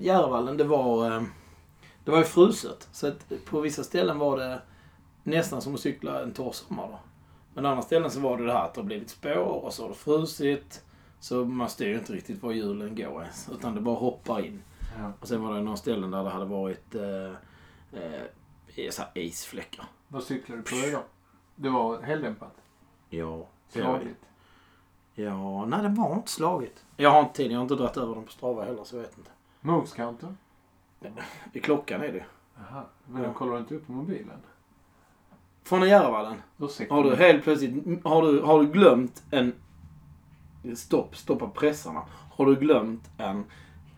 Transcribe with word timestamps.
Järvallen, 0.00 0.56
det 0.56 0.64
var... 0.64 1.16
eh, 1.16 1.22
Det 2.04 2.10
var 2.10 2.18
ju 2.18 2.24
fruset. 2.24 2.88
Så 2.92 3.06
att 3.06 3.32
på 3.44 3.60
vissa 3.60 3.84
ställen 3.84 4.18
var 4.18 4.36
det 4.36 4.62
nästan 5.22 5.62
som 5.62 5.74
att 5.74 5.80
cykla 5.80 6.22
en 6.22 6.32
torr 6.32 6.52
sommar 6.52 6.88
då. 6.88 6.98
Men 7.54 7.66
andra 7.66 7.82
ställen 7.82 8.10
så 8.10 8.20
var 8.20 8.38
det 8.38 8.46
det 8.46 8.52
här 8.52 8.64
att 8.64 8.74
det 8.74 8.80
har 8.80 8.86
blivit 8.86 9.10
spår 9.10 9.36
och 9.64 9.72
så 9.72 9.82
har 9.82 9.88
det 9.88 9.94
frusit. 9.94 10.84
Så 11.20 11.44
man 11.44 11.68
styr 11.68 11.94
inte 11.98 12.12
riktigt 12.12 12.42
var 12.42 12.52
hjulen 12.52 12.94
går 12.96 13.22
ens. 13.22 13.48
Utan 13.52 13.74
det 13.74 13.80
bara 13.80 13.94
hoppar 13.96 14.40
in. 14.46 14.62
Ja. 14.98 15.12
Och 15.20 15.28
sen 15.28 15.42
var 15.42 15.54
det 15.54 15.60
några 15.62 15.76
ställen 15.76 16.10
där 16.10 16.24
det 16.24 16.30
hade 16.30 16.44
varit 16.44 16.94
eh, 16.94 17.30
eh, 17.92 18.90
så 18.90 19.02
här 19.02 19.10
isfläckar. 19.14 19.84
Vad 20.08 20.22
cyklade 20.22 20.62
du 20.62 20.70
på 20.70 20.88
idag? 20.88 21.02
Det 21.56 21.68
var 21.68 22.02
heldämpat? 22.02 22.54
Ja. 23.08 23.46
Slagigt? 23.68 24.24
Ja, 25.14 25.64
nej 25.66 25.82
det 25.82 25.88
var 25.88 26.14
inte 26.14 26.30
slagigt. 26.30 26.84
Jag 26.96 27.10
har 27.10 27.20
inte 27.20 27.34
tid. 27.34 27.52
Jag 27.52 27.56
har 27.56 27.62
inte 27.62 27.74
dragit 27.74 27.96
över 27.96 28.14
dem 28.14 28.24
på 28.24 28.30
Strava 28.32 28.64
heller 28.64 28.84
så 28.84 28.96
jag 28.96 29.02
vet 29.02 29.18
inte. 29.18 29.30
Moves 29.60 29.92
counter? 29.92 30.34
I 31.52 31.60
klockan 31.60 32.00
är 32.02 32.12
det. 32.12 32.24
Jaha. 32.56 32.84
Men 33.06 33.22
Ja. 33.22 33.32
kollar 33.34 33.58
inte 33.58 33.74
upp 33.74 33.86
på 33.86 33.92
mobilen? 33.92 34.38
Från 35.62 35.88
Järvallen. 35.88 36.36
Ursäkta. 36.58 36.94
Har 36.94 37.04
du 37.04 37.16
helt 37.16 37.44
plötsligt, 37.44 38.04
har 38.04 38.22
du, 38.22 38.40
har 38.42 38.60
du 38.60 38.66
glömt 38.66 39.22
en, 39.30 39.52
stopp, 40.76 41.16
stoppa 41.16 41.48
pressarna. 41.48 42.02
Har 42.32 42.46
du 42.46 42.56
glömt 42.56 43.10
en 43.18 43.44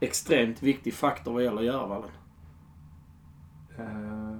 extremt 0.00 0.62
viktig 0.62 0.94
faktor 0.94 1.32
vad 1.32 1.44
gäller 1.44 1.62
Järvallen? 1.62 2.10
Eh, 3.78 4.36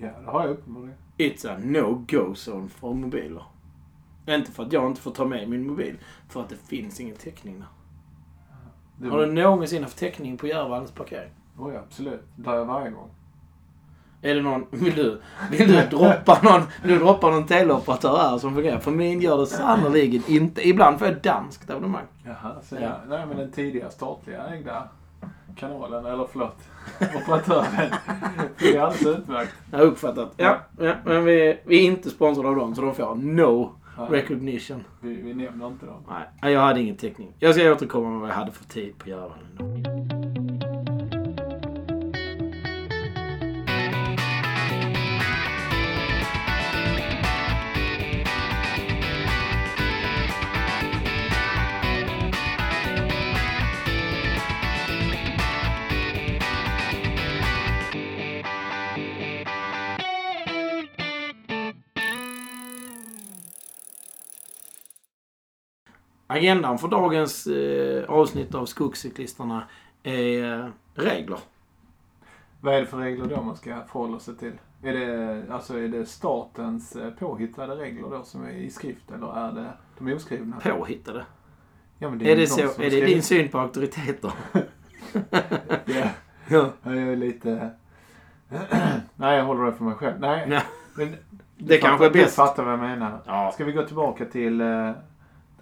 ja, 0.00 0.20
det 0.20 0.30
har 0.30 0.40
jag 0.42 0.50
uppenbarligen. 0.50 0.96
It's 1.18 1.48
a 1.54 1.58
no-go 1.64 2.34
zone 2.34 2.68
för 2.68 2.92
mobiler. 2.94 3.44
Inte 4.28 4.52
för 4.52 4.62
att 4.62 4.72
jag 4.72 4.86
inte 4.86 5.00
får 5.00 5.10
ta 5.10 5.24
med 5.24 5.48
min 5.48 5.66
mobil, 5.66 5.98
för 6.28 6.40
att 6.42 6.48
det 6.48 6.56
finns 6.56 7.00
ingen 7.00 7.16
täckning 7.16 7.58
där. 7.60 7.68
Det 9.02 9.08
Har 9.08 9.18
du 9.18 9.32
någonsin 9.32 9.82
haft 9.82 9.98
täckning 9.98 10.36
på 10.36 10.46
Järvallens 10.46 10.90
parkering? 10.90 11.30
Oj, 11.58 11.76
absolut. 11.76 12.22
Där 12.36 12.52
är 12.52 12.56
jag 12.56 12.64
varje 12.64 12.90
gång. 12.90 13.10
Är 14.22 14.34
det 14.34 14.42
någon, 14.42 14.66
vill 14.70 14.94
du, 14.94 15.20
vill 15.50 15.68
du 15.68 15.80
droppa 15.90 16.38
någon, 16.42 16.62
vill 16.82 16.92
du 16.92 16.98
droppa 16.98 17.30
någon 17.30 17.46
teleoperatör 17.46 18.16
här 18.16 18.38
som 18.38 18.54
fungerar? 18.54 18.78
För 18.78 18.90
min 18.90 19.20
gör 19.20 19.38
det 19.38 19.46
sannerligen 19.46 20.22
inte. 20.26 20.68
Ibland 20.68 20.98
får 20.98 21.08
jag 21.08 21.16
danskt 21.16 21.70
abonnemang. 21.70 22.04
Jaha, 22.24 22.54
så 22.62 22.74
Ja. 22.74 22.80
ja. 22.80 22.96
Nej, 23.08 23.26
men 23.26 23.36
den 23.36 23.50
tidiga 23.50 23.90
statliga 23.90 24.46
ägda 24.46 24.88
kanalen, 25.56 26.06
eller 26.06 26.26
förlåt, 26.32 26.56
operatören. 27.22 27.92
Det 28.58 28.76
är 28.76 28.80
alldeles 28.80 29.18
utmärkt. 29.18 29.52
Jag 29.70 29.78
har 29.78 29.84
uppfattat. 29.84 30.32
Ja, 30.36 30.58
ja 30.78 30.94
men 31.04 31.24
vi, 31.24 31.60
vi 31.64 31.78
är 31.78 31.82
inte 31.84 32.10
sponsrade 32.10 32.48
av 32.48 32.56
dem 32.56 32.74
så 32.74 32.82
de 32.82 32.94
får 32.94 33.14
no 33.14 33.72
Ja, 33.74 33.81
recognition. 33.96 34.84
vi, 35.00 35.14
vi 35.14 35.34
nämner 35.34 35.66
inte 35.66 35.86
dem. 35.86 36.04
Nej, 36.42 36.52
jag 36.52 36.60
hade 36.60 36.80
ingen 36.80 36.96
täckning. 36.96 37.34
Jag 37.38 37.54
ska 37.54 37.72
återkomma 37.72 38.10
med 38.10 38.20
vad 38.20 38.30
jag 38.30 38.34
hade 38.34 38.52
för 38.52 38.64
tid 38.64 38.98
på 38.98 39.08
Järvallen. 39.08 40.21
Agendan 66.32 66.78
för 66.78 66.88
dagens 66.88 67.46
eh, 67.46 68.04
avsnitt 68.10 68.54
av 68.54 68.66
Skogscyklisterna 68.66 69.64
är 70.02 70.72
regler. 70.94 71.38
Vad 72.60 72.74
är 72.74 72.80
det 72.80 72.86
för 72.86 72.98
regler 72.98 73.26
då 73.26 73.42
man 73.42 73.56
ska 73.56 73.74
förhålla 73.92 74.18
sig 74.18 74.36
till? 74.36 74.52
Är 74.82 74.92
det, 74.92 75.44
alltså, 75.52 75.78
är 75.78 75.88
det 75.88 76.06
statens 76.06 76.96
eh, 76.96 77.10
påhittade 77.10 77.74
regler 77.74 78.10
då 78.10 78.22
som 78.22 78.44
är 78.44 78.50
i 78.50 78.70
skrift 78.70 79.10
eller 79.10 79.36
är 79.36 79.52
det 79.52 79.72
de 79.98 80.12
oskrivna? 80.12 80.56
Påhittade. 80.62 81.24
Ja, 81.98 82.10
men 82.10 82.20
Är 82.20 82.36
det, 82.36 82.42
de 82.42 82.46
så, 82.46 82.60
är 82.82 82.90
det 82.90 83.06
din 83.06 83.22
syn 83.22 83.48
på 83.48 83.58
auktoriteter? 83.58 84.32
Ja, 85.84 86.08
ja. 86.48 86.70
jag 86.82 86.96
är 86.96 87.16
lite... 87.16 87.70
Nej, 89.16 89.36
jag 89.36 89.44
håller 89.44 89.64
det 89.64 89.72
för 89.72 89.84
mig 89.84 89.94
själv. 89.94 90.20
Nej, 90.20 90.62
men 90.94 91.16
Det 91.56 91.78
kanske 91.78 92.06
är 92.06 92.10
Du 92.10 92.20
bäst. 92.20 92.34
fattar 92.36 92.64
vad 92.64 92.72
jag 92.72 92.80
menar. 92.80 93.18
Ja. 93.26 93.50
Ska 93.54 93.64
vi 93.64 93.72
gå 93.72 93.82
tillbaka 93.82 94.24
till 94.24 94.60
eh, 94.60 94.90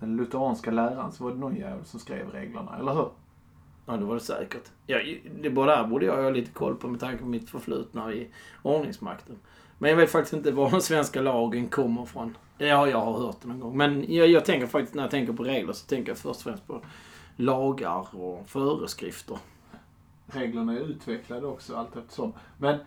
den 0.00 0.16
lutheranska 0.16 0.70
läran 0.70 1.12
så 1.12 1.24
var 1.24 1.30
det 1.30 1.38
någon 1.38 1.56
jävel 1.56 1.84
som 1.84 2.00
skrev 2.00 2.30
reglerna, 2.30 2.76
eller 2.78 2.92
hur? 2.94 3.08
Ja, 3.86 3.96
det 3.96 4.04
var 4.04 4.14
det 4.14 4.20
säkert. 4.20 4.70
Ja, 4.86 4.98
det 5.42 5.50
bara 5.50 5.76
där 5.76 5.88
borde 5.88 6.06
jag 6.06 6.22
ha 6.22 6.30
lite 6.30 6.50
koll 6.50 6.74
på 6.74 6.88
med 6.88 7.00
tanke 7.00 7.18
på 7.18 7.28
mitt 7.28 7.50
förflutna 7.50 8.12
i 8.12 8.28
ordningsmakten. 8.62 9.36
Men 9.78 9.90
jag 9.90 9.96
vet 9.96 10.10
faktiskt 10.10 10.32
inte 10.32 10.52
var 10.52 10.70
den 10.70 10.82
svenska 10.82 11.20
lagen 11.20 11.68
kommer 11.68 12.04
från. 12.04 12.36
Ja, 12.58 12.86
jag 12.88 13.00
har 13.00 13.18
hört 13.18 13.36
det 13.42 13.48
någon 13.48 13.60
gång. 13.60 13.76
Men 13.76 14.14
jag, 14.14 14.28
jag 14.28 14.44
tänker 14.44 14.66
faktiskt, 14.66 14.94
när 14.94 15.02
jag 15.02 15.10
tänker 15.10 15.32
på 15.32 15.44
regler 15.44 15.72
så 15.72 15.86
tänker 15.86 16.10
jag 16.10 16.18
först 16.18 16.36
och 16.36 16.42
främst 16.42 16.66
på 16.66 16.80
lagar 17.36 18.16
och 18.16 18.48
föreskrifter. 18.48 19.38
Reglerna 20.26 20.72
är 20.72 20.80
utvecklade 20.80 21.46
också 21.46 21.76
allt 21.76 21.96
eftersom. 21.96 22.32
Men 22.58 22.78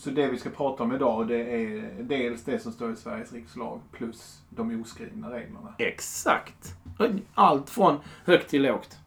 så 0.00 0.10
det 0.10 0.26
vi 0.28 0.38
ska 0.38 0.50
prata 0.50 0.82
om 0.82 0.92
idag 0.94 1.28
det 1.28 1.36
är 1.54 2.02
dels 2.02 2.44
det 2.44 2.58
som 2.58 2.72
står 2.72 2.92
i 2.92 2.96
Sveriges 2.96 3.32
rikslag 3.32 3.80
plus 3.92 4.42
de 4.50 4.80
oskrivna 4.82 5.30
reglerna. 5.30 5.74
Exakt. 5.78 6.74
Allt 7.34 7.70
från 7.70 7.96
högt 8.24 8.50
till 8.50 8.62
lågt. 8.62 8.98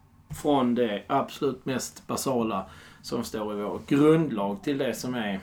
Från 0.42 0.74
det 0.74 1.02
absolut 1.06 1.64
mest 1.64 2.06
basala 2.06 2.66
som 3.02 3.24
står 3.24 3.52
i 3.52 3.62
vår 3.62 3.80
grundlag 3.86 4.62
till 4.62 4.78
det 4.78 4.94
som 4.94 5.14
är 5.14 5.40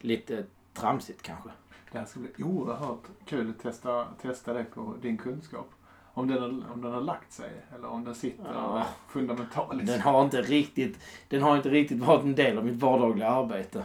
lite 0.00 0.44
tramsigt 0.72 1.22
kanske. 1.22 1.48
Det 1.92 1.98
här 1.98 2.04
ska 2.06 2.20
bli 2.20 2.44
oerhört 2.44 3.02
kul 3.24 3.50
att 3.50 3.62
testa, 3.62 4.06
testa 4.22 4.52
det 4.52 4.64
på 4.64 4.94
din 5.02 5.18
kunskap. 5.18 5.70
Om 6.14 6.28
den, 6.28 6.42
har, 6.42 6.48
om 6.48 6.82
den 6.82 6.92
har 6.92 7.00
lagt 7.00 7.32
sig 7.32 7.50
eller 7.74 7.88
om 7.88 8.04
den 8.04 8.14
sitter 8.14 8.44
Ja. 8.54 8.86
fundamentaliskt. 9.08 9.86
Den 9.92 10.00
har 10.00 10.24
inte 10.24 10.42
riktigt, 10.42 10.98
den 11.28 11.42
har 11.42 11.56
inte 11.56 11.68
riktigt 11.68 11.98
varit 11.98 12.22
en 12.24 12.34
del 12.34 12.58
av 12.58 12.64
mitt 12.64 12.82
vardagliga 12.82 13.28
arbete. 13.28 13.84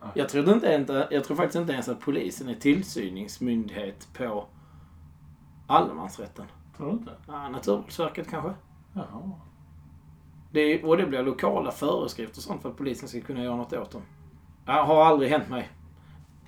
Ja. 0.00 0.06
Jag 0.14 0.28
tror, 0.28 0.48
inte, 0.54 0.74
inte, 0.74 1.08
jag 1.10 1.24
tror 1.24 1.36
faktiskt 1.36 1.56
inte 1.56 1.72
ens 1.72 1.88
att 1.88 2.00
polisen 2.00 2.48
är 2.48 2.54
tillsyningsmyndighet 2.54 4.08
på 4.18 4.44
allemansrätten. 5.66 6.44
Tror 6.76 6.86
du 6.86 6.92
inte? 6.92 7.12
Ja, 7.26 7.48
Naturvårdsverket 7.48 8.30
kanske? 8.30 8.52
Jaha. 8.92 9.30
Det 10.50 10.60
är, 10.60 10.84
och 10.84 10.96
det 10.96 11.06
blir 11.06 11.22
lokala 11.22 11.70
föreskrifter 11.70 12.38
och 12.38 12.42
sånt 12.42 12.62
för 12.62 12.68
att 12.68 12.76
polisen 12.76 13.08
ska 13.08 13.20
kunna 13.20 13.42
göra 13.44 13.56
något 13.56 13.72
åt 13.72 13.90
dem. 13.90 14.02
Det 14.64 14.72
har 14.72 15.04
aldrig 15.04 15.30
hänt 15.30 15.48
mig. 15.48 15.68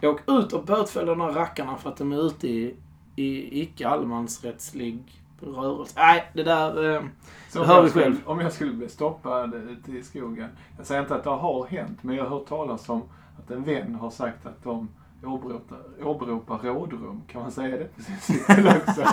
Åk 0.03 0.21
ut 0.31 0.53
och 0.53 0.65
bötfälj 0.65 1.07
de 1.07 1.21
här 1.21 1.31
rackarna 1.33 1.77
för 1.77 1.91
att 1.91 1.97
de 1.97 2.13
är 2.13 2.27
ute 2.27 2.49
i, 2.49 2.77
i 3.17 3.61
icke 3.63 3.89
allemansrättslig 3.89 5.23
rörelse. 5.41 5.95
Nej, 5.97 6.31
det 6.35 6.43
där... 6.43 6.95
Eh, 6.97 7.03
Så 7.49 7.65
hör 7.65 7.75
jag, 7.77 7.83
vi 7.83 7.91
skulle, 7.91 8.05
själv. 8.05 8.17
om 8.25 8.41
jag 8.41 8.53
skulle 8.53 8.73
bli 8.73 8.89
stoppad 8.89 9.55
ute 9.55 9.93
i 9.93 10.03
skogen. 10.03 10.49
Jag 10.77 10.87
säger 10.87 11.01
inte 11.03 11.15
att 11.15 11.25
det 11.25 11.31
har 11.31 11.67
hänt, 11.67 11.99
men 12.03 12.17
jag 12.17 12.25
har 12.25 12.31
hört 12.39 12.47
talas 12.47 12.89
om 12.89 13.03
att 13.51 13.57
en 13.57 13.65
vän 13.65 13.95
har 13.95 14.11
sagt 14.11 14.47
att 14.47 14.63
de 14.65 14.89
åberopar, 15.25 15.79
åberopar 16.03 16.59
rådrum. 16.59 17.23
Kan 17.29 17.43
man 17.43 17.51
säga 17.51 17.77
det 17.77 17.97
på 17.97 18.03
sin 18.03 18.17
cykel 18.21 18.67
också? 18.67 19.05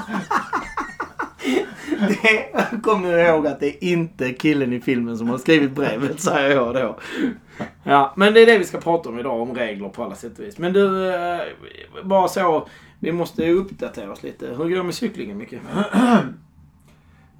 Det, 2.07 2.81
kom 2.83 3.01
nu 3.01 3.21
ihåg 3.21 3.47
att 3.47 3.59
det 3.59 3.67
är 3.67 3.91
inte 3.91 4.33
killen 4.33 4.73
i 4.73 4.81
filmen 4.81 5.17
som 5.17 5.29
har 5.29 5.37
skrivit 5.37 5.71
brevet, 5.71 6.19
säger 6.21 6.55
jag 6.55 6.75
då. 6.75 6.97
Ja, 7.83 8.13
men 8.15 8.33
det 8.33 8.41
är 8.41 8.45
det 8.45 8.57
vi 8.57 8.63
ska 8.63 8.77
prata 8.77 9.09
om 9.09 9.19
idag, 9.19 9.41
om 9.41 9.55
regler 9.55 9.89
på 9.89 10.03
alla 10.03 10.15
sätt 10.15 10.39
och 10.39 10.45
vis. 10.45 10.57
Men 10.57 10.73
du, 10.73 11.13
eh, 11.13 11.41
bara 12.03 12.27
så, 12.27 12.67
vi 12.99 13.11
måste 13.11 13.51
uppdatera 13.51 14.11
oss 14.11 14.23
lite. 14.23 14.47
Hur 14.47 14.57
går 14.57 14.75
det 14.75 14.83
med 14.83 14.93
cyklingen, 14.93 15.37
Micke? 15.37 15.53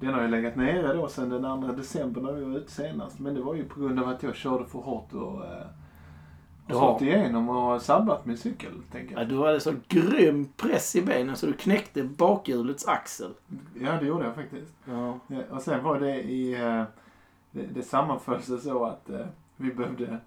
Den 0.00 0.14
har 0.14 0.22
ju 0.22 0.28
legat 0.28 0.56
nere 0.56 0.94
då 0.94 1.08
sedan 1.08 1.28
den 1.28 1.62
2 1.62 1.72
december 1.72 2.20
när 2.20 2.32
vi 2.32 2.44
var 2.44 2.58
ute 2.58 2.72
senast. 2.72 3.18
Men 3.18 3.34
det 3.34 3.40
var 3.40 3.54
ju 3.54 3.64
på 3.64 3.80
grund 3.80 3.98
av 4.00 4.08
att 4.08 4.22
jag 4.22 4.34
körde 4.34 4.64
för 4.64 4.78
hårt 4.78 5.12
och 5.12 5.44
eh, 5.44 5.66
Du 6.68 6.74
har 6.74 6.80
slått 6.90 7.02
igenom 7.02 7.48
och 7.48 7.82
sabbat 7.82 8.26
min 8.26 8.36
cykel, 8.36 8.72
tänker 8.92 9.14
Ja, 9.14 9.20
jag. 9.20 9.28
du 9.28 9.38
hade 9.38 9.60
så 9.60 9.72
grym 9.88 10.48
press 10.56 10.96
i 10.96 11.02
benen 11.02 11.36
så 11.36 11.46
du 11.46 11.52
knäckte 11.52 12.02
bakhjulets 12.04 12.86
axel. 12.88 13.30
Ja, 13.80 13.92
det 14.00 14.06
gjorde 14.06 14.24
jag 14.24 14.34
faktiskt. 14.34 14.72
Ja. 14.84 15.18
Ja, 15.26 15.38
och 15.50 15.62
sen 15.62 15.84
var 15.84 16.00
det 16.00 16.22
i... 16.22 16.54
eh, 16.54 16.82
Det, 17.50 17.62
det 17.74 17.82
sammanföll 17.82 18.42
sig 18.42 18.58
så 18.60 18.84
att 18.84 19.10
eh, 19.10 19.26
vi 19.56 19.72
behövde 19.72 20.18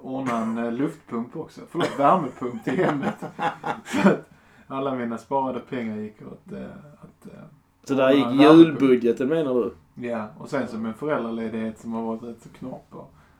ordna 0.00 0.38
en 0.38 0.58
eh, 0.58 0.72
luftpump 0.72 1.36
också. 1.36 1.60
Förlåt, 1.70 1.98
värmepump 1.98 2.64
till 2.64 2.76
hemmet. 2.84 3.14
Så 3.84 4.08
att 4.08 4.28
alla 4.66 4.94
mina 4.94 5.18
sparade 5.18 5.60
pengar 5.60 5.96
gick 5.96 6.22
åt 6.22 6.52
eh, 6.52 6.62
att... 7.00 7.26
eh, 7.26 7.40
Så 7.84 7.94
där 7.94 8.10
gick 8.12 8.40
julbudgeten 8.40 9.28
menar 9.28 9.54
du? 9.54 9.74
Ja, 10.08 10.28
och 10.38 10.48
sen 10.50 10.68
som 10.68 10.86
en 10.86 10.94
föräldraledighet 10.94 11.78
som 11.80 11.92
har 11.92 12.02
varit 12.02 12.22
rätt 12.22 12.42
så 12.42 12.48
knapp. 12.48 12.94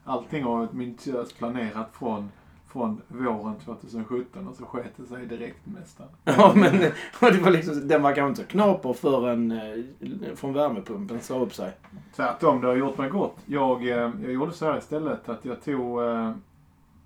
Allting 0.08 0.44
har 0.44 0.56
varit 0.56 0.72
minutiöst 0.72 1.38
planerat 1.38 1.88
från 1.92 2.30
från 2.68 3.00
våren 3.08 3.54
2017 3.64 4.48
och 4.48 4.56
så 4.56 4.64
sket 4.64 4.92
det 4.96 5.06
sig 5.06 5.26
direkt 5.26 5.66
nästan. 5.66 6.06
Ja, 6.24 6.52
men 6.56 6.78
det 7.20 7.40
var 7.40 7.50
liksom, 7.50 7.88
den 7.88 8.02
var 8.02 8.14
kanske 8.14 8.28
inte 8.28 8.42
så 8.42 8.48
knaper 8.48 8.92
förrän 8.92 9.50
eh, 9.50 10.34
från 10.34 10.52
värmepumpen 10.52 11.20
sa 11.20 11.38
upp 11.38 11.54
sig. 11.54 11.72
Tvärtom, 12.16 12.60
det 12.60 12.66
har 12.66 12.76
gjort 12.76 12.98
mig 12.98 13.10
gott. 13.10 13.36
Jag, 13.46 13.88
eh, 13.88 14.10
jag 14.22 14.32
gjorde 14.32 14.52
så 14.52 14.66
här 14.66 14.78
istället 14.78 15.28
att 15.28 15.44
jag 15.44 15.62
tog 15.62 16.02
eh, 16.02 16.32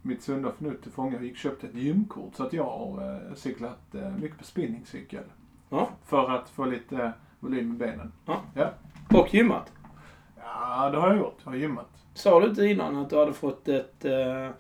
mitt 0.03 0.23
sunda 0.23 0.53
förnuft 0.53 0.83
till 0.83 0.93
fånga 0.93 1.17
och 1.17 1.25
gick 1.25 1.33
och 1.33 1.39
köpte 1.39 1.67
ett 1.67 1.75
gymkort. 1.75 2.35
Så 2.35 2.43
att 2.43 2.53
jag 2.53 2.65
har 2.65 3.15
eh, 3.15 3.35
cyklat 3.35 3.95
eh, 3.95 4.11
mycket 4.11 4.39
på 4.39 4.45
spinningcykel. 4.45 5.25
Ja. 5.69 5.89
För 6.05 6.31
att 6.31 6.51
få 6.51 6.65
lite 6.65 7.13
volym 7.41 7.73
i 7.73 7.77
benen. 7.77 8.13
Och 9.15 9.35
gymmat. 9.35 9.73
Ja, 10.45 10.91
det 10.91 10.99
har 10.99 11.09
jag 11.09 11.19
gjort. 11.19 11.39
Jag 11.45 11.51
har 11.51 11.57
gymmat. 11.57 12.02
Sa 12.15 12.41
du 12.41 12.47
inte 12.49 12.67
innan 12.67 12.97
att 12.97 13.11
du 13.11 13.19
hade 13.19 13.33
fått 13.33 13.69
ett, 13.69 14.05
eh, 14.05 14.51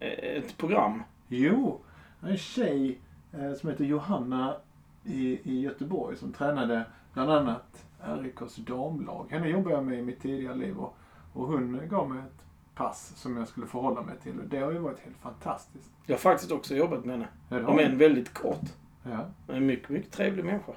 ett 0.00 0.56
program? 0.56 1.02
Jo, 1.28 1.80
en 2.20 2.36
tjej 2.36 2.98
eh, 3.32 3.52
som 3.54 3.70
heter 3.70 3.84
Johanna 3.84 4.56
i, 5.04 5.40
i 5.52 5.60
Göteborg 5.60 6.16
som 6.16 6.32
tränade 6.32 6.84
bland 7.12 7.30
annat 7.30 7.86
RIKs 8.00 8.56
damlag. 8.56 9.26
Henne 9.30 9.48
jobbade 9.48 9.74
jag 9.74 9.84
med 9.84 9.98
i 9.98 10.02
mitt 10.02 10.22
tidigare 10.22 10.54
liv 10.54 10.78
och, 10.78 10.96
och 11.32 11.46
hon 11.46 11.80
gav 11.88 12.10
mig 12.10 12.18
ett 12.18 12.44
pass 12.74 13.12
som 13.16 13.36
jag 13.36 13.48
skulle 13.48 13.66
förhålla 13.66 14.02
mig 14.02 14.14
till. 14.22 14.40
Och 14.40 14.48
det 14.48 14.58
har 14.58 14.72
ju 14.72 14.78
varit 14.78 15.00
helt 15.00 15.16
fantastiskt. 15.16 15.90
Jag 16.06 16.14
har 16.14 16.18
faktiskt 16.18 16.52
också 16.52 16.74
jobbat 16.76 17.04
med 17.04 17.26
henne. 17.48 17.66
Om 17.66 17.78
än 17.78 17.98
väldigt 17.98 18.34
kort. 18.34 18.64
Ja, 19.02 19.26
En 19.54 19.66
mycket, 19.66 19.88
mycket 19.88 20.12
trevlig 20.12 20.44
människa. 20.44 20.72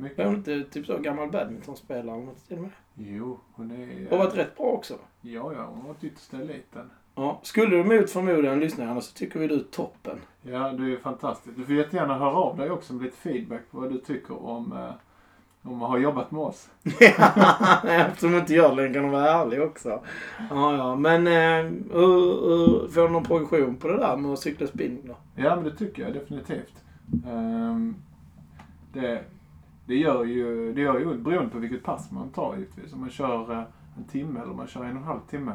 Är 0.00 0.04
mycket. 0.04 0.26
hon 0.26 0.34
inte 0.34 0.64
typ 0.64 0.86
så 0.86 0.98
gammal 0.98 1.30
badmintonspelare 1.30 2.16
något 2.16 2.48
till 2.48 2.56
och 2.56 2.62
med? 2.62 2.70
Jo, 2.94 3.40
hon 3.52 3.70
är... 3.70 4.12
Och 4.12 4.18
varit 4.18 4.36
rätt 4.36 4.56
bra 4.56 4.66
också. 4.66 4.94
Ja, 5.20 5.52
ja, 5.52 5.64
hon 5.64 5.80
har 5.80 5.88
varit 5.88 6.04
yttersta 6.04 6.36
eliten. 6.36 6.90
Ja. 7.14 7.40
Skulle 7.42 7.76
du 7.76 7.84
mot 7.84 8.10
förmodan 8.10 8.60
lyssna 8.60 8.90
Anna 8.90 9.00
så 9.00 9.14
tycker 9.14 9.40
vi 9.40 9.46
du 9.46 9.54
är 9.54 9.64
toppen. 9.70 10.18
Ja, 10.42 10.72
du 10.72 10.92
är 10.92 10.96
fantastisk. 10.96 11.56
Du 11.56 11.64
får 11.64 11.74
jättegärna 11.74 12.18
höra 12.18 12.34
av 12.34 12.56
dig 12.56 12.70
också 12.70 12.92
med 12.92 13.02
lite 13.02 13.16
feedback 13.16 13.60
på 13.70 13.80
vad 13.80 13.92
du 13.92 13.98
tycker 13.98 14.46
om, 14.46 14.72
eh, 14.72 15.70
om 15.70 15.82
att 15.82 15.88
ha 15.88 15.98
jobbat 15.98 16.30
med 16.30 16.40
oss. 16.40 16.68
Eftersom 17.84 18.32
du 18.32 18.38
inte 18.38 18.54
gör 18.54 18.76
det 18.76 18.94
kan 18.94 19.02
du 19.02 19.08
vara 19.08 19.30
ärlig 19.30 19.62
också. 19.62 20.00
Ja, 20.50 20.76
ja. 20.76 20.96
Men 20.96 21.26
eh, 21.26 21.72
hur, 21.92 22.48
hur, 22.48 22.88
får 22.88 23.02
du 23.02 23.08
någon 23.08 23.24
progression 23.24 23.76
på 23.76 23.88
det 23.88 23.96
där 23.96 24.16
med 24.16 24.32
att 24.32 24.38
cykla 24.38 24.66
spinning 24.66 25.02
då? 25.06 25.16
Ja, 25.34 25.56
men 25.56 25.64
det 25.64 25.76
tycker 25.76 26.02
jag 26.02 26.12
definitivt. 26.12 26.84
Ehm, 27.26 27.94
det, 28.92 29.24
det 29.90 29.96
gör 29.96 30.24
ju 30.24 30.72
det 30.72 30.80
gör 30.80 30.98
ju 30.98 31.06
ont 31.06 31.20
beroende 31.20 31.50
på 31.50 31.58
vilket 31.58 31.82
pass 31.82 32.10
man 32.10 32.30
tar 32.30 32.56
givetvis. 32.56 32.92
Om 32.92 33.00
man 33.00 33.10
kör 33.10 33.52
eh, 33.52 33.64
en 33.96 34.04
timme 34.04 34.40
eller 34.40 34.50
om 34.50 34.56
man 34.56 34.66
kör 34.66 34.84
en 34.84 34.90
och 34.90 35.02
en 35.02 35.08
halv 35.08 35.20
timme. 35.20 35.52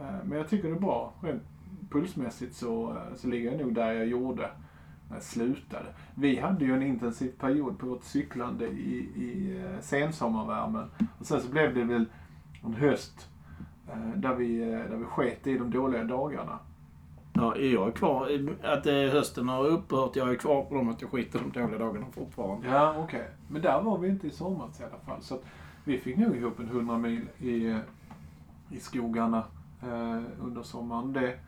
Eh, 0.00 0.24
men 0.24 0.38
jag 0.38 0.48
tycker 0.48 0.68
det 0.68 0.74
är 0.74 0.80
bra. 0.80 1.12
Rent 1.22 1.42
pulsmässigt 1.90 2.54
så, 2.54 2.90
eh, 2.90 3.16
så 3.16 3.28
ligger 3.28 3.50
jag 3.50 3.60
nog 3.60 3.74
där 3.74 3.92
jag 3.92 4.06
gjorde 4.06 4.50
när 5.08 5.16
jag 5.16 5.22
slutade. 5.22 5.86
Vi 6.14 6.38
hade 6.38 6.64
ju 6.64 6.74
en 6.74 6.82
intensiv 6.82 7.32
period 7.38 7.78
på 7.78 7.86
vårt 7.86 8.04
cyklande 8.04 8.66
i, 8.66 8.96
i 9.16 9.62
sensommarvärmen. 9.80 10.90
Och 11.18 11.26
sen 11.26 11.40
så 11.40 11.50
blev 11.50 11.74
det 11.74 11.84
väl 11.84 12.04
en 12.64 12.74
höst 12.74 13.28
där 14.16 14.34
vi, 14.34 14.58
där 14.58 14.96
vi 14.96 15.04
sket 15.04 15.46
i 15.46 15.58
de 15.58 15.70
dåliga 15.70 16.04
dagarna. 16.04 16.58
Ja, 17.36 17.56
jag 17.56 17.88
är 17.88 17.92
kvar. 17.92 18.48
Att 18.62 18.86
eh, 18.86 18.94
hösten 18.94 19.48
har 19.48 19.66
upphört. 19.66 20.16
Jag 20.16 20.30
är 20.30 20.34
kvar 20.34 20.64
på 20.64 20.74
dem 20.74 20.88
att 20.88 21.00
jag 21.02 21.10
skiter 21.10 21.38
de 21.38 21.60
dåliga 21.60 21.78
dagarna 21.78 22.06
fortfarande. 22.12 22.68
Ja, 22.68 22.94
okej. 22.98 23.28
Men 23.48 23.62
där 23.62 23.82
var 23.82 23.98
vi 23.98 24.08
inte 24.08 24.26
i 24.26 24.30
somras 24.30 24.80
i 24.80 24.84
alla 24.84 24.98
fall. 25.06 25.22
Så 25.22 25.34
att 25.34 25.42
vi 25.84 25.98
fick 25.98 26.16
nog 26.16 26.36
ihop 26.36 26.58
en 26.58 26.68
100 26.68 26.98
mil 26.98 27.20
i, 27.38 27.66
eh, 27.66 27.78
i 28.70 28.80
skogarna 28.80 29.44
eh, 29.82 30.22
under 30.42 30.62
sommaren. 30.62 31.12
Det, 31.12 31.38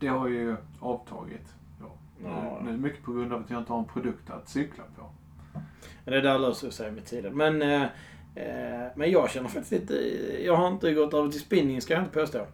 det 0.00 0.06
har 0.06 0.28
ju 0.28 0.56
avtagit. 0.80 1.54
Ja. 1.80 1.86
Ja. 2.24 2.60
Nu, 2.64 2.76
mycket 2.76 3.04
på 3.04 3.12
grund 3.12 3.32
av 3.32 3.40
att 3.40 3.50
jag 3.50 3.60
inte 3.60 3.72
har 3.72 3.78
en 3.78 3.84
produkt 3.84 4.30
att 4.30 4.48
cykla 4.48 4.84
på. 4.96 5.02
Det 6.04 6.20
där 6.20 6.38
löser 6.38 6.70
sig 6.70 6.90
med 6.90 7.06
tiden. 7.06 7.36
Men, 7.36 7.62
eh, 7.62 7.82
eh, 8.34 8.88
men 8.96 9.10
jag 9.10 9.30
känner 9.30 9.48
faktiskt 9.48 9.72
inte... 9.72 9.94
Jag 10.44 10.56
har 10.56 10.68
inte 10.68 10.94
gått 10.94 11.14
över 11.14 11.28
till 11.28 11.40
spinning 11.40 11.80
ska 11.80 11.94
jag 11.94 12.02
inte 12.02 12.20
påstå. 12.20 12.46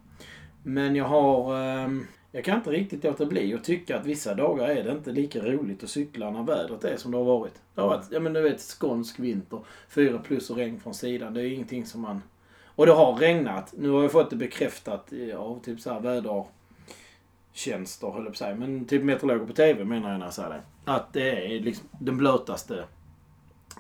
Men 0.63 0.97
jag 0.97 1.05
har... 1.05 1.55
Eh, 1.85 1.89
jag 2.33 2.45
kan 2.45 2.57
inte 2.57 2.71
riktigt 2.71 3.05
låta 3.05 3.27
bli 3.27 3.55
att 3.55 3.65
tycka 3.65 3.99
att 3.99 4.07
vissa 4.07 4.35
dagar 4.35 4.69
är 4.69 4.85
det 4.85 4.93
inte 4.93 5.13
lika 5.13 5.41
roligt 5.41 5.85
att 5.85 5.91
cykla 5.91 6.31
när 6.31 6.43
vädret 6.43 6.85
är 6.85 6.97
som 6.97 7.11
det 7.11 7.17
har 7.17 7.25
varit. 7.25 7.63
Det 7.75 7.81
har 7.81 7.89
varit, 7.89 8.07
ja 8.11 8.21
men 8.21 8.33
du 8.33 8.43
vet, 8.43 8.61
skånsk 8.61 9.19
vinter. 9.19 9.61
Fyra 9.89 10.19
plus 10.19 10.51
och 10.51 10.57
regn 10.57 10.81
från 10.81 10.95
sidan. 10.95 11.35
Det 11.35 11.43
är 11.43 11.53
ingenting 11.53 11.87
som 11.87 12.01
man... 12.01 12.23
Och 12.65 12.87
det 12.87 12.93
har 12.93 13.15
regnat. 13.15 13.75
Nu 13.77 13.91
har 13.91 14.03
jag 14.03 14.13
fått 14.13 14.31
det 14.31 14.37
bekräftat 14.37 15.13
eh, 15.13 15.37
av 15.37 15.61
typ 15.61 15.81
så 15.81 15.93
här 15.93 16.01
vädertjänster, 16.01 18.09
höll 18.09 18.17
jag 18.17 18.25
på 18.25 18.31
att 18.31 18.37
säga. 18.37 18.55
Men 18.55 18.85
typ 18.85 19.05
meteorologer 19.05 19.47
på 19.47 19.53
TV 19.53 19.85
menar 19.85 20.11
jag 20.11 20.19
när 20.19 20.27
jag 20.27 20.35
säger 20.35 20.51
det. 20.51 20.63
Att 20.85 21.13
det 21.13 21.57
är 21.57 21.61
liksom 21.61 21.89
den 22.01 22.17
blötaste 22.17 22.85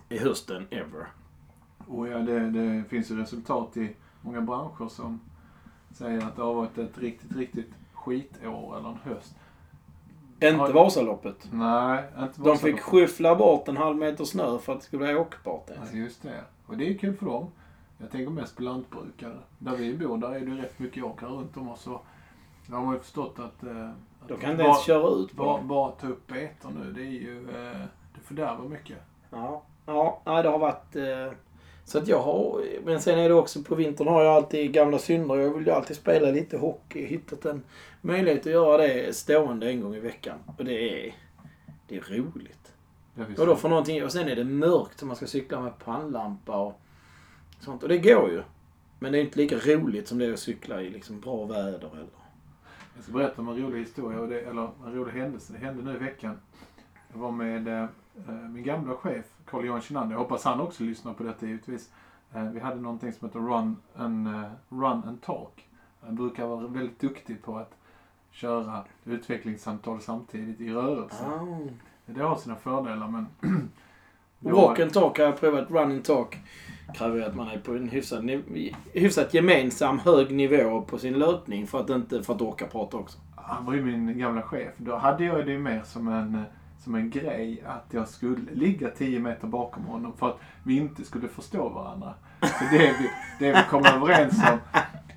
i 0.08 0.18
hösten 0.18 0.66
ever. 0.70 1.06
Och 1.86 2.08
ja, 2.08 2.18
det, 2.18 2.50
det 2.50 2.84
finns 2.88 3.10
ju 3.10 3.16
resultat 3.16 3.76
i 3.76 3.90
många 4.20 4.40
branscher 4.40 4.88
som 4.88 5.20
säger 5.94 6.18
att 6.18 6.36
det 6.36 6.42
har 6.42 6.54
varit 6.54 6.78
ett 6.78 6.98
riktigt, 6.98 7.36
riktigt 7.36 7.70
skitår 8.08 8.76
eller 8.78 8.88
en 8.88 8.96
höst. 9.04 9.34
Inte 10.40 10.56
Har- 10.56 10.72
Vasaloppet. 10.72 11.48
Nej, 11.52 11.98
inte 11.98 12.14
De 12.18 12.24
Vasaloppet. 12.42 12.60
fick 12.60 12.80
skyffla 12.80 13.34
bort 13.36 13.68
en 13.68 13.76
halv 13.76 13.96
meter 13.96 14.24
snö 14.24 14.58
för 14.58 14.72
att 14.72 14.78
det 14.80 14.84
skulle 14.84 15.04
bli 15.04 15.14
åkbart 15.14 15.70
ens. 15.70 15.92
Ja, 15.92 15.98
just 15.98 16.22
det. 16.22 16.44
Och 16.66 16.76
det 16.76 16.88
är 16.94 16.98
kul 16.98 17.16
för 17.16 17.26
dem. 17.26 17.46
Jag 17.98 18.10
tänker 18.10 18.30
mest 18.30 18.56
på 18.56 18.62
lantbrukare. 18.62 19.36
Där 19.58 19.76
vi 19.76 19.96
bor, 19.96 20.18
där 20.18 20.30
är 20.34 20.40
det 20.40 20.62
rätt 20.62 20.78
mycket 20.78 21.04
åkare 21.04 21.30
runt 21.30 21.56
om 21.56 21.68
oss. 21.68 21.88
Där 22.66 22.76
har 22.76 22.84
man 22.84 22.94
ju 22.94 23.00
förstått 23.00 23.38
att... 23.38 23.62
Eh, 23.64 23.88
att 24.22 24.28
Då 24.28 24.36
kan 24.36 24.50
inte 24.50 24.62
ens 24.62 24.84
köra 24.84 25.08
ut 25.08 25.36
på 25.36 25.44
bara, 25.44 25.62
bara 25.62 25.90
ta 25.90 26.06
upp 26.06 26.26
betor 26.26 26.70
nu, 26.84 26.92
det 26.92 27.00
är 27.00 27.04
ju... 27.10 27.48
Eh, 27.50 27.80
det 28.14 28.20
fördärvar 28.20 28.68
mycket. 28.68 28.98
Ja, 29.30 29.62
ja 29.86 30.20
nej, 30.24 30.42
det 30.42 30.48
har 30.48 30.58
varit... 30.58 30.96
Eh, 30.96 31.32
så 31.88 31.98
att 31.98 32.08
jag 32.08 32.20
har... 32.20 32.64
Men 32.84 33.00
sen 33.00 33.18
är 33.18 33.28
det 33.28 33.34
också 33.34 33.62
på 33.62 33.74
vintern 33.74 34.08
har 34.08 34.22
jag 34.22 34.34
alltid 34.34 34.72
gamla 34.72 34.98
synder. 34.98 35.36
Jag 35.36 35.54
vill 35.54 35.66
ju 35.66 35.72
alltid 35.72 35.96
spela 35.96 36.30
lite 36.30 36.56
hockey. 36.56 37.06
Hittat 37.06 37.44
en 37.44 37.62
möjlighet 38.00 38.40
att 38.40 38.52
göra 38.52 38.76
det 38.82 39.16
stående 39.16 39.70
en 39.70 39.80
gång 39.80 39.94
i 39.94 40.00
veckan. 40.00 40.38
Och 40.58 40.64
det 40.64 41.06
är... 41.06 41.14
Det 41.88 41.96
är 41.96 42.00
roligt. 42.00 42.72
Och 43.38 43.46
då 43.46 43.56
för 43.56 43.68
någonting... 43.68 44.04
Och 44.04 44.12
sen 44.12 44.28
är 44.28 44.36
det 44.36 44.44
mörkt 44.44 44.98
så 44.98 45.06
man 45.06 45.16
ska 45.16 45.26
cykla 45.26 45.60
med 45.60 45.78
pannlampa 45.78 46.60
och 46.60 46.80
sånt. 47.60 47.82
Och 47.82 47.88
det 47.88 47.98
går 47.98 48.30
ju. 48.30 48.42
Men 48.98 49.12
det 49.12 49.18
är 49.18 49.22
inte 49.22 49.38
lika 49.38 49.56
roligt 49.56 50.08
som 50.08 50.18
det 50.18 50.26
är 50.26 50.32
att 50.32 50.38
cykla 50.38 50.82
i 50.82 50.90
liksom 50.90 51.20
bra 51.20 51.44
väder 51.44 51.90
eller... 51.92 52.06
Jag 52.94 53.04
ska 53.04 53.12
berätta 53.12 53.40
om 53.40 53.48
en 53.48 53.62
rolig 53.62 53.78
historia, 53.78 54.20
och 54.20 54.28
det, 54.28 54.40
eller 54.40 54.70
en 54.86 54.94
rolig 54.94 55.12
händelse. 55.12 55.52
Det 55.52 55.66
hände 55.66 55.82
nu 55.82 55.94
i 55.94 55.98
veckan. 55.98 56.38
Jag 57.12 57.18
var 57.18 57.30
med 57.30 57.68
eh, 57.68 57.88
min 58.50 58.62
gamla 58.62 58.94
chef, 58.94 59.24
Carl-Johan 59.50 59.80
Kinander. 59.80 60.12
Jag 60.14 60.18
hoppas 60.20 60.44
han 60.44 60.60
också 60.60 60.82
lyssnar 60.82 61.12
på 61.14 61.22
detta 61.22 61.46
givetvis. 61.46 61.90
Eh, 62.34 62.42
vi 62.44 62.60
hade 62.60 62.80
någonting 62.80 63.12
som 63.12 63.28
heter 63.28 63.40
Run 63.40 63.76
and, 63.96 64.26
eh, 64.26 64.42
run 64.68 65.02
and 65.06 65.22
Talk. 65.22 65.68
Han 66.00 66.14
brukar 66.16 66.46
vara 66.46 66.66
väldigt 66.66 67.00
duktig 67.00 67.42
på 67.42 67.58
att 67.58 67.74
köra 68.30 68.84
utvecklingssamtal 69.04 70.00
samtidigt 70.00 70.60
i 70.60 70.72
rörelse. 70.72 71.24
Ah. 71.26 71.46
Det 72.06 72.20
har 72.20 72.36
sina 72.36 72.56
fördelar 72.56 73.08
men... 73.08 73.26
Walk 74.40 74.78
and 74.78 74.92
talk 74.92 75.18
har 75.18 75.24
jag 75.24 75.40
provat. 75.40 75.70
Run 75.70 75.90
and 75.90 76.04
talk 76.04 76.38
kräver 76.94 77.20
att 77.20 77.36
man 77.36 77.48
är 77.48 77.58
på 77.58 77.72
en 77.72 77.88
hyfsad, 77.88 78.24
niv- 78.24 78.74
hyfsat 78.92 79.34
gemensam 79.34 79.98
hög 79.98 80.34
nivå 80.34 80.80
på 80.82 80.98
sin 80.98 81.18
löpning 81.18 81.66
för 81.66 81.80
att 81.80 81.90
inte 81.90 82.22
för 82.22 82.34
att 82.34 82.42
orka 82.42 82.66
prata 82.66 82.96
också. 82.96 83.18
Han 83.36 83.64
var 83.64 83.74
ju 83.74 83.84
min 83.84 84.18
gamla 84.18 84.42
chef. 84.42 84.72
Då 84.76 84.96
hade 84.96 85.24
jag 85.24 85.46
det 85.46 85.58
mer 85.58 85.82
som 85.82 86.08
en, 86.08 86.42
som 86.78 86.94
en 86.94 87.10
grej 87.10 87.62
att 87.66 87.86
jag 87.90 88.08
skulle 88.08 88.52
ligga 88.52 88.90
10 88.90 89.20
meter 89.20 89.46
bakom 89.46 89.84
honom 89.84 90.12
för 90.16 90.28
att 90.28 90.38
vi 90.62 90.76
inte 90.76 91.04
skulle 91.04 91.28
förstå 91.28 91.68
varandra. 91.68 92.14
Så 92.40 92.64
det 92.70 92.78
vi, 92.78 93.10
det 93.38 93.52
vi 93.52 93.62
kom 93.70 93.84
överens 93.84 94.42
om, 94.52 94.58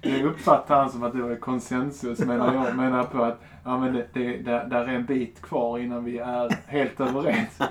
det 0.02 0.24
uppfattade 0.24 0.80
han 0.82 0.92
som 0.92 1.04
att 1.04 1.14
det 1.14 1.22
var 1.22 1.36
konsensus 1.36 2.20
menar 2.20 2.54
jag. 2.54 2.76
Menar 2.76 3.04
på 3.04 3.24
att 3.24 3.42
ja, 3.64 3.80
men 3.80 3.94
det, 3.94 4.08
det, 4.14 4.38
där, 4.38 4.66
där 4.66 4.88
är 4.88 4.96
en 4.96 5.06
bit 5.06 5.42
kvar 5.42 5.80
innan 5.80 6.04
vi 6.04 6.18
är 6.18 6.58
helt 6.68 7.00
överens. 7.00 7.62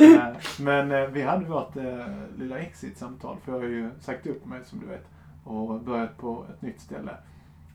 Eh, 0.00 0.26
men 0.60 0.92
eh, 0.92 1.08
vi 1.08 1.22
hade 1.22 1.44
vårt 1.44 1.76
eh, 1.76 2.06
lilla 2.38 2.58
exit-samtal 2.58 3.36
för 3.44 3.52
jag 3.52 3.58
har 3.58 3.66
ju 3.66 3.90
sagt 4.00 4.26
upp 4.26 4.46
mig 4.46 4.60
som 4.64 4.80
du 4.80 4.86
vet 4.86 5.06
och 5.44 5.80
börjat 5.80 6.18
på 6.18 6.46
ett 6.50 6.62
nytt 6.62 6.80
ställe. 6.80 7.10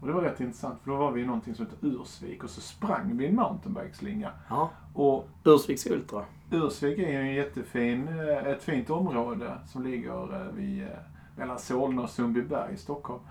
Och 0.04 0.10
det 0.10 0.16
var 0.16 0.22
rätt 0.22 0.40
intressant 0.40 0.80
för 0.84 0.92
då 0.92 0.98
var 0.98 1.12
vi 1.12 1.22
i 1.22 1.26
någonting 1.26 1.56
som 1.56 1.66
heter 1.66 1.88
Ursvik 1.88 2.44
och 2.44 2.50
så 2.50 2.62
sprang 2.62 3.18
vi 3.18 3.28
en 3.28 3.36
mountainbikeslinga. 3.36 4.32
Ja. 4.50 4.70
Och 4.94 5.28
Ursviks 5.44 5.88
Ultra. 5.88 6.26
Ursvik 6.52 7.00
är 7.00 7.12
ju 7.12 7.18
en 7.18 7.34
jättefin, 7.34 8.08
eh, 8.08 8.48
ett 8.48 8.64
fint 8.64 8.90
område 8.90 9.58
som 9.68 9.84
ligger 9.84 10.36
eh, 10.36 10.52
vid, 10.54 10.84
eh, 10.84 10.90
mellan 11.38 11.60
Solna 11.60 12.02
och 12.02 12.10
Sundbyberg 12.10 12.74
i 12.74 12.78
Stockholm. 12.78 13.22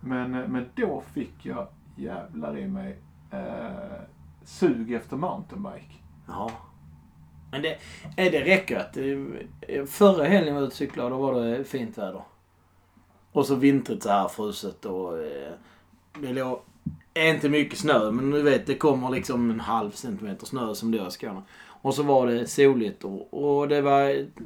Men, 0.00 0.30
men 0.30 0.66
då 0.74 1.02
fick 1.12 1.46
jag 1.46 1.66
jävlar 1.96 2.58
i 2.58 2.68
mig 2.68 2.98
eh, 3.30 4.02
sug 4.44 4.92
efter 4.92 5.16
mountainbike. 5.16 5.94
Ja. 6.26 6.50
Men 7.50 7.62
det, 7.62 7.72
eh, 8.16 8.32
det 8.32 8.44
räcker 8.44 8.78
att... 8.78 8.96
Förra 9.90 10.24
helgen 10.24 10.54
var 10.54 10.60
jag 10.60 10.66
ute 10.66 10.72
och 10.72 10.76
cyklade 10.76 11.14
och 11.14 11.20
då 11.20 11.26
var 11.26 11.42
det 11.42 11.64
fint 11.64 11.98
väder. 11.98 12.22
Och 13.32 13.46
så 13.46 13.54
vintrigt 13.54 14.02
så 14.02 14.08
här 14.08 14.28
fruset 14.28 14.84
och... 14.84 15.18
eh, 15.18 15.52
Det 16.20 16.32
låg 16.32 16.60
inte 17.14 17.48
mycket 17.48 17.78
snö, 17.78 18.10
men 18.10 18.30
du 18.30 18.42
vet 18.42 18.66
det 18.66 18.74
kommer 18.74 19.10
liksom 19.10 19.50
en 19.50 19.60
halv 19.60 19.90
centimeter 19.90 20.46
snö 20.46 20.74
som 20.74 20.90
det 20.90 20.96
gör 20.98 21.08
i 21.08 21.10
Skåne. 21.10 21.42
Och 21.82 21.94
så 21.94 22.02
var 22.02 22.26
det 22.26 22.46
soligt 22.46 23.04
och, 23.04 23.34
och 23.60 23.68
det 23.68 23.80
var 23.80 24.00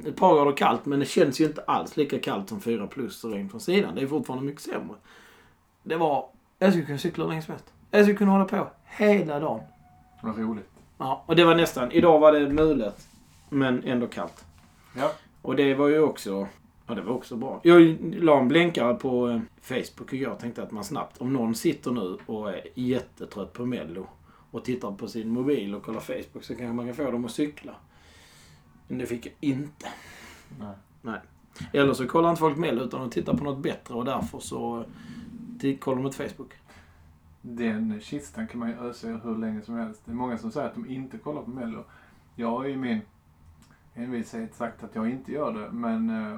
ett 0.07 0.15
par 0.15 0.35
grader 0.35 0.51
kallt, 0.57 0.85
men 0.85 0.99
det 0.99 1.05
känns 1.05 1.41
ju 1.41 1.45
inte 1.45 1.61
alls 1.67 1.97
lika 1.97 2.19
kallt 2.19 2.49
som 2.49 2.61
4 2.61 2.87
plus 2.87 3.23
och 3.23 3.31
regn 3.31 3.49
från 3.49 3.61
sidan. 3.61 3.95
Det 3.95 4.01
är 4.01 4.07
fortfarande 4.07 4.45
mycket 4.45 4.61
sämre. 4.61 4.95
Det 5.83 5.95
var... 5.95 6.25
Jag 6.59 6.69
skulle 6.71 6.85
kunna 6.85 6.97
cykla 6.97 7.23
som 7.25 7.31
helst. 7.31 7.73
Jag 7.91 8.03
skulle 8.03 8.17
kunna 8.17 8.31
hålla 8.31 8.45
på 8.45 8.67
hela 8.85 9.39
dagen. 9.39 9.61
Vad 10.21 10.37
roligt. 10.37 10.69
Ja, 10.97 11.23
och 11.25 11.35
det 11.35 11.43
var 11.45 11.55
nästan... 11.55 11.91
Idag 11.91 12.19
var 12.19 12.31
det 12.31 12.49
mulet, 12.49 13.07
men 13.49 13.83
ändå 13.83 14.07
kallt. 14.07 14.45
Ja. 14.97 15.11
Och 15.41 15.55
det 15.55 15.73
var 15.75 15.87
ju 15.87 15.99
också... 15.99 16.47
Ja, 16.87 16.95
det 16.95 17.01
var 17.01 17.13
också 17.13 17.35
bra. 17.35 17.59
Jag 17.63 17.97
la 18.23 18.39
en 18.39 18.47
blänkare 18.47 18.93
på 18.93 19.29
eh, 19.29 19.39
Facebook 19.61 20.13
och 20.33 20.39
tänkte 20.39 20.63
att 20.63 20.71
man 20.71 20.83
snabbt, 20.83 21.17
om 21.17 21.33
någon 21.33 21.55
sitter 21.55 21.91
nu 21.91 22.17
och 22.25 22.49
är 22.49 22.61
jättetrött 22.73 23.53
på 23.53 23.65
Mello 23.65 24.07
och 24.51 24.65
tittar 24.65 24.91
på 24.91 25.07
sin 25.07 25.29
mobil 25.29 25.75
och 25.75 25.83
kollar 25.83 25.99
Facebook 25.99 26.43
så 26.43 26.55
kanske 26.55 26.73
man 26.73 26.85
kan 26.85 26.95
få 26.95 27.11
dem 27.11 27.25
att 27.25 27.31
cykla. 27.31 27.75
Men 28.87 28.97
det 28.97 29.05
fick 29.05 29.25
jag 29.25 29.33
inte. 29.39 29.87
Nej. 31.01 31.19
Eller 31.73 31.93
så 31.93 32.07
kollar 32.07 32.29
inte 32.29 32.39
folk 32.39 32.57
Mello 32.57 32.83
utan 32.83 32.99
de 32.99 33.09
tittar 33.09 33.37
på 33.37 33.43
något 33.43 33.63
bättre 33.63 33.93
och 33.93 34.05
därför 34.05 34.39
så 34.39 34.85
t- 35.61 35.77
kollar 35.77 35.97
de 35.97 36.05
ett 36.05 36.15
Facebook. 36.15 36.53
Den 37.41 37.99
kistan 38.01 38.47
kan 38.47 38.59
man 38.59 38.69
ju 38.69 38.75
ösa 38.75 39.07
ur 39.07 39.19
hur 39.23 39.37
länge 39.37 39.61
som 39.61 39.75
helst. 39.75 40.01
Det 40.05 40.11
är 40.11 40.15
många 40.15 40.37
som 40.37 40.51
säger 40.51 40.67
att 40.67 40.73
de 40.75 40.89
inte 40.89 41.17
kollar 41.17 41.41
på 41.41 41.49
Mello. 41.49 41.83
Jag 42.35 42.49
har 42.49 42.65
i 42.65 42.77
min 42.77 43.01
envishet 43.93 44.55
sagt 44.55 44.83
att 44.83 44.95
jag 44.95 45.09
inte 45.09 45.31
gör 45.31 45.53
det, 45.53 45.71
men 45.71 46.09
uh, 46.09 46.37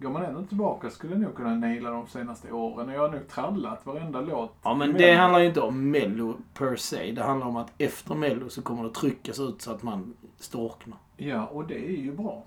går 0.00 0.10
man 0.10 0.24
ändå 0.24 0.42
tillbaka 0.42 0.90
skulle 0.90 1.12
jag 1.12 1.20
nog 1.20 1.34
kunna 1.34 1.54
naila 1.54 1.90
de 1.90 2.06
senaste 2.06 2.52
åren. 2.52 2.88
Och 2.88 2.94
jag 2.94 3.00
har 3.00 3.08
nog 3.08 3.28
trallat 3.28 3.86
varenda 3.86 4.20
låt. 4.20 4.54
Ja, 4.62 4.74
men 4.74 4.92
det 4.92 4.98
Mello. 4.98 5.18
handlar 5.20 5.40
ju 5.40 5.46
inte 5.46 5.60
om 5.60 5.90
Mello 5.90 6.34
per 6.54 6.76
se. 6.76 7.12
Det 7.12 7.22
handlar 7.22 7.46
om 7.46 7.56
att 7.56 7.72
efter 7.78 8.14
Mello 8.14 8.48
så 8.48 8.62
kommer 8.62 8.84
det 8.84 8.90
tryckas 8.90 9.40
ut 9.40 9.62
så 9.62 9.70
att 9.70 9.82
man 9.82 10.14
storknar. 10.36 10.98
Ja, 11.16 11.46
och 11.46 11.66
det 11.66 11.74
är 11.88 11.96
ju 11.96 12.12
bra. 12.16 12.44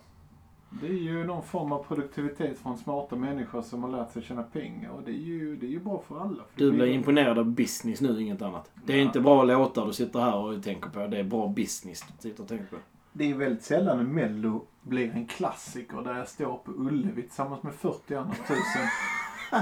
Det 0.81 0.87
är 0.87 0.91
ju 0.93 1.23
någon 1.23 1.43
form 1.43 1.71
av 1.71 1.83
produktivitet 1.83 2.59
från 2.59 2.77
smarta 2.77 3.15
människor 3.15 3.61
som 3.61 3.83
har 3.83 3.89
lärt 3.91 4.11
sig 4.11 4.21
tjäna 4.21 4.43
pengar. 4.43 4.89
Och 4.89 5.01
det 5.05 5.11
är 5.11 5.15
ju, 5.15 5.55
det 5.55 5.65
är 5.65 5.69
ju 5.69 5.79
bra 5.79 6.03
för 6.07 6.19
alla. 6.19 6.43
För 6.53 6.59
Du 6.59 6.71
blir 6.71 6.79
blir- 6.83 6.93
imponerad 6.95 7.39
av 7.39 7.45
business 7.45 8.01
nu, 8.01 8.21
inget 8.21 8.41
annat. 8.41 8.71
Det 8.85 8.93
är 8.93 8.97
Ja. 8.97 9.03
inte 9.03 9.19
bra 9.21 9.43
låtar 9.43 9.85
du 9.87 9.93
sitter 9.93 10.19
här 10.19 10.35
och 10.35 10.63
tänker 10.63 10.89
på. 10.89 11.07
Det 11.07 11.17
är 11.17 11.23
bra 11.23 11.47
business 11.47 12.03
du 12.07 12.29
sitter 12.29 12.43
och 12.43 12.49
tänker 12.49 12.65
på. 12.65 12.75
Det 13.13 13.31
är 13.31 13.35
väldigt 13.35 13.63
sällan 13.63 13.99
en 13.99 14.13
Mello 14.13 14.65
blir 14.81 15.11
en 15.11 15.27
klassiker 15.27 16.01
där 16.01 16.17
jag 16.17 16.27
står 16.27 16.57
på 16.57 16.71
Ullevi 16.71 17.21
tillsammans 17.21 17.63
med 17.63 17.73
40 17.73 18.15
andra 18.15 18.35
tusen 18.35 18.87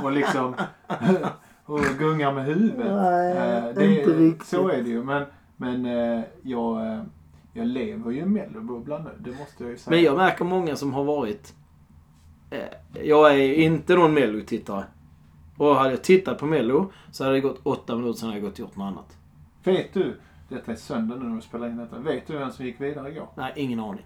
och 0.03 0.11
liksom 0.11 0.55
och 1.65 1.79
gungar 1.99 2.33
med 2.33 2.45
huvudet. 2.45 2.91
Nej, 2.95 3.29
Eh, 3.69 3.75
det, 3.75 3.99
inte 3.99 4.13
riktigt. 4.13 4.47
Så 4.47 4.69
är 4.69 4.83
det 4.83 4.89
ju. 4.89 5.03
Men, 5.03 5.25
men 5.57 5.85
eh, 5.85 6.23
jag, 6.41 6.87
eh, 6.87 7.03
jag 7.53 7.67
lever 7.67 8.11
ju 8.11 8.19
i 8.19 8.25
Mellobubblan 8.25 9.03
nu. 9.03 9.09
Det 9.19 9.39
måste 9.39 9.63
jag 9.63 9.69
ju 9.71 9.77
säga. 9.77 9.95
Men 9.95 10.03
jag 10.03 10.17
märker 10.17 10.45
många 10.45 10.75
som 10.75 10.93
har 10.93 11.03
varit... 11.03 11.53
Jag 12.93 13.39
är 13.39 13.53
inte 13.53 13.95
någon 13.95 14.13
Mello-tittare. 14.13 14.83
Och 15.57 15.75
hade 15.75 15.89
jag 15.89 16.03
tittat 16.03 16.37
på 16.37 16.45
Mello 16.45 16.91
så 17.11 17.23
hade 17.23 17.35
det 17.35 17.41
gått 17.41 17.59
åtta 17.63 17.95
minuter 17.95 18.19
sen 18.19 18.29
hade 18.29 18.39
jag 18.39 18.49
gått 18.49 18.53
och 18.53 18.59
gjort 18.59 18.75
något 18.75 18.85
annat. 18.85 19.17
Vet 19.63 19.93
du, 19.93 20.19
detta 20.49 20.71
är 20.71 20.75
söndag 20.75 21.15
nu 21.15 21.25
när 21.25 21.35
vi 21.35 21.41
spelar 21.41 21.67
in 21.67 21.77
detta. 21.77 21.99
Vet 21.99 22.27
du 22.27 22.37
vem 22.37 22.51
som 22.51 22.65
gick 22.65 22.81
vidare 22.81 23.11
igår? 23.11 23.27
Nej, 23.35 23.53
ingen 23.55 23.79
aning. 23.79 24.05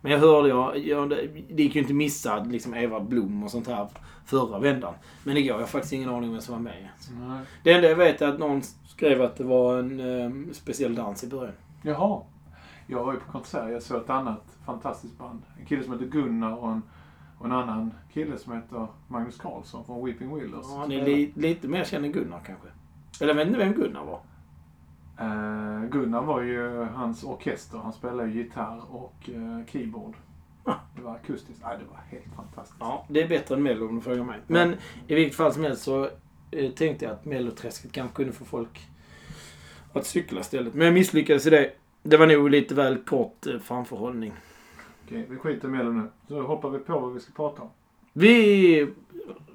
Men 0.00 0.12
jag 0.12 0.18
hörde, 0.18 0.48
jag, 0.48 0.78
jag, 0.78 1.08
det 1.50 1.62
gick 1.62 1.74
ju 1.74 1.80
inte 1.80 1.94
missa 1.94 2.44
liksom 2.44 2.74
Eva 2.74 3.00
Blom 3.00 3.42
och 3.42 3.50
sånt 3.50 3.66
här 3.66 3.88
förra 4.24 4.58
vändan. 4.58 4.94
Men 5.24 5.36
igår 5.36 5.52
har 5.52 5.60
jag 5.60 5.68
faktiskt 5.68 5.92
ingen 5.92 6.08
aning 6.08 6.28
om 6.28 6.32
vem 6.32 6.40
som 6.40 6.54
var 6.54 6.62
med. 6.62 6.88
Nej. 7.20 7.40
Det 7.62 7.72
enda 7.72 7.88
jag 7.88 7.96
vet 7.96 8.22
är 8.22 8.28
att 8.28 8.38
någon 8.38 8.62
skrev 8.86 9.22
att 9.22 9.36
det 9.36 9.44
var 9.44 9.78
en 9.78 10.00
eh, 10.00 10.52
speciell 10.52 10.94
dans 10.94 11.24
i 11.24 11.26
början. 11.26 11.54
Jaha. 11.82 12.22
Jag 12.86 13.04
var 13.04 13.12
ju 13.12 13.18
på 13.18 13.32
konsert. 13.32 13.70
Jag 13.70 13.82
såg 13.82 14.02
ett 14.02 14.10
annat 14.10 14.56
fantastiskt 14.66 15.18
band. 15.18 15.42
En 15.60 15.66
kille 15.66 15.82
som 15.82 15.92
heter 15.92 16.06
Gunnar 16.06 16.56
och 16.56 16.70
en, 16.70 16.82
och 17.38 17.46
en 17.46 17.52
annan 17.52 17.94
kille 18.12 18.38
som 18.38 18.52
heter 18.52 18.86
Magnus 19.08 19.36
Karlsson 19.36 19.84
från 19.84 20.04
Weeping 20.04 20.34
Willows. 20.34 20.66
Ja, 20.70 20.78
han 20.78 20.92
är 20.92 21.04
li, 21.04 21.32
lite 21.34 21.68
mer 21.68 21.84
känd 21.84 22.04
än 22.04 22.12
Gunnar 22.12 22.40
kanske. 22.46 22.68
Eller 23.20 23.34
jag 23.34 23.36
vet 23.36 23.46
inte 23.46 23.58
vem 23.58 23.72
Gunnar 23.72 24.04
var. 24.04 24.20
Gunnar 25.90 26.22
var 26.22 26.42
ju 26.42 26.84
hans 26.84 27.24
orkester. 27.24 27.78
Han 27.78 27.92
spelade 27.92 28.28
ju 28.28 28.42
gitarr 28.42 28.82
och 28.90 29.30
eh, 29.30 29.66
keyboard. 29.66 30.14
Det 30.96 31.02
var 31.02 31.14
akustiskt. 31.14 31.62
Nej, 31.64 31.78
det 31.78 31.84
var 31.90 32.00
helt 32.08 32.36
fantastiskt. 32.36 32.76
Ja, 32.80 33.06
det 33.08 33.22
är 33.22 33.28
bättre 33.28 33.54
än 33.54 33.62
Mello 33.62 33.88
om 33.88 33.94
du 33.94 34.00
frågar 34.00 34.24
mig. 34.24 34.40
Men 34.46 34.74
i 35.06 35.14
vilket 35.14 35.36
fall 35.36 35.52
som 35.52 35.64
helst 35.64 35.82
så 35.82 36.08
eh, 36.50 36.70
tänkte 36.70 37.04
jag 37.04 37.12
att 37.12 37.24
Melloträsket 37.24 37.92
kanske 37.92 38.16
kunde 38.16 38.32
få 38.32 38.44
folk 38.44 38.88
att 39.92 40.06
cykla 40.06 40.40
istället. 40.40 40.74
Men 40.74 40.84
jag 40.84 40.94
misslyckades 40.94 41.46
i 41.46 41.50
det. 41.50 41.72
Det 42.02 42.16
var 42.16 42.26
nog 42.26 42.50
lite 42.50 42.74
väl 42.74 42.98
kort 42.98 43.46
eh, 43.46 43.58
framförhållning. 43.58 44.32
Okej, 45.06 45.26
vi 45.30 45.36
skiter 45.36 45.68
i 45.68 45.70
Mello 45.70 45.92
nu. 45.92 46.08
Så 46.28 46.42
hoppar 46.42 46.70
vi 46.70 46.78
på 46.78 46.98
vad 46.98 47.14
vi 47.14 47.20
ska 47.20 47.32
prata 47.32 47.62
om. 47.62 47.68
Vi 48.12 48.88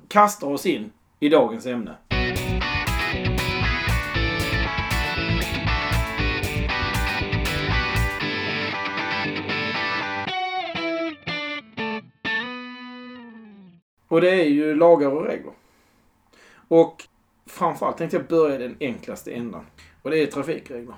kastar 0.08 0.48
oss 0.48 0.66
in 0.66 0.92
i 1.20 1.30
dagens 1.30 1.66
ämne. 1.66 1.96
Och 14.14 14.22
det 14.22 14.30
är 14.30 14.46
ju 14.46 14.76
lagar 14.76 15.08
och 15.08 15.26
regler. 15.26 15.54
Och 16.68 17.04
framförallt 17.46 17.98
tänkte 17.98 18.18
jag 18.18 18.28
börja 18.28 18.56
i 18.56 18.58
den 18.58 18.76
enklaste 18.80 19.32
ändan. 19.32 19.66
Och 20.02 20.12
det 20.12 20.18
är 20.18 20.28
trafikregler. 20.28 20.96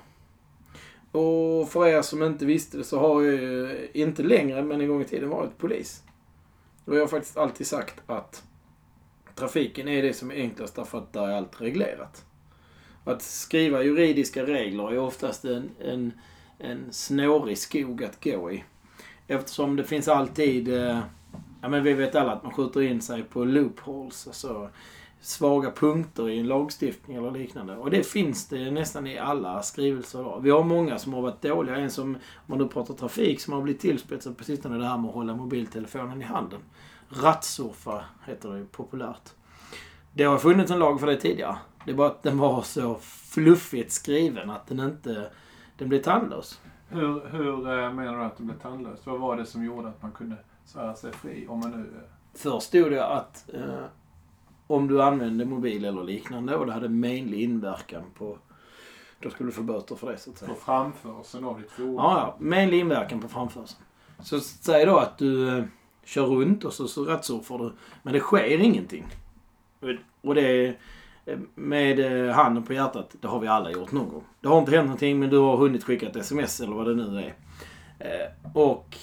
Och 1.12 1.68
för 1.68 1.86
er 1.86 2.02
som 2.02 2.22
inte 2.22 2.46
visste 2.46 2.78
det 2.78 2.84
så 2.84 2.98
har 2.98 3.22
jag 3.22 3.34
ju 3.34 3.88
inte 3.92 4.22
längre, 4.22 4.62
men 4.62 4.80
en 4.80 4.88
gång 4.88 5.02
i 5.02 5.04
tiden 5.04 5.28
varit 5.28 5.58
polis. 5.58 6.02
Och 6.84 6.96
jag 6.96 7.00
har 7.00 7.06
faktiskt 7.06 7.36
alltid 7.36 7.66
sagt 7.66 8.02
att 8.06 8.44
trafiken 9.34 9.88
är 9.88 10.02
det 10.02 10.12
som 10.12 10.30
är 10.30 10.34
enklast 10.34 10.76
därför 10.76 10.98
att 10.98 11.12
där 11.12 11.28
är 11.28 11.36
allt 11.36 11.60
reglerat. 11.60 12.24
Att 13.04 13.22
skriva 13.22 13.82
juridiska 13.82 14.46
regler 14.46 14.92
är 14.92 14.98
oftast 14.98 15.44
en, 15.44 15.70
en, 15.80 16.12
en 16.58 16.92
snårig 16.92 17.58
skog 17.58 18.04
att 18.04 18.24
gå 18.24 18.52
i. 18.52 18.64
Eftersom 19.26 19.76
det 19.76 19.84
finns 19.84 20.08
alltid, 20.08 20.74
eh, 20.74 21.00
ja 21.60 21.68
men 21.68 21.82
vi 21.82 21.92
vet 21.92 22.14
alla 22.14 22.32
att 22.32 22.42
man 22.42 22.52
skjuter 22.52 22.82
in 22.82 23.00
sig 23.00 23.22
på 23.22 23.44
loopholes, 23.44 24.26
alltså 24.26 24.70
svaga 25.20 25.70
punkter 25.70 26.28
i 26.28 26.38
en 26.38 26.46
lagstiftning 26.46 27.16
eller 27.16 27.30
liknande. 27.30 27.76
Och 27.76 27.90
det 27.90 28.06
finns 28.06 28.48
det 28.48 28.70
nästan 28.70 29.06
i 29.06 29.18
alla 29.18 29.62
skrivelser 29.62 30.20
idag. 30.20 30.40
Vi 30.42 30.50
har 30.50 30.64
många 30.64 30.98
som 30.98 31.14
har 31.14 31.22
varit 31.22 31.42
dåliga. 31.42 31.76
En 31.76 31.90
som, 31.90 32.14
om 32.14 32.20
man 32.46 32.58
nu 32.58 32.68
pratar 32.68 32.94
trafik, 32.94 33.40
som 33.40 33.52
har 33.52 33.62
blivit 33.62 33.80
tillspetsad 33.80 34.38
på 34.38 34.44
sistone, 34.44 34.78
det 34.78 34.84
här 34.84 34.98
med 34.98 35.08
att 35.08 35.14
hålla 35.14 35.36
mobiltelefonen 35.36 36.22
i 36.22 36.24
handen. 36.24 36.60
Rattsurfa 37.08 38.04
heter 38.26 38.48
det 38.48 38.58
ju 38.58 38.66
populärt. 38.66 39.30
Det 40.12 40.24
har 40.24 40.38
funnits 40.38 40.70
en 40.70 40.78
lag 40.78 41.00
för 41.00 41.06
det 41.06 41.16
tidigare. 41.16 41.56
Det 41.84 41.90
är 41.90 41.94
bara 41.94 42.06
att 42.06 42.22
den 42.22 42.38
var 42.38 42.62
så 42.62 42.94
fluffigt 43.02 43.92
skriven 43.92 44.50
att 44.50 44.66
den 44.66 44.80
inte... 44.80 45.30
Den 45.78 45.88
blev 45.88 46.02
tandlös. 46.02 46.60
Hur, 46.88 47.28
hur 47.28 47.70
eh, 47.70 47.92
menar 47.92 48.18
du 48.18 48.24
att 48.24 48.36
den 48.36 48.46
blev 48.46 48.58
tandlös? 48.58 49.06
Vad 49.06 49.20
var 49.20 49.36
det 49.36 49.46
som 49.46 49.64
gjorde 49.64 49.88
att 49.88 50.02
man 50.02 50.12
kunde 50.12 50.36
svära 50.66 50.94
sig 50.94 51.12
fri? 51.12 51.46
Om 51.48 51.60
man 51.60 51.70
nu... 51.70 51.76
eh, 51.96 52.02
Först 52.34 52.66
stod 52.66 52.90
det 52.90 53.06
att 53.06 53.54
eh, 53.54 53.84
om 54.66 54.88
du 54.88 55.02
använde 55.02 55.44
mobil 55.44 55.84
eller 55.84 56.04
liknande 56.04 56.56
och 56.56 56.66
det 56.66 56.72
hade 56.72 56.88
menlig 56.88 57.40
inverkan 57.42 58.02
på... 58.18 58.38
Då 59.20 59.30
skulle 59.30 59.48
du 59.48 59.52
få 59.52 59.62
böter 59.62 59.96
för 59.96 60.12
det 60.12 60.18
så 60.18 60.30
att 60.30 60.38
säga. 60.38 60.48
På 60.48 60.60
framförseln 60.60 61.44
av 61.44 61.60
ditt 61.60 61.70
fordon? 61.70 61.94
Ja, 61.94 62.18
ja. 62.18 62.36
Menlig 62.38 62.80
inverkan 62.80 63.20
på 63.20 63.28
framförseln. 63.28 63.82
Så 64.22 64.40
säg 64.40 64.86
då 64.86 64.96
att 64.98 65.18
du 65.18 65.58
eh, 65.58 65.64
kör 66.04 66.26
runt 66.26 66.64
och 66.64 66.72
så, 66.72 66.88
så 66.88 67.04
rattsurfar 67.04 67.58
du. 67.58 67.72
Men 68.02 68.12
det 68.12 68.20
sker 68.20 68.58
ingenting. 68.60 69.06
Och- 70.22 70.34
det 70.34 70.66
eh, 71.26 71.38
med 71.54 72.26
eh, 72.28 72.34
handen 72.34 72.62
på 72.62 72.72
hjärtat, 72.72 73.16
det 73.20 73.28
har 73.28 73.40
vi 73.40 73.48
alla 73.48 73.70
gjort 73.70 73.92
någon 73.92 74.08
gång. 74.08 74.24
Det 74.40 74.48
har 74.48 74.58
inte 74.58 74.70
hänt 74.70 74.84
någonting 74.86 75.18
men 75.18 75.30
du 75.30 75.38
har 75.38 75.56
hunnit 75.56 75.84
skicka 75.84 76.06
ett 76.08 76.16
sms 76.16 76.60
eller 76.60 76.72
vad 76.74 76.86
det 76.86 76.94
nu 76.94 77.18
är. 77.18 77.34
Och 78.54 78.96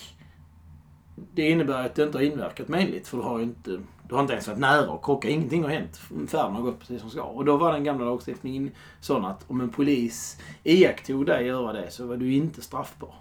det 1.16 1.50
innebär 1.50 1.86
att 1.86 1.96
det 1.96 2.04
inte 2.04 2.18
har 2.18 2.24
inverkat 2.24 2.68
menligt 2.68 3.08
för 3.08 3.18
du 3.18 3.24
har 3.24 3.38
ju 3.38 3.44
inte, 3.44 3.82
du 4.08 4.16
har 4.16 4.22
inte 4.22 4.34
ens 4.34 4.48
varit 4.48 4.60
nära 4.60 4.92
och 4.92 5.06
krocka. 5.06 5.30
Ingenting 5.30 5.64
har 5.64 5.70
hänt. 5.70 5.98
Färden 6.28 6.56
har 6.56 6.62
gått 6.62 6.80
precis 6.80 7.02
som 7.02 7.10
ska. 7.10 7.24
Och 7.24 7.46
då 7.46 7.58
var 7.58 7.74
den 7.74 7.84
gamla 7.84 8.06
lagstiftningen 8.06 8.72
sån 9.00 9.26
att 9.26 9.46
om 9.48 9.62
en 9.62 9.70
polis 9.70 10.38
iakttog 10.64 11.26
dig 11.26 11.46
göra 11.46 11.74
det 11.74 11.92
så 11.92 12.08
var 12.08 12.18
du 12.18 12.34
inte 12.34 12.62
straffbar. 12.62 13.16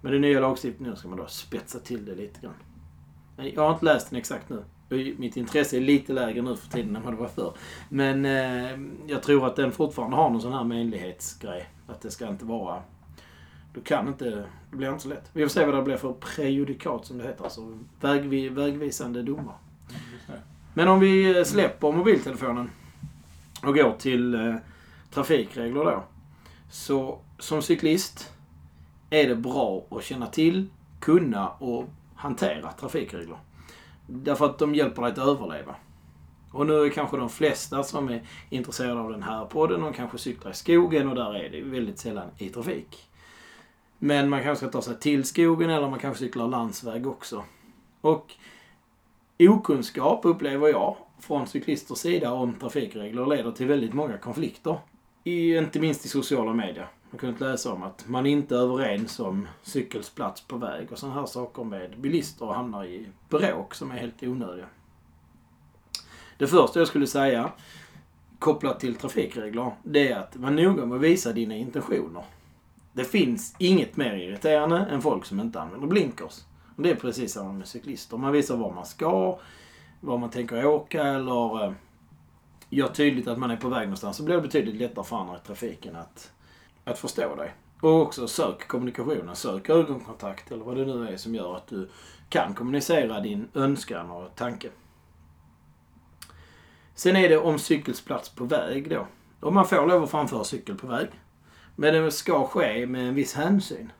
Med 0.00 0.12
den 0.12 0.20
nya 0.20 0.40
lagstiftningen 0.40 0.96
ska 0.96 1.08
man 1.08 1.18
då 1.18 1.26
spetsa 1.26 1.78
till 1.78 2.04
det 2.04 2.14
lite 2.14 2.40
grann. 2.40 2.54
Men 3.36 3.50
jag 3.54 3.62
har 3.62 3.72
inte 3.72 3.84
läst 3.84 4.10
den 4.10 4.18
exakt 4.18 4.48
nu. 4.48 4.64
Mitt 5.16 5.36
intresse 5.36 5.76
är 5.76 5.80
lite 5.80 6.12
lägre 6.12 6.42
nu 6.42 6.56
för 6.56 6.70
tiden 6.70 6.96
än 6.96 7.02
vad 7.02 7.12
det 7.12 7.16
var 7.16 7.28
förr. 7.28 7.52
Men 7.88 8.24
eh, 8.24 8.78
jag 9.06 9.22
tror 9.22 9.46
att 9.46 9.56
den 9.56 9.72
fortfarande 9.72 10.16
har 10.16 10.30
någon 10.30 10.40
sån 10.40 10.52
här 10.52 10.64
menlighetsgrej. 10.64 11.68
Att 11.86 12.00
det 12.00 12.10
ska 12.10 12.28
inte 12.28 12.44
vara... 12.44 12.82
Du 13.74 13.80
kan 13.80 14.08
inte... 14.08 14.24
Det 14.70 14.76
blir 14.76 14.88
inte 14.88 15.02
så 15.02 15.08
lätt. 15.08 15.30
Vi 15.32 15.42
får 15.42 15.48
se 15.48 15.64
vad 15.64 15.74
det 15.74 15.82
blir 15.82 15.96
för 15.96 16.12
prejudikat 16.12 17.06
som 17.06 17.18
det 17.18 17.24
heter. 17.24 17.44
Alltså 17.44 17.78
vägvi, 18.00 18.48
vägvisande 18.48 19.22
domar. 19.22 19.54
Men 20.74 20.88
om 20.88 21.00
vi 21.00 21.38
eh, 21.38 21.44
släpper 21.44 21.92
mobiltelefonen 21.92 22.70
och 23.62 23.74
går 23.74 23.92
till 23.98 24.34
eh, 24.34 24.54
trafikregler 25.10 25.84
då. 25.84 26.04
Så 26.70 27.18
som 27.38 27.62
cyklist 27.62 28.32
är 29.10 29.28
det 29.28 29.36
bra 29.36 29.84
att 29.90 30.04
känna 30.04 30.26
till, 30.26 30.66
kunna 31.00 31.48
och 31.48 31.84
hantera 32.14 32.72
trafikregler. 32.72 33.36
Därför 34.06 34.46
att 34.46 34.58
de 34.58 34.74
hjälper 34.74 35.02
dig 35.02 35.10
att 35.10 35.18
överleva. 35.18 35.74
Och 36.50 36.66
nu 36.66 36.84
är 36.84 36.90
kanske 36.90 37.16
de 37.16 37.28
flesta 37.28 37.82
som 37.82 38.08
är 38.08 38.22
intresserade 38.50 39.00
av 39.00 39.10
den 39.10 39.22
här 39.22 39.44
podden, 39.44 39.80
de 39.80 39.92
kanske 39.92 40.18
cyklar 40.18 40.50
i 40.50 40.54
skogen 40.54 41.08
och 41.08 41.14
där 41.14 41.34
är 41.34 41.50
det 41.50 41.60
väldigt 41.60 41.98
sällan 41.98 42.28
i 42.38 42.48
trafik. 42.48 43.08
Men 44.04 44.28
man 44.28 44.42
kanske 44.42 44.66
ska 44.66 44.72
ta 44.72 44.82
sig 44.82 44.98
till 45.00 45.24
skogen 45.24 45.70
eller 45.70 45.90
man 45.90 45.98
kanske 45.98 46.24
cyklar 46.24 46.48
landsväg 46.48 47.06
också. 47.06 47.44
Och 48.00 48.32
okunskap 49.38 50.20
upplever 50.24 50.68
jag 50.68 50.96
från 51.20 51.46
cyklisters 51.46 51.98
sida 51.98 52.32
om 52.32 52.54
trafikregler 52.54 53.26
leder 53.26 53.52
till 53.52 53.66
väldigt 53.66 53.94
många 53.94 54.18
konflikter. 54.18 54.78
I, 55.24 55.56
inte 55.56 55.80
minst 55.80 56.04
i 56.04 56.08
sociala 56.08 56.52
medier. 56.52 56.88
Man 57.10 57.18
kunnat 57.18 57.40
läsa 57.40 57.72
om 57.72 57.82
att 57.82 58.08
man 58.08 58.26
inte 58.26 58.54
är 58.54 58.58
överens 58.58 59.20
om 59.20 59.48
cykelsplats 59.62 60.40
på 60.40 60.56
väg 60.56 60.92
och 60.92 60.98
sådana 60.98 61.20
här 61.20 61.26
saker 61.26 61.64
med 61.64 62.00
bilister 62.00 62.44
och 62.44 62.54
hamnar 62.54 62.84
i 62.84 63.06
bråk 63.28 63.74
som 63.74 63.90
är 63.90 63.96
helt 63.96 64.22
onödiga. 64.22 64.66
Det 66.38 66.46
första 66.46 66.78
jag 66.78 66.88
skulle 66.88 67.06
säga 67.06 67.52
kopplat 68.38 68.80
till 68.80 68.94
trafikregler, 68.94 69.72
det 69.82 70.08
är 70.08 70.18
att 70.18 70.36
vara 70.36 70.52
noga 70.52 70.86
med 70.86 70.96
att 70.96 71.02
visa 71.02 71.32
dina 71.32 71.54
intentioner. 71.54 72.24
Det 72.94 73.04
finns 73.04 73.54
inget 73.58 73.96
mer 73.96 74.14
irriterande 74.14 74.76
än 74.76 75.02
folk 75.02 75.24
som 75.24 75.40
inte 75.40 75.60
använder 75.60 75.86
blinkers. 75.86 76.44
Och 76.76 76.82
det 76.82 76.90
är 76.90 76.94
precis 76.94 77.32
samma 77.32 77.52
med 77.52 77.68
cyklister. 77.68 78.16
Man 78.16 78.32
visar 78.32 78.56
var 78.56 78.72
man 78.72 78.86
ska, 78.86 79.38
var 80.00 80.18
man 80.18 80.30
tänker 80.30 80.66
åka 80.66 81.02
eller 81.02 81.64
eh, 81.64 81.72
gör 82.70 82.88
tydligt 82.88 83.28
att 83.28 83.38
man 83.38 83.50
är 83.50 83.56
på 83.56 83.68
väg 83.68 83.82
någonstans 83.82 84.16
så 84.16 84.22
blir 84.22 84.34
det 84.34 84.42
betydligt 84.42 84.74
lättare 84.74 85.04
för 85.04 85.16
andra 85.16 85.36
i 85.36 85.46
trafiken 85.46 85.96
att, 85.96 86.32
att 86.84 86.98
förstå 86.98 87.34
dig. 87.36 87.54
Och 87.80 88.00
också 88.02 88.28
sök 88.28 88.68
kommunikationen. 88.68 89.36
Sök 89.36 89.68
ögonkontakt 89.70 90.50
eller 90.52 90.64
vad 90.64 90.76
det 90.76 90.84
nu 90.84 91.08
är 91.08 91.16
som 91.16 91.34
gör 91.34 91.56
att 91.56 91.66
du 91.66 91.88
kan 92.28 92.54
kommunicera 92.54 93.20
din 93.20 93.48
önskan 93.54 94.10
och 94.10 94.34
tanke. 94.34 94.68
Sen 96.94 97.16
är 97.16 97.28
det 97.28 97.38
om 97.38 97.58
cykelsplats 97.58 98.28
på 98.28 98.44
väg 98.44 98.90
då. 98.90 99.06
Om 99.40 99.54
man 99.54 99.66
får 99.66 99.86
lov 99.86 100.02
att 100.02 100.10
framföra 100.10 100.44
cykel 100.44 100.74
på 100.74 100.86
väg. 100.86 101.08
Men 101.76 101.94
det 101.94 102.10
ska 102.10 102.46
ske 102.46 102.86
med 102.86 103.08
en 103.08 103.14
viss 103.14 103.34
hänsyn. 103.34 103.92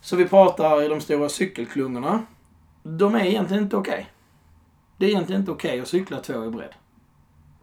Så 0.00 0.16
vi 0.16 0.28
pratar 0.28 0.82
i 0.82 0.88
de 0.88 1.00
stora 1.00 1.28
cykelklungorna. 1.28 2.26
De 2.82 3.14
är 3.14 3.24
egentligen 3.24 3.62
inte 3.62 3.76
okej. 3.76 3.92
Okay. 3.92 4.04
Det 4.96 5.06
är 5.06 5.10
egentligen 5.10 5.40
inte 5.42 5.52
okej 5.52 5.70
okay 5.70 5.80
att 5.80 5.88
cykla 5.88 6.20
två 6.20 6.44
i 6.44 6.50
bredd. 6.50 6.74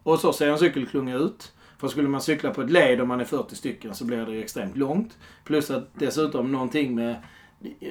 Och 0.02 0.18
så 0.18 0.32
ser 0.32 0.48
en 0.48 0.58
cykelklunga 0.58 1.16
ut. 1.16 1.52
För 1.78 1.88
skulle 1.88 2.08
man 2.08 2.20
cykla 2.20 2.50
på 2.50 2.62
ett 2.62 2.70
led 2.70 3.00
om 3.00 3.08
man 3.08 3.20
är 3.20 3.24
40 3.24 3.54
stycken 3.54 3.94
så 3.94 4.04
blir 4.04 4.26
det 4.26 4.38
extremt 4.38 4.76
långt. 4.76 5.18
Plus 5.44 5.70
att 5.70 5.88
dessutom 5.94 6.52
någonting 6.52 6.94
med 6.94 7.16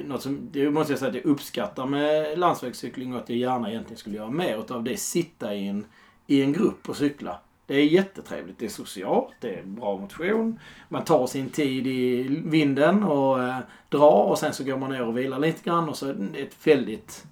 något 0.04 0.22
som, 0.22 0.48
det 0.52 0.70
måste 0.70 0.92
jag 0.92 0.98
säga 0.98 1.08
att 1.08 1.14
jag 1.14 1.24
uppskattar 1.24 1.86
med 1.86 2.38
landsvägscykling 2.38 3.14
och 3.14 3.20
att 3.20 3.28
jag 3.28 3.38
gärna 3.38 3.70
egentligen 3.70 3.98
skulle 3.98 4.16
göra 4.16 4.30
mer 4.30 4.58
utav 4.58 4.84
det. 4.84 4.96
Sitta 4.96 5.54
i 5.54 5.68
en, 5.68 5.86
i 6.26 6.42
en 6.42 6.52
grupp 6.52 6.88
och 6.88 6.96
cykla. 6.96 7.40
Det 7.68 7.76
är 7.76 7.84
jättetrevligt. 7.84 8.58
Det 8.58 8.64
är 8.64 8.70
socialt, 8.70 9.34
det 9.40 9.54
är 9.54 9.62
bra 9.62 9.96
motion. 9.96 10.58
Man 10.88 11.04
tar 11.04 11.26
sin 11.26 11.50
tid 11.50 11.86
i 11.86 12.26
vinden 12.44 13.02
och 13.02 13.42
eh, 13.42 13.58
drar 13.88 14.22
och 14.22 14.38
sen 14.38 14.52
så 14.52 14.64
går 14.64 14.76
man 14.76 14.90
ner 14.90 15.06
och 15.06 15.18
vilar 15.18 15.38
lite 15.38 15.64
grann 15.64 15.88
och 15.88 15.96
så 15.96 16.08
är 16.08 16.14
det 16.14 16.38
ett 16.42 16.66
väldigt 16.66 17.26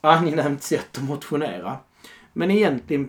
angenämt 0.00 0.62
sätt 0.62 0.98
att 0.98 1.04
motionera. 1.04 1.76
Men 2.32 2.50
egentligen, 2.50 3.08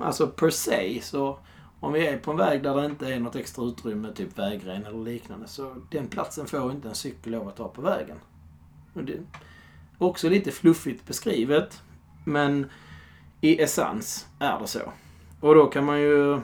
alltså 0.00 0.26
per 0.26 0.50
se, 0.50 1.00
så 1.02 1.38
om 1.80 1.92
vi 1.92 2.06
är 2.06 2.18
på 2.18 2.30
en 2.30 2.36
väg 2.36 2.62
där 2.62 2.74
det 2.74 2.86
inte 2.86 3.14
är 3.14 3.20
något 3.20 3.36
extra 3.36 3.64
utrymme, 3.64 4.12
typ 4.12 4.38
vägren 4.38 4.86
eller 4.86 5.04
liknande, 5.04 5.48
så 5.48 5.74
den 5.90 6.08
platsen 6.08 6.46
får 6.46 6.70
inte 6.70 6.88
en 6.88 6.94
cykel 6.94 7.32
lov 7.32 7.48
att 7.48 7.56
ta 7.56 7.68
på 7.68 7.82
vägen. 7.82 8.16
Och 8.94 9.04
det 9.04 9.12
är 9.12 9.22
också 9.98 10.28
lite 10.28 10.50
fluffigt 10.50 11.06
beskrivet, 11.06 11.82
men 12.24 12.70
i 13.40 13.62
essens 13.62 14.26
är 14.38 14.60
det 14.60 14.66
så. 14.66 14.92
Och 15.40 15.54
då 15.54 15.66
kan 15.66 15.84
man 15.84 16.00
ju 16.00 16.40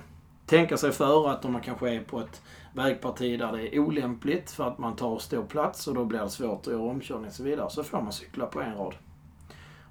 tänka 0.47 0.76
sig 0.76 0.93
för 0.93 1.31
att 1.31 1.45
om 1.45 1.53
man 1.53 1.62
kanske 1.62 1.95
är 1.95 2.00
på 2.00 2.21
ett 2.21 2.42
vägparti 2.73 3.38
där 3.38 3.53
det 3.53 3.77
är 3.77 3.79
olämpligt 3.79 4.51
för 4.51 4.68
att 4.68 4.79
man 4.79 4.97
tar 4.97 5.18
stor 5.18 5.42
plats 5.42 5.88
och 5.88 5.94
då 5.94 6.05
blir 6.05 6.20
det 6.20 6.31
svårt 6.31 6.66
att 6.66 6.73
göra 6.73 6.83
omkörning 6.83 7.27
och 7.27 7.33
så 7.33 7.42
vidare, 7.42 7.70
så 7.70 7.85
får 7.85 8.03
man 8.03 8.12
cykla 8.12 8.47
på 8.47 8.61
en 8.61 8.75
rad. 8.75 8.94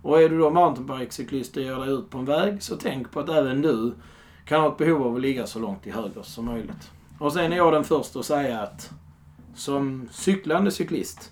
Och 0.01 0.21
är 0.21 0.29
du 0.29 0.37
då 0.37 0.49
mountainbikecyklist 0.49 1.57
och 1.57 1.63
ger 1.63 1.75
dig 1.75 1.89
ut 1.89 2.09
på 2.09 2.17
en 2.17 2.25
väg, 2.25 2.63
så 2.63 2.75
tänk 2.75 3.11
på 3.11 3.19
att 3.19 3.29
även 3.29 3.61
du 3.61 3.93
kan 4.45 4.61
ha 4.61 4.71
ett 4.71 4.77
behov 4.77 5.07
av 5.07 5.15
att 5.15 5.21
ligga 5.21 5.47
så 5.47 5.59
långt 5.59 5.83
till 5.83 5.93
höger 5.93 6.21
som 6.21 6.45
möjligt. 6.45 6.91
Och 7.19 7.33
sen 7.33 7.53
är 7.53 7.57
jag 7.57 7.73
den 7.73 7.83
första 7.83 8.19
att 8.19 8.25
säga 8.25 8.61
att 8.61 8.91
som 9.55 10.09
cyklande 10.11 10.71
cyklist 10.71 11.31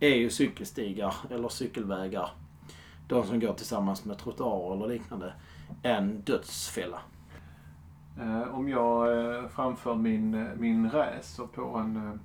är 0.00 0.14
ju 0.14 0.30
cykelstigar 0.30 1.14
eller 1.30 1.48
cykelvägar, 1.48 2.30
de 3.08 3.26
som 3.26 3.40
går 3.40 3.52
tillsammans 3.52 4.04
med 4.04 4.18
trottoarer 4.18 4.76
eller 4.76 4.94
liknande, 4.94 5.32
en 5.82 6.20
dödsfälla. 6.20 7.00
Eh, 8.20 8.54
om 8.54 8.68
jag 8.68 9.18
eh, 9.18 9.48
framför 9.48 9.94
min, 9.94 10.34
eh, 10.34 10.54
min 10.56 10.90
racer 10.90 11.46
på 11.46 11.62
en, 11.62 12.20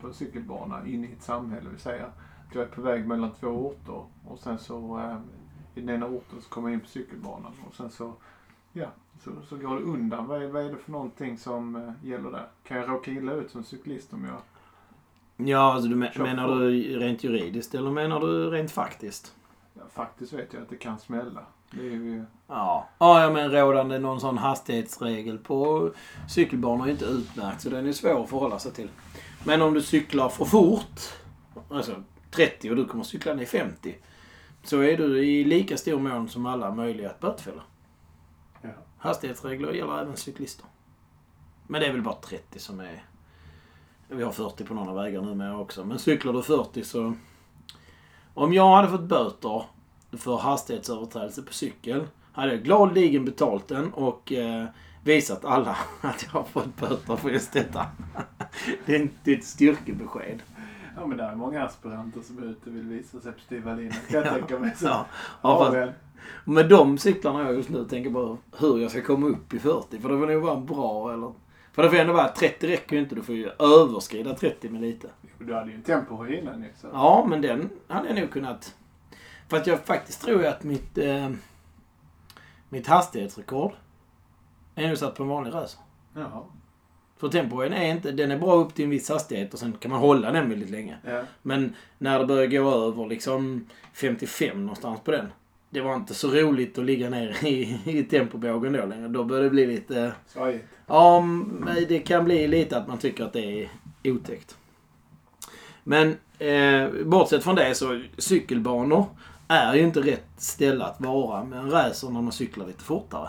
på 0.00 0.06
en 0.06 0.14
cykelbana 0.14 0.86
in 0.86 1.04
i 1.04 1.12
ett 1.12 1.22
samhälle, 1.22 1.70
vill 1.70 1.78
säga 1.78 2.06
att 2.06 2.54
jag 2.54 2.64
är 2.64 2.68
på 2.68 2.82
väg 2.82 3.06
mellan 3.06 3.30
två 3.30 3.48
orter 3.48 4.04
och 4.26 4.38
sen 4.38 4.58
så 4.58 5.00
i 5.74 5.80
den 5.80 5.90
ena 5.90 6.06
orten 6.06 6.40
så 6.40 6.48
kommer 6.48 6.68
jag 6.68 6.74
in 6.74 6.80
på 6.80 6.86
cykelbanan 6.88 7.52
och 7.68 7.74
sen 7.74 7.90
så, 7.90 8.12
ja, 8.72 8.86
så, 9.24 9.30
så 9.48 9.56
går 9.56 9.76
det 9.76 9.82
undan. 9.82 10.26
Vad 10.26 10.42
är, 10.42 10.48
vad 10.48 10.62
är 10.62 10.70
det 10.70 10.76
för 10.76 10.92
någonting 10.92 11.38
som 11.38 11.94
gäller 12.02 12.30
där? 12.30 12.46
Kan 12.62 12.76
jag 12.76 12.88
råka 12.88 13.10
illa 13.10 13.32
ut 13.32 13.50
som 13.50 13.64
cyklist 13.64 14.12
om 14.12 14.24
jag 14.24 14.36
Ja, 15.36 15.72
alltså 15.72 15.88
du 15.88 15.96
men, 15.96 16.10
menar 16.16 16.48
du 16.48 16.70
rent 16.98 17.24
juridiskt 17.24 17.74
eller 17.74 17.90
menar 17.90 18.20
du 18.20 18.50
rent 18.50 18.70
faktiskt? 18.70 19.34
Ja, 19.74 19.82
faktiskt 19.92 20.32
vet 20.32 20.52
jag 20.52 20.62
att 20.62 20.68
det 20.68 20.76
kan 20.76 20.98
smälla. 20.98 21.44
Det 21.72 21.86
är 21.86 21.90
ju... 21.90 22.24
Ja. 22.46 22.88
ja, 22.98 23.30
men 23.30 23.50
rådande 23.50 23.98
någon 23.98 24.20
sån 24.20 24.38
hastighetsregel 24.38 25.38
på 25.38 25.90
cykelbanor 26.28 26.86
är 26.86 26.90
inte 26.90 27.04
utmärkt 27.04 27.60
så 27.60 27.70
den 27.70 27.86
är 27.86 27.92
svår 27.92 28.22
att 28.22 28.30
förhålla 28.30 28.58
sig 28.58 28.72
till. 28.72 28.88
Men 29.44 29.62
om 29.62 29.74
du 29.74 29.82
cyklar 29.82 30.28
för 30.28 30.44
fort, 30.44 31.00
alltså 31.70 31.94
30 32.30 32.70
och 32.70 32.76
du 32.76 32.84
kommer 32.84 33.04
cykla 33.04 33.34
ner 33.34 33.46
50, 33.46 33.94
så 34.62 34.80
är 34.80 34.96
du 34.96 35.24
i 35.24 35.44
lika 35.44 35.76
stor 35.76 35.98
mån 35.98 36.28
som 36.28 36.46
alla 36.46 36.70
möjliga 36.74 37.10
att 37.10 37.20
bötfälla. 37.20 37.62
Ja. 38.62 38.70
Hastighetsregler 38.98 39.72
gäller 39.72 39.98
även 39.98 40.16
cyklister. 40.16 40.66
Men 41.66 41.80
det 41.80 41.86
är 41.86 41.92
väl 41.92 42.02
bara 42.02 42.14
30 42.14 42.58
som 42.58 42.80
är... 42.80 43.04
Vi 44.08 44.22
har 44.22 44.32
40 44.32 44.64
på 44.64 44.74
några 44.74 45.02
vägar 45.02 45.22
numera 45.22 45.58
också. 45.58 45.84
Men 45.84 45.98
cyklar 45.98 46.32
du 46.32 46.42
40 46.42 46.84
så... 46.84 47.14
Om 48.34 48.52
jag 48.52 48.76
hade 48.76 48.88
fått 48.88 49.00
böter 49.00 49.64
för 50.18 50.36
hastighetsöverträdelse 50.36 51.42
på 51.42 51.52
cykel. 51.52 52.06
Hade 52.32 52.52
jag 52.52 52.62
gladeligen 52.62 53.24
betalt 53.24 53.68
den 53.68 53.92
och 53.92 54.32
eh, 54.32 54.64
visat 55.04 55.44
alla 55.44 55.76
att 56.00 56.22
jag 56.22 56.30
har 56.30 56.44
fått 56.44 56.76
böter 56.76 57.16
för 57.16 57.30
just 57.30 57.52
detta. 57.52 57.86
det, 58.86 58.96
är, 58.96 59.08
ett 59.24 59.44
styrkebesked. 59.44 60.42
Ja 60.96 61.06
men 61.06 61.18
det 61.18 61.24
är 61.24 61.34
många 61.34 61.64
aspiranter 61.64 62.20
som 62.20 62.38
är 62.38 62.42
ute 62.42 62.70
och 62.70 62.76
vill 62.76 62.88
visa 62.88 63.20
sig 63.20 63.32
på 63.32 63.40
styva 63.40 63.74
linan 63.74 63.96
kan 64.10 64.22
jag 64.22 64.34
tänka 64.34 64.58
mig. 64.58 64.76
Så. 64.76 64.86
Ja, 64.86 65.06
ja, 65.42 65.58
fast, 65.58 65.92
med 66.44 66.68
de 66.68 66.98
cyklarna 66.98 67.42
jag 67.42 67.54
just 67.54 67.68
nu 67.68 67.84
tänker 67.84 68.10
på 68.10 68.38
hur 68.58 68.78
jag 68.78 68.90
ska 68.90 69.02
komma 69.02 69.26
upp 69.26 69.54
i 69.54 69.58
40. 69.58 70.00
För 70.00 70.08
det 70.08 70.18
får 70.18 70.26
nog 70.26 70.42
vara 70.42 70.60
bra 70.60 71.12
eller... 71.12 71.32
För 71.72 71.82
det 71.82 71.90
får 71.90 71.96
ändå 71.96 72.12
vara 72.12 72.28
30 72.28 72.66
räcker 72.66 72.96
ju 72.96 73.02
inte. 73.02 73.14
Du 73.14 73.22
får 73.22 73.34
ju 73.34 73.50
överskrida 73.58 74.34
30 74.34 74.68
med 74.68 74.80
lite. 74.80 75.08
Du 75.38 75.54
hade 75.54 75.70
ju 75.70 75.76
en 75.76 75.82
tempohöjning 75.82 76.44
nu. 76.44 76.68
Så. 76.80 76.88
Ja, 76.92 77.26
men 77.28 77.40
den 77.40 77.70
hade 77.88 78.08
jag 78.08 78.16
nog 78.16 78.30
kunnat 78.30 78.74
för 79.52 79.56
att 79.56 79.66
jag 79.66 79.80
faktiskt 79.80 80.22
tror 80.22 80.46
att 80.46 80.64
mitt, 80.64 80.98
eh, 80.98 81.30
mitt 82.68 82.86
hastighetsrekord 82.86 83.72
är 84.74 84.88
nog 84.88 84.98
satt 84.98 85.14
på 85.14 85.22
en 85.22 85.28
vanlig 85.28 85.54
racer. 85.54 85.80
Jaha. 86.14 86.42
För 87.16 87.28
tempoen 87.28 87.72
är 87.72 87.90
inte, 87.90 88.12
den 88.12 88.30
är 88.30 88.38
bra 88.38 88.54
upp 88.54 88.74
till 88.74 88.84
en 88.84 88.90
viss 88.90 89.08
hastighet 89.08 89.52
och 89.52 89.58
sen 89.58 89.72
kan 89.72 89.90
man 89.90 90.00
hålla 90.00 90.32
den 90.32 90.48
väldigt 90.48 90.70
länge. 90.70 90.96
Ja. 91.06 91.22
Men 91.42 91.74
när 91.98 92.18
det 92.18 92.26
börjar 92.26 92.46
gå 92.46 92.70
över 92.70 93.06
liksom 93.06 93.66
55 93.92 94.60
någonstans 94.60 95.00
på 95.04 95.10
den. 95.10 95.28
Det 95.70 95.80
var 95.80 95.94
inte 95.94 96.14
så 96.14 96.30
roligt 96.30 96.78
att 96.78 96.84
ligga 96.84 97.10
ner 97.10 97.44
i, 97.44 97.80
i 97.84 98.02
tempobågen 98.02 98.72
då 98.72 98.86
längre. 98.86 99.08
Då 99.08 99.24
börjar 99.24 99.44
det 99.44 99.50
bli 99.50 99.66
lite... 99.66 100.12
Svajigt. 100.26 100.64
Ja, 100.86 101.24
det 101.88 101.98
kan 101.98 102.24
bli 102.24 102.48
lite 102.48 102.76
att 102.78 102.88
man 102.88 102.98
tycker 102.98 103.24
att 103.24 103.32
det 103.32 103.62
är 103.62 103.70
otäckt. 104.04 104.56
Men 105.84 106.16
eh, 106.38 107.04
bortsett 107.04 107.44
från 107.44 107.54
det 107.54 107.74
så 107.74 108.02
cykelbanor 108.18 109.06
är 109.52 109.74
ju 109.74 109.82
inte 109.82 110.00
rätt 110.00 110.28
ställe 110.36 110.84
att 110.84 111.00
vara 111.00 111.44
med 111.44 111.58
en 111.58 111.70
racer 111.70 112.10
när 112.10 112.22
man 112.22 112.32
cyklar 112.32 112.66
lite 112.66 112.84
fortare. 112.84 113.28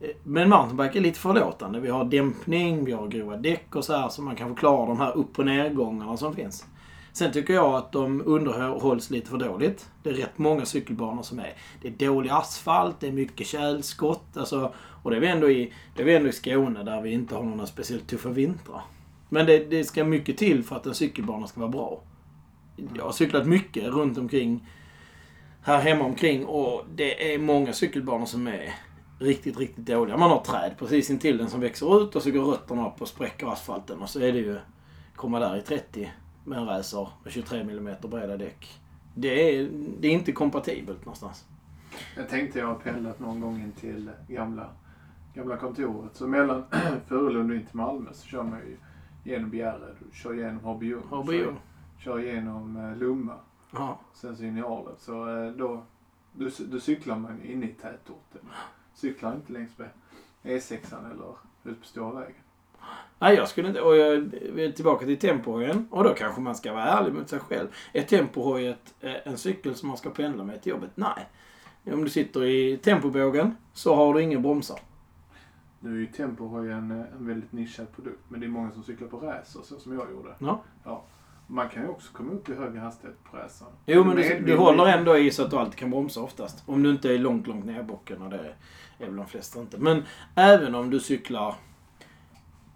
Eh, 0.00 0.08
men 0.22 0.48
mountainbike 0.48 0.98
är 0.98 1.02
lite 1.02 1.18
förlåtande. 1.18 1.80
Vi 1.80 1.88
har 1.88 2.04
dämpning, 2.04 2.84
vi 2.84 2.92
har 2.92 3.08
grova 3.08 3.36
däck 3.36 3.76
och 3.76 3.84
så 3.84 3.96
här 3.96 4.08
så 4.08 4.22
man 4.22 4.36
kan 4.36 4.48
förklara 4.48 4.86
de 4.86 5.00
här 5.00 5.16
upp 5.16 5.38
och 5.38 5.46
nedgångarna 5.46 6.16
som 6.16 6.34
finns. 6.34 6.64
Sen 7.12 7.32
tycker 7.32 7.54
jag 7.54 7.74
att 7.74 7.92
de 7.92 8.22
underhålls 8.26 9.10
lite 9.10 9.30
för 9.30 9.38
dåligt. 9.38 9.90
Det 10.02 10.10
är 10.10 10.14
rätt 10.14 10.38
många 10.38 10.64
cykelbanor 10.64 11.22
som 11.22 11.38
är... 11.38 11.54
Det 11.82 11.88
är 11.88 12.08
dålig 12.08 12.30
asfalt, 12.30 13.00
det 13.00 13.08
är 13.08 13.12
mycket 13.12 13.46
tjälskott. 13.46 14.36
Alltså, 14.36 14.72
och 15.02 15.10
det 15.10 15.16
är, 15.16 15.20
vi 15.20 15.26
ändå 15.26 15.50
i, 15.50 15.72
det 15.94 16.02
är 16.02 16.06
vi 16.06 16.14
ändå 16.14 16.28
i 16.28 16.32
Skåne 16.32 16.82
där 16.82 17.02
vi 17.02 17.12
inte 17.12 17.34
har 17.34 17.42
några 17.42 17.66
speciellt 17.66 18.08
tuffa 18.08 18.28
vintrar. 18.28 18.80
Men 19.28 19.46
det, 19.46 19.58
det 19.58 19.84
ska 19.84 20.04
mycket 20.04 20.38
till 20.38 20.64
för 20.64 20.76
att 20.76 20.86
en 20.86 20.94
cykelbana 20.94 21.46
ska 21.46 21.60
vara 21.60 21.70
bra. 21.70 22.00
Jag 22.96 23.04
har 23.04 23.12
cyklat 23.12 23.46
mycket 23.46 23.84
runt 23.84 24.18
omkring 24.18 24.68
här 25.66 25.80
hemma 25.80 26.04
omkring 26.04 26.46
och 26.46 26.84
det 26.94 27.34
är 27.34 27.38
många 27.38 27.72
cykelbanor 27.72 28.26
som 28.26 28.46
är 28.46 28.74
riktigt, 29.18 29.58
riktigt 29.58 29.86
dåliga. 29.86 30.16
Man 30.16 30.30
har 30.30 30.40
träd 30.40 30.74
precis 30.78 31.10
intill 31.10 31.38
den 31.38 31.50
som 31.50 31.60
växer 31.60 32.02
ut 32.02 32.16
och 32.16 32.22
så 32.22 32.30
går 32.30 32.44
rötterna 32.44 32.88
upp 32.88 33.02
och 33.02 33.08
spräcker 33.08 33.46
asfalten 33.46 34.02
och 34.02 34.08
så 34.08 34.20
är 34.20 34.32
det 34.32 34.38
ju 34.38 34.58
komma 35.16 35.38
där 35.40 35.56
i 35.56 35.62
30 35.62 36.12
med 36.44 36.58
en 36.58 36.66
racer 36.66 37.08
med 37.24 37.32
23 37.32 37.60
mm 37.60 37.94
breda 38.02 38.36
däck. 38.36 38.80
Det 39.14 39.28
är, 39.28 39.68
det 40.00 40.08
är 40.08 40.12
inte 40.12 40.32
kompatibelt 40.32 41.04
någonstans. 41.04 41.44
Jag 42.16 42.28
tänkte 42.28 42.58
jag 42.58 42.66
har 42.66 42.74
pendlat 42.74 43.20
någon 43.20 43.40
gång 43.40 43.62
in 43.62 43.72
till 43.72 44.10
gamla, 44.28 44.66
gamla 45.34 45.56
kontoret. 45.56 46.16
Så 46.16 46.26
mellan 46.26 46.64
Furulund 47.08 47.50
och 47.50 47.56
in 47.56 47.66
till 47.66 47.76
Malmö 47.76 48.10
så 48.12 48.26
kör 48.26 48.42
man 48.42 48.58
ju 48.58 48.76
genom 49.24 49.50
Bjärred, 49.50 49.96
kör 50.12 50.34
igenom 50.34 50.64
Harbyung, 50.64 51.02
kör, 51.10 51.56
kör 51.98 52.20
igenom 52.20 52.76
eh, 52.76 52.96
Lomma. 52.96 53.34
Ja. 53.76 54.00
Sen 54.14 54.36
så 54.36 54.44
in 54.44 54.58
i 54.58 54.62
Arlöv. 54.62 54.96
Så 54.98 55.28
eh, 55.28 55.52
då, 55.52 55.82
då, 56.32 56.48
då 56.58 56.80
cyklar 56.80 57.16
man 57.16 57.42
inne 57.42 57.66
i 57.66 57.72
tätorten. 57.72 58.40
Cyklar 58.94 59.34
inte 59.34 59.52
längs 59.52 59.78
med 59.78 59.88
E6 60.42 60.76
eller 61.12 61.36
ut 61.64 61.80
på 61.80 61.86
stora 61.86 62.20
vägen. 62.20 62.36
Nej, 63.18 63.36
jag 63.36 63.48
skulle 63.48 63.68
inte... 63.68 63.80
Och 63.80 63.96
jag 63.96 64.12
är 64.58 64.72
tillbaka 64.72 65.06
till 65.06 65.18
tempohojen. 65.18 65.88
Och 65.90 66.04
då 66.04 66.14
kanske 66.14 66.40
man 66.40 66.54
ska 66.54 66.72
vara 66.72 66.84
ärlig 66.84 67.12
mot 67.12 67.28
sig 67.28 67.38
själv. 67.38 67.68
Är 67.92 68.02
tempohoj 68.02 68.66
ett, 68.66 68.94
eh, 69.00 69.14
en 69.24 69.38
cykel 69.38 69.74
som 69.74 69.88
man 69.88 69.96
ska 69.96 70.10
pendla 70.10 70.44
med 70.44 70.62
till 70.62 70.70
jobbet? 70.70 70.90
Nej. 70.94 71.28
Om 71.84 72.04
du 72.04 72.10
sitter 72.10 72.44
i 72.44 72.78
tempobågen 72.78 73.56
så 73.72 73.94
har 73.94 74.14
du 74.14 74.22
ingen 74.22 74.42
bromsar. 74.42 74.78
Nu 75.80 75.94
är 75.94 76.00
ju 76.00 76.06
Tempohoj 76.06 76.70
en, 76.70 76.90
eh, 76.90 77.12
en 77.18 77.26
väldigt 77.26 77.52
nischad 77.52 77.92
produkt. 77.92 78.20
Men 78.28 78.40
det 78.40 78.46
är 78.46 78.48
många 78.48 78.70
som 78.70 78.82
cyklar 78.82 79.08
på 79.08 79.18
racer 79.18 79.60
så 79.62 79.78
som 79.78 79.92
jag 79.92 80.10
gjorde. 80.10 80.34
Ja. 80.38 80.62
Man 81.46 81.68
kan 81.68 81.82
ju 81.82 81.88
också 81.88 82.12
komma 82.12 82.32
upp 82.32 82.48
i 82.48 82.54
högre 82.54 82.80
hastighet 82.80 83.24
på 83.30 83.36
racern. 83.36 83.68
Jo, 83.86 84.04
men 84.04 84.16
du, 84.16 84.40
du 84.40 84.56
håller 84.56 84.86
ändå 84.86 85.18
i 85.18 85.30
så 85.30 85.44
att 85.44 85.50
du 85.50 85.56
alltid 85.56 85.76
kan 85.76 85.90
bromsa 85.90 86.20
oftast. 86.20 86.62
Om 86.66 86.82
du 86.82 86.90
inte 86.90 87.14
är 87.14 87.18
långt, 87.18 87.46
långt 87.46 87.64
ner 87.64 87.80
i 87.80 87.82
bocken 87.82 88.22
och 88.22 88.30
det 88.30 88.54
är 88.98 89.06
väl 89.06 89.16
de 89.16 89.26
flesta 89.26 89.60
inte. 89.60 89.78
Men 89.78 90.02
även 90.34 90.74
om 90.74 90.90
du 90.90 91.00
cyklar 91.00 91.54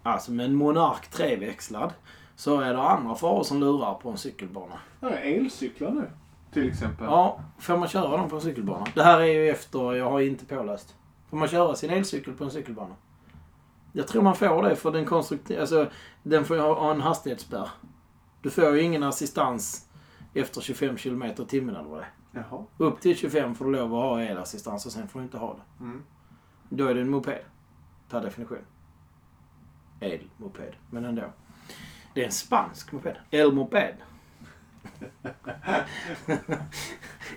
alltså 0.02 0.32
med 0.32 0.46
en 0.46 0.54
Monark 0.54 1.10
treväxlad 1.10 1.92
så 2.36 2.60
är 2.60 2.74
det 2.74 2.82
andra 2.82 3.14
faror 3.14 3.42
som 3.42 3.60
lurar 3.60 3.94
på 3.94 4.10
en 4.10 4.18
cykelbana. 4.18 4.78
Ja, 5.00 5.10
elcyklar 5.10 5.90
nu. 5.90 6.10
Till 6.52 6.68
exempel. 6.68 7.06
Ja, 7.06 7.40
får 7.58 7.76
man 7.76 7.88
köra 7.88 8.16
dem 8.16 8.28
på 8.28 8.36
en 8.36 8.42
cykelbana? 8.42 8.86
Det 8.94 9.02
här 9.02 9.20
är 9.20 9.24
ju 9.24 9.50
efter, 9.50 9.92
jag 9.92 10.10
har 10.10 10.20
inte 10.20 10.44
påläst. 10.44 10.94
Får 11.30 11.36
man 11.36 11.48
köra 11.48 11.74
sin 11.74 11.90
elcykel 11.90 12.34
på 12.34 12.44
en 12.44 12.50
cykelbana? 12.50 12.94
Jag 13.92 14.08
tror 14.08 14.22
man 14.22 14.36
får 14.36 14.62
det 14.62 14.76
för 14.76 14.90
den 14.90 15.04
konstruktiv... 15.04 15.60
Alltså, 15.60 15.86
den 16.22 16.44
får 16.44 16.56
ju 16.56 16.62
ha 16.62 16.80
ha 16.80 16.90
en 16.90 17.00
hastighetsspärr. 17.00 17.68
Du 18.42 18.50
får 18.50 18.76
ju 18.76 18.82
ingen 18.82 19.02
assistans 19.02 19.88
efter 20.34 20.60
25 20.60 20.96
km 20.96 21.22
i 21.22 21.34
timmen 21.34 21.76
eller 21.76 21.88
vad 21.88 21.98
det 21.98 22.04
är. 22.04 22.10
Jaha. 22.32 22.64
Upp 22.76 23.00
till 23.00 23.16
25 23.16 23.54
får 23.54 23.64
du 23.64 23.70
lov 23.70 23.94
att 23.94 24.02
ha 24.02 24.22
elassistans 24.22 24.86
och 24.86 24.92
sen 24.92 25.08
får 25.08 25.18
du 25.18 25.24
inte 25.24 25.38
ha 25.38 25.54
det. 25.54 25.84
Mm. 25.84 26.02
Då 26.68 26.86
är 26.86 26.94
det 26.94 27.00
en 27.00 27.10
moped. 27.10 27.42
Per 28.10 28.22
definition. 28.22 28.58
Elmoped, 30.00 30.76
men 30.90 31.04
ändå. 31.04 31.22
Det 32.14 32.20
är 32.20 32.26
en 32.26 32.32
spansk 32.32 32.92
moped. 32.92 33.16
Elmoped. 33.30 33.94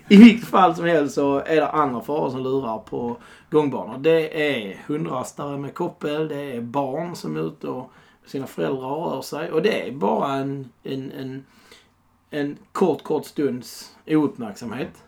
I 0.08 0.16
vilket 0.16 0.48
fall 0.48 0.74
som 0.74 0.84
helst 0.84 1.14
så 1.14 1.38
är 1.38 1.56
det 1.56 1.68
andra 1.68 2.00
faror 2.00 2.30
som 2.30 2.42
lurar 2.42 2.78
på 2.78 3.16
gångbanor. 3.50 3.98
Det 3.98 4.58
är 4.58 4.84
hundrastare 4.86 5.58
med 5.58 5.74
koppel, 5.74 6.28
det 6.28 6.56
är 6.56 6.60
barn 6.60 7.16
som 7.16 7.36
är 7.36 7.40
ute 7.40 7.68
och 7.68 7.92
sina 8.26 8.46
föräldrar 8.46 8.88
rör 8.88 9.22
sig. 9.22 9.52
Och 9.52 9.62
det 9.62 9.88
är 9.88 9.92
bara 9.92 10.34
en, 10.34 10.68
en, 10.82 11.12
en, 11.12 11.44
en 12.30 12.58
kort, 12.72 13.02
kort 13.02 13.26
stunds 13.26 13.96
ouppmärksamhet. 14.06 15.04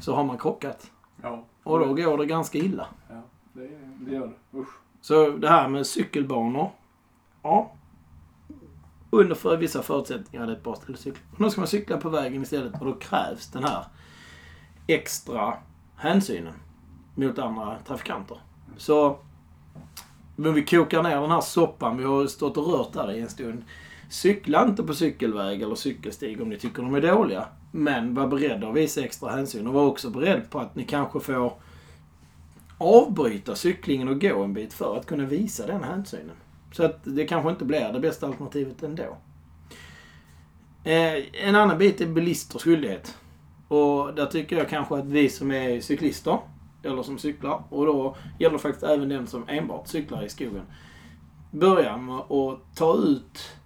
Så 0.00 0.14
har 0.14 0.24
man 0.24 0.38
krockat. 0.38 0.90
Ja. 1.22 1.44
Och 1.62 1.78
då 1.78 1.94
går 1.94 2.18
det 2.18 2.26
ganska 2.26 2.58
illa. 2.58 2.86
Ja, 3.08 3.22
det, 3.52 3.68
det 4.00 4.14
gör 4.14 4.26
det. 4.26 4.58
Usch. 4.58 4.68
Så 5.00 5.30
det 5.30 5.48
här 5.48 5.68
med 5.68 5.86
cykelbanor. 5.86 6.70
Ja. 7.42 7.72
Under 9.10 9.34
för 9.34 9.56
vissa 9.56 9.82
förutsättningar 9.82 10.42
är 10.42 10.46
det 10.46 10.52
ett 10.52 10.62
bra 10.62 10.74
ställe 10.74 10.94
att 10.94 11.00
cykla. 11.00 11.22
Men 11.30 11.42
då 11.42 11.50
ska 11.50 11.60
man 11.60 11.68
cykla 11.68 11.96
på 11.96 12.08
vägen 12.08 12.42
istället 12.42 12.80
och 12.80 12.86
då 12.86 12.92
krävs 12.92 13.50
den 13.50 13.64
här 13.64 13.84
extra 14.86 15.54
hänsynen 15.96 16.54
mot 17.14 17.38
andra 17.38 17.78
trafikanter. 17.86 18.38
Så 18.76 19.18
men 20.40 20.54
vi 20.54 20.64
kokar 20.64 21.02
ner 21.02 21.20
den 21.20 21.30
här 21.30 21.40
soppan. 21.40 21.96
Vi 21.96 22.04
har 22.04 22.26
stått 22.26 22.56
och 22.56 22.72
rört 22.72 22.92
där 22.92 23.12
i 23.12 23.20
en 23.20 23.28
stund. 23.28 23.64
Cykla 24.08 24.64
inte 24.64 24.82
på 24.82 24.94
cykelväg 24.94 25.62
eller 25.62 25.74
cykelstig 25.74 26.40
om 26.42 26.48
ni 26.48 26.56
tycker 26.56 26.82
de 26.82 26.94
är 26.94 27.00
dåliga. 27.00 27.46
Men 27.72 28.14
var 28.14 28.26
beredda 28.26 28.68
att 28.68 28.76
visa 28.76 29.04
extra 29.04 29.30
hänsyn 29.30 29.66
och 29.66 29.74
var 29.74 29.86
också 29.86 30.10
beredd 30.10 30.50
på 30.50 30.58
att 30.58 30.76
ni 30.76 30.84
kanske 30.84 31.20
får 31.20 31.52
avbryta 32.78 33.54
cyklingen 33.54 34.08
och 34.08 34.20
gå 34.20 34.42
en 34.42 34.54
bit 34.54 34.72
för 34.72 34.96
att 34.96 35.06
kunna 35.06 35.24
visa 35.24 35.66
den 35.66 35.84
hänsynen. 35.84 36.36
Så 36.72 36.84
att 36.84 37.00
det 37.04 37.26
kanske 37.26 37.50
inte 37.50 37.64
blir 37.64 37.92
det 37.92 38.00
bästa 38.00 38.26
alternativet 38.26 38.82
ändå. 38.82 39.16
Eh, 40.84 41.44
en 41.46 41.54
annan 41.54 41.78
bit 41.78 42.00
är 42.00 42.06
bilisters 42.06 42.62
skyldighet. 42.62 43.16
Och 43.68 44.14
där 44.14 44.26
tycker 44.26 44.56
jag 44.56 44.68
kanske 44.68 44.94
att 44.94 45.06
vi 45.06 45.28
som 45.28 45.50
är 45.50 45.80
cyklister, 45.80 46.38
eller 46.82 47.02
som 47.02 47.18
cyklar, 47.18 47.62
och 47.68 47.86
då 47.86 48.16
gäller 48.38 48.52
det 48.52 48.62
faktiskt 48.62 48.84
även 48.84 49.08
den 49.08 49.26
som 49.26 49.44
enbart 49.48 49.88
cyklar 49.88 50.24
i 50.24 50.28
skogen, 50.28 50.62
Börja 51.50 51.96
med 51.96 52.18
att 52.18 52.76
ta 52.76 52.96
ut 52.96 53.56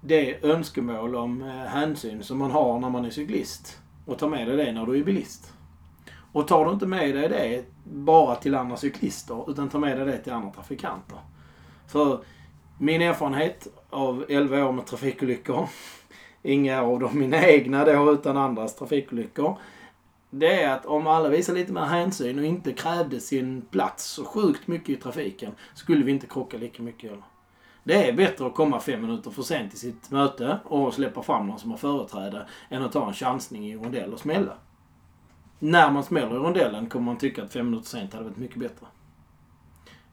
det 0.00 0.44
önskemål 0.44 1.16
om 1.16 1.42
eh, 1.42 1.48
hänsyn 1.48 2.22
som 2.22 2.38
man 2.38 2.50
har 2.50 2.78
när 2.78 2.90
man 2.90 3.04
är 3.04 3.10
cyklist 3.10 3.80
och 4.06 4.18
ta 4.18 4.28
med 4.28 4.48
dig 4.48 4.56
det 4.56 4.72
när 4.72 4.86
du 4.86 4.98
är 4.98 5.04
bilist. 5.04 5.52
Och 6.32 6.48
tar 6.48 6.64
du 6.64 6.70
inte 6.70 6.86
med 6.86 7.14
dig 7.14 7.28
det 7.28 7.64
bara 7.84 8.34
till 8.34 8.54
andra 8.54 8.76
cyklister, 8.76 9.50
utan 9.50 9.68
ta 9.68 9.78
med 9.78 9.98
dig 9.98 10.06
det 10.06 10.18
till 10.18 10.32
andra 10.32 10.50
trafikanter. 10.50 11.18
För 11.86 12.20
min 12.78 13.02
erfarenhet 13.02 13.66
av 13.90 14.24
11 14.28 14.64
år 14.64 14.72
med 14.72 14.86
trafikolyckor, 14.86 15.68
inga 16.42 16.82
av 16.82 17.00
dem 17.00 17.18
mina 17.18 17.46
egna 17.46 17.84
då, 17.84 18.12
utan 18.12 18.36
andras 18.36 18.76
trafikolyckor. 18.76 19.58
Det 20.30 20.62
är 20.62 20.74
att 20.74 20.86
om 20.86 21.06
alla 21.06 21.28
visar 21.28 21.54
lite 21.54 21.72
mer 21.72 21.80
hänsyn 21.80 22.38
och 22.38 22.44
inte 22.44 22.72
krävde 22.72 23.20
sin 23.20 23.62
plats 23.62 24.04
så 24.04 24.24
sjukt 24.24 24.66
mycket 24.66 24.88
i 24.88 24.96
trafiken, 24.96 25.52
skulle 25.74 26.04
vi 26.04 26.12
inte 26.12 26.26
krocka 26.26 26.58
lika 26.58 26.82
mycket 26.82 27.10
heller. 27.10 27.24
Det 27.84 28.08
är 28.08 28.12
bättre 28.12 28.46
att 28.46 28.54
komma 28.54 28.80
fem 28.80 29.00
minuter 29.02 29.30
för 29.30 29.42
sent 29.42 29.70
till 29.70 29.80
sitt 29.80 30.10
möte 30.10 30.58
och 30.64 30.94
släppa 30.94 31.22
fram 31.22 31.46
någon 31.46 31.58
som 31.58 31.70
har 31.70 31.78
företräde, 31.78 32.46
än 32.68 32.82
att 32.82 32.92
ta 32.92 33.08
en 33.08 33.14
chansning 33.14 33.66
i 33.66 33.76
rondell 33.76 34.12
och 34.12 34.20
smälla. 34.20 34.56
När 35.58 35.90
man 35.90 36.04
smäller 36.04 36.34
i 36.34 36.38
rondellen 36.38 36.88
kommer 36.88 37.06
man 37.06 37.18
tycka 37.18 37.42
att 37.42 37.52
fem 37.52 37.70
minuter 37.70 37.88
sent 37.88 38.12
hade 38.12 38.24
varit 38.24 38.36
mycket 38.36 38.58
bättre. 38.58 38.86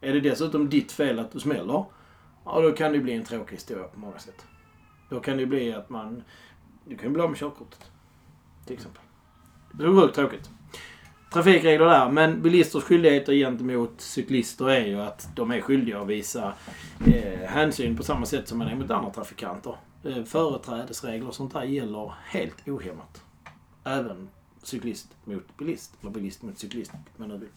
Är 0.01 0.13
det 0.13 0.19
dessutom 0.19 0.69
ditt 0.69 0.91
fel 0.91 1.19
att 1.19 1.32
du 1.32 1.39
smäller, 1.39 1.86
ja 2.45 2.62
då 2.62 2.71
kan 2.71 2.91
det 2.91 2.99
bli 2.99 3.13
en 3.13 3.23
tråkig 3.23 3.56
historia 3.56 3.84
på 3.84 3.99
många 3.99 4.19
sätt. 4.19 4.45
Då 5.10 5.19
kan 5.19 5.38
det 5.38 5.45
bli 5.45 5.73
att 5.73 5.89
man... 5.89 6.23
Du 6.86 6.97
kan 6.97 7.13
bli 7.13 7.21
av 7.21 7.30
med 7.30 7.39
körkortet. 7.39 7.91
Till 8.65 8.73
exempel. 8.73 9.01
Det 9.78 9.88
var 9.88 10.02
sjukt 10.02 10.16
tråkigt. 10.16 10.50
Trafikregler 11.34 11.86
där, 11.86 12.10
men 12.10 12.42
bilisters 12.42 12.84
skyldigheter 12.84 13.34
gentemot 13.34 14.02
cyklister 14.02 14.70
är 14.70 14.86
ju 14.86 15.02
att 15.02 15.30
de 15.36 15.52
är 15.52 15.62
skyldiga 15.62 16.02
att 16.02 16.08
visa 16.08 16.54
eh, 17.06 17.50
hänsyn 17.50 17.98
på 17.98 18.04
samma 18.04 18.26
sätt 18.26 18.48
som 18.48 18.58
man 18.58 18.68
är 18.68 18.76
mot 18.76 18.92
andra 18.92 19.12
trafikanter. 19.12 19.76
Eh, 20.04 20.24
företrädesregler 20.24 21.28
och 21.28 21.36
sånt 21.36 21.54
där 21.54 21.63
gäller 21.63 22.13
helt 22.26 22.68
ohämmat. 22.68 23.24
Även 23.84 24.30
cyklist 24.63 25.16
mot 25.24 25.58
bilist, 25.58 25.98
eller 26.02 26.12
bilist 26.12 26.42
mot 26.42 26.58
cyklist, 26.58 26.92
men 27.18 27.30
nu 27.30 27.38
vill. 27.38 27.50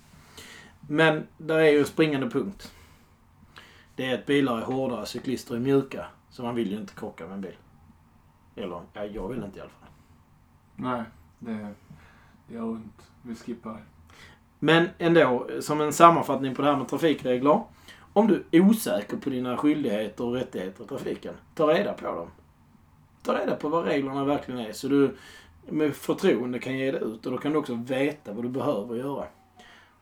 Men 0.81 1.27
där 1.39 1.59
är 1.59 1.73
ju 1.73 1.79
en 1.79 1.87
springande 1.87 2.31
punkt. 2.31 2.73
Det 3.97 4.07
är 4.07 4.15
att 4.15 4.27
bilar 4.27 4.59
är 4.59 4.63
hårdare, 4.63 5.07
cyklister 5.07 5.55
är 5.55 5.59
mjuka. 5.59 6.07
Så 6.31 6.43
man 6.43 6.55
vill 6.55 6.71
ju 6.71 6.77
inte 6.77 6.95
krocka 6.95 7.25
med 7.25 7.35
en 7.35 7.41
bil. 7.41 7.57
Eller, 8.57 8.81
ja, 8.93 9.05
jag 9.05 9.29
vill 9.29 9.45
inte 9.45 9.59
i 9.59 9.61
alla 9.61 9.71
fall. 9.71 9.89
Nej, 10.77 11.03
det, 11.39 11.75
det 12.51 12.57
gör 12.57 12.65
ont. 12.65 13.11
Vi 13.23 13.35
skippar 13.35 13.71
det. 13.71 13.83
Men 14.59 14.89
ändå, 14.99 15.49
som 15.61 15.81
en 15.81 15.93
sammanfattning 15.93 16.55
på 16.55 16.63
det 16.63 16.69
här 16.69 16.77
med 16.77 16.89
trafikregler. 16.89 17.63
Om 18.13 18.27
du 18.27 18.45
är 18.51 18.61
osäker 18.61 19.17
på 19.17 19.31
dina 19.31 19.57
skyldigheter 19.57 20.25
och 20.25 20.33
rättigheter 20.33 20.85
i 20.85 20.87
trafiken, 20.87 21.35
ta 21.55 21.67
reda 21.67 21.93
på 21.93 22.07
dem. 22.07 22.29
Ta 23.23 23.39
reda 23.39 23.57
på 23.57 23.69
vad 23.69 23.85
reglerna 23.85 24.25
verkligen 24.25 24.61
är 24.61 24.73
så 24.73 24.89
du 24.89 25.17
med 25.69 25.95
förtroende 25.95 26.59
kan 26.59 26.79
ge 26.79 26.93
det 26.93 26.99
ut 26.99 27.27
och 27.27 27.33
då 27.33 27.39
kan 27.39 27.53
du 27.53 27.59
också 27.59 27.75
veta 27.75 28.33
vad 28.33 28.45
du 28.45 28.49
behöver 28.49 28.97
göra. 28.97 29.25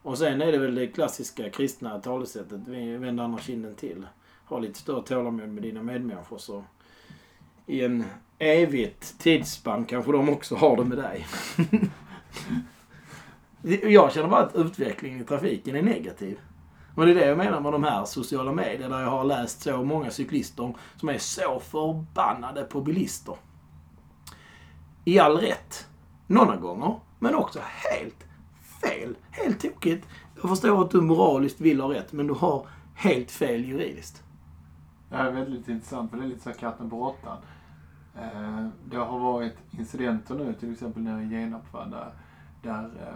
Och 0.02 0.18
sen 0.18 0.42
är 0.42 0.52
det 0.52 0.58
väl 0.58 0.74
det 0.74 0.87
klassiska 0.87 1.50
kristna 1.50 1.98
talesättet, 1.98 2.68
vänd 2.68 3.20
andra 3.20 3.38
kinden 3.38 3.74
till. 3.74 4.06
Ha 4.44 4.58
lite 4.58 4.78
större 4.78 5.02
tålamod 5.02 5.48
med 5.48 5.62
dina 5.62 5.82
medmänniskor 5.82 6.38
så 6.38 6.64
i 7.66 7.84
en 7.84 8.04
evigt 8.38 9.18
tidsspann 9.18 9.84
kanske 9.84 10.12
de 10.12 10.28
också 10.28 10.54
har 10.54 10.76
det 10.76 10.84
med 10.84 10.98
dig. 10.98 11.26
jag 13.83 14.12
känner 14.12 14.29
bara 14.29 14.42
att 14.42 14.57
utvecklingen 14.57 15.20
i 15.20 15.24
trafiken 15.24 15.77
är 15.77 15.83
negativ. 15.83 16.38
Och 16.94 17.07
det 17.07 17.12
är 17.12 17.14
det 17.14 17.27
jag 17.27 17.38
menar 17.38 17.61
med 17.61 17.72
de 17.72 17.85
här 17.85 18.05
sociala 18.05 18.53
medier 18.53 18.88
där 18.88 19.01
jag 19.01 19.11
har 19.11 19.24
läst 19.24 19.61
så 19.61 19.85
många 19.85 20.11
cyklister 20.11 20.74
som 20.96 21.09
är 21.09 21.18
så 21.18 21.61
förbannade 21.61 22.62
på 22.62 22.81
bilister. 22.81 23.35
I 25.05 25.18
all 25.18 25.37
rätt. 25.37 25.88
Några 26.27 26.57
gånger. 26.57 27.01
Men 27.18 27.35
också 27.35 27.61
helt 27.64 28.27
fel. 28.83 29.16
Helt 29.31 29.61
tokigt. 29.61 30.09
Jag 30.40 30.51
förstår 30.51 30.85
att 30.85 30.90
du 30.90 31.01
moraliskt 31.01 31.61
vill 31.61 31.81
ha 31.81 31.94
rätt, 31.94 32.12
men 32.12 32.27
du 32.27 32.35
har 32.35 32.66
helt 32.94 33.31
fel 33.31 33.64
juridiskt. 33.64 34.22
Det 35.11 35.16
här 35.16 35.27
är 35.27 35.33
väldigt 35.33 35.68
intressant, 35.68 36.11
för 36.11 36.18
det 36.18 36.24
är 36.24 36.29
lite 36.29 36.53
så 36.53 36.59
katten 36.61 36.90
på 36.90 36.96
råttan. 36.96 37.37
Eh, 38.16 38.66
det 38.90 38.96
har 38.96 39.18
varit 39.18 39.57
incidenter 39.70 40.35
nu, 40.35 40.55
till 40.55 40.72
exempel 40.72 41.03
nere 41.03 41.22
i 41.22 41.29
Genarp, 41.29 41.72
där, 41.72 42.12
där 42.62 42.84
eh, 42.84 43.14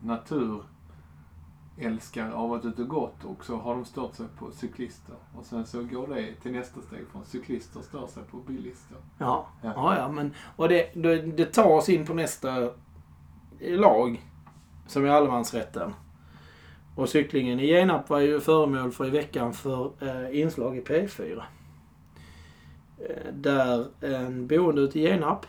naturälskare 0.00 2.30
har 2.32 2.48
varit 2.48 2.64
ute 2.64 2.82
och 2.82 2.88
gått 2.88 3.24
och 3.24 3.44
så 3.44 3.56
har 3.56 3.74
de 3.74 3.84
stört 3.84 4.14
sig 4.14 4.26
på 4.38 4.50
cyklister. 4.50 5.14
Och 5.36 5.44
sen 5.44 5.66
så 5.66 5.82
går 5.82 6.06
det 6.06 6.34
till 6.42 6.52
nästa 6.52 6.80
steg 6.80 7.08
från 7.12 7.24
cyklister 7.24 7.80
stör 7.80 8.06
sig 8.06 8.22
på 8.30 8.36
bilister. 8.36 8.96
Ja, 9.18 9.46
Ja. 9.62 9.72
ja, 9.76 9.96
ja 9.98 10.08
men 10.08 10.34
och 10.56 10.68
det, 10.68 10.90
det, 10.94 11.22
det 11.22 11.46
tar 11.46 11.70
oss 11.70 11.88
in 11.88 12.06
på 12.06 12.14
nästa 12.14 12.70
lag 13.60 14.22
som 14.86 15.04
är 15.04 15.08
allemansrätten. 15.08 15.94
Och 16.96 17.08
cyklingen 17.08 17.60
i 17.60 17.66
Genarp 17.66 18.10
var 18.10 18.20
ju 18.20 18.40
föremål 18.40 18.92
för 18.92 19.06
i 19.06 19.10
veckan 19.10 19.52
för 19.52 19.90
eh, 20.00 20.40
inslag 20.40 20.76
i 20.76 20.80
P4. 20.80 21.42
Eh, 22.98 23.32
där 23.32 23.86
en 24.00 24.46
boende 24.46 24.80
ute 24.80 25.00
i 25.00 25.02
Genarp, 25.02 25.46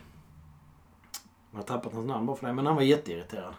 jag 1.55 1.61
har 1.61 1.67
tappat 1.67 1.93
hans 1.93 2.07
namn 2.07 2.25
bara 2.25 2.37
för 2.37 2.47
det, 2.47 2.53
men 2.53 2.65
han 2.65 2.75
var 2.75 2.81
jätteirriterad. 2.83 3.53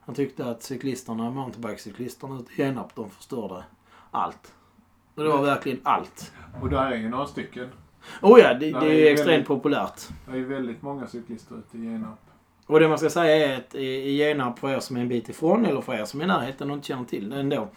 Han 0.00 0.14
tyckte 0.14 0.44
att 0.50 0.62
cyklisterna, 0.62 1.30
mountainbikecyklisterna 1.30 2.38
ute 2.40 2.52
i 2.52 2.56
Genarp, 2.56 2.94
de 2.94 3.10
förstörde 3.10 3.64
allt. 4.10 4.54
Och 5.14 5.22
det 5.22 5.28
var 5.28 5.42
verkligen 5.42 5.80
allt. 5.82 6.32
Och 6.62 6.70
där 6.70 6.90
är 6.90 6.96
ju 6.96 7.08
några 7.08 7.26
stycken. 7.26 7.68
Oh 8.22 8.40
ja, 8.40 8.54
det, 8.54 8.58
det 8.58 8.66
är 8.70 8.82
är 8.84 9.12
extremt 9.12 9.28
väldigt- 9.32 9.48
populärt. 9.48 10.08
Det 10.26 10.32
är 10.32 10.36
ju 10.36 10.44
väldigt 10.44 10.82
många 10.82 11.06
cyklister 11.06 11.58
ute 11.58 11.78
i 11.78 11.80
Genarp. 11.80 12.18
Och 12.66 12.80
det 12.80 12.88
man 12.88 12.98
ska 12.98 13.10
säga 13.10 13.46
är 13.46 13.58
att 13.58 13.74
i 13.74 13.86
i 13.86 14.16
Genarp, 14.16 14.58
för 14.58 14.68
er 14.70 14.80
som 14.80 14.96
är 14.96 15.00
en 15.00 15.08
bit 15.08 15.28
ifrån 15.28 15.66
eller 15.66 15.80
för 15.80 15.94
er 15.94 16.04
som 16.04 16.20
är 16.20 16.24
i 16.24 16.26
närheten 16.26 16.70
och 16.70 16.76
inte 16.76 16.86
känner 16.88 17.04
till 17.04 17.30
det 17.30 17.36
ändå, 17.40 17.68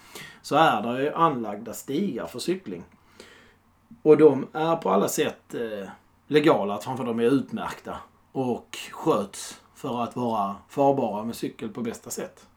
så 0.42 0.56
är 0.56 0.82
det 0.82 1.04
ju 1.04 1.14
anlagda 1.14 1.74
stigar 1.74 2.26
för 2.26 2.40
cykling. 2.40 2.84
Och 4.02 4.18
de 4.18 4.48
är 4.54 4.76
på 4.76 4.90
alla 4.90 5.08
sätt 5.08 5.54
eh, 5.54 5.90
legala, 6.28 6.78
framför 6.78 7.04
de 7.04 7.20
är 7.20 7.24
utmärkta 7.24 7.98
och 8.36 8.78
sköts 8.92 9.62
för 9.76 10.04
att 10.04 10.16
vara 10.16 10.56
farbara 10.70 11.24
med 11.24 11.36
cykel 11.36 11.70
på 11.70 11.82
bästa 11.82 12.10
sätt. 12.10 12.48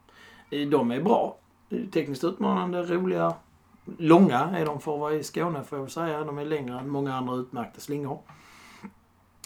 Eh, 0.51 0.69
de 0.69 0.91
är 0.91 1.01
bra. 1.01 1.37
Tekniskt 1.93 2.25
utmanande, 2.25 2.83
roliga. 2.83 3.35
Långa 3.99 4.39
är 4.39 4.67
de 4.67 4.81
för 4.81 4.95
att 4.95 5.01
vara 5.01 5.15
i 5.15 5.25
Skåne 5.25 5.65
får 5.65 5.79
jag 5.79 5.83
väl 5.83 5.91
säga. 5.91 6.25
De 6.25 6.39
är 6.39 6.45
längre 6.45 6.81
än 6.81 6.89
många 6.89 7.15
andra 7.15 7.35
utmärkta 7.35 7.81
slingor. 7.81 8.19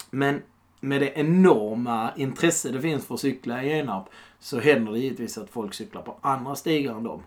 Men 0.09 0.41
med 0.79 1.01
det 1.01 1.19
enorma 1.19 2.11
intresse 2.15 2.71
det 2.71 2.81
finns 2.81 3.05
för 3.05 3.13
att 3.13 3.21
cykla 3.21 3.63
i 3.63 3.69
Genarp 3.69 4.05
så 4.39 4.59
händer 4.59 4.91
det 4.91 4.99
givetvis 4.99 5.37
att 5.37 5.49
folk 5.49 5.73
cyklar 5.73 6.01
på 6.01 6.17
andra 6.21 6.55
stigar 6.55 6.95
än 6.95 7.03
dem. 7.03 7.23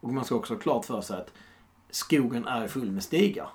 Och 0.00 0.12
man 0.12 0.24
ska 0.24 0.34
också 0.34 0.54
ha 0.54 0.60
klart 0.60 0.84
för 0.84 1.00
sig 1.00 1.20
att 1.20 1.32
skogen 1.90 2.46
är 2.46 2.68
full 2.68 2.90
med 2.90 3.02
stigar. 3.02 3.48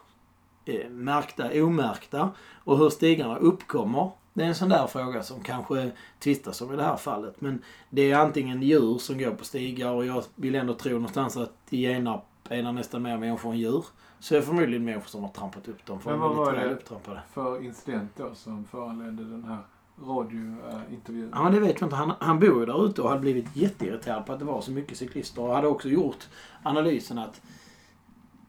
Eh, 0.65 0.89
märkta, 0.89 1.63
omärkta. 1.63 2.31
Och 2.63 2.77
hur 2.77 2.89
stigarna 2.89 3.37
uppkommer, 3.37 4.11
det 4.33 4.43
är 4.43 4.47
en 4.47 4.55
sån 4.55 4.69
där 4.69 4.87
fråga 4.87 5.23
som 5.23 5.41
kanske 5.41 5.91
tvistas 6.19 6.61
om 6.61 6.73
i 6.73 6.75
det 6.75 6.83
här 6.83 6.97
fallet. 6.97 7.41
Men 7.41 7.61
det 7.89 8.11
är 8.11 8.17
antingen 8.17 8.61
djur 8.61 8.97
som 8.97 9.17
går 9.17 9.31
på 9.31 9.45
stigar 9.45 9.91
och 9.91 10.05
jag 10.05 10.23
vill 10.35 10.55
ändå 10.55 10.73
tro 10.73 10.93
någonstans 10.93 11.37
att 11.37 11.53
i 11.69 11.77
Genarp 11.77 12.23
är 12.49 12.63
det 12.63 12.71
nästan 12.71 13.01
mer 13.01 13.17
människor 13.17 13.51
än 13.51 13.59
djur. 13.59 13.85
Så 14.19 14.35
är 14.35 14.39
det 14.39 14.45
förmodligen 14.45 14.85
människor 14.85 15.07
som 15.07 15.23
har 15.23 15.29
trampat 15.29 15.67
upp 15.67 15.85
dem 15.85 15.99
för 15.99 16.11
Men 16.11 16.19
är 16.19 16.27
vad 16.27 16.35
var 16.35 16.53
det? 16.53 17.21
För 17.33 17.65
incident 17.65 18.11
då 18.17 18.35
som 18.35 18.65
föranledde 18.65 19.23
den 19.23 19.43
här 19.43 19.59
radiointervjun. 20.01 21.31
Ja, 21.33 21.49
det 21.49 21.59
vet 21.59 21.81
jag 21.81 21.87
inte. 21.87 21.95
Han, 21.95 22.13
han 22.19 22.39
bor 22.39 22.59
ju 22.59 22.65
där 22.65 22.85
ute 22.85 23.01
och 23.01 23.09
hade 23.09 23.21
blivit 23.21 23.55
jätteirriterad 23.55 24.25
på 24.25 24.33
att 24.33 24.39
det 24.39 24.45
var 24.45 24.61
så 24.61 24.71
mycket 24.71 24.97
cyklister. 24.97 25.41
Och 25.41 25.55
hade 25.55 25.67
också 25.67 25.89
gjort 25.89 26.27
analysen 26.63 27.17
att 27.17 27.41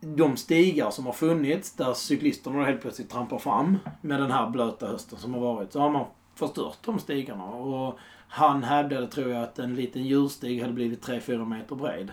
de 0.05 0.37
stigar 0.37 0.91
som 0.91 1.07
har 1.07 1.13
funnits 1.13 1.73
där 1.73 1.95
cyklisterna 1.95 2.65
helt 2.65 2.81
plötsligt 2.81 3.11
trampar 3.11 3.39
fram 3.39 3.79
med 4.01 4.21
den 4.21 4.31
här 4.31 4.51
blöta 4.51 4.87
hösten 4.87 5.19
som 5.19 5.35
har 5.35 5.41
varit. 5.41 5.73
Så 5.73 5.81
har 5.81 5.91
man 5.91 6.07
förstört 6.35 6.79
de 6.85 6.99
stigarna. 6.99 7.45
Och 7.45 7.99
han 8.29 8.63
hävdade, 8.63 9.07
tror 9.07 9.29
jag, 9.31 9.43
att 9.43 9.59
en 9.59 9.75
liten 9.75 10.05
djurstig 10.05 10.61
hade 10.61 10.73
blivit 10.73 11.07
3-4 11.07 11.47
meter 11.47 11.77
bred. 11.77 12.13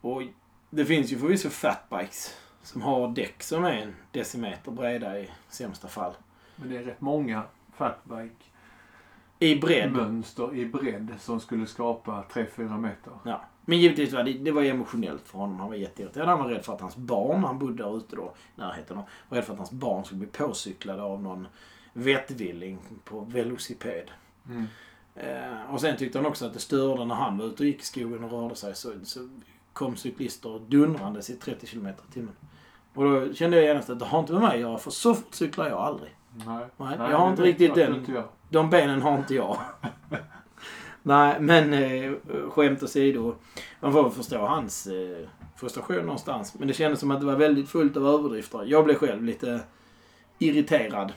Och 0.00 0.22
det 0.70 0.84
finns 0.84 1.12
ju 1.12 1.18
förvisso 1.18 1.48
fatbikes 1.48 2.36
som 2.62 2.82
har 2.82 3.08
däck 3.08 3.42
som 3.42 3.64
är 3.64 3.72
en 3.72 3.94
decimeter 4.12 4.70
breda 4.70 5.20
i 5.20 5.30
sämsta 5.48 5.88
fall. 5.88 6.12
Men 6.56 6.68
det 6.68 6.76
är 6.76 6.82
rätt 6.82 7.00
många 7.00 7.42
fatbike 7.76 8.44
I 9.38 9.56
bredd. 9.56 9.92
mönster 9.92 10.54
i 10.54 10.66
bredd 10.66 11.14
som 11.18 11.40
skulle 11.40 11.66
skapa 11.66 12.24
3-4 12.32 12.80
meter. 12.80 13.12
Ja. 13.24 13.44
Men 13.68 13.78
givetvis 13.78 14.12
var 14.12 14.22
det, 14.22 14.32
det 14.32 14.50
var 14.50 14.62
emotionellt 14.62 15.28
för 15.28 15.38
honom. 15.38 15.60
Han 15.60 15.68
var 15.68 15.76
jätteirriterad. 15.76 16.28
Han 16.28 16.38
var 16.38 16.48
rädd 16.48 16.64
för 16.64 16.72
att 16.74 16.80
hans 16.80 16.96
barn, 16.96 17.44
han 17.44 17.58
bodde 17.58 17.82
där 17.82 17.96
ute 17.96 18.16
då 18.16 18.32
i 18.56 18.60
närheten, 18.60 18.98
och 18.98 19.04
var 19.28 19.36
rädd 19.36 19.44
för 19.44 19.52
att 19.52 19.58
hans 19.58 19.70
barn 19.70 20.04
skulle 20.04 20.18
bli 20.18 20.28
påcyklade 20.28 21.02
av 21.02 21.22
någon 21.22 21.46
vettvilling 21.92 22.78
på 23.04 23.20
velociped. 23.20 24.10
Mm. 24.48 24.64
Eh, 25.14 25.74
och 25.74 25.80
sen 25.80 25.96
tyckte 25.96 26.18
han 26.18 26.26
också 26.26 26.46
att 26.46 26.54
det 26.54 26.60
störde 26.60 27.04
när 27.04 27.14
han 27.14 27.38
var 27.38 27.44
ute 27.46 27.62
och 27.62 27.66
gick 27.66 27.80
i 27.82 27.84
skogen 27.84 28.24
och 28.24 28.30
rörde 28.30 28.54
sig 28.56 28.74
så, 28.74 28.92
så 29.02 29.28
kom 29.72 29.96
cyklister 29.96 30.60
dundrandes 30.68 31.30
i 31.30 31.36
30 31.36 31.66
km 31.66 31.86
i 31.86 32.12
timmen. 32.12 32.32
Och 32.94 33.04
då 33.04 33.34
kände 33.34 33.56
jag 33.56 33.66
genast 33.66 33.90
att 33.90 33.98
det 33.98 34.04
har 34.04 34.20
inte 34.20 34.32
med 34.32 34.42
mig 34.42 34.54
att 34.54 34.60
göra 34.60 34.78
för 34.78 34.90
så 34.90 35.14
fort 35.14 35.34
cyklar 35.34 35.68
jag 35.68 35.78
aldrig. 35.78 36.10
Nej. 36.46 36.66
Nej, 36.76 36.96
jag 36.98 37.18
har 37.18 37.30
inte 37.30 37.42
riktigt 37.42 37.74
den- 37.74 37.94
Inte 37.94 38.12
jag. 38.12 38.24
De 38.48 38.70
benen 38.70 39.02
har 39.02 39.18
inte 39.18 39.34
jag. 39.34 39.56
Nej, 41.06 41.40
men 41.40 41.72
eh, 41.72 42.12
skämt 42.50 42.82
åsido. 42.82 43.34
Man 43.80 43.92
får 43.92 44.02
väl 44.02 44.12
förstå 44.12 44.38
hans 44.38 44.86
eh, 44.86 45.28
frustration 45.56 45.96
någonstans. 45.96 46.54
Men 46.58 46.68
det 46.68 46.74
kändes 46.74 47.00
som 47.00 47.10
att 47.10 47.20
det 47.20 47.26
var 47.26 47.36
väldigt 47.36 47.68
fullt 47.68 47.96
av 47.96 48.06
överdrifter. 48.06 48.64
Jag 48.66 48.84
blev 48.84 48.94
själv 48.94 49.24
lite 49.24 49.60
irriterad 50.38 51.12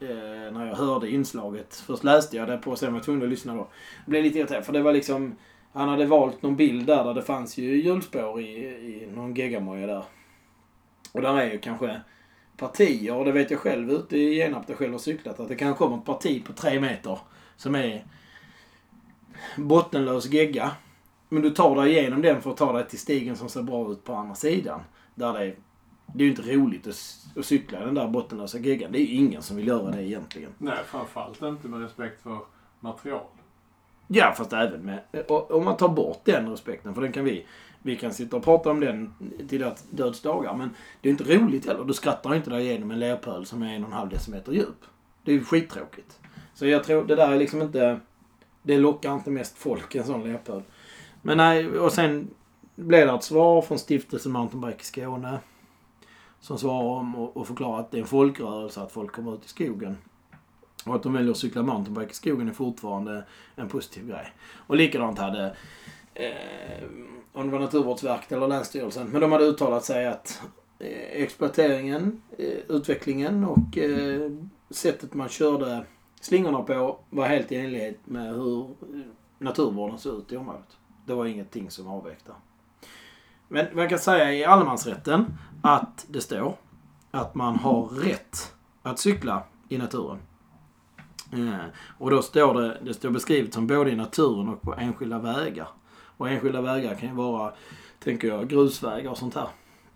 eh, 0.00 0.52
när 0.52 0.66
jag 0.66 0.76
hörde 0.76 1.10
inslaget. 1.10 1.74
Först 1.86 2.04
läste 2.04 2.36
jag 2.36 2.48
det 2.48 2.58
på 2.58 2.70
och 2.70 2.78
sen 2.78 2.92
var 2.92 2.98
jag 2.98 3.04
tvungen 3.04 3.22
att 3.22 3.28
lyssna 3.28 3.54
då. 3.54 3.68
Jag 4.04 4.10
blev 4.10 4.22
lite 4.22 4.38
irriterad 4.38 4.64
för 4.64 4.72
det 4.72 4.82
var 4.82 4.92
liksom... 4.92 5.36
Han 5.72 5.88
hade 5.88 6.06
valt 6.06 6.42
någon 6.42 6.56
bild 6.56 6.86
där, 6.86 7.04
där 7.04 7.14
det 7.14 7.22
fanns 7.22 7.58
ju 7.58 7.82
hjulspår 7.82 8.40
i, 8.40 8.44
i 8.66 9.08
någon 9.14 9.34
geggamoja 9.34 9.86
där. 9.86 10.04
Och 11.12 11.22
där 11.22 11.38
är 11.38 11.52
ju 11.52 11.58
kanske 11.58 12.00
partier, 12.56 13.14
och 13.14 13.24
det 13.24 13.32
vet 13.32 13.50
jag 13.50 13.60
själv 13.60 13.90
ute 13.90 14.18
i 14.18 14.34
Genarp 14.34 14.66
där 14.66 14.72
jag 14.72 14.78
själv 14.78 14.92
har 14.92 14.98
cyklat, 14.98 15.40
att 15.40 15.48
det 15.48 15.54
kan 15.54 15.74
komma 15.74 15.96
ett 15.96 16.04
parti 16.04 16.44
på 16.44 16.52
tre 16.52 16.80
meter 16.80 17.18
som 17.56 17.74
är 17.74 18.04
bottenlös 19.56 20.26
gegga. 20.26 20.70
Men 21.28 21.42
du 21.42 21.50
tar 21.50 21.76
dig 21.76 21.92
igenom 21.92 22.22
den 22.22 22.42
för 22.42 22.50
att 22.50 22.56
ta 22.56 22.72
dig 22.72 22.88
till 22.88 22.98
stigen 22.98 23.36
som 23.36 23.48
ser 23.48 23.62
bra 23.62 23.92
ut 23.92 24.04
på 24.04 24.14
andra 24.14 24.34
sidan. 24.34 24.80
Där 25.14 25.32
det 25.32 25.38
är, 25.38 25.56
det 26.06 26.22
är 26.22 26.24
ju 26.24 26.30
inte 26.30 26.42
roligt 26.42 26.86
att, 26.86 27.38
att 27.38 27.44
cykla 27.44 27.80
den 27.80 27.94
där 27.94 28.08
bottenlösa 28.08 28.58
geggan. 28.58 28.92
Det 28.92 28.98
är 28.98 29.06
ju 29.06 29.14
ingen 29.14 29.42
som 29.42 29.56
vill 29.56 29.66
göra 29.66 29.90
det 29.90 30.02
egentligen. 30.02 30.50
Nej, 30.58 30.78
framförallt 30.86 31.42
inte 31.42 31.68
med 31.68 31.80
respekt 31.80 32.22
för 32.22 32.38
material. 32.80 33.26
Ja, 34.06 34.34
fast 34.36 34.52
även 34.52 34.80
med... 34.80 35.00
Om 35.28 35.64
man 35.64 35.76
tar 35.76 35.88
bort 35.88 36.20
den 36.24 36.50
respekten, 36.50 36.94
för 36.94 37.02
den 37.02 37.12
kan 37.12 37.24
vi... 37.24 37.46
Vi 37.86 37.96
kan 37.96 38.12
sitta 38.12 38.36
och 38.36 38.44
prata 38.44 38.70
om 38.70 38.80
den 38.80 39.14
till 39.48 39.60
döds- 39.62 39.86
döds 39.90 40.20
dagar, 40.20 40.54
men 40.54 40.70
det 41.00 41.08
är 41.08 41.10
inte 41.10 41.36
roligt 41.36 41.66
heller. 41.66 41.84
Du 41.84 41.92
skrattar 41.92 42.34
inte 42.34 42.50
dig 42.50 42.66
igenom 42.66 42.90
en 42.90 42.98
lerpöl 42.98 43.46
som 43.46 43.62
är 43.62 43.74
en 43.74 43.82
och 43.84 43.88
en 43.88 43.96
halv 43.96 44.10
decimeter 44.10 44.52
djup. 44.52 44.84
Det 45.24 45.30
är 45.30 45.34
ju 45.34 45.44
skittråkigt. 45.44 46.20
Så 46.54 46.66
jag 46.66 46.84
tror 46.84 47.04
det 47.04 47.14
där 47.14 47.32
är 47.32 47.38
liksom 47.38 47.62
inte... 47.62 48.00
Det 48.66 48.78
lockar 48.78 49.14
inte 49.14 49.30
mest 49.30 49.58
folk, 49.58 49.94
en 49.94 50.04
sån 50.04 50.24
leopard. 50.24 50.62
Men 51.22 51.36
nej, 51.36 51.78
och 51.78 51.92
sen 51.92 52.30
blev 52.74 53.06
det 53.06 53.12
ett 53.12 53.22
svar 53.24 53.62
från 53.62 53.78
stiftelsen 53.78 54.32
Mountainbike 54.32 54.80
i 54.80 54.84
Skåne. 54.84 55.38
Som 56.40 56.58
svarar 56.58 56.98
om 56.98 57.16
och, 57.16 57.36
och 57.36 57.46
förklarar 57.46 57.80
att 57.80 57.90
det 57.90 57.96
är 57.96 58.00
en 58.00 58.06
folkrörelse 58.06 58.80
att 58.80 58.92
folk 58.92 59.12
kommer 59.12 59.34
ut 59.34 59.44
i 59.44 59.48
skogen. 59.48 59.96
Och 60.86 60.94
att 60.94 61.02
de 61.02 61.12
väljer 61.12 61.30
att 61.30 61.36
cykla 61.36 61.62
mountainbike 61.62 62.10
i 62.10 62.14
skogen 62.14 62.48
är 62.48 62.52
fortfarande 62.52 63.24
en 63.56 63.68
positiv 63.68 64.08
grej. 64.08 64.32
Och 64.54 64.76
likadant 64.76 65.18
hade, 65.18 65.56
eh, 66.14 66.88
om 67.32 67.46
det 67.46 67.52
var 67.52 67.60
Naturvårdsverket 67.60 68.32
eller 68.32 68.48
Länsstyrelsen, 68.48 69.08
men 69.08 69.20
de 69.20 69.32
hade 69.32 69.44
uttalat 69.44 69.84
sig 69.84 70.06
att 70.06 70.42
eh, 70.78 71.22
exploateringen, 71.22 72.22
eh, 72.38 72.58
utvecklingen 72.68 73.44
och 73.44 73.78
eh, 73.78 74.30
sättet 74.70 75.14
man 75.14 75.28
körde 75.28 75.84
slingorna 76.24 76.62
på 76.62 76.98
var 77.10 77.26
helt 77.26 77.52
i 77.52 77.56
enlighet 77.56 78.06
med 78.06 78.34
hur 78.34 78.60
eh, 78.62 79.00
naturvården 79.38 79.98
såg 79.98 80.18
ut 80.18 80.32
i 80.32 80.36
området. 80.36 80.76
Det 81.06 81.14
var 81.14 81.26
ingenting 81.26 81.70
som 81.70 81.88
avvek 81.88 82.18
där. 82.26 82.34
Men 83.48 83.66
man 83.72 83.88
kan 83.88 83.98
säga 83.98 84.32
i 84.32 84.44
allemansrätten 84.44 85.38
att 85.62 86.06
det 86.08 86.20
står 86.20 86.56
att 87.10 87.34
man 87.34 87.56
har 87.56 87.86
rätt 87.86 88.54
att 88.82 88.98
cykla 88.98 89.42
i 89.68 89.78
naturen. 89.78 90.18
Eh, 91.32 91.64
och 91.98 92.10
då 92.10 92.22
står 92.22 92.54
det, 92.54 92.78
det 92.82 92.94
står 92.94 93.10
beskrivet 93.10 93.54
som 93.54 93.66
både 93.66 93.90
i 93.90 93.96
naturen 93.96 94.48
och 94.48 94.62
på 94.62 94.74
enskilda 94.74 95.18
vägar. 95.18 95.68
Och 96.16 96.30
enskilda 96.30 96.60
vägar 96.60 96.94
kan 96.94 97.08
ju 97.08 97.14
vara, 97.14 97.52
tänker 97.98 98.28
jag, 98.28 98.48
grusvägar 98.48 99.10
och 99.10 99.18
sånt 99.18 99.34
här. 99.34 99.48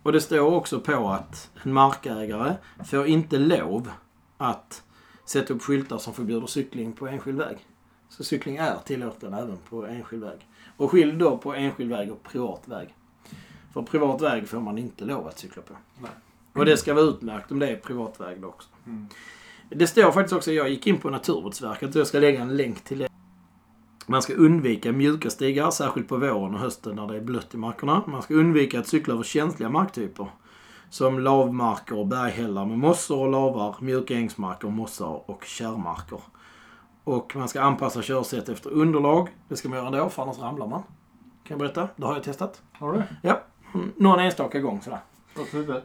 Och 0.03 0.12
det 0.12 0.21
står 0.21 0.55
också 0.55 0.81
på 0.81 1.09
att 1.09 1.51
en 1.62 1.73
markägare 1.73 2.55
får 2.85 3.07
inte 3.07 3.38
lov 3.38 3.91
att 4.37 4.83
sätta 5.29 5.55
upp 5.55 5.62
skyltar 5.62 5.99
som 5.99 6.14
förbjuder 6.14 6.47
cykling 6.47 6.93
på 6.93 7.07
enskild 7.09 7.38
väg. 7.38 7.57
Så 8.09 8.25
cykling 8.25 8.57
är 8.57 8.77
tillåten 8.85 9.35
även 9.35 9.57
på 9.69 9.87
enskild 9.87 10.25
väg. 10.25 10.47
Och 10.77 10.91
skilj 10.91 11.12
då 11.12 11.38
på 11.38 11.55
enskild 11.55 11.91
väg 11.91 12.12
och 12.12 12.23
privat 12.23 12.62
väg. 12.69 12.95
För 13.75 13.83
privat 13.83 14.23
väg 14.23 14.49
får 14.49 14.61
man 14.61 14.79
inte 14.79 15.05
lov 15.05 15.27
att 15.27 15.38
cykla 15.38 15.62
på. 15.62 15.75
Nej. 16.01 16.11
Och 16.53 16.64
det 16.64 16.77
ska 16.77 16.95
vara 16.95 17.05
utmärkt 17.05 17.53
om 17.53 17.59
det 17.59 17.69
är 17.69 17.77
privat 17.77 18.21
väg 18.21 18.41
då 18.41 18.49
också. 18.49 18.69
Mm. 18.87 19.07
Det 19.71 19.87
står 19.87 20.12
faktiskt 20.12 20.37
också, 20.37 20.53
jag 20.53 20.69
gick 20.69 20.87
in 20.87 20.99
på 20.99 21.11
Naturvårdsverket 21.11 21.95
och 21.95 22.01
jag 22.01 22.07
ska 22.07 22.19
lägga 22.19 22.41
en 22.41 22.57
länk 22.57 22.85
till 22.85 22.99
det. 22.99 23.09
Man 24.07 24.23
ska 24.23 24.35
undvika 24.35 24.93
mjuka 24.93 25.31
stigar, 25.31 25.71
särskilt 25.71 26.09
på 26.09 26.17
våren 26.17 26.55
och 26.55 26.61
hösten 26.61 26.97
när 26.97 27.07
det 27.07 27.17
är 27.17 27.21
blött 27.21 27.55
i 27.55 27.57
markerna. 27.57 28.03
Man 28.07 28.23
ska 28.23 28.35
undvika 28.35 28.81
att 28.81 28.87
cykla 28.87 29.14
över 29.14 29.25
känsliga 29.25 29.69
marktyper. 29.69 30.27
Som 30.90 31.18
lavmarker 31.18 31.98
och 31.98 32.07
berghällar 32.07 32.64
med 32.64 32.79
mossor 32.79 33.18
och 33.18 33.31
lavar, 33.31 33.77
mjuka 33.81 34.14
ängsmarker, 34.14 34.68
mossar 34.68 35.31
och 35.31 35.44
kärrmarker. 35.44 36.20
Och 37.05 37.37
man 37.37 37.48
ska 37.48 37.61
anpassa 37.61 38.03
körsätt 38.03 38.48
efter 38.48 38.70
underlag. 38.70 39.29
Det 39.48 39.57
ska 39.57 39.68
man 39.68 39.79
göra 39.79 39.87
ändå, 39.87 40.09
för 40.09 40.22
annars 40.22 40.38
ramlar 40.38 40.66
man. 40.66 40.83
Kan 41.44 41.55
jag 41.55 41.59
berätta? 41.59 41.88
Det 41.96 42.07
har 42.07 42.14
jag 42.14 42.22
testat. 42.22 42.62
Har 42.72 42.92
du? 42.92 43.03
Ja, 43.22 43.40
någon 43.96 44.20
enstaka 44.20 44.61
gång 44.61 44.83
sådär. 44.83 45.01
Åt 45.40 45.55
huvudet? 45.55 45.85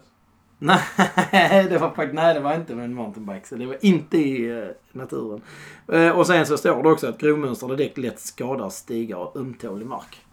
Nej, 0.59 0.79
det 1.69 1.77
var 1.77 1.89
faktiskt, 1.89 2.13
nej, 2.13 2.33
det 2.33 2.39
var 2.39 2.55
inte 2.55 2.75
med 2.75 2.85
en 2.85 2.93
mountainbike. 2.93 3.47
Så 3.47 3.55
det 3.55 3.65
var 3.65 3.85
inte 3.85 4.17
i 4.17 4.59
eh, 4.59 4.67
naturen. 4.91 5.41
Eh, 5.87 6.09
och 6.09 6.27
sen 6.27 6.45
så 6.45 6.57
står 6.57 6.83
det 6.83 6.89
också 6.89 7.07
att 7.07 7.17
grovmönstrade 7.17 7.75
däck 7.75 7.97
lätt 7.97 8.19
skadar 8.19 8.69
stigar 8.69 9.17
och 9.17 9.35
ömtålig 9.37 9.87
mark. 9.87 10.25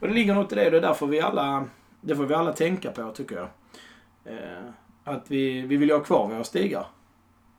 Och 0.00 0.08
det 0.08 0.14
ligger 0.14 0.34
något 0.34 0.52
i 0.52 0.54
det. 0.54 0.70
Det 0.70 0.76
är 0.76 0.80
därför 0.80 1.06
vi 1.06 1.20
alla, 1.20 1.64
det 2.00 2.16
får 2.16 2.24
vi 2.24 2.34
alla 2.34 2.52
tänka 2.52 2.90
på 2.90 3.10
tycker 3.10 3.36
jag. 3.36 3.48
Eh, 4.24 4.70
att 5.04 5.30
vi, 5.30 5.60
vi 5.60 5.76
vill 5.76 5.88
ju 5.88 5.94
ha 5.94 6.04
kvar 6.04 6.28
våra 6.28 6.44
stigar. 6.44 6.86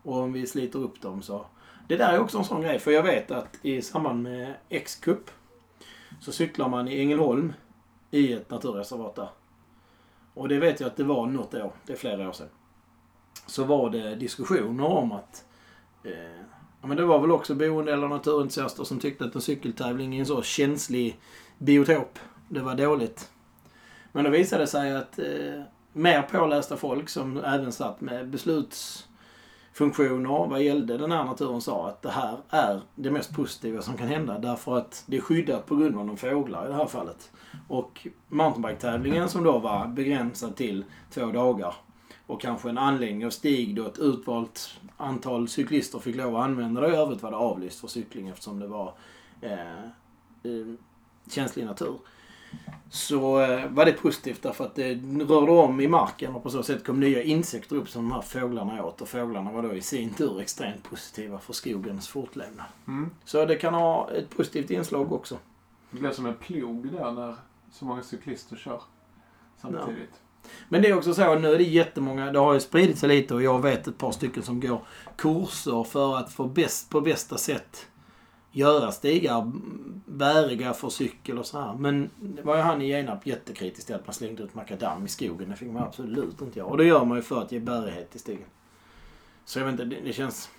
Och 0.04 0.17
om 0.17 0.34
vi 0.34 0.47
sliter 0.47 0.80
upp 0.80 1.01
dem 1.01 1.21
så. 1.21 1.45
Det 1.88 1.97
där 1.97 2.13
är 2.13 2.19
också 2.19 2.38
en 2.38 2.45
sån 2.45 2.62
grej. 2.62 2.80
För 2.80 2.91
jag 2.91 3.04
vet 3.04 3.32
att 3.32 3.60
i 3.62 3.82
samband 3.82 4.23
med 4.23 4.54
X-cup 4.69 5.32
så 6.19 6.32
cyklar 6.32 6.69
man 6.69 6.88
i 6.88 6.99
Ängelholm 6.99 7.54
i 8.12 8.34
ett 8.34 8.49
naturreservat 8.49 9.15
där. 9.15 9.30
Och 10.34 10.49
det 10.49 10.60
vet 10.60 10.80
jag 10.80 10.88
att 10.88 10.97
det 10.97 11.04
var 11.04 11.28
något 11.28 11.54
år, 11.54 11.71
det 11.86 11.93
är 11.93 11.97
flera 11.97 12.30
år 12.30 12.34
sedan. 12.34 12.47
Så 13.45 13.63
var 13.63 13.89
det 13.89 14.15
diskussioner 14.15 14.86
om 14.86 15.12
att 15.12 15.45
eh, 16.04 16.41
ja, 16.82 16.88
men 16.88 16.97
det 16.97 17.06
var 17.06 17.19
väl 17.19 17.32
också 17.32 17.56
boende 17.56 17.93
eller 17.93 18.08
naturentusiaster 18.08 18.84
som 18.84 18.99
tyckte 18.99 19.25
att 19.25 19.36
en 19.36 19.41
cykeltävling 19.41 20.15
i 20.15 20.19
en 20.19 20.25
så 20.25 20.41
känslig 20.41 21.19
biotop, 21.58 22.19
det 22.49 22.60
var 22.60 22.75
dåligt. 22.75 23.32
Men 24.12 24.23
då 24.23 24.30
visade 24.30 24.63
det 24.63 24.67
sig 24.67 24.95
att 24.95 25.19
eh, 25.19 25.63
mer 25.95 26.21
pålästa 26.21 26.77
folk 26.77 27.10
som 27.10 27.38
även 27.38 27.71
satt 27.71 28.01
med 28.01 28.29
beslutsfunktioner 28.29 30.47
vad 30.47 30.63
gällde 30.63 30.97
den 30.97 31.12
här 31.12 31.23
naturen 31.23 31.62
sa 31.62 31.88
att 31.88 32.01
det 32.01 32.12
här 32.12 32.38
är 32.49 32.81
det 32.95 33.12
mest 33.12 33.36
positiva 33.36 33.81
som 33.81 33.97
kan 33.97 34.08
hända 34.08 34.39
därför 34.39 34.77
att 34.77 35.03
det 35.05 35.17
är 35.17 35.21
skyddat 35.21 35.65
på 35.65 35.75
grund 35.75 35.97
av 35.97 36.08
de 36.08 36.17
fåglar 36.17 36.65
i 36.65 36.67
det 36.67 36.75
här 36.75 36.86
fallet. 36.86 37.31
Och 37.67 38.08
mountainbike-tävlingen 38.27 39.29
som 39.29 39.43
då 39.43 39.60
var 39.60 39.88
begränsad 39.88 40.55
till 40.55 40.86
två 41.12 41.25
dagar 41.25 41.75
och 42.27 42.41
kanske 42.41 42.69
en 42.69 42.77
anläggning 42.77 43.25
och 43.25 43.34
stig 43.34 43.75
då 43.75 43.88
ett 43.88 43.99
utvalt 43.99 44.79
antal 44.97 45.47
cyklister 45.47 45.99
fick 45.99 46.15
lov 46.15 46.36
att 46.36 46.43
använda 46.43 46.81
det. 46.81 46.88
I 46.88 46.95
övrigt 46.95 47.23
var 47.23 47.31
det 47.31 47.38
avlyst 47.38 47.79
för 47.79 47.88
cykling 47.88 48.27
eftersom 48.27 48.60
det 48.60 48.67
var 48.67 48.93
eh, 49.41 49.84
eh, 50.43 50.73
känslig 51.29 51.65
natur. 51.65 51.97
Så 52.89 53.41
eh, 53.41 53.70
var 53.70 53.86
det 53.86 53.91
positivt 53.91 54.41
därför 54.41 54.65
att 54.65 54.76
det 54.76 54.94
rörde 55.28 55.52
om 55.52 55.82
i 55.82 55.88
marken 55.88 56.36
och 56.36 56.44
på 56.44 56.50
så 56.50 56.63
sätt 56.63 56.86
kom 56.86 57.00
nya 57.00 57.24
insekter 57.24 57.76
upp 57.76 57.89
som 57.89 58.10
de 58.10 58.12
här 58.12 58.22
fåglarna 58.22 58.86
åt. 58.86 59.02
Och 59.02 59.10
fåglarna 59.10 59.52
var 59.52 59.63
då 59.63 59.74
i 59.74 59.82
sin 59.82 60.13
tur 60.13 60.41
extremt 60.41 60.84
positiva 60.84 61.39
för 61.39 61.54
skogens 61.54 62.08
fortlevnad. 62.08 62.65
Mm. 62.88 63.10
Så 63.26 63.46
det 63.46 63.56
kan 63.56 63.74
ha 63.74 64.12
ett 64.12 64.30
positivt 64.38 64.72
inslag 64.72 65.13
också. 65.13 65.38
Det 65.91 66.00
blir 66.00 66.12
som 66.12 66.26
en 66.26 66.36
plog 66.36 66.91
där 66.91 67.12
när 67.12 67.36
så 67.72 67.86
många 67.86 68.04
cyklister 68.04 68.56
kör 68.56 68.82
samtidigt. 69.62 70.22
Men 70.70 70.82
det 70.82 70.88
är 70.88 70.98
också 70.98 71.13
så, 71.13 71.36
nu 71.36 71.54
är 71.54 71.58
det 71.58 71.63
jättemånga, 71.63 72.32
det 72.32 72.39
har 72.39 72.54
ju 72.54 72.60
spridit 72.60 72.98
sig 72.98 73.10
lite 73.10 73.34
och 73.34 73.44
jag 73.44 73.62
vet 73.62 73.88
ett 73.88 73.98
par 73.98 74.12
stycken 74.12 74.44
som 74.44 74.60
går 74.60 74.82
kurser 75.15 75.84
för 75.84 76.18
att 76.18 76.34
få 76.34 76.46
bäst, 76.48 76.89
på 76.89 77.02
bästa 77.02 77.38
sätt 77.38 77.88
göra 78.56 78.91
stigar 78.91 79.52
bäriga 80.06 80.74
för 80.74 80.89
cykel 80.89 81.38
och 81.38 81.46
så 81.46 81.60
här. 81.60 81.74
Men 81.74 82.10
det 82.20 82.41
var 82.41 82.56
ju 82.56 82.62
han 82.62 82.82
i 82.82 82.88
Genarp 82.88 83.28
jättekritisk 83.28 83.88
till 83.88 83.96
att 83.96 84.08
man 84.08 84.13
slängde 84.13 84.44
ut 84.44 84.56
makadam 84.56 85.06
i 85.06 85.08
skogen. 85.08 85.50
Det 85.50 85.56
fick 85.56 85.72
man 85.72 85.84
absolut 85.84 86.41
inte 86.41 86.60
göra. 86.60 86.70
Och 86.70 86.78
det 86.78 86.86
gör 86.86 87.06
man 87.06 87.18
ju 87.18 87.22
för 87.22 87.41
att 87.41 87.52
ge 87.52 87.60
bärighet 87.60 88.12
till 88.12 88.20
stigen. 88.20 88.48
Så 89.46 89.60
jag 89.60 89.65
vet 89.65 89.72
inte, 89.72 89.86
det, 89.86 90.02
det 90.02 90.13
känns... 90.13 90.50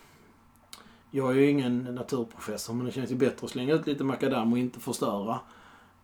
Jag 1.11 1.31
är 1.31 1.35
ju 1.35 1.51
ingen 1.51 1.95
naturprofessor 1.95 2.75
men 2.75 2.87
det 2.87 2.93
känns 2.93 3.11
ju 3.11 3.15
bättre 3.15 3.45
att 3.45 3.51
slänga 3.51 3.75
ut 3.75 3.87
lite 3.87 4.05
makadam 4.05 4.53
och 4.53 4.59
inte 4.59 4.81
förstöra 4.81 5.39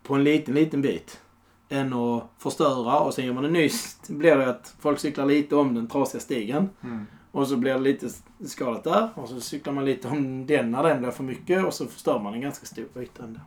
på 0.03 0.15
en 0.15 0.25
liten, 0.25 0.55
liten 0.55 0.83
bit. 0.83 1.21
Än 1.69 1.93
att 1.93 2.25
förstöra 2.39 3.01
och 3.01 3.15
sen 3.15 3.27
gör 3.27 3.33
man 3.33 3.45
en 3.45 3.53
ny... 3.53 3.71
blir 4.09 4.37
det 4.37 4.51
att 4.51 4.77
folk 4.81 4.99
cyklar 4.99 5.27
lite 5.27 5.57
om 5.57 5.75
den 5.75 5.89
trasiga 5.89 6.21
stigen. 6.21 6.71
Mm. 6.83 7.07
Och 7.33 7.49
så 7.49 7.57
blir 7.57 7.73
det 7.73 7.81
lite 7.81 8.09
skadat 8.47 8.85
där. 8.85 9.09
Och 9.15 9.29
så 9.29 9.41
cyklar 9.41 9.73
man 9.73 9.85
lite 9.85 10.09
om 10.09 10.47
den 10.47 10.71
när 10.71 10.83
den 10.83 11.01
blir 11.01 11.11
för 11.11 11.25
mycket. 11.25 11.65
Och 11.65 11.75
så 11.75 11.87
förstör 11.87 12.19
man 12.19 12.35
en 12.35 12.41
ganska 12.41 12.67
stor 12.67 13.03
yta 13.03 13.23
ändå. 13.25 13.41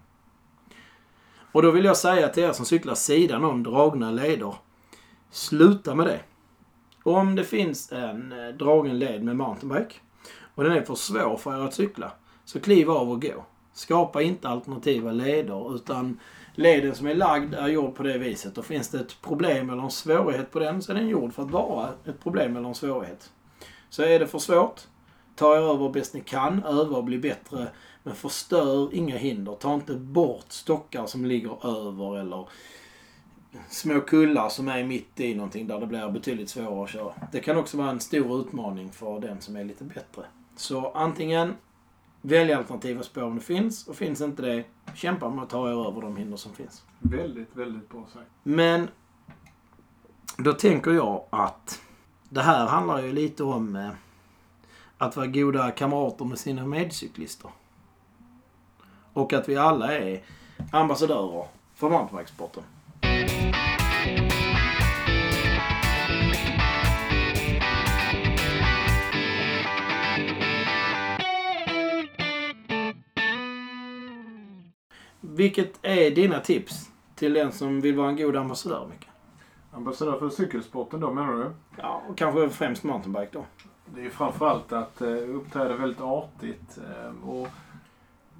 Och 1.51 1.61
då 1.61 1.71
vill 1.71 1.85
jag 1.85 1.97
säga 1.97 2.27
till 2.27 2.43
er 2.43 2.51
som 2.51 2.65
cyklar 2.65 2.95
sidan 2.95 3.43
om 3.43 3.63
dragna 3.63 4.11
leder. 4.11 4.55
Sluta 5.29 5.95
med 5.95 6.07
det. 6.07 6.19
Om 7.03 7.35
det 7.35 7.43
finns 7.43 7.91
en 7.91 8.31
eh, 8.31 8.47
dragen 8.47 8.99
led 8.99 9.23
med 9.23 9.35
mountainbike 9.35 9.95
och 10.55 10.63
den 10.63 10.73
är 10.73 10.81
för 10.81 10.95
svår 10.95 11.37
för 11.37 11.61
er 11.61 11.65
att 11.67 11.73
cykla. 11.73 12.11
Så 12.45 12.59
kliv 12.59 12.91
av 12.91 13.11
och 13.11 13.21
gå. 13.21 13.45
Skapa 13.73 14.21
inte 14.21 14.49
alternativa 14.49 15.11
leder 15.11 15.75
utan 15.75 16.19
leden 16.53 16.95
som 16.95 17.07
är 17.07 17.15
lagd 17.15 17.53
är 17.53 17.67
gjord 17.67 17.95
på 17.95 18.03
det 18.03 18.17
viset. 18.17 18.57
Och 18.57 18.65
finns 18.65 18.89
det 18.89 18.99
ett 18.99 19.21
problem 19.21 19.69
eller 19.69 19.83
en 19.83 19.91
svårighet 19.91 20.51
på 20.51 20.59
den 20.59 20.81
så 20.81 20.91
är 20.91 20.95
den 20.95 21.07
gjord 21.07 21.33
för 21.33 21.43
att 21.43 21.51
vara 21.51 21.89
ett 22.05 22.23
problem 22.23 22.57
eller 22.57 22.67
en 22.67 22.75
svårighet. 22.75 23.31
Så 23.95 24.03
är 24.03 24.19
det 24.19 24.27
för 24.27 24.39
svårt, 24.39 24.81
ta 25.35 25.57
er 25.57 25.61
över 25.61 25.89
bäst 25.89 26.13
ni 26.13 26.21
kan, 26.21 26.63
öva 26.63 26.97
och 26.97 27.03
bli 27.03 27.17
bättre. 27.17 27.67
Men 28.03 28.15
förstör 28.15 28.93
inga 28.93 29.17
hinder. 29.17 29.55
Ta 29.55 29.73
inte 29.73 29.93
bort 29.93 30.45
stockar 30.51 31.05
som 31.05 31.25
ligger 31.25 31.67
över 31.67 32.19
eller 32.19 32.47
små 33.69 34.01
kullar 34.01 34.49
som 34.49 34.67
är 34.67 34.83
mitt 34.83 35.19
i 35.19 35.35
någonting 35.35 35.67
där 35.67 35.79
det 35.79 35.87
blir 35.87 36.09
betydligt 36.09 36.49
svårare 36.49 36.83
att 36.83 36.89
köra. 36.89 37.13
Det 37.31 37.39
kan 37.39 37.57
också 37.57 37.77
vara 37.77 37.89
en 37.89 37.99
stor 37.99 38.39
utmaning 38.39 38.91
för 38.91 39.19
den 39.19 39.41
som 39.41 39.55
är 39.55 39.63
lite 39.63 39.83
bättre. 39.83 40.23
Så 40.55 40.91
antingen 40.91 41.55
välj 42.21 42.53
alternativa 42.53 43.03
spår 43.03 43.23
om 43.23 43.35
det 43.35 43.41
finns 43.41 43.87
och 43.87 43.95
finns 43.95 44.21
inte 44.21 44.41
det, 44.41 44.63
kämpa 44.95 45.29
med 45.29 45.43
att 45.43 45.49
ta 45.49 45.69
er 45.69 45.87
över 45.87 46.01
de 46.01 46.17
hinder 46.17 46.37
som 46.37 46.53
finns. 46.53 46.83
Väldigt, 46.99 47.55
väldigt 47.55 47.89
bra 47.89 48.05
sagt. 48.13 48.29
Men 48.43 48.87
då 50.37 50.53
tänker 50.53 50.91
jag 50.91 51.23
att 51.29 51.81
det 52.29 52.41
här 52.41 52.67
handlar 52.67 53.01
ju 53.01 53.11
lite 53.11 53.43
om 53.43 53.75
eh, 53.75 53.89
att 54.97 55.15
vara 55.15 55.27
goda 55.27 55.71
kamrater 55.71 56.25
med 56.25 56.39
sina 56.39 56.65
medcyklister. 56.65 57.49
Och 59.13 59.33
att 59.33 59.49
vi 59.49 59.57
alla 59.57 59.97
är 59.97 60.23
ambassadörer 60.71 61.47
för 61.75 61.89
mountainbikesporten. 61.89 62.63
Vilket 75.21 75.79
är 75.81 76.11
dina 76.11 76.39
tips 76.39 76.89
till 77.15 77.33
den 77.33 77.51
som 77.51 77.81
vill 77.81 77.95
vara 77.95 78.09
en 78.09 78.15
god 78.15 78.35
ambassadör, 78.35 78.87
Micke? 78.89 79.14
Ambassadör 79.75 80.19
för 80.19 80.29
cykelsporten 80.29 80.99
då 80.99 81.13
menar 81.13 81.33
du? 81.33 81.51
Ja, 81.77 82.01
och 82.09 82.17
kanske 82.17 82.49
främst 82.49 82.83
mountainbike 82.83 83.29
då. 83.31 83.45
Det 83.85 84.05
är 84.05 84.09
framförallt 84.09 84.73
att 84.73 85.01
eh, 85.01 85.09
uppträda 85.09 85.77
väldigt 85.77 86.01
artigt. 86.01 86.77
Eh, 86.77 87.29
och 87.29 87.47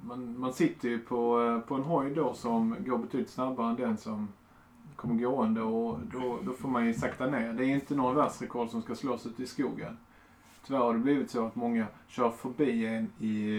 man, 0.00 0.38
man 0.38 0.52
sitter 0.52 0.88
ju 0.88 0.98
på, 0.98 1.42
eh, 1.42 1.68
på 1.68 1.74
en 1.74 1.82
hoj 1.82 2.14
då 2.14 2.34
som 2.34 2.76
går 2.78 2.98
betydligt 2.98 3.30
snabbare 3.30 3.70
än 3.70 3.76
den 3.76 3.96
som 3.96 4.28
kommer 4.96 5.14
gående 5.14 5.60
och 5.60 5.98
då, 6.12 6.38
då 6.42 6.52
får 6.52 6.68
man 6.68 6.86
ju 6.86 6.94
sakta 6.94 7.26
ner. 7.26 7.52
Det 7.52 7.64
är 7.64 7.68
inte 7.68 7.94
någon 7.94 8.14
världsrekord 8.14 8.70
som 8.70 8.82
ska 8.82 8.94
slås 8.94 9.26
ute 9.26 9.42
i 9.42 9.46
skogen. 9.46 9.98
Tyvärr 10.66 10.80
har 10.80 10.92
det 10.92 10.98
blivit 10.98 11.30
så 11.30 11.46
att 11.46 11.56
många 11.56 11.86
kör 12.08 12.30
förbi 12.30 12.86
en 12.86 13.10
i, 13.18 13.56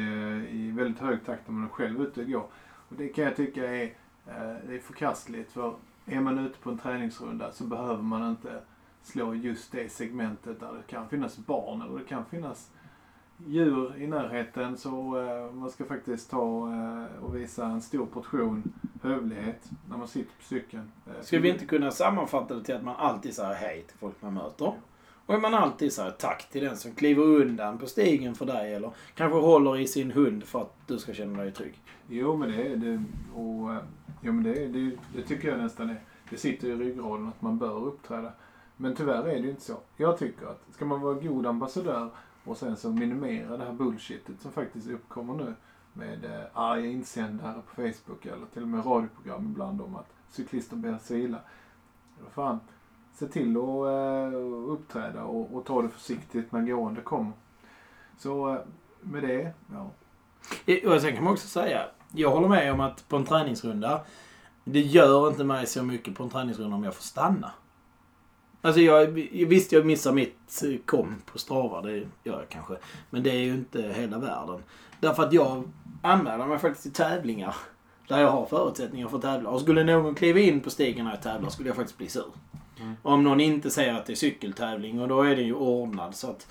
i 0.51 0.71
väldigt 0.71 1.01
hög 1.01 1.25
takt 1.25 1.47
när 1.47 1.53
man 1.53 1.63
är 1.63 1.69
själv 1.69 2.01
ute 2.01 2.21
och 2.21 2.27
går. 2.27 2.45
Och 2.89 2.95
det 2.97 3.07
kan 3.07 3.23
jag 3.23 3.35
tycka 3.35 3.71
är, 3.71 3.93
eh, 4.27 4.75
är 4.75 4.79
förkastligt 4.79 5.51
för 5.51 5.73
är 6.07 6.19
man 6.19 6.39
ute 6.39 6.59
på 6.59 6.69
en 6.69 6.77
träningsrunda 6.77 7.51
så 7.51 7.63
behöver 7.63 8.03
man 8.03 8.29
inte 8.29 8.61
slå 9.03 9.33
just 9.33 9.71
det 9.71 9.91
segmentet 9.91 10.59
där 10.59 10.73
det 10.73 10.91
kan 10.91 11.09
finnas 11.09 11.37
barn 11.37 11.81
eller 11.81 11.99
det 11.99 12.05
kan 12.05 12.25
finnas 12.25 12.71
djur 13.45 13.95
i 13.97 14.07
närheten 14.07 14.77
så 14.77 15.21
eh, 15.21 15.53
man 15.53 15.69
ska 15.71 15.85
faktiskt 15.85 16.29
ta 16.31 16.73
eh, 16.73 17.23
och 17.23 17.35
visa 17.35 17.65
en 17.65 17.81
stor 17.81 18.05
portion 18.05 18.63
hövlighet 19.03 19.69
när 19.89 19.97
man 19.97 20.07
sitter 20.07 20.35
på 20.37 20.43
cykeln. 20.43 20.91
Eh, 21.07 21.21
Ska 21.21 21.39
vi 21.39 21.49
inte 21.49 21.65
kunna 21.65 21.91
sammanfatta 21.91 22.55
det 22.55 22.63
till 22.63 22.75
att 22.75 22.83
man 22.83 22.95
alltid 22.95 23.33
säger 23.33 23.53
hej 23.53 23.83
till 23.87 23.97
folk 23.97 24.15
man 24.19 24.33
möter? 24.33 24.73
Och 25.25 25.35
är 25.35 25.39
man 25.39 25.53
alltid 25.53 25.93
säger 25.93 26.11
tack 26.11 26.49
till 26.49 26.63
den 26.63 26.77
som 26.77 26.91
kliver 26.91 27.23
undan 27.23 27.77
på 27.77 27.87
stigen 27.87 28.35
för 28.35 28.45
dig 28.45 28.73
eller 28.73 28.91
kanske 29.15 29.39
håller 29.39 29.77
i 29.77 29.87
sin 29.87 30.11
hund 30.11 30.43
för 30.43 30.61
att 30.61 30.73
du 30.87 30.97
ska 30.97 31.13
känna 31.13 31.43
dig 31.43 31.51
trygg? 31.51 31.81
Jo 32.09 32.37
men 32.37 32.49
det 32.49 32.67
är 32.67 32.75
det. 32.75 33.03
Och, 33.35 33.73
eh, 33.73 33.83
jo, 34.21 34.33
men 34.33 34.43
det, 34.43 34.67
det, 34.67 34.97
det 35.15 35.21
tycker 35.21 35.47
jag 35.47 35.59
nästan 35.59 35.89
är. 35.89 36.01
Det 36.29 36.37
sitter 36.37 36.67
i 36.67 36.75
ryggraden 36.75 37.27
att 37.27 37.41
man 37.41 37.57
bör 37.57 37.85
uppträda. 37.85 38.31
Men 38.77 38.95
tyvärr 38.95 39.23
är 39.23 39.35
det 39.35 39.39
ju 39.39 39.49
inte 39.49 39.61
så. 39.61 39.77
Jag 39.95 40.17
tycker 40.17 40.45
att 40.45 40.63
ska 40.71 40.85
man 40.85 41.01
vara 41.01 41.13
god 41.13 41.45
ambassadör 41.45 42.09
och 42.43 42.57
sen 42.57 42.77
så 42.77 42.89
minimera 42.89 43.57
det 43.57 43.65
här 43.65 43.73
bullshitet 43.73 44.41
som 44.41 44.51
faktiskt 44.51 44.89
uppkommer 44.89 45.33
nu 45.33 45.53
med 45.93 46.25
eh, 46.25 46.45
arga 46.53 46.85
insändare 46.85 47.61
på 47.67 47.75
Facebook 47.75 48.25
eller 48.25 48.45
till 48.53 48.61
och 48.61 48.67
med 48.67 48.85
radioprogram 48.85 49.45
ibland 49.45 49.81
om 49.81 49.95
att 49.95 50.13
cyklister 50.29 50.75
ber 50.75 50.97
sig 50.97 51.23
illa. 51.23 51.39
Fan, 52.31 52.59
se 53.13 53.27
till 53.27 53.57
att 53.57 54.33
eh, 54.33 54.39
uppträda 54.67 55.23
och, 55.23 55.55
och 55.55 55.65
ta 55.65 55.81
det 55.81 55.89
försiktigt 55.89 56.51
när 56.51 56.61
gående 56.61 57.01
kommer. 57.01 57.31
Så 58.17 58.53
eh, 58.53 58.59
med 59.01 59.23
det, 59.23 59.53
ja. 59.73 59.91
Och 60.93 61.01
sen 61.01 61.15
kan 61.15 61.23
man 61.23 61.33
också 61.33 61.47
säga, 61.47 61.85
jag 62.11 62.31
håller 62.31 62.47
med 62.47 62.73
om 62.73 62.79
att 62.79 63.09
på 63.09 63.15
en 63.15 63.25
träningsrunda, 63.25 64.01
det 64.63 64.81
gör 64.81 65.27
inte 65.27 65.43
mig 65.43 65.67
så 65.67 65.83
mycket 65.83 66.15
på 66.15 66.23
en 66.23 66.29
träningsrunda 66.29 66.75
om 66.75 66.83
jag 66.83 66.95
får 66.95 67.03
stanna. 67.03 67.51
Alltså 68.61 68.81
jag, 68.81 69.07
visst 69.47 69.71
jag 69.71 69.85
missar 69.85 70.11
mitt 70.11 70.63
eh, 70.63 70.77
kom 70.85 71.15
på 71.31 71.39
Strava, 71.39 71.81
det 71.81 71.91
gör 71.97 72.07
jag 72.23 72.49
kanske. 72.49 72.77
Men 73.09 73.23
det 73.23 73.29
är 73.29 73.39
ju 73.39 73.53
inte 73.53 73.81
hela 73.81 74.17
världen. 74.17 74.63
Därför 74.99 75.23
att 75.23 75.33
jag 75.33 75.63
anmäler 76.01 76.45
mig 76.45 76.59
faktiskt 76.59 76.83
till 76.83 76.93
tävlingar 76.93 77.55
där 78.07 78.19
jag 78.19 78.31
har 78.31 78.45
förutsättningar 78.45 79.07
för 79.07 79.17
att 79.17 79.23
tävla. 79.23 79.49
Och 79.49 79.61
skulle 79.61 79.83
någon 79.83 80.15
kliva 80.15 80.39
in 80.39 80.59
på 80.59 80.69
stigen 80.69 81.05
när 81.05 81.11
jag 81.11 81.21
tävlar 81.21 81.49
skulle 81.49 81.69
jag 81.69 81.75
faktiskt 81.75 81.97
bli 81.97 82.09
sur. 82.09 82.31
Mm. 82.79 82.95
Om 83.01 83.23
någon 83.23 83.39
inte 83.39 83.69
säger 83.69 83.93
att 83.93 84.05
det 84.05 84.13
är 84.13 84.15
cykeltävling 84.15 85.01
och 85.01 85.07
då 85.07 85.21
är 85.21 85.35
den 85.35 85.45
ju 85.45 85.53
ordnad 85.53 86.15
så 86.15 86.29
att 86.29 86.47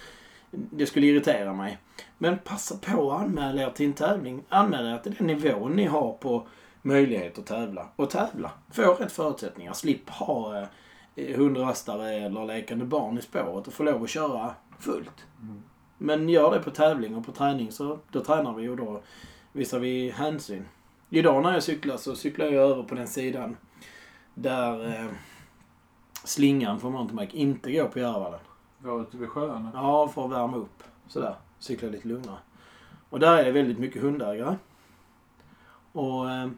det 0.70 0.86
skulle 0.86 1.06
irritera 1.06 1.52
mig. 1.52 1.78
Men 2.18 2.38
passa 2.38 2.76
på 2.76 3.12
att 3.12 3.22
anmäla 3.22 3.62
er 3.62 3.70
till 3.70 3.86
en 3.86 3.92
tävling. 3.92 4.44
Anmäl 4.48 4.86
er 4.86 4.98
till 4.98 5.14
den 5.14 5.26
nivån 5.26 5.72
ni 5.72 5.84
har 5.84 6.12
på 6.12 6.46
möjlighet 6.82 7.38
att 7.38 7.46
tävla. 7.46 7.88
Och 7.96 8.10
tävla. 8.10 8.50
Få 8.72 8.94
rätt 8.94 9.12
förutsättningar. 9.12 9.72
Slipp 9.72 10.10
ha 10.10 10.66
eh, 11.14 11.36
hundrastare 11.36 12.14
eller 12.14 12.44
lekande 12.44 12.84
barn 12.84 13.18
i 13.18 13.22
spåret 13.22 13.66
och 13.66 13.72
få 13.72 13.82
lov 13.82 14.02
att 14.02 14.10
köra 14.10 14.54
fullt. 14.78 15.26
Mm. 15.42 15.62
Men 15.98 16.28
gör 16.28 16.54
det 16.54 16.62
på 16.62 16.70
tävling 16.70 17.14
och 17.14 17.26
på 17.26 17.32
träning 17.32 17.72
så 17.72 17.98
då 18.10 18.24
tränar 18.24 18.54
vi 18.54 18.68
och 18.68 18.76
då 18.76 19.02
visar 19.52 19.78
vi 19.78 20.10
hänsyn. 20.10 20.64
Idag 21.10 21.42
när 21.42 21.52
jag 21.52 21.62
cyklar 21.62 21.96
så 21.96 22.14
cyklar 22.14 22.46
jag 22.46 22.70
över 22.70 22.82
på 22.82 22.94
den 22.94 23.06
sidan 23.06 23.56
där 24.34 24.86
eh, 24.86 25.10
slingan 26.24 26.80
från 26.80 26.92
mountainbike 26.92 27.36
inte 27.36 27.72
går 27.72 27.84
på 27.84 27.98
Järvallen. 27.98 28.40
Var 28.78 29.02
ute 29.02 29.16
vid 29.16 29.28
sjöarna. 29.28 29.70
Ja, 29.74 30.08
för 30.08 30.24
att 30.24 30.30
värma 30.30 30.56
upp. 30.56 30.82
Sådär. 31.06 31.34
Cykla 31.58 31.88
lite 31.88 32.08
lugnare. 32.08 32.38
Och 33.10 33.20
där 33.20 33.38
är 33.38 33.44
det 33.44 33.52
väldigt 33.52 33.78
mycket 33.78 34.02
hundägare. 34.02 34.56
Och 35.92 36.30
eh, 36.30 36.48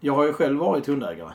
jag 0.00 0.14
har 0.14 0.26
ju 0.26 0.32
själv 0.32 0.58
varit 0.58 0.86
hundägare. 0.86 1.32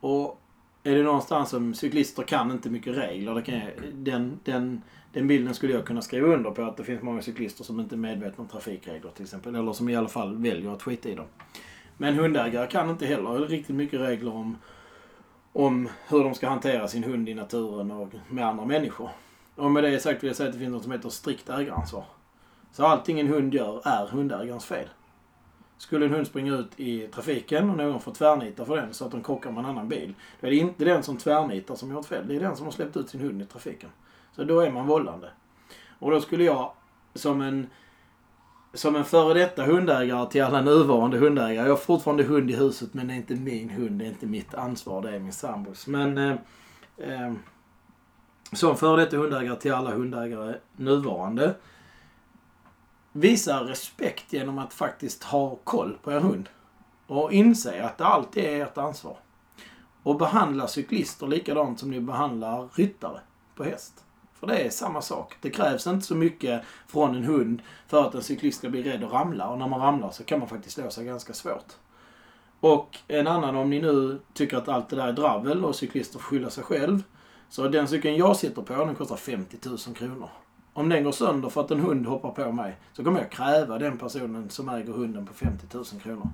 Och 0.00 0.40
är 0.82 0.96
det 0.96 1.02
någonstans 1.02 1.50
som 1.50 1.74
cyklister 1.74 2.22
kan 2.22 2.50
inte 2.50 2.70
mycket 2.70 2.96
regler. 2.96 3.34
Det 3.34 3.42
kan 3.42 3.54
jag, 3.54 3.70
den, 3.92 4.40
den, 4.44 4.82
den 5.12 5.28
bilden 5.28 5.54
skulle 5.54 5.72
jag 5.72 5.86
kunna 5.86 6.02
skriva 6.02 6.28
under 6.28 6.50
på 6.50 6.62
att 6.62 6.76
det 6.76 6.84
finns 6.84 7.02
många 7.02 7.22
cyklister 7.22 7.64
som 7.64 7.80
inte 7.80 7.94
är 7.94 7.96
medvetna 7.96 8.42
om 8.42 8.48
trafikregler 8.48 9.10
till 9.10 9.24
exempel. 9.24 9.54
Eller 9.54 9.72
som 9.72 9.88
i 9.88 9.96
alla 9.96 10.08
fall 10.08 10.36
väljer 10.36 10.72
att 10.72 10.82
skita 10.82 11.08
i 11.08 11.14
dem. 11.14 11.26
Men 11.96 12.14
hundägare 12.14 12.66
kan 12.66 12.90
inte 12.90 13.06
heller 13.06 13.30
riktigt 13.30 13.76
mycket 13.76 14.00
regler 14.00 14.34
om, 14.34 14.56
om 15.52 15.88
hur 16.08 16.24
de 16.24 16.34
ska 16.34 16.48
hantera 16.48 16.88
sin 16.88 17.04
hund 17.04 17.28
i 17.28 17.34
naturen 17.34 17.90
och 17.90 18.08
med 18.28 18.46
andra 18.46 18.64
människor. 18.64 19.10
Och 19.56 19.70
med 19.70 19.84
det 19.84 20.00
sagt 20.00 20.22
vill 20.22 20.28
jag 20.28 20.36
säga 20.36 20.48
att 20.48 20.52
det 20.52 20.58
finns 20.58 20.72
något 20.72 20.82
som 20.82 20.92
heter 20.92 21.08
strikt 21.08 21.48
ägaransvar. 21.48 22.04
Så 22.72 22.86
allting 22.86 23.20
en 23.20 23.28
hund 23.28 23.54
gör 23.54 23.82
är 23.84 24.06
hundägarens 24.06 24.64
fel. 24.64 24.88
Skulle 25.78 26.06
en 26.06 26.12
hund 26.12 26.26
springa 26.26 26.54
ut 26.54 26.80
i 26.80 27.06
trafiken 27.06 27.70
och 27.70 27.76
någon 27.76 28.00
får 28.00 28.12
tvärnita 28.12 28.64
för 28.64 28.76
den 28.76 28.94
så 28.94 29.04
att 29.04 29.10
den 29.10 29.22
krockar 29.22 29.50
med 29.50 29.64
en 29.64 29.70
annan 29.70 29.88
bil. 29.88 30.14
Då 30.40 30.46
är 30.46 30.50
det 30.50 30.56
inte 30.56 30.84
den 30.84 31.02
som 31.02 31.16
tvärnitar 31.16 31.74
som 31.74 31.90
gjort 31.90 32.06
fel. 32.06 32.28
Det 32.28 32.36
är 32.36 32.40
den 32.40 32.56
som 32.56 32.66
har 32.66 32.72
släppt 32.72 32.96
ut 32.96 33.08
sin 33.08 33.20
hund 33.20 33.42
i 33.42 33.44
trafiken. 33.44 33.90
Så 34.36 34.44
då 34.44 34.60
är 34.60 34.70
man 34.70 34.86
vållande. 34.86 35.30
Och 35.98 36.10
då 36.10 36.20
skulle 36.20 36.44
jag 36.44 36.72
som 37.14 37.40
en 37.40 37.66
som 38.74 38.96
en 38.96 39.04
före 39.04 39.34
detta 39.34 39.64
hundägare 39.64 40.30
till 40.30 40.42
alla 40.42 40.60
nuvarande 40.60 41.18
hundägare. 41.18 41.66
Jag 41.66 41.72
har 41.72 41.76
fortfarande 41.76 42.24
hund 42.24 42.50
i 42.50 42.56
huset 42.56 42.94
men 42.94 43.06
det 43.06 43.14
är 43.14 43.16
inte 43.16 43.34
min 43.34 43.70
hund. 43.70 43.98
Det 43.98 44.04
är 44.04 44.08
inte 44.08 44.26
mitt 44.26 44.54
ansvar. 44.54 45.02
Det 45.02 45.10
är 45.10 45.18
min 45.18 45.32
sambos. 45.32 45.86
Men 45.86 46.18
eh, 46.18 46.36
eh, 46.98 47.32
som 48.52 48.76
före 48.76 49.04
detta 49.04 49.16
hundägare 49.16 49.56
till 49.56 49.72
alla 49.72 49.90
hundägare 49.90 50.54
nuvarande. 50.76 51.54
Visa 53.12 53.64
respekt 53.64 54.32
genom 54.32 54.58
att 54.58 54.72
faktiskt 54.72 55.24
ha 55.24 55.56
koll 55.64 55.98
på 56.02 56.12
er 56.12 56.20
hund. 56.20 56.48
Och 57.06 57.32
inse 57.32 57.84
att 57.84 57.98
det 57.98 58.04
alltid 58.04 58.44
är 58.44 58.64
ert 58.64 58.78
ansvar. 58.78 59.16
Och 60.02 60.18
behandla 60.18 60.68
cyklister 60.68 61.26
likadant 61.26 61.80
som 61.80 61.90
ni 61.90 62.00
behandlar 62.00 62.68
ryttare 62.74 63.20
på 63.54 63.64
häst. 63.64 64.01
För 64.42 64.46
det 64.46 64.58
är 64.58 64.70
samma 64.70 65.02
sak. 65.02 65.36
Det 65.40 65.50
krävs 65.50 65.86
inte 65.86 66.06
så 66.06 66.14
mycket 66.14 66.62
från 66.86 67.14
en 67.14 67.24
hund 67.24 67.62
för 67.86 68.04
att 68.04 68.14
en 68.14 68.22
cyklist 68.22 68.58
ska 68.58 68.68
bli 68.68 68.82
rädd 68.82 69.04
att 69.04 69.12
ramla. 69.12 69.48
Och 69.48 69.58
när 69.58 69.68
man 69.68 69.80
ramlar 69.80 70.10
så 70.10 70.24
kan 70.24 70.38
man 70.38 70.48
faktiskt 70.48 70.74
slå 70.74 70.90
sig 70.90 71.04
ganska 71.04 71.32
svårt. 71.32 71.72
Och 72.60 72.98
en 73.08 73.26
annan, 73.26 73.56
om 73.56 73.70
ni 73.70 73.80
nu 73.80 74.20
tycker 74.32 74.56
att 74.56 74.68
allt 74.68 74.88
det 74.88 74.96
där 74.96 75.08
är 75.08 75.12
dravel 75.12 75.64
och 75.64 75.76
cyklister 75.76 76.18
får 76.18 76.24
skylla 76.24 76.50
sig 76.50 76.64
själv. 76.64 77.02
Så 77.48 77.68
den 77.68 77.88
cykeln 77.88 78.16
jag 78.16 78.36
sitter 78.36 78.62
på, 78.62 78.84
den 78.84 78.94
kostar 78.94 79.16
50 79.16 79.68
000 79.68 79.78
kronor. 79.78 80.28
Om 80.72 80.88
den 80.88 81.04
går 81.04 81.12
sönder 81.12 81.48
för 81.48 81.60
att 81.60 81.70
en 81.70 81.80
hund 81.80 82.06
hoppar 82.06 82.30
på 82.30 82.52
mig 82.52 82.76
så 82.92 83.04
kommer 83.04 83.20
jag 83.20 83.30
kräva 83.30 83.78
den 83.78 83.98
personen 83.98 84.50
som 84.50 84.68
äger 84.68 84.92
hunden 84.92 85.26
på 85.26 85.34
50 85.34 85.66
000 85.76 85.84
kronor. 85.84 86.28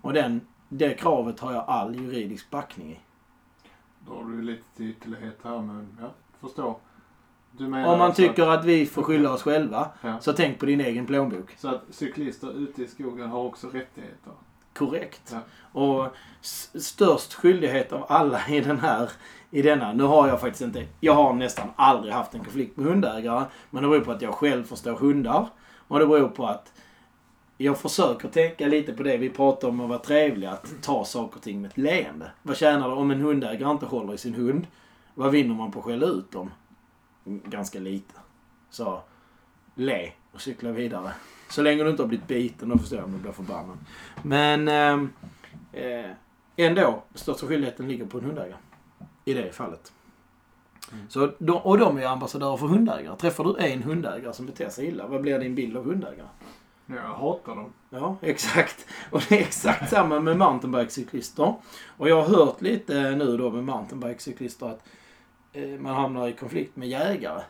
Och 0.00 0.12
den, 0.12 0.40
det 0.68 0.94
kravet 0.94 1.40
har 1.40 1.52
jag 1.52 1.64
all 1.66 1.94
juridisk 1.94 2.50
backning 2.50 2.92
i. 2.92 3.00
Då 4.06 4.14
har 4.14 4.24
du 4.24 4.42
lite 4.42 4.64
till 4.76 4.90
ytterlighet 4.90 5.38
här 5.42 5.58
men 5.58 5.98
ja, 6.00 6.10
förstår. 6.40 6.76
Om 7.58 7.70
man 7.70 8.00
alltså 8.00 8.22
tycker 8.22 8.46
att 8.46 8.64
vi 8.64 8.86
får 8.86 9.02
skylla 9.02 9.32
oss 9.32 9.42
själva, 9.42 9.88
Ja. 10.02 10.20
så 10.20 10.32
tänk 10.32 10.58
på 10.58 10.66
din 10.66 10.80
egen 10.80 11.06
plånbok. 11.06 11.54
Så 11.58 11.68
att 11.68 11.82
cyklister 11.90 12.58
ute 12.58 12.82
i 12.82 12.86
skogen 12.86 13.28
har 13.30 13.40
också 13.40 13.66
rättigheter. 13.66 14.32
Korrekt. 14.74 15.34
Ja. 15.34 15.40
Och 15.80 16.16
störst 16.80 17.34
skyldighet 17.34 17.92
av 17.92 18.06
alla 18.08 18.40
i 18.48 18.60
den 18.60 18.78
här, 18.78 19.10
i 19.50 19.62
denna, 19.62 19.92
nu 19.92 20.02
har 20.04 20.28
jag 20.28 20.40
faktiskt 20.40 20.62
inte, 20.62 20.86
jag 21.00 21.14
har 21.14 21.32
nästan 21.32 21.68
aldrig 21.76 22.14
haft 22.14 22.34
en 22.34 22.40
konflikt 22.44 22.76
med 22.76 22.86
hundägare. 22.86 23.44
Men 23.70 23.82
det 23.82 23.88
beror 23.88 24.00
på 24.00 24.12
att 24.12 24.22
jag 24.22 24.34
själv 24.34 24.64
förstår 24.64 24.92
hundar. 24.94 25.48
Och 25.88 25.98
det 25.98 26.06
beror 26.06 26.28
på 26.28 26.46
att 26.46 26.72
jag 27.58 27.78
försöker 27.78 28.28
tänka 28.28 28.66
lite 28.66 28.92
på 28.92 29.02
det 29.02 29.16
vi 29.16 29.30
pratade 29.30 29.66
om 29.70 29.80
att 29.80 29.88
vara 29.88 29.98
trevlig, 29.98 30.46
att 30.46 30.72
ta 30.82 31.04
saker 31.04 31.36
och 31.36 31.42
ting 31.42 31.60
med 31.62 31.70
ett 31.70 31.78
leende. 31.78 32.30
Vad 32.42 32.56
tjänar 32.56 32.88
det 32.88 32.94
om 32.94 33.10
en 33.10 33.20
hundägare 33.20 33.70
inte 33.70 33.86
håller 33.86 34.14
i 34.14 34.18
sin 34.18 34.34
hund? 34.34 34.66
Vad 35.14 35.30
vinner 35.30 35.54
man 35.54 35.72
på 35.72 35.78
att 35.78 35.84
skälla 35.84 36.06
ut 36.06 36.32
dem? 36.32 36.50
Ganska 37.24 37.78
lite. 37.78 38.14
Så, 38.70 39.02
le 39.74 40.12
och 40.32 40.40
cykla 40.40 40.72
vidare. 40.72 41.12
Så 41.48 41.62
länge 41.62 41.84
du 41.84 41.90
inte 41.90 42.02
har 42.02 42.08
blivit 42.08 42.26
biten, 42.26 42.68
då 42.68 42.78
förstår 42.78 42.98
jag 42.98 43.06
om 43.06 43.12
du 43.12 43.18
blir 43.18 43.32
förbannad. 43.32 43.78
Men 44.22 44.68
ehm, 44.68 45.10
eh, 45.72 46.10
ändå, 46.56 47.02
största 47.14 47.46
skyldigheten 47.46 47.88
ligger 47.88 48.06
på 48.06 48.18
en 48.18 48.24
hundägare. 48.24 48.58
I 49.24 49.34
det 49.34 49.52
fallet. 49.52 49.92
Mm. 50.92 51.04
Så 51.08 51.30
och 51.62 51.78
de 51.78 51.98
är 51.98 52.06
ambassadörer 52.06 52.56
för 52.56 52.66
hundägare. 52.66 53.16
Träffar 53.16 53.44
du 53.44 53.56
en 53.58 53.82
hundägare 53.82 54.32
som 54.32 54.46
beter 54.46 54.68
sig 54.68 54.86
illa, 54.86 55.06
vad 55.06 55.20
blir 55.22 55.38
din 55.38 55.54
bild 55.54 55.76
av 55.76 55.84
hundägare? 55.84 56.28
Jag 56.86 57.02
hatar 57.02 57.56
dem. 57.56 57.72
Ja, 57.90 58.16
exakt. 58.22 58.86
Och 59.10 59.22
det 59.28 59.34
är 59.34 59.40
exakt 59.40 59.90
samma 59.90 60.20
med 60.20 60.38
mountainbikecyklister. 60.38 61.54
Och 61.96 62.08
jag 62.08 62.22
har 62.22 62.36
hört 62.36 62.60
lite 62.60 63.10
nu 63.10 63.36
då 63.36 63.50
med 63.50 63.64
mountainbikecyklister 63.64 64.66
att 64.66 64.84
man 65.78 65.94
hamnar 65.94 66.28
i 66.28 66.32
konflikt 66.32 66.76
med 66.76 66.88
jägare. 66.88 67.42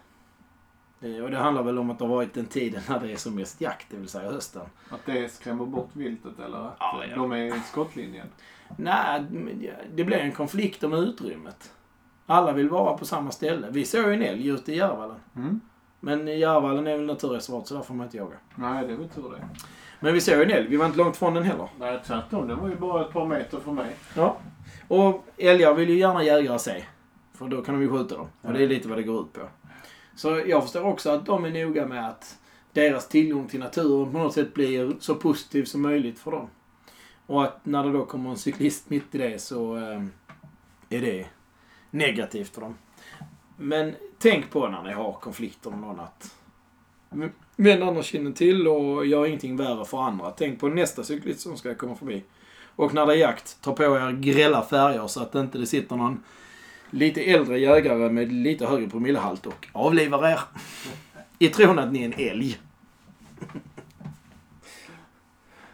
Eh, 1.00 1.24
och 1.24 1.30
det 1.30 1.36
handlar 1.36 1.62
väl 1.62 1.78
om 1.78 1.90
att 1.90 1.98
det 1.98 2.04
har 2.04 2.14
varit 2.14 2.34
den 2.34 2.46
tiden 2.46 2.82
när 2.88 3.00
det 3.00 3.12
är 3.12 3.16
som 3.16 3.34
mest 3.34 3.60
jakt, 3.60 3.86
det 3.90 3.96
vill 3.96 4.08
säga 4.08 4.30
hösten. 4.32 4.62
Att 4.90 5.06
det 5.06 5.32
skrämmer 5.32 5.66
bort 5.66 5.90
viltet 5.92 6.38
eller 6.46 6.58
att 6.58 6.76
Ja, 6.80 7.04
ja. 7.10 7.16
de 7.16 7.32
är 7.32 7.56
i 7.56 7.60
skottlinjen. 7.60 8.26
Nej, 8.76 9.22
det 9.94 10.04
blir 10.04 10.16
en 10.16 10.32
konflikt 10.32 10.84
om 10.84 10.92
utrymmet. 10.92 11.72
Alla 12.26 12.52
vill 12.52 12.68
vara 12.68 12.98
på 12.98 13.04
samma 13.04 13.30
ställe. 13.30 13.66
Vi 13.70 13.84
såg 13.84 14.04
ju 14.06 14.14
en 14.14 14.22
älg 14.22 14.48
ute 14.48 14.72
i 14.72 14.76
Järvallen. 14.76 15.16
Mm. 15.36 15.60
Men 16.00 16.38
Järvallen 16.38 16.86
är 16.86 16.96
väl 16.96 17.06
naturreservat 17.06 17.66
så 17.66 17.74
där 17.74 17.82
får 17.82 17.94
man 17.94 18.06
inte 18.06 18.16
jaga. 18.16 18.36
Nej, 18.54 18.86
det 18.86 18.92
är 18.92 18.96
väl 18.96 19.08
tur 19.08 19.30
det. 19.30 19.48
Men 20.00 20.14
vi 20.14 20.20
såg 20.20 20.34
ju 20.36 20.42
en 20.42 20.50
älg. 20.50 20.68
Vi 20.68 20.76
var 20.76 20.86
inte 20.86 20.98
långt 20.98 21.16
från 21.16 21.34
den 21.34 21.42
heller. 21.42 21.68
Nej, 21.78 22.00
tvärtom. 22.06 22.48
Den 22.48 22.58
var 22.60 22.68
ju 22.68 22.76
bara 22.76 23.04
ett 23.06 23.12
par 23.12 23.26
meter 23.26 23.60
från 23.60 23.74
mig. 23.74 23.96
Ja. 24.16 24.36
Och 24.88 25.24
älgar 25.36 25.74
vill 25.74 25.88
ju 25.88 25.98
gärna 25.98 26.22
jägare 26.24 26.58
se. 26.58 26.84
För 27.34 27.48
då 27.48 27.62
kan 27.62 27.74
de 27.74 27.82
ju 27.82 27.90
skjuta 27.90 28.16
dem. 28.16 28.28
Och 28.42 28.52
det 28.52 28.62
är 28.62 28.68
lite 28.68 28.88
vad 28.88 28.98
det 28.98 29.02
går 29.02 29.20
ut 29.20 29.32
på. 29.32 29.40
Så 30.14 30.42
jag 30.46 30.62
förstår 30.62 30.82
också 30.82 31.10
att 31.10 31.26
de 31.26 31.44
är 31.44 31.50
noga 31.50 31.86
med 31.86 32.08
att 32.08 32.38
deras 32.72 33.08
tillgång 33.08 33.48
till 33.48 33.60
naturen 33.60 34.12
på 34.12 34.18
något 34.18 34.34
sätt 34.34 34.54
blir 34.54 34.96
så 35.00 35.14
positiv 35.14 35.64
som 35.64 35.82
möjligt 35.82 36.18
för 36.18 36.30
dem. 36.30 36.48
Och 37.26 37.44
att 37.44 37.66
när 37.66 37.84
det 37.84 37.92
då 37.92 38.04
kommer 38.04 38.30
en 38.30 38.36
cyklist 38.36 38.90
mitt 38.90 39.14
i 39.14 39.18
det 39.18 39.42
så 39.42 39.76
eh, 39.76 40.02
är 40.88 41.00
det 41.00 41.26
negativt 41.90 42.54
för 42.54 42.60
dem. 42.60 42.74
Men 43.56 43.94
tänk 44.18 44.50
på 44.50 44.68
när 44.68 44.82
ni 44.82 44.92
har 44.92 45.12
konflikter 45.12 45.70
med 45.70 45.80
någon 45.80 46.00
att 46.00 46.36
vänd 47.56 47.82
andra 47.82 48.02
kinden 48.02 48.32
till 48.32 48.68
och 48.68 49.06
gör 49.06 49.26
ingenting 49.26 49.56
värre 49.56 49.84
för 49.84 49.98
andra. 50.02 50.30
Tänk 50.30 50.60
på 50.60 50.68
nästa 50.68 51.04
cyklist 51.04 51.40
som 51.40 51.56
ska 51.56 51.74
komma 51.74 51.94
förbi. 51.94 52.24
Och 52.76 52.94
när 52.94 53.06
det 53.06 53.12
är 53.12 53.16
jakt, 53.16 53.58
ta 53.60 53.72
på 53.74 53.82
er 53.84 54.12
grälla 54.12 54.62
färger 54.62 55.06
så 55.06 55.22
att 55.22 55.32
det 55.32 55.40
inte 55.40 55.58
det 55.58 55.66
sitter 55.66 55.96
någon 55.96 56.22
lite 56.90 57.22
äldre 57.30 57.58
jägare 57.58 58.10
med 58.10 58.32
lite 58.32 58.66
högre 58.66 58.88
promillehalt 58.88 59.46
och 59.46 59.68
avlivar 59.72 60.28
er. 60.28 60.40
I 61.38 61.48
tron 61.48 61.78
att 61.78 61.92
ni 61.92 62.00
är 62.00 62.04
en 62.04 62.30
älg. 62.30 62.58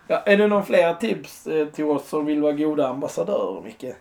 Ja, 0.06 0.16
är 0.20 0.36
det 0.36 0.46
någon 0.46 0.64
fler 0.66 0.94
tips 0.94 1.46
eh, 1.46 1.68
till 1.68 1.84
oss 1.84 2.08
som 2.08 2.26
vill 2.26 2.40
vara 2.40 2.52
goda 2.52 2.88
ambassadörer, 2.88 3.62
Micke? 3.62 3.94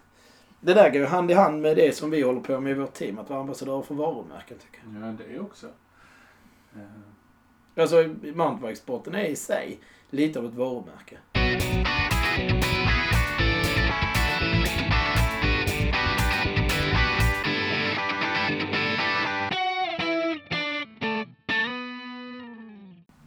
Det 0.61 0.73
där 0.73 0.89
går 0.89 1.01
ju 1.01 1.05
hand 1.05 1.31
i 1.31 1.33
hand 1.33 1.61
med 1.61 1.75
det 1.77 1.95
som 1.95 2.09
vi 2.09 2.21
håller 2.21 2.41
på 2.41 2.59
med 2.59 2.71
i 2.71 2.75
vårt 2.75 2.93
team, 2.93 3.19
att 3.19 3.29
vara 3.29 3.39
ambassadörer 3.39 3.81
för 3.81 3.95
varumärken, 3.95 4.57
tycker 4.57 4.99
jag. 4.99 5.09
Ja, 5.09 5.15
det 5.17 5.35
är 5.35 5.41
också. 5.41 5.67
Eh, 6.75 6.81
Alltså, 7.81 7.95
mountainbikesporten 8.21 9.15
är 9.15 9.23
i 9.23 9.35
sig 9.35 9.79
lite 10.09 10.39
av 10.39 10.45
ett 10.45 10.53
varumärke. 10.53 11.17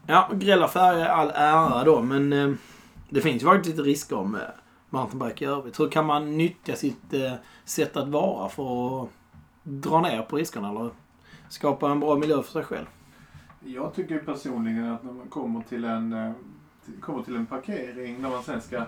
Ja, 0.07 0.31
grälla 0.33 0.69
färger 0.69 1.07
all 1.07 1.31
ära 1.35 1.85
då, 1.85 2.03
men 2.03 2.33
eh, 2.33 2.55
det 3.09 3.21
finns 3.21 3.43
ju 3.43 3.47
faktiskt 3.47 3.77
lite 3.77 3.89
risker 3.89 4.25
med 4.25 4.41
eh, 4.41 4.49
mountainbike 4.91 5.45
i 5.45 5.49
övrigt. 5.49 5.81
Hur 5.81 5.89
kan 5.89 6.07
man 6.07 6.37
nyttja 6.37 6.77
sitt 6.77 7.13
eh, 7.13 7.33
sätt 7.65 7.97
att 7.97 8.09
vara 8.09 8.49
för 8.49 9.03
att 9.03 9.09
dra 9.63 10.01
ner 10.01 10.23
på 10.23 10.37
riskerna 10.37 10.71
eller 10.71 10.91
skapa 11.49 11.91
en 11.91 12.01
bra 12.01 12.17
miljö 12.17 12.43
för 12.43 12.53
sig 12.53 12.65
själv? 12.65 12.87
Jag 13.65 13.95
tycker 13.95 14.19
personligen 14.19 14.93
att 14.93 15.05
när 15.05 15.13
man 15.13 15.29
kommer 15.29 15.63
till 15.63 15.85
en, 15.85 16.13
eh, 16.13 16.33
kommer 17.01 17.23
till 17.23 17.37
en 17.37 17.47
parkering 17.47 18.23
när 18.23 18.31
man 18.31 18.43
sen 18.43 18.61
ska 18.61 18.87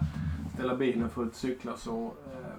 ställa 0.55 0.75
bilen 0.75 1.11
för 1.11 1.27
att 1.27 1.35
cykla 1.35 1.77
så 1.77 2.05
eh, 2.05 2.55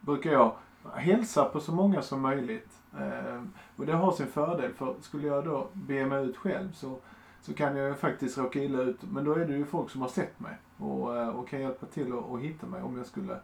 brukar 0.00 0.32
jag 0.32 0.52
hälsa 0.94 1.44
på 1.44 1.60
så 1.60 1.72
många 1.72 2.02
som 2.02 2.20
möjligt. 2.20 2.70
Eh, 2.98 3.42
och 3.76 3.86
det 3.86 3.92
har 3.92 4.12
sin 4.12 4.26
fördel 4.26 4.72
för 4.72 4.94
skulle 5.00 5.26
jag 5.26 5.44
då 5.44 5.68
be 5.72 6.06
mig 6.06 6.24
ut 6.24 6.36
själv 6.36 6.72
så, 6.72 6.98
så 7.42 7.54
kan 7.54 7.76
jag 7.76 7.88
ju 7.88 7.94
faktiskt 7.94 8.38
råka 8.38 8.58
illa 8.62 8.82
ut. 8.82 9.02
Men 9.12 9.24
då 9.24 9.34
är 9.34 9.44
det 9.44 9.52
ju 9.56 9.64
folk 9.64 9.90
som 9.90 10.00
har 10.00 10.08
sett 10.08 10.40
mig 10.40 10.52
och, 10.78 11.16
eh, 11.16 11.28
och 11.28 11.48
kan 11.48 11.60
hjälpa 11.60 11.86
till 11.86 12.12
att 12.34 12.40
hitta 12.40 12.66
mig 12.66 12.82
om 12.82 12.96
jag 12.96 13.06
skulle 13.06 13.36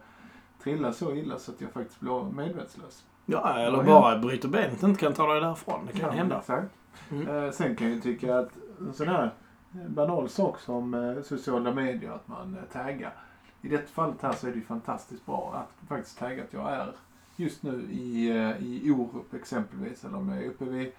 trilla 0.63 0.93
så 0.93 1.13
illa 1.15 1.39
så 1.39 1.51
att 1.51 1.61
jag 1.61 1.71
faktiskt 1.71 1.99
blir 1.99 2.31
medvetslös. 2.31 3.05
Ja, 3.25 3.57
eller 3.59 3.77
Ja, 3.77 3.83
bara 3.83 4.19
bryter 4.19 4.49
benet 4.49 4.83
inte 4.83 4.99
kan 4.99 5.13
ta 5.13 5.33
dig 5.33 5.41
därifrån. 5.41 5.85
Det 5.87 5.99
kan 5.99 6.09
Ja, 6.09 6.15
hända. 6.15 6.37
Exakt. 6.37 6.71
Mm. 7.11 7.27
Eh, 7.27 7.51
sen 7.51 7.75
kan 7.75 7.87
jag 7.87 7.95
ju 7.95 8.01
tycka 8.01 8.37
att 8.39 8.49
en 8.79 8.93
sån 8.93 9.07
här 9.07 9.31
banal 9.87 10.29
sak 10.29 10.59
som 10.59 10.93
eh, 10.93 11.21
sociala 11.21 11.73
medier, 11.73 12.11
att 12.11 12.27
man 12.27 12.57
eh, 12.57 12.63
taggar. 12.73 13.13
I 13.61 13.69
det 13.69 13.89
fallet 13.89 14.21
här 14.21 14.31
så 14.33 14.47
är 14.47 14.51
det 14.51 14.57
ju 14.57 14.63
fantastiskt 14.63 15.25
bra 15.25 15.53
att 15.55 15.87
faktiskt 15.89 16.19
tagga 16.19 16.43
att 16.43 16.53
jag 16.53 16.71
är 16.71 16.91
just 17.35 17.63
nu 17.63 17.81
i, 17.91 18.29
eh, 18.29 18.63
i 18.67 18.91
Orup 18.91 19.33
exempelvis, 19.33 20.05
eller 20.05 20.17
om 20.17 20.29
jag 20.29 20.43
är 20.43 20.47
uppe 20.49 20.65
vid, 20.65 20.91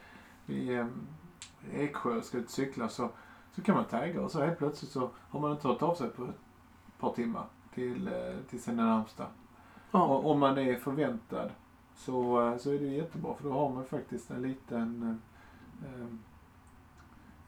vid 0.47 0.79
eh, 0.79 0.87
Eksjö 1.73 2.11
och 2.17 2.25
ska 2.25 2.39
ut 2.39 2.45
och 2.45 2.51
cykla 2.51 2.89
så, 2.89 3.11
så 3.53 3.63
kan 3.63 3.75
man 3.75 3.85
tagga 3.85 4.21
och 4.23 4.31
så 4.31 4.43
helt 4.45 4.59
plötsligt 4.59 4.91
så 4.93 5.11
har 5.31 5.41
man 5.41 5.53
inte 5.53 5.69
hört 5.69 5.83
av 5.83 5.95
sig 5.95 6.11
på 6.11 6.25
ett 6.25 6.35
par 7.01 7.13
timmar 7.13 7.45
till, 7.75 8.09
eh, 8.09 8.37
till 8.51 8.63
sina 8.63 8.97
närmsta. 8.97 9.27
Ja. 9.91 10.05
Och 10.05 10.31
om 10.31 10.39
man 10.41 10.59
är 10.59 10.77
förväntad 10.77 11.51
så, 11.97 12.49
eh, 12.49 12.57
så 12.59 12.71
är 12.71 12.79
det 12.79 12.85
jättebra 12.87 13.35
för 13.35 13.45
då 13.45 13.53
har 13.53 13.69
man 13.71 13.85
faktiskt 13.85 14.31
en 14.31 14.43
liten, 14.43 15.03
eh, 15.83 15.89
eh, 15.95 16.07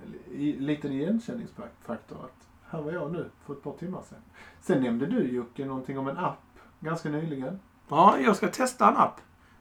en 0.02 0.14
li- 0.38 0.58
liten 0.60 0.92
igenkänningsfaktor. 0.92 2.16
Att 2.24 2.48
här 2.70 2.82
var 2.82 2.92
jag 2.92 3.12
nu 3.12 3.30
för 3.44 3.52
ett 3.52 3.62
par 3.62 3.72
timmar 3.72 4.02
sedan. 4.02 4.18
Sen 4.60 4.82
nämnde 4.82 5.06
du 5.06 5.32
Jocke 5.32 5.64
någonting 5.64 5.98
om 5.98 6.08
en 6.08 6.18
app 6.18 6.38
ganska 6.80 7.08
nyligen. 7.08 7.60
ja, 7.88 8.18
jag 8.18 8.36
ska 8.36 8.48
testa 8.48 8.88
en 8.88 8.96
app 8.96 9.20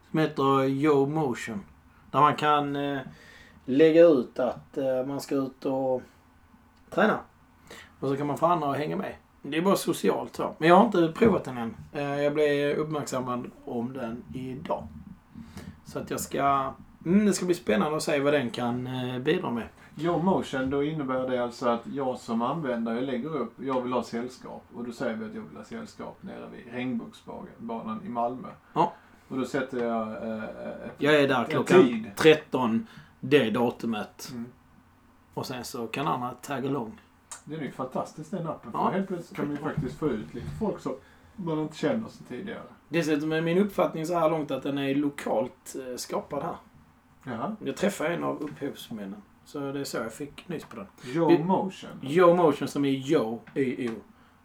som 0.09 0.19
heter 0.19 0.63
Yo 0.63 1.05
Motion. 1.05 1.61
Där 2.11 2.19
man 2.21 2.35
kan 2.35 2.75
eh, 2.75 3.01
lägga 3.69 4.01
ut 4.05 4.39
att 4.39 4.77
eh, 4.77 5.05
man 5.05 5.21
ska 5.21 5.35
ut 5.35 5.65
och 5.65 6.01
träna. 6.89 7.19
Och 7.99 8.09
så 8.09 8.17
kan 8.17 8.27
man 8.27 8.37
få 8.37 8.45
andra 8.45 8.71
att 8.71 8.77
hänga 8.77 8.95
med. 8.95 9.15
Det 9.41 9.57
är 9.57 9.61
bara 9.61 9.75
socialt 9.75 10.35
så. 10.35 10.55
Men 10.57 10.69
jag 10.69 10.75
har 10.75 10.85
inte 10.85 11.13
provat 11.15 11.43
den 11.43 11.57
än. 11.57 11.75
Eh, 11.93 12.21
jag 12.21 12.33
blev 12.33 12.77
uppmärksammad 12.77 13.51
om 13.65 13.93
den 13.93 14.23
idag. 14.33 14.87
Så 15.85 15.99
att 15.99 16.11
jag 16.11 16.19
ska... 16.19 16.73
Mm, 17.05 17.25
det 17.25 17.33
ska 17.33 17.45
bli 17.45 17.55
spännande 17.55 17.97
att 17.97 18.03
se 18.03 18.19
vad 18.19 18.33
den 18.33 18.49
kan 18.49 18.87
eh, 18.87 19.19
bidra 19.19 19.51
med. 19.51 19.67
Your 19.97 20.23
motion, 20.23 20.69
då 20.69 20.83
innebär 20.83 21.29
det 21.29 21.43
alltså 21.43 21.69
att 21.69 21.87
jag 21.93 22.17
som 22.17 22.41
användare 22.41 23.01
lägger 23.01 23.35
upp, 23.35 23.53
jag 23.61 23.81
vill 23.81 23.93
ha 23.93 24.03
sällskap. 24.03 24.63
Och 24.75 24.83
då 24.83 24.91
säger 24.91 25.15
vi 25.15 25.25
att 25.25 25.35
jag 25.35 25.41
vill 25.41 25.57
ha 25.57 25.63
sällskap 25.63 26.17
nere 26.21 26.47
vid 26.51 26.73
Regnbågsbanan 26.73 28.01
i 28.05 28.09
Malmö. 28.09 28.47
Ja. 28.73 28.93
Och 29.27 29.37
då 29.37 29.45
sätter 29.45 29.85
jag 29.85 30.07
eh, 30.07 30.43
Jag 30.97 31.15
är 31.15 31.27
där 31.27 31.45
klockan 31.45 31.81
tid. 31.81 32.11
13 32.15 32.87
det 33.19 33.49
datumet. 33.49 34.29
Mm. 34.31 34.45
Och 35.33 35.45
sen 35.45 35.63
så 35.63 35.87
kan 35.87 36.07
andra 36.07 36.29
tagga 36.31 36.69
along. 36.69 37.01
Den 37.43 37.59
är 37.59 37.63
ju 37.63 37.71
fantastisk 37.71 38.31
den 38.31 38.47
appen. 38.47 38.71
För 38.71 38.79
Ja. 38.79 38.89
helt 38.89 39.07
plötsligt 39.07 39.35
kan 39.37 39.45
man 39.47 39.55
ju 39.55 39.61
faktiskt 39.61 39.95
få 39.99 40.07
ut 40.09 40.33
lite 40.33 40.47
folk 40.59 40.79
som 40.79 40.95
man 41.35 41.59
inte 41.59 41.77
känner 41.77 42.07
sedan 42.09 42.25
tidigare. 42.29 42.61
Dessutom 42.89 43.31
är 43.31 43.41
min 43.41 43.57
uppfattning 43.57 44.05
så 44.05 44.19
här 44.19 44.29
långt 44.29 44.51
att 44.51 44.63
den 44.63 44.77
är 44.77 44.95
lokalt 44.95 45.75
eh, 45.89 45.95
skapad 45.97 46.43
här. 46.43 46.55
Jaha. 47.23 47.55
Jag 47.63 47.77
träffade 47.77 48.13
en 48.13 48.23
av 48.23 48.41
upphovsmännen. 48.41 49.21
Så 49.45 49.71
det 49.71 49.79
är 49.79 49.83
så 49.83 49.97
jag 49.97 50.13
fick 50.13 50.47
nys 50.47 50.63
på 50.65 50.75
den. 50.75 50.85
Vi- 51.03 51.43
motion. 51.43 51.89
Yo 52.01 52.35
Motion 52.35 52.67
som 52.67 52.85
är 52.85 52.89
Yo, 52.89 53.39
Y-O. 53.55 53.93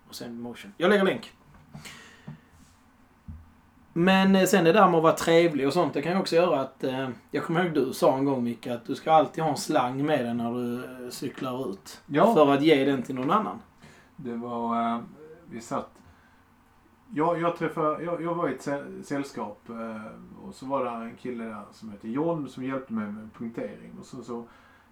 Och 0.08 0.14
sen 0.14 0.40
Motion. 0.40 0.72
Jag 0.76 0.88
lägger 0.90 1.04
länk. 1.04 1.32
Men 3.96 4.36
eh, 4.36 4.44
sen 4.44 4.64
det 4.64 4.72
där 4.72 4.88
med 4.88 4.96
att 4.96 5.02
vara 5.02 5.12
trevlig 5.12 5.66
och 5.66 5.72
sånt, 5.72 5.94
det 5.94 6.02
kan 6.02 6.12
ju 6.12 6.18
också 6.18 6.36
göra 6.36 6.60
att... 6.60 6.84
Eh, 6.84 7.08
jag 7.30 7.44
kommer 7.44 7.64
ihåg 7.64 7.74
du 7.74 7.92
sa 7.92 8.16
en 8.18 8.24
gång 8.24 8.44
Micke 8.44 8.66
att 8.66 8.86
du 8.86 8.94
ska 8.94 9.12
alltid 9.12 9.44
ha 9.44 9.50
en 9.50 9.56
slang 9.56 10.06
med 10.06 10.24
dig 10.24 10.34
när 10.34 10.52
du 10.54 10.84
eh, 10.84 11.10
cyklar 11.10 11.70
ut. 11.70 12.02
Ja, 12.06 12.34
För 12.34 12.52
att 12.52 12.62
ge 12.62 12.84
den 12.84 13.02
till 13.02 13.14
någon 13.14 13.30
annan. 13.30 13.58
det 14.16 14.34
var... 14.34 14.94
Eh, 14.94 14.98
vi 15.50 15.60
satt... 15.60 15.90
Jag, 17.14 17.40
jag 17.40 17.56
träffade... 17.56 18.04
Jag, 18.04 18.22
jag 18.22 18.34
var 18.34 18.48
i 18.48 18.54
ett 18.54 18.66
sä- 18.66 19.02
sällskap 19.02 19.68
eh, 19.68 20.46
och 20.48 20.54
så 20.54 20.66
var 20.66 20.84
det 20.84 20.90
en 20.90 21.16
kille 21.16 21.44
där 21.44 21.62
som 21.72 21.90
hette 21.90 22.08
John 22.08 22.48
som 22.48 22.64
hjälpte 22.64 22.92
mig 22.92 23.06
med 23.12 23.28
punktering. 23.38 23.92
Och 24.00 24.06
så, 24.06 24.22
så 24.22 24.44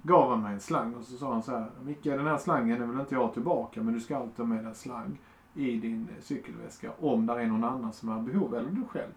gav 0.03 0.31
han 0.31 0.43
mig 0.43 0.53
en 0.53 0.61
slang 0.61 0.95
och 0.95 1.05
så 1.05 1.17
sa 1.17 1.33
han 1.33 1.43
så 1.43 1.51
här. 1.51 1.67
Micke, 1.83 2.05
den 2.05 2.27
här 2.27 2.39
slangen 2.39 2.91
vill 2.91 3.01
inte 3.01 3.15
jag 3.15 3.23
ha 3.23 3.33
tillbaka 3.33 3.83
men 3.83 3.95
du 3.95 4.01
ska 4.01 4.17
alltid 4.17 4.39
ha 4.39 4.45
med 4.45 4.67
en 4.67 4.75
slang 4.75 5.19
i 5.55 5.77
din 5.77 6.09
cykelväska 6.21 6.91
om 7.01 7.27
där 7.27 7.39
är 7.39 7.47
någon 7.47 7.65
annan 7.65 7.93
som 7.93 8.09
har 8.09 8.21
behov 8.21 8.55
eller 8.55 8.71
du 8.71 8.85
själv. 8.85 9.13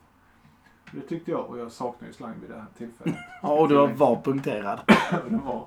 Det 0.91 1.01
tyckte 1.01 1.31
jag 1.31 1.49
och 1.49 1.59
jag 1.59 1.71
saknar 1.71 2.07
ju 2.07 2.13
slang 2.13 2.33
vid 2.41 2.49
det 2.49 2.55
här 2.55 2.65
tillfället. 2.77 3.15
Ja, 3.41 3.59
och 3.59 3.69
du 3.69 3.75
var 3.87 4.21
punkterad. 4.21 4.79
Det 5.29 5.37
var, 5.45 5.65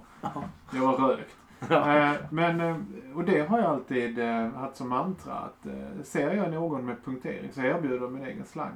jag 0.73 0.81
var 0.81 1.09
rökt. 1.09 1.37
Eh, 1.71 2.15
Men, 2.31 2.61
eh, 2.61 2.77
och 3.15 3.25
det 3.25 3.41
har 3.41 3.59
jag 3.59 3.67
alltid 3.67 4.19
eh, 4.19 4.49
haft 4.51 4.77
som 4.77 4.89
mantra 4.89 5.35
att 5.35 5.67
ser 6.07 6.35
jag 6.35 6.53
någon 6.53 6.87
med 6.87 7.05
punktering 7.05 7.53
så 7.53 7.61
erbjuder 7.61 8.01
jag 8.01 8.13
min 8.13 8.25
egen 8.25 8.45
slang. 8.45 8.73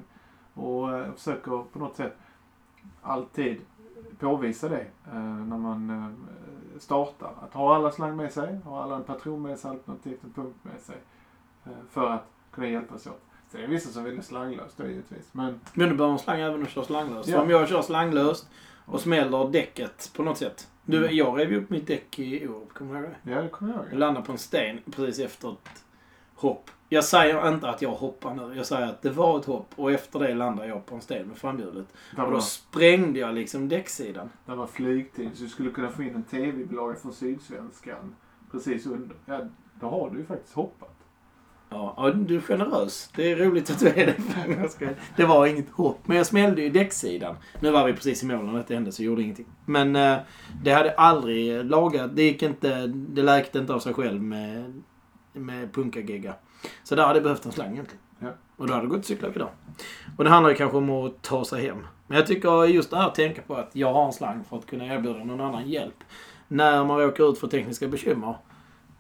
Och 0.54 0.98
eh, 0.98 1.12
försöker 1.12 1.64
på 1.72 1.78
något 1.78 1.96
sätt 1.96 2.16
alltid 3.02 3.60
påvisa 4.18 4.68
det 4.68 4.86
när 5.46 5.58
man 5.58 6.16
startar. 6.78 7.32
Att 7.40 7.54
ha 7.54 7.74
alla 7.76 7.90
slang 7.90 8.16
med 8.16 8.32
sig, 8.32 8.58
ha 8.64 8.82
alla 8.82 8.96
en 8.96 9.04
patron 9.04 9.42
med 9.42 9.58
sig 9.58 9.70
alternativt 9.70 10.24
en 10.24 10.32
punkt 10.32 10.56
med 10.62 10.80
sig. 10.80 10.96
Eh, 11.64 11.72
För 11.90 12.10
att 12.10 12.26
kunna 12.50 12.68
hjälpas 12.68 13.06
åt. 13.06 13.20
Så 13.50 13.56
det 13.58 13.64
är 13.64 13.68
vissa 13.68 13.90
som 13.90 14.04
vill 14.04 14.16
ha 14.16 14.22
slanglöst 14.22 14.76
då 14.76 14.86
givetvis. 14.86 15.28
Men 15.32 15.60
Men 15.74 15.88
du 15.88 15.94
behöver 15.94 16.12
en 16.12 16.18
slang 16.18 16.40
även 16.40 16.54
om 16.54 16.64
du 16.64 16.70
kör 16.70 16.82
slanglöst. 16.82 17.28
Ja. 17.28 17.40
Om 17.42 17.50
jag 17.50 17.68
kör 17.68 17.82
slanglöst 17.82 18.48
och 18.84 19.00
smäller 19.00 19.48
däcket 19.50 20.10
på 20.16 20.22
något 20.22 20.38
sätt. 20.38 20.68
Du, 20.84 20.98
Mm. 20.98 21.16
jag 21.16 21.38
rev 21.40 21.50
ju 21.52 21.62
upp 21.62 21.70
mitt 21.70 21.86
däck 21.86 22.18
i 22.18 22.48
Orup, 22.48 22.72
kommer 22.74 22.94
du 22.94 23.00
ihåg 23.00 23.14
det? 23.22 23.30
ja, 23.30 23.42
det 23.42 23.48
kommer 23.48 23.72
jag 23.72 23.80
Jag 23.84 23.90
ihåg. 23.90 23.98
landade 23.98 24.26
på 24.26 24.32
en 24.32 24.38
sten 24.38 24.78
precis 24.96 25.18
efter 25.26 25.52
ett 25.52 25.84
hopp. 26.34 26.70
Jag 26.88 27.04
säger 27.04 27.48
inte 27.48 27.68
att 27.68 27.82
jag 27.82 27.90
hoppar 27.90 28.34
nu. 28.34 28.54
Jag 28.56 28.66
säger 28.66 28.86
att 28.86 29.02
det 29.02 29.10
var 29.10 29.38
ett 29.38 29.44
hopp 29.44 29.70
och 29.76 29.92
efter 29.92 30.18
det 30.18 30.34
landade 30.34 30.68
jag 30.68 30.86
på 30.86 30.94
en 30.94 31.00
sten 31.00 31.26
med 31.28 31.36
framhjulet. 31.36 31.86
Och 32.18 32.30
då 32.30 32.40
sprängde 32.40 33.18
jag 33.18 33.34
liksom 33.34 33.68
däcksidan. 33.68 34.30
där 34.46 34.54
var 34.56 34.66
flygtid 34.66 35.30
så 35.34 35.42
du 35.42 35.48
skulle 35.48 35.70
kunna 35.70 35.88
få 35.90 36.02
in 36.02 36.14
en 36.14 36.22
tv-bilaga 36.22 36.94
från 36.94 37.12
Sydsvenskan 37.12 38.14
precis 38.50 38.86
under. 38.86 39.16
Ja, 39.26 39.40
då 39.80 39.88
har 39.88 40.10
du 40.10 40.18
ju 40.18 40.24
faktiskt 40.24 40.54
hoppat. 40.54 40.91
Ja, 41.72 41.94
ja, 41.96 42.10
du 42.10 42.36
är 42.36 42.40
generös. 42.40 43.10
Det 43.16 43.32
är 43.32 43.36
roligt 43.36 43.70
att 43.70 43.78
du 43.78 43.88
är 43.88 44.06
det. 44.06 44.96
Det 45.16 45.24
var 45.24 45.46
inget 45.46 45.70
hopp. 45.70 45.98
Men 46.04 46.16
jag 46.16 46.26
smällde 46.26 46.62
ju 46.62 46.70
däcksidan. 46.70 47.36
Nu 47.60 47.70
var 47.70 47.86
vi 47.86 47.92
precis 47.92 48.22
i 48.22 48.26
mål 48.26 48.44
när 48.44 48.52
detta 48.52 48.74
hände 48.74 48.92
så 48.92 49.02
jag 49.02 49.06
gjorde 49.06 49.22
ingenting. 49.22 49.46
Men 49.64 49.96
eh, 49.96 50.18
det 50.62 50.70
hade 50.70 50.94
aldrig 50.94 51.64
lagat. 51.64 52.16
Det 52.16 52.22
gick 52.22 52.42
inte. 52.42 52.86
Det 52.86 53.22
läkte 53.22 53.58
inte 53.58 53.74
av 53.74 53.78
sig 53.78 53.94
själv 53.94 54.22
med, 54.22 54.82
med 55.32 55.72
punkagegga. 55.72 56.34
Så 56.84 56.94
där 56.94 57.06
hade 57.06 57.16
jag 57.16 57.22
behövt 57.22 57.44
en 57.44 57.52
slang 57.52 57.72
egentligen. 57.72 58.02
Ja. 58.18 58.28
Och 58.56 58.66
då 58.66 58.72
hade 58.72 58.86
det 58.86 58.90
gått 58.90 58.98
att 58.98 59.06
cykla 59.06 59.28
vidare. 59.28 59.48
Och 60.16 60.24
det 60.24 60.30
handlar 60.30 60.50
ju 60.50 60.56
kanske 60.56 60.76
om 60.76 60.90
att 60.90 61.22
ta 61.22 61.44
sig 61.44 61.66
hem. 61.66 61.86
Men 62.06 62.16
jag 62.16 62.26
tycker 62.26 62.64
just 62.64 62.90
det 62.90 62.96
här 62.96 63.06
att 63.06 63.14
tänka 63.14 63.42
på 63.42 63.54
att 63.54 63.70
jag 63.72 63.92
har 63.92 64.06
en 64.06 64.12
slang 64.12 64.44
för 64.48 64.56
att 64.56 64.66
kunna 64.66 64.86
erbjuda 64.86 65.24
någon 65.24 65.40
annan 65.40 65.68
hjälp. 65.68 66.04
När 66.48 66.84
man 66.84 66.98
råkar 66.98 67.30
ut 67.30 67.38
för 67.38 67.46
tekniska 67.46 67.88
bekymmer. 67.88 68.36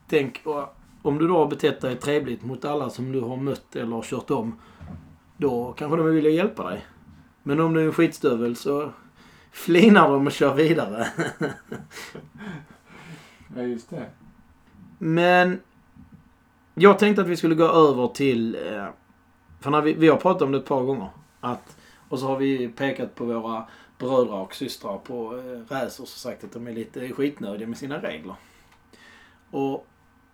Tänk 0.08 0.40
och 0.44 0.76
om 1.02 1.18
du 1.18 1.28
då 1.28 1.38
har 1.38 1.46
betett 1.46 1.80
dig 1.80 1.96
trevligt 1.96 2.42
mot 2.44 2.64
alla 2.64 2.90
som 2.90 3.12
du 3.12 3.20
har 3.20 3.36
mött 3.36 3.76
eller 3.76 4.02
kört 4.02 4.30
om. 4.30 4.60
Då 5.36 5.72
kanske 5.72 5.96
de 5.96 6.06
vill 6.06 6.24
hjälpa 6.24 6.70
dig. 6.70 6.86
Men 7.42 7.60
om 7.60 7.74
du 7.74 7.80
är 7.80 7.86
en 7.86 7.92
skitstövel 7.92 8.56
så 8.56 8.92
flinar 9.52 10.10
de 10.10 10.26
och 10.26 10.32
kör 10.32 10.54
vidare. 10.54 11.06
Ja, 13.56 13.62
just 13.62 13.90
det. 13.90 14.06
Men 14.98 15.60
jag 16.74 16.98
tänkte 16.98 17.22
att 17.22 17.28
vi 17.28 17.36
skulle 17.36 17.54
gå 17.54 17.64
över 17.64 18.08
till... 18.08 18.54
eh, 18.54 18.86
För 19.60 19.70
när 19.70 19.80
vi, 19.80 19.92
vi 19.92 20.08
har 20.08 20.16
pratat 20.16 20.42
om 20.42 20.52
det 20.52 20.58
ett 20.58 20.66
par 20.66 20.82
gånger. 20.82 21.08
Att, 21.40 21.76
och 22.08 22.18
så 22.18 22.26
har 22.26 22.36
vi 22.36 22.68
pekat 22.68 23.14
på 23.14 23.24
våra 23.24 23.66
bröder 23.98 24.34
och 24.34 24.54
systrar 24.54 24.98
på 24.98 25.38
eh, 25.70 25.84
och 26.00 26.08
sagt 26.08 26.44
att 26.44 26.52
de 26.52 26.66
är 26.66 26.72
lite 26.72 27.08
skitnödiga 27.08 27.68
med 27.68 27.78
sina 27.78 28.02
regler. 28.02 28.34
Och 29.50 29.86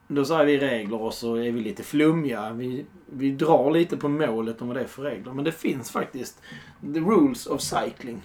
då 0.09 0.25
säger 0.25 0.45
vi 0.45 0.59
regler 0.59 1.03
och 1.03 1.15
så 1.15 1.35
är 1.35 1.53
vi 1.53 1.61
lite 1.61 1.83
flummiga. 1.83 2.53
Vi, 2.53 2.87
vi 3.07 3.31
drar 3.31 3.71
lite 3.71 3.97
på 3.97 4.09
målet 4.09 4.63
om 4.63 4.69
vad 4.69 4.77
det 4.77 4.83
är 4.83 4.87
för 4.87 5.03
regler. 5.03 5.33
Men 5.33 5.45
det 5.45 5.53
finns 5.53 5.91
faktiskt 5.91 6.43
the 6.81 7.01
rules 7.01 7.47
of 7.47 7.61
cycling. 7.61 8.23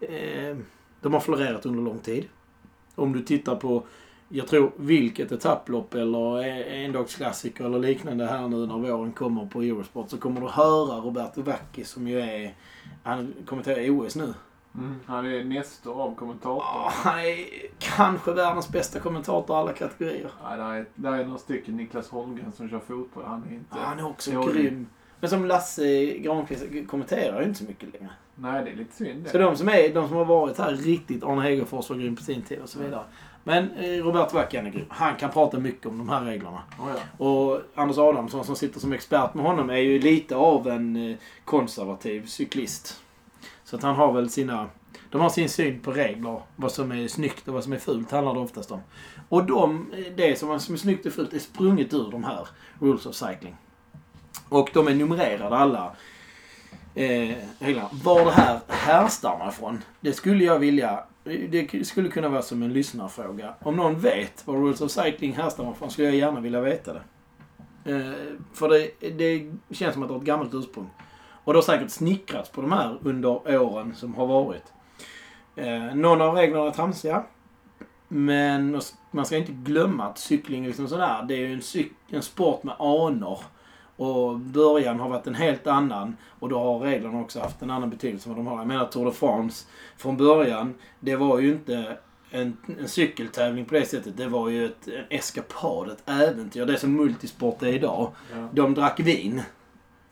Eh, 0.00 0.56
de 1.00 1.12
har 1.12 1.20
florerat 1.20 1.66
under 1.66 1.82
lång 1.82 1.98
tid. 1.98 2.24
Om 2.94 3.12
du 3.12 3.22
tittar 3.22 3.56
på 3.56 3.86
jag 4.32 4.46
tror 4.46 4.72
vilket 4.76 5.32
etapplopp 5.32 5.94
eller 5.94 6.44
e- 6.44 6.84
endagsklassiker 6.84 7.64
eller 7.64 7.78
liknande 7.78 8.26
här 8.26 8.48
nu 8.48 8.66
när 8.66 8.78
våren 8.78 9.12
kommer 9.12 9.46
på 9.46 9.62
Eurosport 9.62 10.10
så 10.10 10.18
kommer 10.18 10.40
du 10.40 10.46
höra 10.46 11.00
Roberto 11.00 11.42
Vacchi 11.42 11.84
som 11.84 12.08
ju 12.08 12.20
är... 12.20 12.54
Han 13.02 13.34
kommenterar 13.46 13.90
OS 13.90 14.16
nu. 14.16 14.34
Mm. 14.74 15.00
Han 15.06 15.26
är 15.26 15.44
nestor 15.44 16.02
av 16.02 16.14
kommentator. 16.14 16.62
Ja, 16.66 16.90
han 16.94 17.18
är 17.18 17.46
kanske 17.78 18.32
världens 18.32 18.68
bästa 18.68 19.00
kommentator 19.00 19.56
i 19.56 19.58
alla 19.58 19.72
kategorier. 19.72 20.30
Ja, 20.42 20.56
där, 20.56 20.74
är, 20.74 20.86
där 20.94 21.12
är 21.12 21.24
några 21.24 21.38
stycken. 21.38 21.76
Niklas 21.76 22.08
Holmgren 22.08 22.52
som 22.52 22.68
kör 22.68 22.78
fotboll. 22.78 23.24
Han 23.26 23.44
är 23.48 23.54
inte... 23.54 23.76
Ja, 23.76 23.84
han 23.84 23.98
är 23.98 24.06
också 24.06 24.30
dålig. 24.30 24.64
grym. 24.64 24.86
Men 25.20 25.30
som 25.30 25.44
Lasse 25.44 26.18
Granqvist 26.18 26.64
kommenterar 26.88 27.40
ju 27.40 27.46
inte 27.46 27.58
så 27.58 27.64
mycket 27.64 27.92
längre. 27.92 28.12
Nej, 28.34 28.64
det 28.64 28.70
är 28.70 28.76
lite 28.76 28.96
synd 28.96 29.24
det. 29.24 29.30
Så 29.30 29.38
de 29.38 29.56
som, 29.56 29.68
är, 29.68 29.94
de 29.94 30.08
som 30.08 30.16
har 30.16 30.24
varit 30.24 30.58
här 30.58 30.72
riktigt, 30.72 31.24
Arne 31.24 31.42
Hegerfors 31.42 31.90
var 31.90 31.96
grym 31.96 32.16
på 32.16 32.22
sin 32.22 32.42
tid 32.42 32.58
och 32.62 32.68
så 32.68 32.78
vidare. 32.78 33.04
Men 33.44 33.70
eh, 33.70 34.04
Roberto 34.04 34.34
Vacchi 34.34 34.56
han 34.56 34.66
är 34.66 34.70
grym. 34.70 34.86
Han 34.88 35.16
kan 35.16 35.30
prata 35.30 35.58
mycket 35.58 35.86
om 35.86 35.98
de 35.98 36.08
här 36.08 36.24
reglerna. 36.24 36.62
Oh, 36.78 36.88
ja. 36.94 37.24
Och 37.24 37.60
Anders 37.74 37.98
Adamsson 37.98 38.44
som 38.44 38.56
sitter 38.56 38.80
som 38.80 38.92
expert 38.92 39.34
med 39.34 39.44
honom 39.44 39.70
är 39.70 39.76
ju 39.76 39.98
lite 39.98 40.36
av 40.36 40.68
en 40.68 41.10
eh, 41.10 41.16
konservativ 41.44 42.26
cyklist. 42.26 43.00
Så 43.70 43.76
att 43.76 43.82
han 43.82 43.94
har 43.94 44.12
väl 44.12 44.30
sina... 44.30 44.68
De 45.10 45.20
har 45.20 45.30
sin 45.30 45.48
syn 45.48 45.80
på 45.80 45.92
regler. 45.92 46.42
Vad 46.56 46.72
som 46.72 46.92
är 46.92 47.08
snyggt 47.08 47.48
och 47.48 47.54
vad 47.54 47.64
som 47.64 47.72
är 47.72 47.78
fult 47.78 48.10
handlar 48.10 48.34
det 48.34 48.40
oftast 48.40 48.70
om. 48.70 48.80
Och 49.28 49.44
de, 49.44 49.92
det 50.16 50.38
som 50.38 50.50
är, 50.50 50.58
som 50.58 50.74
är 50.74 50.78
snyggt 50.78 51.06
och 51.06 51.12
fult 51.12 51.32
är 51.32 51.38
sprunget 51.38 51.94
ur 51.94 52.10
de 52.10 52.24
här 52.24 52.48
Rules 52.78 53.06
of 53.06 53.14
Cycling. 53.14 53.56
Och 54.48 54.70
de 54.74 54.88
är 54.88 54.94
numrerade 54.94 55.56
alla. 55.56 55.92
Eh, 56.94 57.36
hela. 57.58 57.90
Var 58.04 58.24
det 58.24 58.30
här 58.30 58.60
härstammar 58.68 59.48
ifrån, 59.48 59.82
det 60.00 60.12
skulle 60.12 60.44
jag 60.44 60.58
vilja... 60.58 61.04
Det 61.24 61.86
skulle 61.86 62.08
kunna 62.08 62.28
vara 62.28 62.42
som 62.42 62.62
en 62.62 62.72
lyssnarfråga. 62.72 63.54
Om 63.60 63.76
någon 63.76 64.00
vet 64.00 64.46
var 64.46 64.54
Rules 64.54 64.80
of 64.80 64.90
Cycling 64.90 65.32
härstammar 65.32 65.72
ifrån 65.72 65.90
skulle 65.90 66.08
jag 66.08 66.16
gärna 66.16 66.40
vilja 66.40 66.60
veta 66.60 66.92
det. 66.92 67.02
Eh, 67.84 68.12
för 68.54 68.68
det, 68.68 69.10
det 69.10 69.52
känns 69.70 69.94
som 69.94 70.02
att 70.02 70.08
det 70.08 70.14
har 70.14 70.20
ett 70.20 70.26
gammalt 70.26 70.54
ursprung. 70.54 70.90
Och 71.44 71.52
det 71.52 71.56
har 71.56 71.62
säkert 71.62 71.90
snickrats 71.90 72.50
på 72.50 72.60
de 72.60 72.72
här 72.72 72.98
under 73.02 73.58
åren 73.60 73.94
som 73.94 74.14
har 74.14 74.26
varit. 74.26 74.72
Eh, 75.56 75.94
någon 75.94 76.20
av 76.20 76.34
reglerna 76.34 76.66
är 76.66 76.70
tramsiga. 76.70 77.24
Men 78.08 78.80
man 79.10 79.26
ska 79.26 79.36
inte 79.36 79.52
glömma 79.52 80.04
att 80.04 80.18
cykling 80.18 80.64
är 80.64 80.68
liksom 80.68 80.88
sådär. 80.88 81.24
Det 81.28 81.34
är 81.34 81.38
ju 81.38 81.52
en, 81.52 81.62
en 82.08 82.22
sport 82.22 82.62
med 82.62 82.74
anor. 82.78 83.38
Och 83.96 84.38
början 84.38 85.00
har 85.00 85.08
varit 85.08 85.26
en 85.26 85.34
helt 85.34 85.66
annan. 85.66 86.16
Och 86.38 86.48
då 86.48 86.58
har 86.58 86.78
reglerna 86.78 87.20
också 87.20 87.40
haft 87.40 87.62
en 87.62 87.70
annan 87.70 87.90
betydelse 87.90 88.28
än 88.28 88.34
vad 88.34 88.44
de 88.44 88.50
har. 88.50 88.58
Jag 88.58 88.66
menar 88.66 88.86
Tour 88.86 89.04
de 89.04 89.14
France 89.14 89.66
från 89.96 90.16
början. 90.16 90.74
Det 91.00 91.16
var 91.16 91.38
ju 91.38 91.52
inte 91.52 91.98
en, 92.30 92.56
en 92.78 92.88
cykeltävling 92.88 93.64
på 93.64 93.74
det 93.74 93.86
sättet. 93.86 94.16
Det 94.16 94.28
var 94.28 94.48
ju 94.48 94.66
ett, 94.66 94.88
en 94.88 95.04
eskapad, 95.10 95.90
ett 95.90 96.08
äventyr. 96.08 96.66
Det 96.66 96.78
som 96.78 96.96
multisport 96.96 97.62
är 97.62 97.66
idag. 97.66 98.10
Ja. 98.32 98.48
De 98.52 98.74
drack 98.74 99.00
vin. 99.00 99.42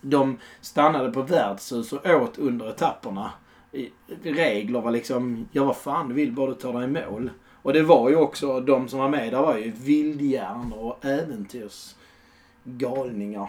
De 0.01 0.39
stannade 0.61 1.11
på 1.11 1.23
värdshus 1.23 1.93
och 1.93 2.07
åt 2.07 2.39
under 2.39 2.69
etapperna. 2.69 3.31
Regler 4.23 4.81
var 4.81 4.91
liksom, 4.91 5.49
ja 5.53 5.65
vad 5.65 5.77
fan 5.77 6.09
du 6.09 6.15
vill 6.15 6.33
bara 6.33 6.47
du 6.47 6.55
tar 6.55 6.73
dig 6.73 6.85
i 6.85 6.87
mål. 6.87 7.31
Och 7.63 7.73
det 7.73 7.83
var 7.83 8.11
ju 8.11 8.17
också, 8.17 8.61
de 8.61 8.89
som 8.89 8.99
var 8.99 9.09
med 9.09 9.33
där 9.33 9.43
var 9.43 9.57
ju 9.57 9.71
vildhjärnor 9.71 10.79
och 10.79 11.05
äventyrsgalningar. 11.05 13.49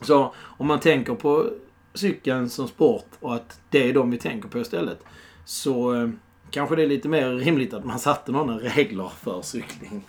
Så 0.00 0.32
om 0.36 0.66
man 0.66 0.80
tänker 0.80 1.14
på 1.14 1.50
cykeln 1.94 2.48
som 2.48 2.68
sport 2.68 3.10
och 3.20 3.34
att 3.34 3.60
det 3.70 3.88
är 3.88 3.94
de 3.94 4.10
vi 4.10 4.18
tänker 4.18 4.48
på 4.48 4.58
istället. 4.58 5.04
Så 5.44 5.94
eh, 5.94 6.08
kanske 6.50 6.76
det 6.76 6.82
är 6.82 6.86
lite 6.86 7.08
mer 7.08 7.30
rimligt 7.30 7.74
att 7.74 7.84
man 7.84 7.98
satte 7.98 8.32
några 8.32 8.58
regler 8.58 9.08
för 9.08 9.42
cykling. 9.42 10.04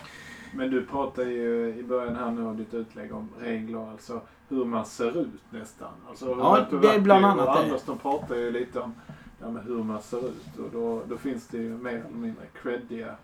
Men 0.54 0.70
du 0.70 0.86
pratade 0.86 1.30
ju 1.30 1.74
i 1.78 1.82
början 1.82 2.16
här 2.16 2.30
nu 2.30 2.46
av 2.46 2.56
ditt 2.56 2.74
utlägg 2.74 3.14
om 3.14 3.28
regler, 3.40 3.90
alltså 3.90 4.20
hur 4.50 4.64
man 4.64 4.86
ser 4.86 5.20
ut 5.20 5.40
nästan. 5.50 5.88
Alltså, 6.08 6.36
Ja, 6.38 6.66
det 6.80 6.88
är 6.88 7.00
bland 7.00 7.24
annat 7.24 7.48
och 7.48 7.54
det. 7.54 7.60
Anders 7.60 7.82
de 7.86 7.98
pratar 7.98 8.34
ju 8.36 8.50
lite 8.50 8.80
om 8.80 8.94
här 9.42 9.50
med 9.50 9.64
hur 9.64 9.82
man 9.82 10.02
ser 10.02 10.18
ut 10.18 10.58
och 10.58 10.70
då, 10.72 11.02
då 11.08 11.16
finns 11.16 11.48
det 11.48 11.58
ju 11.58 11.70
mer 11.78 11.90
eller 11.90 12.16
mindre 12.16 12.42
creddiga 12.62 13.14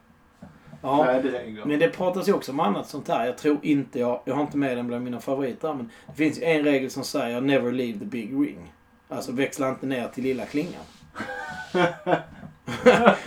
Ja. 0.82 1.04
klädregler. 1.04 1.64
Men 1.64 1.78
det 1.78 1.88
pratas 1.88 2.28
ju 2.28 2.32
också 2.32 2.52
om 2.52 2.60
annat 2.60 2.88
sånt 2.88 3.08
här. 3.08 3.26
Jag 3.26 3.38
tror 3.38 3.58
inte 3.62 3.98
jag, 3.98 4.20
jag 4.24 4.34
har 4.34 4.42
inte 4.42 4.56
med 4.56 4.76
den 4.76 4.86
bland 4.86 5.04
mina 5.04 5.20
favoriter 5.20 5.74
men 5.74 5.90
det 6.06 6.12
finns 6.12 6.38
ju 6.38 6.44
en 6.44 6.64
regel 6.64 6.90
som 6.90 7.04
säger 7.04 7.40
never 7.40 7.72
leave 7.72 7.98
the 7.98 8.04
big 8.04 8.32
ring. 8.32 8.72
Alltså 9.08 9.32
växla 9.32 9.68
inte 9.68 9.86
ner 9.86 10.08
till 10.08 10.24
lilla 10.24 10.44
klingan. 10.46 10.82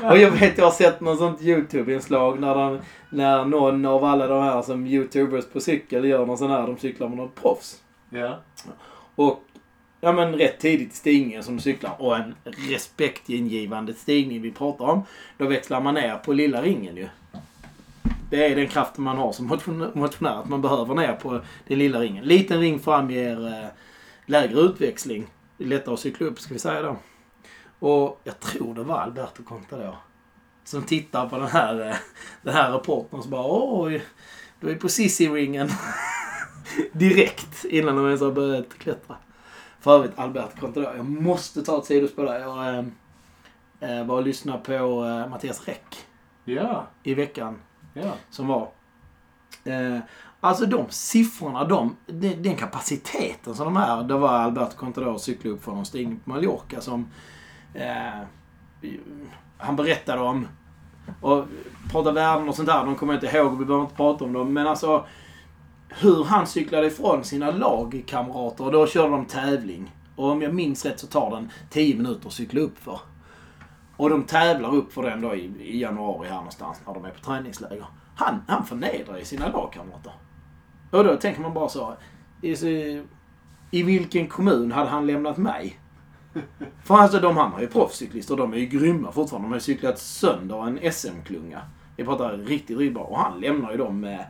och 0.04 0.18
jag 0.18 0.32
vet, 0.32 0.58
jag 0.58 0.66
har 0.66 0.72
sett 0.72 1.02
något 1.02 1.18
sånt 1.20 1.41
YouTube-inslag 1.41 2.39
när, 2.39 2.56
de, 2.56 2.80
när 3.10 3.45
någon 3.45 3.86
av 3.86 4.04
alla 4.04 4.28
de 4.28 4.43
här 4.43 4.62
som 4.62 4.88
YouTubers 4.88 5.45
på 5.45 5.60
cykel 5.60 6.06
gör 6.06 6.26
någon 6.26 6.38
sån 6.38 6.52
här, 6.52 6.68
de 6.68 6.78
cyklar 6.78 7.08
med 7.10 7.18
något 7.18 7.36
proffs. 7.36 7.82
Ja. 8.10 8.39
Och 9.16 9.43
ja 10.01 10.12
men 10.12 10.36
rätt 10.36 10.60
tidigt 10.60 10.93
i 10.93 10.95
stigningen 10.95 11.43
som 11.43 11.60
cyklar 11.60 12.01
och 12.01 12.18
en 12.18 12.36
respektingivande 12.43 13.93
stigning 13.93 14.41
vi 14.41 14.51
pratar 14.51 14.86
om. 14.86 15.03
Då 15.38 15.47
växlar 15.47 15.82
man 15.82 15.93
ner 15.93 16.16
på 16.16 16.34
lilla 16.34 16.62
ringen 16.62 16.95
ju. 16.95 17.07
Det 18.30 18.45
är 18.45 18.55
den 18.55 18.68
kraften 18.68 19.03
man 19.03 19.18
har 19.18 19.32
som 19.32 19.47
motionär. 19.93 20.39
Att 20.39 20.49
man 20.49 20.62
behöver 20.62 20.95
ner 20.95 21.14
på 21.14 21.41
den 21.68 21.80
lilla 21.80 21.99
ringen. 21.99 22.26
Liten 22.26 22.60
ring 22.60 22.80
fram 22.80 23.12
ger 23.12 23.47
eh, 23.47 23.68
lägre 24.26 24.60
utväxling. 24.60 25.28
Det 25.57 25.64
är 25.64 25.68
lättare 25.68 25.93
att 25.93 25.99
cykla 25.99 26.28
upp 26.28 26.39
ska 26.39 26.53
vi 26.53 26.60
säga 26.60 26.82
då. 26.82 26.97
Och 27.80 28.22
jag 28.24 28.39
tror 28.39 28.76
det 28.76 28.84
var 28.84 28.97
Alberto 28.97 29.43
Contador. 29.43 29.95
Som 30.64 30.84
tittar 30.84 31.30
på 31.30 31.38
den 31.38 31.47
här, 31.47 31.88
eh, 31.88 31.95
den 32.41 32.53
här 32.53 32.72
rapporten 32.72 33.20
och 33.20 33.24
så 33.24 33.30
bara 33.30 33.45
oj. 33.47 34.03
Du 34.60 34.70
är 34.72 34.76
på 34.76 34.89
Sissi-ringen. 34.89 35.70
Direkt 36.94 37.66
innan 37.66 37.96
de 37.96 38.06
ens 38.06 38.22
har 38.22 38.32
börjat 38.32 38.74
klättra. 38.78 39.16
För 39.80 39.96
övrigt, 39.96 40.20
Albert 40.20 40.60
Contador. 40.60 40.96
Jag 40.96 41.06
måste 41.06 41.62
ta 41.62 41.78
ett 41.78 41.86
sidospår 41.86 42.24
där. 42.24 42.40
Jag 42.40 42.68
eh, 42.78 44.00
eh, 44.00 44.06
var 44.06 44.16
och 44.16 44.24
lyssnade 44.24 44.60
på 44.60 45.06
eh, 45.06 45.30
Mattias 45.30 45.68
Räck 45.68 46.06
Ja. 46.46 46.88
i 47.04 47.14
veckan 47.14 47.60
Ja. 47.94 48.12
som 48.30 48.48
var. 48.48 48.70
Eh, 49.64 49.98
alltså 50.40 50.66
de 50.66 50.86
siffrorna, 50.90 51.64
de, 51.64 51.96
den, 52.06 52.44
den 52.44 52.56
kapaciteten 52.56 53.56
som 53.56 53.66
de 53.66 53.76
här. 53.76 54.04
Det 54.04 54.14
var 54.18 54.30
Alberto 54.30 54.78
Contador 54.78 55.18
cyklade 55.18 55.56
upp 55.56 55.64
från 55.64 55.78
en 55.78 55.86
stigning 55.86 56.20
på 56.20 56.30
Mallorca 56.30 56.82
som 56.82 57.08
eh, 57.74 58.22
han 59.58 59.76
berättade 59.76 60.22
om. 60.22 60.48
Och 61.22 61.46
pratade 61.92 62.16
värden 62.16 62.50
och 62.50 62.56
sånt 62.56 62.68
där. 62.68 62.86
De 62.86 62.96
kommer 62.96 63.14
jag 63.14 63.24
inte 63.24 63.38
ihåg 63.38 63.54
och 63.54 63.62
vi 63.62 63.66
behöver 63.66 63.84
inte 63.86 63.96
prata 63.96 64.26
om 64.26 64.34
dem. 64.34 64.54
Men 64.54 64.68
alltså 64.68 65.06
hur 65.90 66.24
han 66.24 66.48
cyklade 66.48 66.88
ifrån 66.88 67.24
sina 67.24 67.52
lagkamrater. 67.52 68.66
Och 68.66 68.72
då 68.72 68.88
körde 68.88 69.10
de 69.10 69.26
tävling. 69.26 69.96
Och 70.16 70.32
om 70.32 70.42
jag 70.42 70.54
minns 70.54 70.86
rätt 70.86 71.00
så 71.00 71.08
tar 71.08 71.32
den 71.32 71.52
10 71.70 71.96
minuter 71.96 72.28
att 72.28 72.34
cykla 72.34 72.62
upp 72.62 72.80
för. 72.80 73.00
Och 73.98 74.10
de 74.10 74.24
tävlar 74.24 74.76
upp 74.76 74.94
för 74.94 75.04
den 75.04 75.22
då 75.22 75.36
i, 75.36 75.52
i 75.60 75.82
januari 75.82 76.28
här 76.28 76.36
någonstans 76.36 76.82
när 76.88 76.94
de 76.94 77.06
är 77.06 77.10
på 77.10 77.20
träningsläger. 77.20 77.86
Han, 78.16 78.42
han 78.48 78.66
förnedrar 78.66 79.18
ju 79.18 79.26
sina 79.26 79.48
lagkamrater. 79.48 80.12
Och 80.92 81.04
då 81.04 81.16
tänker 81.16 81.42
man 81.42 81.54
bara 81.54 81.70
så. 81.70 81.94
I, 82.42 82.52
eh, 82.52 83.04
I 83.72 83.84
vilken 83.84 84.28
kommun 84.28 84.72
hade 84.72 84.90
han 84.90 85.08
lämnat 85.08 85.38
mig? 85.38 85.80
För 86.84 86.96
alltså 86.96 87.20
de 87.20 87.38
andra 87.38 87.58
är 87.58 87.62
ju 87.62 87.68
proffscyklister. 87.68 88.36
De 88.36 88.54
är 88.54 88.58
ju 88.58 88.66
grymma 88.66 89.12
fortfarande. 89.12 89.46
De 89.46 89.52
har 89.52 89.58
ju 89.58 89.62
cyklat 89.62 90.00
sönder 90.00 90.68
en 90.68 90.92
SM-klunga. 90.92 91.62
Vi 91.96 92.04
pratar 92.04 92.38
riktigt, 92.38 92.78
riktigt 92.78 92.94
bra. 92.94 93.04
Och 93.04 93.20
han 93.20 93.40
lämnar 93.40 93.72
ju 93.72 93.78
dem 93.78 94.00
med 94.00 94.26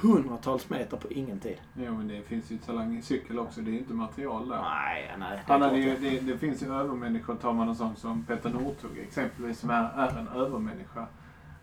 hundratals 0.00 0.70
meter 0.70 0.96
på 0.96 1.08
ingen 1.10 1.40
tid. 1.40 1.56
Jo, 1.74 1.94
men 1.94 2.08
det 2.08 2.22
finns 2.22 2.50
ju 2.50 2.58
talang 2.58 2.96
i 2.98 3.02
cykel 3.02 3.38
också. 3.38 3.60
Det 3.60 3.70
är 3.70 3.72
ju 3.72 3.78
inte 3.78 3.94
material 3.94 4.48
där. 4.48 4.62
Nej, 4.62 5.14
nej. 5.18 5.36
det 5.36 5.44
klart 5.46 5.72
ju, 5.72 5.96
det, 5.96 6.20
det 6.32 6.38
finns 6.38 6.62
ju 6.62 6.74
övermänniskor, 6.74 7.34
tar 7.34 7.52
man 7.52 7.68
en 7.68 7.76
sån 7.76 7.96
som 7.96 8.24
Peter 8.24 8.50
Northug 8.50 8.98
exempelvis, 8.98 9.58
som 9.58 9.70
är, 9.70 9.90
är 9.96 10.18
en 10.18 10.28
övermänniska. 10.28 11.06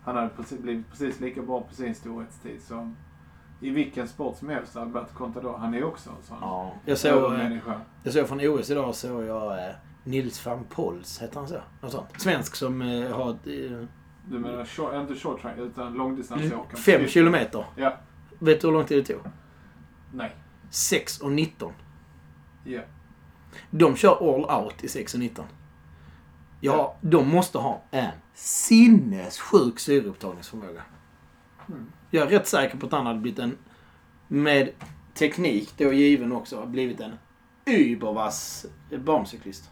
Han 0.04 0.16
hade 0.16 0.28
precis, 0.28 0.58
blivit 0.60 0.90
precis 0.90 1.20
lika 1.20 1.42
bra 1.42 1.60
på 1.60 1.74
sin 1.74 1.94
storhetstid 1.94 2.62
som 2.62 2.96
i 3.60 3.70
vilken 3.70 4.08
sport 4.08 4.36
som 4.36 4.48
helst. 4.48 4.76
Alberto 4.76 5.14
Contador, 5.14 5.56
han 5.58 5.74
är 5.74 5.84
också 5.84 6.10
en 6.10 6.22
sån 6.22 6.36
Ja. 6.40 6.72
Jag 6.84 6.98
såg, 6.98 7.10
eh, 7.10 7.16
övermänniska. 7.16 7.80
jag 8.02 8.12
såg 8.12 8.28
från 8.28 8.40
OS 8.40 8.70
idag 8.70 8.94
såg 8.94 9.24
jag 9.24 9.68
eh, 9.68 9.74
Nils 10.04 10.46
van 10.46 10.64
Pols, 10.64 11.22
heter 11.22 11.38
han 11.38 11.48
så? 11.48 11.60
Något 11.80 11.92
sånt. 11.92 12.20
Svensk 12.20 12.56
som 12.56 12.82
eh, 12.82 13.10
har 13.10 13.30
eh, 13.30 13.86
Du 14.28 14.38
menar, 14.38 14.64
short, 14.64 14.94
inte 14.94 15.14
short 15.14 15.42
track, 15.42 15.58
utan 15.58 15.94
långdistansåkare. 15.94 16.76
fem 16.76 17.06
kilometer. 17.06 17.64
Ja. 17.76 17.96
Vet 18.38 18.60
du 18.60 18.66
hur 18.66 18.72
lång 18.74 18.84
tid 18.86 19.04
det 19.04 19.14
tog? 19.14 19.22
Nej. 20.12 20.36
6 20.70 21.20
och 21.20 21.32
19. 21.32 21.72
Ja. 22.64 22.80
De 23.70 23.96
kör 23.96 24.34
all 24.34 24.64
out 24.64 24.84
i 24.84 24.88
6 24.88 25.14
och 25.14 25.20
19. 25.20 25.44
Ja, 26.60 26.96
de 27.00 27.28
måste 27.28 27.58
ha 27.58 27.82
en 27.90 28.10
sinnessjuk 28.34 29.78
syreupptagningsförmåga. 29.78 30.82
Mm. 31.68 31.86
Jag 32.10 32.26
är 32.26 32.30
rätt 32.30 32.46
säker 32.48 32.76
på 32.78 32.86
att 32.86 32.92
han 32.92 33.06
hade 33.06 33.18
blivit 33.20 33.38
en, 33.38 33.56
med 34.28 34.70
teknik 35.14 35.74
då 35.76 35.92
given 35.92 36.32
också, 36.32 36.66
blivit 36.66 37.00
en 37.00 37.12
übervass 37.64 38.66
barncyklist. 38.98 39.70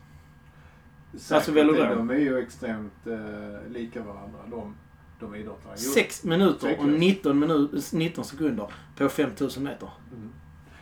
Säkert, 1.12 1.32
Alltså, 1.32 1.52
velodrom. 1.52 2.08
de 2.08 2.10
är 2.10 2.18
ju 2.18 2.38
extremt 2.38 3.06
eh, 3.06 3.70
lika 3.72 4.02
varandra, 4.02 4.38
de, 4.50 4.74
de 5.20 5.34
idrottarna. 5.34 5.74
Jo. 5.78 5.90
6 5.92 6.24
minuter 6.24 6.52
och 6.52 6.60
Tveklöst. 6.60 6.98
19, 6.98 7.38
minut, 7.38 7.92
19 7.92 8.24
sekunder 8.24 8.68
på 8.96 9.08
5000 9.08 9.62
meter. 9.62 9.88
Mm. 10.12 10.30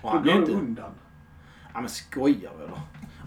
Och 0.02 0.10
han 0.10 0.22
det 0.26 0.32
inte... 0.32 0.52
undan. 0.52 0.90
Ja 1.74 1.80
men 1.80 1.88
skojar 1.90 2.52
du 2.58 2.64
eller? 2.64 2.80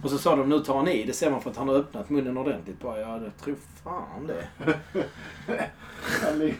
Och 0.03 0.10
så 0.12 0.18
sa 0.18 0.36
de 0.36 0.49
nu 0.49 0.60
tar 0.60 0.78
han 0.78 0.88
i. 0.88 1.03
Det 1.06 1.14
ser 1.14 1.32
man 1.32 1.41
för 1.41 1.49
att 1.49 1.58
han 1.58 1.68
har 1.68 1.76
öppnat 1.76 2.10
munnen 2.10 2.38
ordentligt. 2.38 2.80
Bara, 2.80 2.99
ja, 2.99 3.20
det 3.20 3.32
tror 3.32 3.56
fan 3.84 4.28
det. 4.28 4.47
Han, 6.24 6.39
li- 6.39 6.56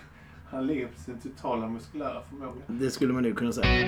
han 0.52 0.68
ligger 0.68 0.88
på 0.88 1.00
sin 1.00 1.20
totala 1.20 1.68
muskulära 1.68 2.22
förmåga. 2.30 2.62
Det 2.68 2.92
skulle 2.92 3.14
man 3.14 3.24
nog 3.24 3.38
kunna 3.38 3.52
säga. 3.52 3.88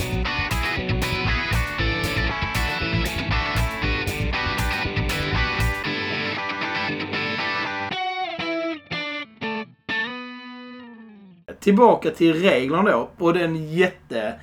Tillbaka 11.60 12.12
till 12.12 12.34
reglerna 12.34 12.92
då. 12.92 13.10
Och 13.18 13.34
det 13.34 13.40
är 13.42 13.46
en 13.46 13.68
jättebra 13.70 14.38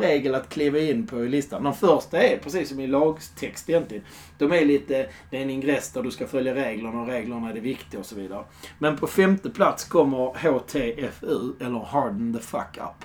regel 0.00 0.34
att 0.34 0.48
kliva 0.48 0.78
in 0.78 1.06
på 1.06 1.24
i 1.24 1.28
listan. 1.28 1.62
De 1.62 1.74
första 1.74 2.18
är 2.22 2.38
precis 2.38 2.68
som 2.68 2.80
i 2.80 2.86
lagtext 2.86 3.68
egentligen. 3.70 4.04
De 4.38 4.52
är 4.52 4.64
lite, 4.64 5.08
det 5.30 5.36
är 5.38 5.42
en 5.42 5.50
ingress 5.50 5.92
där 5.92 6.02
du 6.02 6.10
ska 6.10 6.26
följa 6.26 6.54
reglerna 6.54 7.00
och 7.00 7.06
reglerna 7.06 7.50
är 7.50 7.54
det 7.54 7.60
viktiga 7.60 8.00
och 8.00 8.06
så 8.06 8.14
vidare. 8.14 8.44
Men 8.78 8.96
på 8.96 9.06
femte 9.06 9.50
plats 9.50 9.84
kommer 9.84 10.50
HTFU, 10.50 11.52
eller 11.60 11.78
Harden 11.78 12.34
the 12.34 12.40
fuck 12.40 12.76
up. 12.78 13.04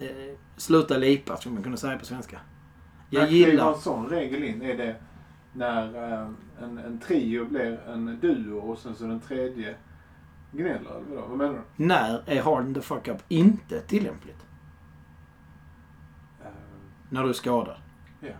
Eh, 0.00 0.36
sluta 0.56 0.96
lipa, 0.98 1.36
skulle 1.36 1.54
man 1.54 1.62
kunna 1.64 1.76
säga 1.76 1.98
på 1.98 2.06
svenska. 2.06 2.40
Jag 3.10 3.20
När 3.20 3.28
kliver 3.28 3.50
gillar... 3.50 3.72
en 3.72 3.80
sån 3.80 4.08
regel 4.08 4.44
in? 4.44 4.62
Är 4.62 4.76
det 4.76 4.96
när 5.52 6.12
eh, 6.12 6.28
en, 6.62 6.78
en 6.78 7.00
trio 7.06 7.44
blir 7.44 7.80
en 7.88 8.18
duo 8.20 8.58
och 8.58 8.78
sen 8.78 8.94
så 8.94 9.04
den 9.04 9.20
tredje 9.20 9.74
gnäller? 10.52 10.90
Eller 10.90 11.06
vadå? 11.08 11.26
Vad 11.28 11.38
menar 11.38 11.52
du? 11.54 11.84
När 11.84 12.22
är 12.26 12.42
Harden 12.42 12.74
the 12.74 12.80
fuck 12.80 13.08
up 13.08 13.18
inte 13.28 13.80
tillämpligt? 13.80 14.44
Eh, 16.40 16.46
När 17.08 17.22
du 17.22 17.28
är 17.28 17.32
skadad. 17.32 17.76
Ja. 18.20 18.32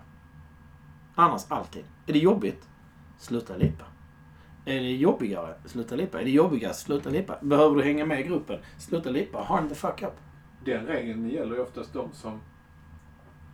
Annars 1.15 1.43
alltid. 1.49 1.85
Är 2.07 2.13
det 2.13 2.19
jobbigt? 2.19 2.69
Sluta 3.19 3.57
lipa. 3.57 3.85
Är 4.65 4.75
det 4.81 4.93
jobbigare? 4.97 5.55
Sluta 5.65 5.97
lipa. 5.97 6.21
Är 6.21 6.25
det 6.25 6.31
jobbigare? 6.31 6.75
Sluta 6.75 7.11
lipa. 7.11 7.39
Behöver 7.43 7.77
du 7.77 7.83
hänga 7.83 8.07
med 8.07 8.21
i 8.21 8.23
gruppen? 8.23 8.59
Sluta 8.79 9.11
lipa. 9.11 9.43
Harden 9.43 9.69
the 9.69 9.75
fuck 9.75 10.03
up. 10.03 10.17
Den 10.65 10.87
regeln 10.87 11.29
gäller 11.31 11.55
ju 11.57 11.63
oftast 11.63 11.93
de 11.93 12.13
som 12.13 12.41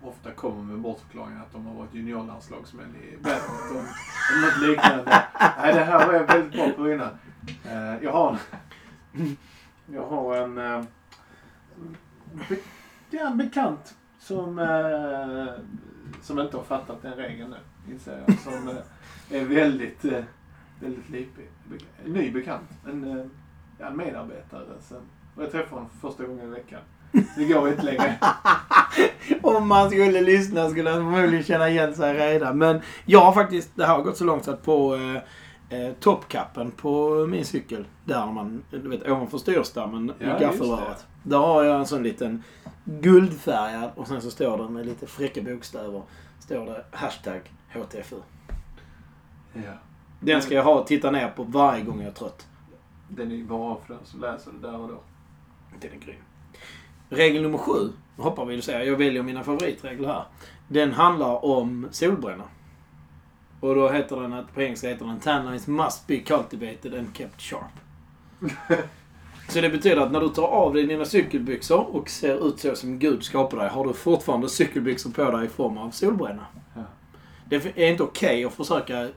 ofta 0.03 0.31
kommer 0.33 0.63
med 0.63 0.79
bortförklaringen 0.81 1.41
att 1.43 1.53
de 1.53 1.67
har 1.67 1.75
varit 1.75 1.95
juniorlandslagsmän 1.95 2.97
i 2.97 3.17
badminton 3.17 3.87
eller 4.33 4.47
något 4.47 4.69
liknande. 4.69 5.05
Nej, 5.59 5.75
det 5.75 5.85
här 5.85 6.07
var 6.07 6.15
jag 6.15 6.27
väldigt 6.27 6.53
bra 6.53 6.71
på 6.71 6.93
innan. 6.93 7.09
Eh, 7.65 8.03
jag 8.03 8.13
har 8.13 8.39
en, 9.13 9.37
jag 9.93 10.07
har 10.07 10.37
en, 10.37 10.59
eh, 10.59 10.85
be, 12.49 12.57
det 13.11 13.19
är 13.19 13.27
en 13.27 13.39
bekant 13.39 13.95
som, 14.19 14.59
eh, 14.59 15.63
som 16.23 16.39
inte 16.39 16.57
har 16.57 16.65
fattat 16.65 17.03
den 17.03 17.15
regeln 17.15 17.51
nu, 17.51 17.93
inser 17.93 18.25
jag. 18.27 18.39
Som 18.39 18.69
eh, 18.69 19.41
är 19.41 19.45
väldigt, 19.45 20.05
eh, 20.05 20.25
väldigt 20.81 21.11
lipig. 21.11 21.51
En 22.05 22.13
ny 22.13 22.31
bekant. 22.31 22.71
En, 22.87 23.19
eh, 23.19 23.87
en 23.87 23.97
medarbetare 23.97 24.65
sen. 24.81 25.03
Och 25.37 25.43
jag 25.43 25.53
träffade 25.53 25.75
honom 25.75 25.91
för 25.91 26.09
första 26.09 26.25
gången 26.25 26.47
i 26.47 26.51
veckan. 26.51 26.81
Det 27.37 27.45
går 27.45 27.69
inte 27.69 27.83
längre. 27.83 28.19
Om 29.43 29.69
man 29.69 29.91
skulle 29.91 30.21
lyssna 30.21 30.71
skulle 30.71 30.91
han 30.91 30.99
förmodligen 30.99 31.45
känna 31.45 31.69
igen 31.69 31.95
sig 31.95 32.15
redan. 32.15 32.59
Men 32.59 32.81
jag 33.05 33.21
har 33.21 33.33
faktiskt, 33.33 33.71
det 33.77 33.87
här 33.87 33.95
har 33.95 34.03
gått 34.03 34.17
så 34.17 34.25
långt 34.25 34.45
så 34.45 34.51
att 34.51 34.63
på 34.63 34.95
eh, 34.95 35.23
eh, 35.69 35.93
toppkappen 36.01 36.71
på 36.71 37.27
min 37.27 37.45
cykel, 37.45 37.87
där 38.05 38.27
man, 38.27 38.63
du 38.71 38.89
vet 38.89 39.09
ovanför 39.09 39.39
styrstammen 39.39 40.13
Ja, 40.19 40.37
i 40.37 40.41
gaffelröret. 40.41 41.07
Där 41.23 41.39
har 41.39 41.65
jag 41.65 41.79
en 41.79 41.87
sån 41.87 42.03
liten 42.03 42.43
guldfärgad 42.85 43.91
och 43.95 44.09
sen 44.09 44.23
så 44.23 44.31
står 44.31 44.59
det 44.59 44.69
med 44.69 44.87
lite 44.87 45.07
fräcka 45.07 45.43
bokstäver. 45.43 46.03
Står 46.39 46.67
det 46.67 46.85
hashtag 46.91 47.41
HTFU. 47.73 48.17
Ja. 49.53 49.73
Den 50.21 50.43
ska 50.43 50.55
jag 50.55 50.65
ha 50.65 50.81
och 50.81 50.87
titta 50.87 51.11
ner 51.11 51.29
på 51.29 51.43
varje 51.43 51.85
gång 51.85 52.01
jag 52.01 52.09
är 52.09 52.15
trött. 52.15 52.47
Den 53.09 53.33
är 53.33 53.45
bara 53.45 53.77
för 53.81 53.95
den 53.95 54.05
som 54.05 54.21
läser 54.21 54.53
det 54.53 54.69
där 54.69 54.81
och 54.81 54.89
då. 54.89 55.01
Den 55.81 55.93
är 55.93 55.97
grym. 55.97 56.21
Regel 57.09 57.43
nummer 57.43 57.59
sju, 57.59 57.93
hoppar 58.17 58.45
vi 58.45 58.63
säger, 58.63 58.81
jag 58.81 58.97
väljer 58.97 59.23
mina 59.23 59.45
favoritregler 59.45 60.09
här. 60.09 60.25
Den 60.69 60.93
handlar 60.93 61.45
om 61.45 61.89
solbränna. 61.91 62.45
Och 63.61 63.75
då 63.75 63.89
heter 63.89 64.17
den 64.21 64.33
att, 64.33 64.55
på 64.55 64.63
engelska 64.63 64.89
heter 64.89 65.05
den 65.05 65.21
Tannines 65.21 65.67
must 65.67 66.07
be 66.07 66.17
cultivated 66.19 66.95
and 66.95 67.17
kept 67.17 67.41
sharp. 67.41 67.73
Så 69.49 69.61
det 69.61 69.71
betyder 69.71 69.97
att 69.97 70.13
när 70.13 70.21
du 70.21 70.29
tar 70.29 70.47
av 70.47 70.75
dig 70.75 70.87
dina 70.87 71.05
cykelbyxor 71.05 71.97
och 71.97 72.09
ser 72.11 72.49
ut 72.49 72.61
så 72.61 72.75
som 72.75 72.99
Gud 72.99 73.25
skapar 73.25 73.57
dig, 73.57 73.69
har 73.69 73.87
du 73.87 73.93
fortfarande 73.93 74.49
cykelbyxor 74.49 75.11
på 75.11 75.31
dig 75.31 75.47
i 75.47 75.49
form 75.49 75.79
av 75.79 75.91
solbränna. 75.91 76.47
Ja. 76.75 76.83
Det 77.49 77.57
är 77.77 77.91
inte 77.91 78.03
okej 78.03 78.45
att 78.45 78.53
försöka... 78.53 79.09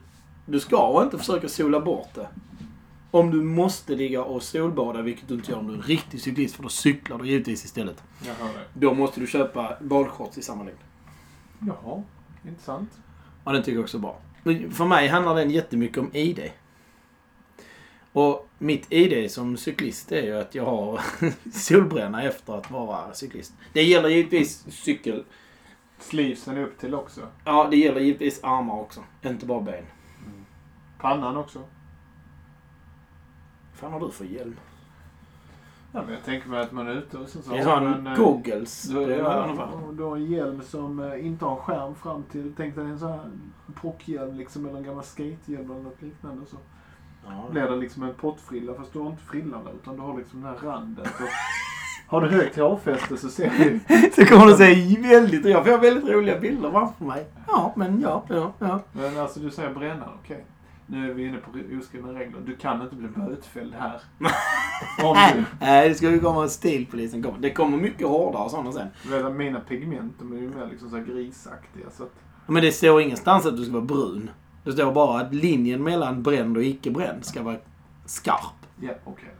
Du 0.46 0.60
ska 0.60 1.02
inte 1.02 1.18
försöka 1.18 1.48
sola 1.48 1.80
bort 1.80 2.14
det. 2.14 2.28
Om 3.10 3.30
du 3.30 3.42
måste 3.42 3.94
ligga 3.94 4.22
och 4.24 4.42
solbada, 4.42 5.02
vilket 5.02 5.28
du 5.28 5.34
inte 5.34 5.50
gör 5.50 5.58
om 5.58 5.66
du 5.66 5.72
är 5.72 5.76
en 5.76 5.82
riktig 5.82 6.20
cyklist, 6.20 6.54
för 6.54 6.62
då 6.62 6.68
cyklar 6.68 7.18
du 7.18 7.26
givetvis 7.26 7.64
istället. 7.64 8.02
Jag 8.26 8.34
hör 8.34 8.52
det. 8.52 8.64
Då 8.74 8.94
måste 8.94 9.20
du 9.20 9.26
köpa 9.26 9.76
badshorts 9.80 10.38
i 10.38 10.42
samma 10.42 10.64
längd. 10.64 10.78
Jaha, 11.58 12.02
intressant. 12.46 12.90
Ja, 13.44 13.52
den 13.52 13.62
tycker 13.62 13.76
jag 13.76 13.82
också 13.82 13.96
är 13.96 14.00
bra. 14.00 14.18
För 14.72 14.84
mig 14.84 15.08
handlar 15.08 15.34
den 15.34 15.50
jättemycket 15.50 15.98
om 15.98 16.10
ID. 16.12 16.50
Och 18.12 18.48
mitt 18.58 18.92
ID 18.92 19.30
som 19.30 19.56
cyklist 19.56 20.12
är 20.12 20.22
ju 20.22 20.36
att 20.36 20.54
jag 20.54 20.64
har 20.64 21.00
solbränna 21.52 22.22
efter 22.22 22.52
att 22.52 22.70
vara 22.70 23.14
cyklist. 23.14 23.52
Det 23.72 23.82
gäller 23.82 24.08
givetvis 24.08 24.66
cykel. 24.70 25.24
Sleevesen 25.98 26.58
upp 26.58 26.78
till 26.78 26.94
också. 26.94 27.20
Ja, 27.44 27.68
det 27.70 27.76
gäller 27.76 28.00
givetvis 28.00 28.44
armar 28.44 28.80
också. 28.80 29.04
Inte 29.22 29.46
bara 29.46 29.60
ben. 29.60 29.84
Pannan 30.98 31.36
också. 31.36 31.58
Vad 33.70 33.78
fan 33.78 33.92
har 33.92 34.00
du 34.00 34.12
för 34.12 34.24
hjälm? 34.24 34.56
Ja, 35.92 36.02
men 36.02 36.14
jag 36.14 36.24
tänker 36.24 36.48
mig 36.48 36.60
att 36.60 36.72
man 36.72 36.88
är 36.88 36.92
ute 36.94 37.18
och 37.18 37.28
sen 37.28 37.42
så 37.42 37.50
har 37.56 37.80
man 37.80 37.94
en, 37.94 38.06
eh, 38.06 38.16
goggles. 38.16 38.82
Du, 38.82 39.02
ja, 39.02 39.68
du 39.96 40.02
har 40.02 40.16
en 40.16 40.24
hjälm 40.26 40.62
som 40.62 41.00
eh, 41.00 41.26
inte 41.26 41.44
har 41.44 41.56
skärm 41.56 41.94
fram 41.94 42.22
till. 42.22 42.52
Tänk 42.56 42.74
dig 42.76 42.84
en 42.84 42.98
sån 42.98 43.08
här 43.10 43.30
pockhjälm 43.82 44.34
liksom, 44.36 44.66
eller 44.66 44.78
en 44.78 44.84
gammal 44.84 45.04
skatehjälm 45.04 45.70
eller 45.70 45.82
något 45.82 46.02
liknande. 46.02 46.46
Så 46.46 46.56
Ja. 47.26 47.46
blir 47.50 47.62
det 47.62 47.76
liksom 47.76 48.02
en 48.02 48.14
pottfrilla, 48.14 48.74
fast 48.74 48.92
du 48.92 48.98
har 48.98 49.06
inte 49.10 49.22
frillan 49.22 49.64
där, 49.64 49.72
utan 49.82 49.96
du 49.96 50.02
har 50.02 50.16
liksom 50.18 50.40
den 50.42 50.50
här 50.50 50.68
randen. 50.70 51.04
Så 51.04 51.24
har 52.08 52.20
du 52.20 52.28
högt 52.28 52.56
hårfäste 52.58 53.16
så 53.16 53.28
ser 53.28 53.50
du 53.58 53.80
Så 54.14 54.24
kommer 54.24 54.46
det 54.46 54.56
se 54.56 54.96
väldigt... 55.00 55.44
Jag 55.44 55.66
får 55.66 55.78
väldigt 55.78 56.08
roliga 56.14 56.38
bilder 56.38 56.70
framför 56.70 57.04
mig. 57.04 57.26
Ja, 57.46 57.72
men 57.76 58.00
ja, 58.00 58.24
ja, 58.28 58.52
ja. 58.58 58.80
Men 58.92 59.18
alltså 59.18 59.40
du 59.40 59.50
säger 59.50 59.74
brännan, 59.74 60.08
okej. 60.22 60.44
Nu 60.90 61.10
är 61.10 61.14
vi 61.14 61.26
inne 61.26 61.38
på 61.38 61.50
oskrivna 61.78 62.12
regler. 62.12 62.40
Du 62.46 62.56
kan 62.56 62.82
inte 62.82 62.94
bli 62.94 63.08
bötfälld 63.08 63.74
här. 63.74 64.00
Om 65.04 65.16
du 65.34 65.44
Nej, 65.60 65.88
det 65.88 65.94
ska 65.94 66.10
ju 66.10 66.20
komma 66.20 66.48
stilpolisen 66.48 67.22
kommer. 67.22 67.38
Det 67.38 67.50
kommer 67.50 67.76
mycket 67.76 68.06
hårdare 68.06 68.50
sådana 68.50 68.72
sen. 68.72 68.88
vet 69.10 69.32
mina 69.32 69.60
pigment, 69.60 70.12
de 70.18 70.32
är 70.32 70.36
ju 70.36 70.48
mer 70.48 70.66
liksom 70.70 70.90
så 70.90 70.98
grisaktiga. 70.98 71.86
Så 71.96 72.02
att, 72.02 72.12
Men 72.46 72.62
det 72.62 72.72
står 72.72 73.00
ingenstans 73.00 73.46
att 73.46 73.56
du 73.56 73.64
ska 73.64 73.72
vara 73.72 73.84
brun. 73.84 74.30
Det 74.64 74.72
står 74.72 74.92
bara 74.92 75.20
att 75.20 75.34
linjen 75.34 75.82
mellan 75.82 76.22
bränd 76.22 76.56
och 76.56 76.64
icke 76.64 76.90
bränd 76.90 77.24
ska 77.24 77.42
vara 77.42 77.56
skarp. 78.06 78.66
ja, 78.80 78.92
okej. 79.04 79.30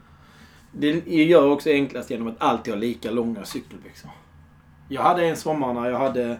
Det 0.72 0.90
gör 1.06 1.50
också 1.50 1.70
enklast 1.70 2.10
genom 2.10 2.28
att 2.28 2.42
alltid 2.42 2.74
ha 2.74 2.80
lika 2.80 3.10
långa 3.10 3.44
cykelbyxor. 3.44 4.10
Jag 4.88 5.02
hade 5.02 5.26
en 5.26 5.36
sommar 5.36 5.74
när 5.74 5.90
jag 5.90 5.98
hade 5.98 6.38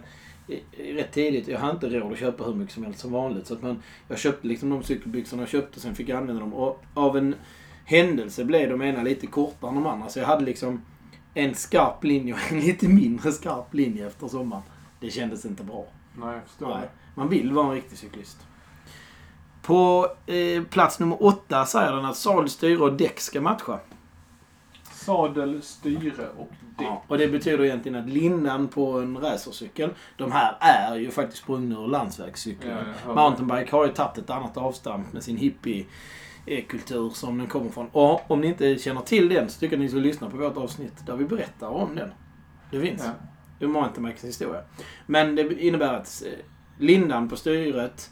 rätt 0.77 1.11
tidigt, 1.11 1.47
jag 1.47 1.59
hade 1.59 1.73
inte 1.73 1.89
råd 1.89 2.13
att 2.13 2.19
köpa 2.19 2.43
hur 2.43 2.53
mycket 2.53 2.73
som 2.73 2.83
helst 2.83 2.99
som 2.99 3.11
vanligt. 3.11 3.47
Så 3.47 3.53
att 3.53 3.61
man, 3.61 3.83
jag 4.07 4.19
köpte 4.19 4.47
liksom 4.47 4.69
de 4.69 4.83
cykelbyxorna 4.83 5.41
jag 5.41 5.49
köpte 5.49 5.79
sen 5.79 5.95
fick 5.95 6.09
jag 6.09 6.17
använda 6.17 6.41
dem. 6.41 6.53
Och 6.53 6.83
av 6.93 7.17
en 7.17 7.35
händelse 7.85 8.45
blev 8.45 8.69
de 8.69 8.81
ena 8.81 9.03
lite 9.03 9.27
kortare 9.27 9.69
än 9.69 9.75
de 9.75 9.85
andra. 9.85 10.09
Så 10.09 10.19
jag 10.19 10.25
hade 10.25 10.45
liksom 10.45 10.81
en 11.33 11.55
skarp 11.55 12.03
linje 12.03 12.33
och 12.33 12.51
en 12.51 12.59
lite 12.59 12.87
mindre 12.87 13.31
skarp 13.31 13.73
linje 13.73 14.07
efter 14.07 14.27
sommaren. 14.27 14.63
Det 14.99 15.09
kändes 15.09 15.45
inte 15.45 15.63
bra. 15.63 15.85
Nej, 16.15 16.33
jag 16.33 16.43
förstår 16.43 16.67
Nej. 16.67 16.89
Man 17.15 17.29
vill 17.29 17.51
vara 17.51 17.67
en 17.67 17.73
riktig 17.73 17.97
cyklist. 17.97 18.37
På 19.61 20.07
eh, 20.25 20.63
plats 20.63 20.99
nummer 20.99 21.23
åtta 21.23 21.65
säger 21.65 21.91
den 21.91 22.05
att 22.05 22.17
sadel, 22.17 22.49
styre 22.49 22.83
och 22.83 22.93
däck 22.93 23.19
ska 23.19 23.41
matcha. 23.41 23.79
Sadel, 25.05 25.61
styre 25.61 26.29
och 26.37 26.49
däck. 26.77 26.87
Ja, 26.87 27.03
och 27.07 27.17
det 27.17 27.27
betyder 27.27 27.63
egentligen 27.63 27.99
att 27.99 28.09
lindan 28.09 28.67
på 28.67 28.99
en 28.99 29.17
racercykel, 29.17 29.89
de 30.17 30.31
här 30.31 30.57
är 30.59 30.95
ju 30.95 31.11
faktiskt 31.11 31.43
sprungna 31.43 31.79
ur 31.79 31.87
landsvägscyklar. 31.87 32.85
Ja, 33.07 33.15
Mountainbike 33.15 33.75
har 33.75 33.85
ju 33.85 33.91
tagit 33.91 34.17
ett 34.17 34.29
annat 34.29 34.57
avstamp 34.57 35.13
med 35.13 35.23
sin 35.23 35.37
hippie-kultur 35.37 37.09
som 37.09 37.37
den 37.37 37.47
kommer 37.47 37.69
från. 37.69 37.87
Och 37.91 38.31
om 38.31 38.41
ni 38.41 38.47
inte 38.47 38.77
känner 38.77 39.01
till 39.01 39.29
den 39.29 39.49
så 39.49 39.59
tycker 39.59 39.75
jag 39.75 39.83
ni 39.83 39.89
ska 39.89 39.97
lyssna 39.97 40.29
på 40.29 40.37
vårt 40.37 40.57
avsnitt 40.57 41.05
där 41.05 41.15
vi 41.15 41.25
berättar 41.25 41.67
om 41.67 41.95
den. 41.95 42.11
Det 42.71 42.81
finns. 42.81 43.03
Ja. 43.05 43.65
Är 43.65 43.67
mountainbikes 43.67 44.23
historia. 44.23 44.61
Men 45.05 45.35
det 45.35 45.61
innebär 45.61 45.93
att 45.93 46.23
eh, 46.25 46.31
lindan 46.77 47.29
på 47.29 47.35
styret, 47.35 48.11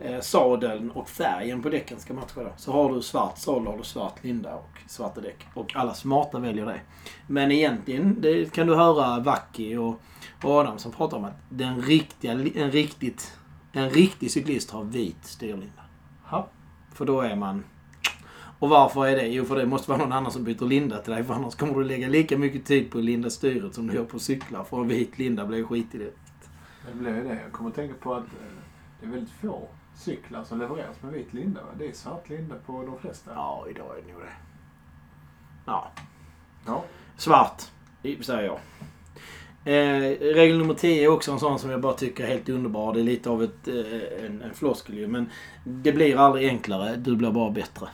eh, 0.00 0.20
sadeln 0.20 0.90
och 0.90 1.08
färgen 1.08 1.62
på 1.62 1.68
däcken 1.68 2.00
ska 2.00 2.14
matcha 2.14 2.42
då. 2.42 2.52
Så 2.56 2.72
har 2.72 2.94
du 2.94 3.02
svart 3.02 3.38
sadel 3.38 3.66
har 3.66 3.78
du 3.78 3.84
svart 3.84 4.24
linda 4.24 4.54
och 4.54 4.78
svarta 4.86 5.20
däck. 5.20 5.46
Och 5.54 5.76
alla 5.76 5.94
smarta 5.94 6.38
väljer 6.38 6.66
det. 6.66 6.80
Men 7.26 7.52
egentligen 7.52 8.20
det 8.20 8.52
kan 8.52 8.66
du 8.66 8.74
höra 8.74 9.20
Vacki 9.20 9.76
och 9.76 10.00
och 10.42 10.50
Adam 10.50 10.78
som 10.78 10.92
pratar 10.92 11.16
om 11.16 11.24
att 11.24 11.36
den 11.48 11.82
riktiga, 11.82 12.32
en, 12.32 12.70
riktigt, 12.70 13.38
en 13.72 13.90
riktig 13.90 14.30
cyklist 14.30 14.70
har 14.70 14.84
vit 14.84 15.24
styrlinda. 15.24 15.82
Ha. 16.24 16.48
För 16.92 17.04
då 17.04 17.20
är 17.20 17.36
man... 17.36 17.64
Och 18.58 18.68
varför 18.68 19.06
är 19.06 19.16
det? 19.16 19.26
Jo, 19.26 19.44
för 19.44 19.56
det 19.56 19.66
måste 19.66 19.90
vara 19.90 19.98
någon 20.02 20.12
annan 20.12 20.32
som 20.32 20.44
byter 20.44 20.64
linda 20.64 20.98
till 20.98 21.12
dig. 21.12 21.24
För 21.24 21.34
annars 21.34 21.54
kommer 21.54 21.74
du 21.74 21.84
lägga 21.84 22.08
lika 22.08 22.38
mycket 22.38 22.64
tid 22.64 22.90
på 22.90 22.98
att 22.98 23.04
linda 23.04 23.30
styret 23.30 23.74
som 23.74 23.86
du 23.86 23.94
gör 23.94 24.04
på 24.04 24.18
cyklar. 24.18 24.64
För 24.64 24.80
en 24.80 24.88
vit 24.88 25.18
linda 25.18 25.46
blir 25.46 25.64
skit 25.64 25.94
i 25.94 25.98
det. 25.98 26.12
Det 26.86 26.98
blev 26.98 27.16
ju 27.16 27.24
det. 27.24 27.40
Jag 27.42 27.52
kommer 27.52 27.70
att 27.70 27.76
tänka 27.76 27.94
på 27.94 28.14
att 28.14 28.24
eh, 28.24 28.30
det 29.00 29.06
är 29.06 29.10
väldigt 29.10 29.30
få 29.30 29.68
cyklar 30.00 30.44
som 30.44 30.58
levereras 30.58 31.02
med 31.02 31.12
vit 31.12 31.32
linda. 31.32 31.60
Det 31.78 31.88
är 31.88 31.92
svart 31.92 32.28
linda 32.28 32.54
på 32.66 32.82
de 32.82 32.98
flesta. 32.98 33.30
Ja, 33.34 33.66
idag 33.70 33.98
är 33.98 34.02
det 34.02 34.12
nog 34.12 34.22
det. 34.22 34.32
Ja. 35.64 35.90
Ja. 36.66 36.84
Svart, 37.16 37.62
säger 38.20 38.42
jag. 38.42 38.58
Eh, 39.64 40.18
regel 40.34 40.58
nummer 40.58 40.74
10 40.74 41.04
är 41.04 41.08
också 41.08 41.32
en 41.32 41.38
sån 41.38 41.58
som 41.58 41.70
jag 41.70 41.80
bara 41.80 41.92
tycker 41.92 42.24
är 42.24 42.28
helt 42.28 42.48
underbar. 42.48 42.94
Det 42.94 43.00
är 43.00 43.04
lite 43.04 43.30
av 43.30 43.42
ett, 43.42 43.68
eh, 43.68 44.24
en, 44.24 44.42
en 44.42 44.54
floskel 44.54 44.98
ju. 44.98 45.06
Men 45.06 45.30
det 45.64 45.92
blir 45.92 46.16
aldrig 46.16 46.48
enklare. 46.48 46.96
Du 46.96 47.16
blir 47.16 47.30
bara 47.30 47.50
bättre. 47.50 47.88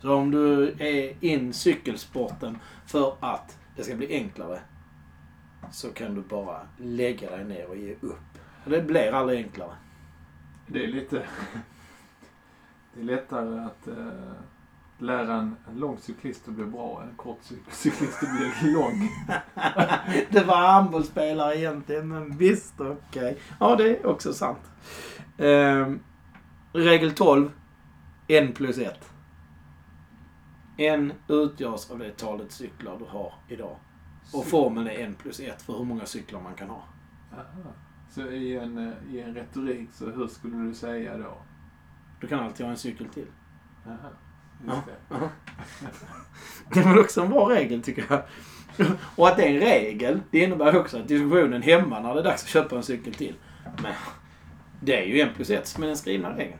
Så 0.00 0.14
om 0.14 0.30
du 0.30 0.74
är 0.78 1.24
in 1.24 1.52
cykelsporten 1.52 2.58
för 2.86 3.16
att 3.20 3.58
det 3.76 3.82
ska 3.82 3.94
bli 3.96 4.14
enklare. 4.14 4.60
Så 5.72 5.88
kan 5.92 6.14
du 6.14 6.20
bara 6.20 6.60
lägga 6.78 7.30
dig 7.30 7.44
ner 7.44 7.66
och 7.66 7.76
ge 7.76 7.94
upp. 8.00 8.38
Det 8.64 8.82
blir 8.82 9.12
aldrig 9.12 9.44
enklare. 9.44 9.72
Det 10.66 10.84
är 10.84 10.88
lite... 10.88 11.22
Det 12.94 13.00
är 13.00 13.04
lättare 13.04 13.60
att 13.64 13.88
eh, 13.88 14.32
lära 14.98 15.34
en, 15.34 15.56
en 15.68 15.76
lång 15.78 15.98
cyklist 15.98 16.48
att 16.48 16.54
bli 16.54 16.64
bra 16.64 17.02
än 17.02 17.08
en 17.08 17.16
kort 17.16 17.38
cyk- 17.42 17.70
cyklist 17.70 18.22
att 18.22 18.28
bli 18.60 18.72
lång. 18.72 19.08
det 20.30 20.44
var 20.44 20.72
handbollsspelare 20.72 21.58
egentligen, 21.58 22.08
men 22.08 22.36
visst, 22.36 22.80
okej. 22.80 23.38
Ja, 23.60 23.76
det 23.76 23.88
är 23.98 24.06
också 24.06 24.32
sant. 24.32 24.70
Ehm, 25.38 26.00
regel 26.72 27.14
12. 27.14 27.50
En 28.26 28.52
plus 28.52 28.78
ett. 28.78 29.10
En 30.76 31.12
utgörs 31.28 31.90
av 31.90 31.98
det 31.98 32.16
talet 32.16 32.52
cyklar 32.52 32.98
du 32.98 33.04
har 33.04 33.32
idag. 33.48 33.76
Och 34.32 34.46
formeln 34.46 34.86
är 34.86 34.98
en 34.98 35.14
plus 35.14 35.40
ett 35.40 35.62
för 35.62 35.78
hur 35.78 35.84
många 35.84 36.06
cyklar 36.06 36.40
man 36.40 36.54
kan 36.54 36.68
ha. 36.70 36.82
Aha. 37.32 37.72
Så 38.14 38.20
i 38.20 38.56
en, 38.56 38.78
eh, 38.78 39.14
i 39.14 39.20
en 39.20 39.34
retorik, 39.34 39.88
så 39.92 40.10
hur 40.10 40.26
skulle 40.26 40.56
du 40.56 40.74
säga 40.74 41.18
då? 41.18 41.38
Du 42.20 42.26
kan 42.26 42.40
alltid 42.40 42.66
ha 42.66 42.70
en 42.70 42.78
cykel 42.78 43.08
till. 43.08 43.26
Aha. 43.86 44.10
Ja. 44.66 44.82
det. 44.86 45.16
Det 46.74 46.80
är 46.80 46.84
väl 46.84 46.98
också 46.98 47.22
en 47.22 47.30
bra 47.30 47.50
regel 47.50 47.82
tycker 47.82 48.04
jag. 48.08 48.22
Och 49.16 49.28
att 49.28 49.36
det 49.36 49.42
är 49.42 49.54
en 49.54 49.60
regel, 49.60 50.20
det 50.30 50.38
innebär 50.38 50.76
också 50.76 50.98
att 50.98 51.08
diskussionen 51.08 51.62
hemma 51.62 52.00
när 52.00 52.14
det 52.14 52.20
är 52.20 52.24
dags 52.24 52.42
att 52.42 52.48
köpa 52.48 52.76
en 52.76 52.82
cykel 52.82 53.14
till. 53.14 53.34
Men 53.82 53.92
det 54.80 55.02
är 55.02 55.04
ju 55.06 55.20
en 55.20 55.34
plus 55.34 55.50
ett 55.50 55.66
som 55.66 55.82
är 55.82 55.86
den 55.86 55.96
skrivna 55.96 56.36
regeln. 56.36 56.58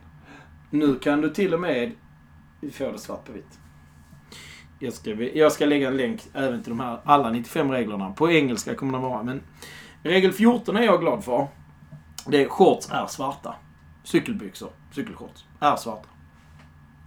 Nu 0.70 0.98
kan 0.98 1.20
du 1.20 1.30
till 1.30 1.54
och 1.54 1.60
med 1.60 1.92
få 2.72 2.92
det 2.92 2.98
svart 2.98 3.24
på 3.24 3.32
vitt. 3.32 3.58
Jag 4.78 4.92
ska, 4.92 5.10
jag 5.10 5.52
ska 5.52 5.66
lägga 5.66 5.88
en 5.88 5.96
länk 5.96 6.22
även 6.32 6.62
till 6.62 6.70
de 6.70 6.80
här 6.80 7.00
alla 7.04 7.30
95 7.30 7.70
reglerna. 7.70 8.10
På 8.10 8.30
engelska 8.30 8.74
kommer 8.74 8.92
de 8.92 9.02
vara. 9.02 9.22
Men 9.22 9.40
regel 10.10 10.32
14 10.32 10.76
är 10.76 10.82
jag 10.82 11.00
glad 11.00 11.24
för. 11.24 11.48
Det 12.26 12.42
är 12.42 12.48
shorts 12.48 12.88
är 12.90 13.06
svarta. 13.06 13.54
Cykelbyxor, 14.04 14.70
cykelshorts, 14.92 15.44
är 15.60 15.76
svarta. 15.76 16.08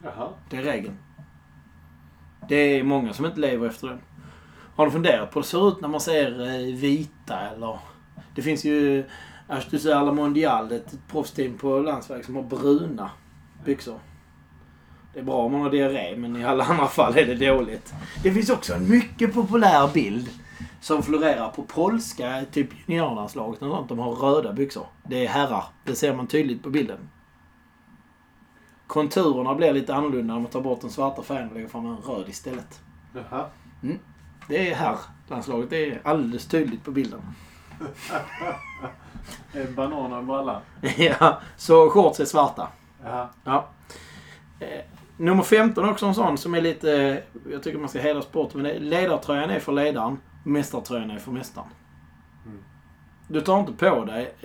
Jaha. 0.03 0.29
Det 0.49 0.57
är 0.57 0.63
regeln. 0.63 0.97
Det 2.49 2.55
är 2.55 2.83
många 2.83 3.13
som 3.13 3.25
inte 3.25 3.39
lever 3.39 3.67
efter 3.67 3.87
den. 3.87 4.01
Har 4.75 4.85
du 4.85 4.91
funderat 4.91 5.31
på 5.31 5.39
hur 5.39 5.41
det 5.41 5.47
ser 5.47 5.69
ut 5.69 5.81
när 5.81 5.87
man 5.87 6.01
ser 6.01 6.41
eh, 6.41 6.75
vita 6.75 7.39
eller... 7.39 7.79
Det 8.35 8.41
finns 8.41 8.65
ju 8.65 9.05
Astus 9.47 9.85
La 9.85 10.11
Mondial, 10.11 10.71
ett 10.71 10.95
proffsteam 11.11 11.57
på 11.57 11.79
landsväg 11.79 12.25
som 12.25 12.35
har 12.35 12.43
bruna 12.43 13.09
byxor. 13.65 13.99
Det 15.13 15.19
är 15.19 15.23
bra 15.23 15.35
om 15.35 15.51
man 15.51 15.61
har 15.61 15.69
diarré, 15.69 16.15
men 16.17 16.35
i 16.35 16.45
alla 16.45 16.63
andra 16.63 16.87
fall 16.87 17.17
är 17.17 17.25
det 17.25 17.47
dåligt. 17.47 17.93
Det 18.23 18.31
finns 18.31 18.49
också 18.49 18.73
en 18.73 18.89
mycket 18.89 19.33
populär 19.33 19.89
bild 19.93 20.29
som 20.81 21.03
florerar 21.03 21.49
på 21.49 21.63
polska, 21.63 22.45
typ 22.51 22.69
juniorlandslaget 22.85 23.61
och 23.61 23.71
sånt. 23.71 23.89
De 23.89 23.99
har 23.99 24.11
röda 24.11 24.53
byxor. 24.53 24.85
Det 25.03 25.25
är 25.25 25.29
herrar. 25.29 25.63
Det 25.83 25.95
ser 25.95 26.15
man 26.15 26.27
tydligt 26.27 26.63
på 26.63 26.69
bilden. 26.69 27.09
Konturerna 28.87 29.55
blir 29.55 29.73
lite 29.73 29.95
annorlunda 29.95 30.33
när 30.33 30.41
man 30.41 30.51
tar 30.51 30.61
bort 30.61 30.81
den 30.81 30.89
svarta 30.89 31.23
färgen 31.23 31.49
och 31.49 31.55
lägger 31.55 31.67
fram 31.67 31.85
en 31.85 31.97
röd 31.97 32.29
istället. 32.29 32.81
Jaha. 33.13 33.45
Det 34.47 34.71
är 34.71 34.75
här 34.75 34.97
landslaget. 35.27 35.69
Det 35.69 35.91
är 35.91 36.01
alldeles 36.03 36.47
tydligt 36.47 36.83
på 36.83 36.91
bilden. 36.91 37.21
En 39.53 39.75
banan 39.75 40.13
och 40.13 40.19
en 40.19 40.27
bralla. 40.27 40.61
ja, 40.97 41.41
så 41.57 41.89
shorts 41.89 42.19
är 42.19 42.25
svarta. 42.25 42.67
Jaha. 43.03 43.27
Ja. 43.43 43.67
Eh, 44.59 44.81
nummer 45.17 45.43
15 45.43 45.85
är 45.85 45.91
också 45.91 46.05
en 46.05 46.15
sån 46.15 46.37
som 46.37 46.53
är 46.53 46.61
lite... 46.61 47.23
Jag 47.51 47.63
tycker 47.63 47.79
man 47.79 47.89
ska 47.89 47.99
hedra 47.99 48.21
sporten. 48.21 48.61
Men 48.61 48.71
ledartröjan 48.71 49.49
är 49.49 49.59
för 49.59 49.71
ledaren. 49.71 50.17
Mästartröjan 50.47 51.11
är 51.11 51.19
för 51.19 51.31
mästaren. 51.31 51.67
Mm. 52.45 52.57
Du 53.27 53.41
tar 53.41 53.59
inte 53.59 53.73
på 53.73 54.05
dig... 54.05 54.35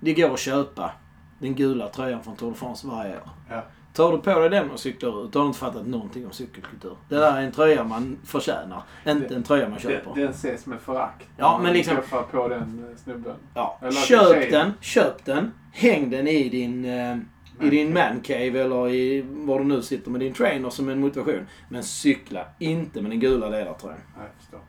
Det 0.00 0.14
går 0.14 0.32
att 0.32 0.40
köpa 0.40 0.92
den 1.38 1.54
gula 1.54 1.88
tröjan 1.88 2.22
från 2.22 2.36
Tour 2.36 2.50
de 2.50 2.54
France 2.56 2.86
varje 2.86 3.16
år. 3.16 3.30
Ja. 3.50 3.62
Tar 3.92 4.12
du 4.12 4.18
på 4.18 4.38
dig 4.40 4.50
den 4.50 4.70
och 4.70 4.80
cyklar 4.80 5.24
ut, 5.24 5.32
då 5.32 5.38
har 5.38 5.44
du 5.44 5.46
inte 5.46 5.58
fattat 5.58 5.86
någonting 5.86 6.26
om 6.26 6.32
cykelkultur. 6.32 6.96
Det 7.08 7.16
där 7.16 7.36
är 7.36 7.42
en 7.42 7.52
tröja 7.52 7.84
man 7.84 8.18
förtjänar, 8.24 8.82
inte 9.06 9.34
en 9.34 9.42
tröja 9.42 9.68
man 9.68 9.78
köper. 9.78 10.14
Den, 10.14 10.22
den 10.24 10.30
ses 10.30 10.66
med 10.66 10.80
förakt. 10.80 11.26
Ja, 11.36 11.60
men 11.62 11.72
liksom- 11.72 11.96
på 12.30 12.48
den 12.48 12.86
eh, 12.90 12.96
snubben. 12.96 13.36
Ja. 13.54 13.78
Eller 13.82 13.92
Köp 13.92 14.50
den, 14.50 14.72
köp 14.80 15.24
den, 15.24 15.52
häng 15.72 16.10
den 16.10 16.28
i 16.28 16.48
din, 16.48 16.84
eh, 16.84 17.16
i 17.60 17.70
din 17.70 17.92
mancave 17.94 18.60
eller 18.60 18.88
i 18.88 19.24
var 19.28 19.58
du 19.58 19.64
nu 19.64 19.82
sitter 19.82 20.10
med 20.10 20.20
din 20.20 20.32
trainer 20.32 20.70
som 20.70 20.88
en 20.88 21.00
motivation. 21.00 21.46
Men 21.68 21.82
cykla 21.82 22.46
inte 22.58 23.02
med 23.02 23.10
den 23.10 23.20
gula 23.20 23.48
ledartröjan. 23.48 24.00
Ja, 24.16 24.22
jag 24.22 24.34
förstår. 24.38 24.60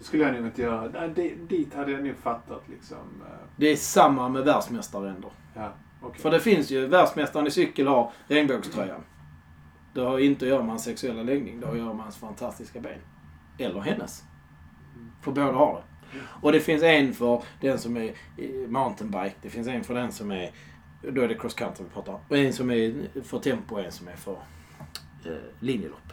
Skulle 0.00 0.22
jag 0.24 0.34
nog 0.34 0.46
inte 0.46 0.62
göra. 0.62 1.08
Di- 1.08 1.34
dit 1.48 1.74
hade 1.74 1.92
jag 1.92 2.04
nog 2.04 2.16
fattat 2.16 2.62
liksom. 2.68 2.96
eh, 3.26 3.46
Det 3.56 3.66
är 3.66 3.76
samma 3.76 4.28
med 4.28 4.44
världsmästarränder. 4.44 5.30
Ja, 5.54 5.72
okej. 6.02 6.20
För 6.22 6.30
det 6.30 6.40
finns 6.40 6.70
ju, 6.70 6.86
världsmästaren 6.86 7.46
i 7.46 7.50
cykel 7.50 7.86
har 7.86 8.12
regnbågströjan. 8.26 9.00
Det 9.94 10.00
har 10.00 10.18
inte 10.18 10.44
att 10.44 10.48
göra 10.48 10.60
med 10.62 10.68
hans 10.70 10.84
sexuella 10.84 11.22
läggning, 11.22 11.60
det 11.60 11.66
har 11.66 11.72
att 11.72 11.78
göra 11.78 11.92
med 11.94 12.02
hans 12.02 12.16
fantastiska 12.16 12.80
ben. 12.80 12.98
Eller 13.58 13.80
hennes. 13.80 14.24
För 15.22 15.32
båda 15.32 15.52
har 15.52 15.74
det. 15.74 16.18
Och 16.42 16.52
det 16.52 16.60
finns 16.60 16.82
en 16.82 17.14
för 17.14 17.42
den 17.60 17.78
som 17.78 17.96
är 17.96 18.12
eh, 18.36 18.68
mountainbike, 18.68 19.34
det 19.42 19.50
finns 19.50 19.68
en 19.68 19.84
för 19.84 19.94
den 19.94 20.12
som 20.12 20.30
är, 20.30 20.50
då 21.02 21.22
är 21.22 21.28
det 21.28 21.34
cross 21.34 21.54
country 21.54 21.84
vi 21.84 21.90
pratar 21.94 22.12
om. 22.12 22.20
Och 22.28 22.36
en 22.38 22.52
som 22.52 22.70
är 22.70 22.94
för 23.24 23.38
tempo 23.38 23.74
och 23.74 23.80
en 23.80 23.92
som 23.92 24.08
är 24.08 24.16
för 24.16 24.32
eh, 25.26 25.32
linjelopp. 25.60 26.12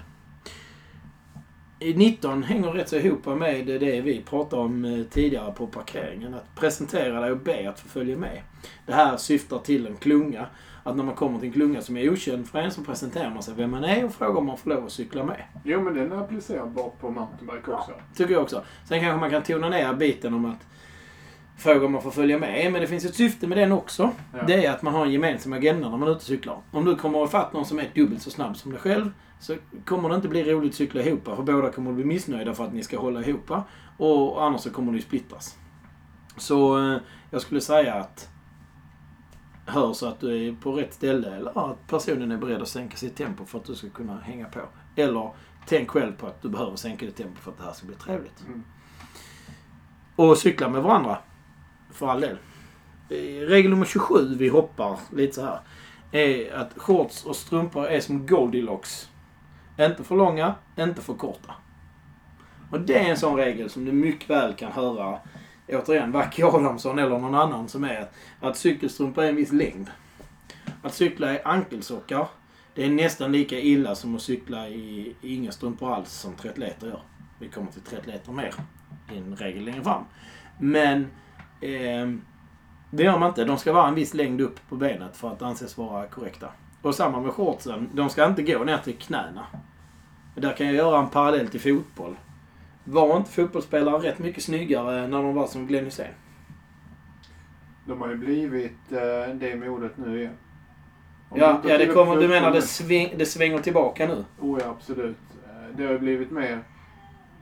I 1.79 1.93
19 1.93 2.43
hänger 2.43 2.71
rätt 2.71 2.89
så 2.89 2.95
ihop 2.95 3.25
med 3.25 3.65
det 3.65 4.01
vi 4.01 4.21
pratade 4.21 4.61
om 4.61 4.85
eh, 4.85 5.03
tidigare 5.03 5.51
på 5.51 5.67
parkeringen. 5.67 6.33
Att 6.33 6.55
presentera 6.55 7.21
dig 7.21 7.31
och 7.31 7.37
be 7.37 7.69
att 7.69 7.79
få 7.79 7.87
följa 7.87 8.17
med. 8.17 8.41
Det 8.85 8.93
här 8.93 9.17
syftar 9.17 9.59
till 9.59 9.87
en 9.87 9.97
klunga. 9.97 10.45
Att 10.83 10.95
när 10.95 11.03
man 11.03 11.15
kommer 11.15 11.39
till 11.39 11.47
en 11.47 11.53
klunga 11.53 11.81
som 11.81 11.97
är 11.97 12.09
okänd 12.09 12.47
för 12.47 12.59
en 12.59 12.71
så 12.71 12.81
presenterar 12.81 13.29
man 13.29 13.43
sig 13.43 13.53
vem 13.57 13.71
man 13.71 13.83
är 13.83 14.05
och 14.05 14.13
frågar 14.13 14.39
om 14.39 14.45
man 14.45 14.57
får 14.57 14.69
lov 14.69 14.85
att 14.85 14.91
cykla 14.91 15.23
med. 15.23 15.43
Jo, 15.63 15.81
men 15.81 15.93
den 15.93 16.11
är 16.11 16.15
applicerbar 16.15 16.91
på 16.99 17.09
mountainbike 17.09 17.71
också. 17.71 17.91
Tycker 18.15 18.33
jag 18.33 18.41
också. 18.41 18.63
Sen 18.87 18.99
kanske 18.99 19.19
man 19.19 19.29
kan 19.29 19.43
tona 19.43 19.69
ner 19.69 19.93
biten 19.93 20.33
om 20.33 20.45
att 20.45 20.65
fråga 21.57 21.85
om 21.85 21.91
man 21.91 22.01
får 22.01 22.11
följa 22.11 22.37
med. 22.37 22.71
Men 22.71 22.81
det 22.81 22.87
finns 22.87 23.05
ett 23.05 23.15
syfte 23.15 23.47
med 23.47 23.57
den 23.57 23.71
också. 23.71 24.11
Ja. 24.33 24.43
Det 24.47 24.65
är 24.65 24.71
att 24.71 24.81
man 24.81 24.93
har 24.93 25.05
en 25.05 25.11
gemensam 25.11 25.53
agenda 25.53 25.89
när 25.89 25.97
man 25.97 26.07
är 26.07 26.11
ute 26.11 26.17
och 26.17 26.21
cyklar. 26.21 26.57
Om 26.71 26.85
du 26.85 26.95
kommer 26.95 27.25
ifatt 27.25 27.53
någon 27.53 27.65
som 27.65 27.79
är 27.79 27.89
dubbelt 27.95 28.21
så 28.21 28.29
snabb 28.29 28.57
som 28.57 28.71
dig 28.71 28.79
själv 28.79 29.11
så 29.39 29.55
kommer 29.85 30.09
det 30.09 30.15
inte 30.15 30.27
bli 30.27 30.53
roligt 30.53 30.71
att 30.71 30.75
cykla 30.75 31.01
ihop. 31.01 31.25
För 31.25 31.43
båda 31.43 31.71
kommer 31.71 31.89
att 31.89 31.95
bli 31.95 32.05
missnöjda 32.05 32.53
för 32.53 32.63
att 32.63 32.73
ni 32.73 32.83
ska 32.83 32.99
hålla 32.99 33.21
ihop. 33.21 33.51
Och 33.97 34.43
annars 34.43 34.61
så 34.61 34.69
kommer 34.69 34.93
ju 34.93 35.01
splittras. 35.01 35.57
Så 36.37 36.77
eh, 36.77 36.97
jag 37.29 37.41
skulle 37.41 37.61
säga 37.61 37.93
att 37.93 38.29
hör 39.65 39.93
så 39.93 40.07
att 40.07 40.19
du 40.19 40.47
är 40.47 40.53
på 40.53 40.71
rätt 40.71 40.93
ställe 40.93 41.35
eller 41.35 41.71
att 41.71 41.87
personen 41.87 42.31
är 42.31 42.37
beredd 42.37 42.61
att 42.61 42.67
sänka 42.67 42.97
sitt 42.97 43.15
tempo 43.15 43.45
för 43.45 43.59
att 43.59 43.65
du 43.65 43.75
ska 43.75 43.89
kunna 43.89 44.19
hänga 44.19 44.45
på. 44.45 44.59
Eller 44.95 45.31
tänk 45.65 45.89
själv 45.89 46.11
på 46.11 46.27
att 46.27 46.41
du 46.41 46.49
behöver 46.49 46.75
sänka 46.75 47.05
ditt 47.05 47.15
tempo 47.15 47.41
för 47.41 47.51
att 47.51 47.57
det 47.57 47.63
här 47.63 47.73
ska 47.73 47.87
bli 47.87 47.95
trevligt. 47.95 48.43
Mm. 48.47 48.63
Och 50.15 50.37
cykla 50.37 50.69
med 50.69 50.83
varandra. 50.83 51.17
För 51.91 52.07
all 52.07 52.21
del. 52.21 52.37
Eh, 53.09 53.47
Regel 53.47 53.71
nummer 53.71 53.85
27, 53.85 54.35
vi 54.35 54.47
hoppar 54.47 54.99
lite 55.13 55.33
så 55.33 55.41
här. 55.41 55.59
Är 56.11 56.53
att 56.53 56.73
shorts 56.77 57.25
och 57.25 57.35
strumpor 57.35 57.87
är 57.87 57.99
som 57.99 58.27
Goldilocks. 58.27 59.09
Inte 59.79 60.03
för 60.03 60.15
långa, 60.15 60.55
inte 60.77 61.01
för 61.01 61.13
korta. 61.13 61.53
Och 62.71 62.81
det 62.81 62.97
är 62.99 63.09
en 63.09 63.17
sån 63.17 63.35
regel 63.35 63.69
som 63.69 63.85
du 63.85 63.91
mycket 63.91 64.29
väl 64.29 64.53
kan 64.53 64.71
höra, 64.71 65.19
återigen, 65.67 66.11
Vacke 66.11 66.45
Adamsson 66.45 66.99
eller 66.99 67.19
någon 67.19 67.35
annan 67.35 67.67
som 67.67 67.83
är 67.83 68.07
att 68.39 68.57
cykelstrumpor 68.57 69.23
är 69.23 69.29
en 69.29 69.35
viss 69.35 69.51
längd. 69.51 69.91
Att 70.81 70.93
cykla 70.93 71.33
i 71.33 71.41
ankelsockar, 71.41 72.27
det 72.73 72.85
är 72.85 72.89
nästan 72.89 73.31
lika 73.31 73.59
illa 73.59 73.95
som 73.95 74.15
att 74.15 74.21
cykla 74.21 74.67
i, 74.67 75.15
i 75.21 75.35
inga 75.35 75.51
strumpor 75.51 75.93
alls 75.93 76.11
som 76.11 76.33
triathleter 76.33 76.87
gör. 76.87 77.01
Vi 77.39 77.47
kommer 77.47 77.71
till 77.71 77.81
triathleter 77.81 78.31
mer 78.31 78.53
i 79.13 79.17
en 79.17 79.35
regel 79.35 79.63
längre 79.63 79.83
fram. 79.83 80.03
Men 80.59 81.01
eh, 81.61 82.07
det 82.89 83.03
gör 83.03 83.19
man 83.19 83.29
inte. 83.29 83.45
De 83.45 83.57
ska 83.57 83.73
vara 83.73 83.87
en 83.87 83.95
viss 83.95 84.13
längd 84.13 84.41
upp 84.41 84.69
på 84.69 84.75
benet 84.75 85.17
för 85.17 85.31
att 85.31 85.41
anses 85.41 85.77
vara 85.77 86.07
korrekta. 86.07 86.47
Och 86.81 86.95
samma 86.95 87.21
med 87.21 87.33
shortsen. 87.33 87.89
De 87.93 88.09
ska 88.09 88.25
inte 88.25 88.41
gå 88.41 88.63
ner 88.63 88.77
till 88.77 88.97
knäna. 88.97 89.45
Där 90.41 90.53
kan 90.53 90.67
jag 90.67 90.75
göra 90.75 90.99
en 90.99 91.09
parallell 91.09 91.47
till 91.47 91.61
fotboll. 91.61 92.15
Var 92.83 93.17
inte 93.17 93.31
fotbollsspelare 93.31 93.97
rätt 94.09 94.19
mycket 94.19 94.43
snyggare 94.43 95.07
när 95.07 95.23
de 95.23 95.35
var 95.35 95.47
som 95.47 95.67
Glenn 95.67 95.85
Hysén? 95.85 96.13
De 97.85 98.01
har 98.01 98.09
ju 98.09 98.15
blivit 98.15 98.91
eh, 98.91 99.35
det 99.35 99.55
modet 99.55 99.97
nu 99.97 100.19
igen. 100.19 100.33
Om 101.29 101.39
Ja, 101.39 101.61
ja 101.67 101.77
det 101.77 101.87
kommer, 101.87 102.15
du 102.15 102.27
menar 102.27 102.51
det, 102.51 102.61
sväng, 102.61 103.13
det 103.17 103.25
svänger 103.25 103.59
tillbaka 103.59 104.07
nu? 104.07 104.25
Oh 104.39 104.59
ja, 104.61 104.69
absolut. 104.69 105.17
Eh, 105.45 105.77
Det 105.77 105.83
har 105.85 105.91
ju 105.91 105.99
blivit 105.99 106.31
mer... 106.31 106.63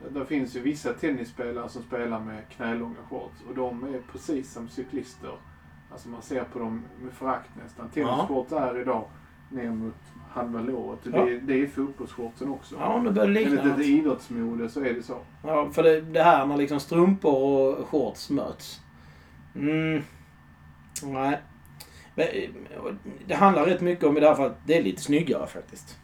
Det 0.09 0.25
finns 0.25 0.55
ju 0.55 0.59
vissa 0.59 0.93
tennisspelare 0.93 1.69
som 1.69 1.83
spelar 1.83 2.19
med 2.19 2.41
knälånga 2.49 2.95
shorts 3.09 3.41
och 3.49 3.55
de 3.55 3.83
är 3.83 4.01
precis 4.11 4.53
som 4.53 4.69
cyklister. 4.69 5.31
Alltså 5.91 6.09
man 6.09 6.21
ser 6.21 6.43
på 6.43 6.59
dem 6.59 6.83
med 7.01 7.13
förakt 7.13 7.49
nästan. 7.63 7.89
Tennisshorts 7.89 8.51
är 8.51 8.81
idag 8.81 9.03
ner 9.49 9.71
mot 9.71 9.95
halva 10.35 10.61
låret. 10.61 10.99
Ja. 11.03 11.25
Det, 11.25 11.39
det 11.39 11.61
är 11.61 11.67
fotbollsshortsen 11.67 12.49
också. 12.49 12.75
Ja, 12.79 13.01
nu 13.01 13.11
börjar 13.11 13.27
det 13.27 13.33
likna 13.33 13.61
Enligt 13.61 13.79
ett 13.79 13.85
idrottsmode 13.85 14.69
så 14.69 14.79
är 14.79 14.93
det 14.93 15.03
så. 15.03 15.17
Ja, 15.43 15.69
för 15.71 15.83
det, 15.83 16.01
det 16.01 16.23
här 16.23 16.45
när 16.45 16.57
liksom 16.57 16.79
strumpor 16.79 17.75
och 17.75 17.87
shorts 17.87 18.29
möts. 18.29 18.79
Mm. 19.55 20.03
Nej. 21.03 21.39
Men, 22.15 22.27
eh, 22.27 22.93
det 23.27 23.35
handlar 23.35 23.65
rätt 23.65 23.81
mycket 23.81 24.05
om 24.05 24.17
i 24.17 24.19
det 24.19 24.27
här 24.27 24.35
fallet, 24.35 24.57
det 24.65 24.77
är 24.77 24.83
lite 24.83 25.01
snyggare 25.01 25.47
faktiskt. 25.47 25.97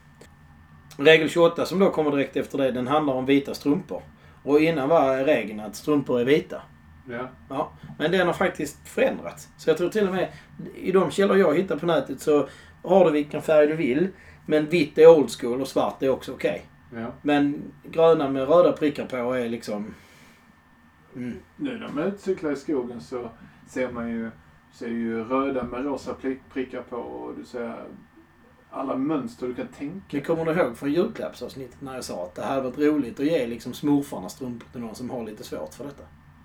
Regel 0.97 1.29
28 1.29 1.65
som 1.65 1.79
då 1.79 1.89
kommer 1.89 2.11
direkt 2.11 2.35
efter 2.35 2.57
det, 2.57 2.71
den 2.71 2.87
handlar 2.87 3.13
om 3.13 3.25
vita 3.25 3.53
strumpor. 3.53 4.01
Och 4.43 4.59
innan 4.59 4.89
var 4.89 5.17
regeln 5.17 5.59
att 5.59 5.75
strumpor 5.75 6.19
är 6.19 6.25
vita. 6.25 6.61
Ja. 7.09 7.29
Ja, 7.49 7.71
men 7.97 8.11
den 8.11 8.27
har 8.27 8.33
faktiskt 8.33 8.87
förändrats. 8.87 9.49
Så 9.57 9.69
jag 9.69 9.77
tror 9.77 9.89
till 9.89 10.07
och 10.07 10.13
med 10.13 10.27
i 10.75 10.91
de 10.91 11.11
källor 11.11 11.37
jag 11.37 11.55
hittar 11.57 11.75
på 11.75 11.85
nätet 11.85 12.21
så 12.21 12.47
har 12.83 13.05
du 13.05 13.11
vilken 13.11 13.41
färg 13.41 13.67
du 13.67 13.75
vill. 13.75 14.07
Men 14.45 14.69
vitt 14.69 14.97
är 14.97 15.17
old 15.17 15.31
school 15.31 15.61
och 15.61 15.67
svart 15.67 16.03
är 16.03 16.09
också 16.09 16.33
okej. 16.33 16.65
ja. 16.95 17.11
Men 17.21 17.61
gröna 17.83 18.29
med 18.29 18.47
röda 18.47 18.71
prickar 18.71 19.05
på 19.05 19.33
är 19.33 19.49
liksom... 19.49 19.93
Mm. 21.15 21.37
Nu 21.57 21.77
när 21.79 21.89
man 21.89 22.03
utcyklar 22.03 22.51
i 22.51 22.55
skogen 22.55 23.01
så 23.01 23.29
ser 23.67 23.91
man 23.91 24.09
ju, 24.11 24.31
ser 24.73 24.87
ju 24.87 25.23
röda 25.23 25.63
med 25.63 25.85
rosa 25.85 26.15
prick- 26.21 26.39
prickar 26.53 26.81
på 26.81 26.95
och 26.95 27.35
du 27.37 27.45
ser 27.45 27.75
alla 28.69 28.97
mönster 28.97 29.47
du 29.47 29.53
kan 29.53 29.67
tänka 29.67 30.05
Vi 30.11 30.21
kommer 30.21 30.45
du 30.45 30.51
ihåg 30.51 30.77
från 30.77 30.91
julklappsavsnittet 30.93 31.81
när 31.81 31.95
jag 31.95 32.03
sa 32.03 32.23
att 32.23 32.35
det 32.35 32.41
hade 32.43 32.61
varit 32.61 32.77
roligt 32.77 33.19
att 33.19 33.25
ge 33.25 33.47
liksom 33.47 33.73
smurfarna 33.73 34.29
strumpor 34.29 34.67
till 34.71 34.81
någon 34.81 34.95
som 34.95 35.09
har 35.09 35.23
lite 35.25 35.43
svårt 35.43 35.73
för 35.73 35.83
detta. 35.83 36.03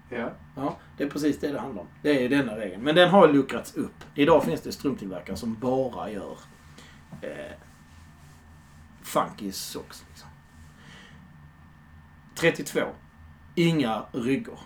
Ja. 0.09 0.31
Ja, 0.57 0.77
det 0.97 1.05
är 1.05 1.11
precis 1.11 1.41
det 1.41 1.53
det 1.53 1.61
handlar 1.61 1.83
om. 1.83 1.89
Det 2.03 2.25
är 2.25 2.29
denna 2.29 2.57
regeln. 2.57 2.83
Men 2.83 2.95
den 2.95 3.09
har 3.09 3.29
luckrats 3.29 3.77
upp. 3.77 4.05
Idag 4.15 4.45
finns 4.45 4.61
det 4.61 4.73
strumptillverkare 4.73 5.37
som 5.37 5.55
bara 5.55 6.11
gör 6.11 6.39
eh, 7.23 7.57
funky 9.03 9.53
socks. 9.53 10.05
Liksom. 10.09 10.29
32. 12.35 12.81
Inga 13.55 14.03
ryggor. 14.13 14.59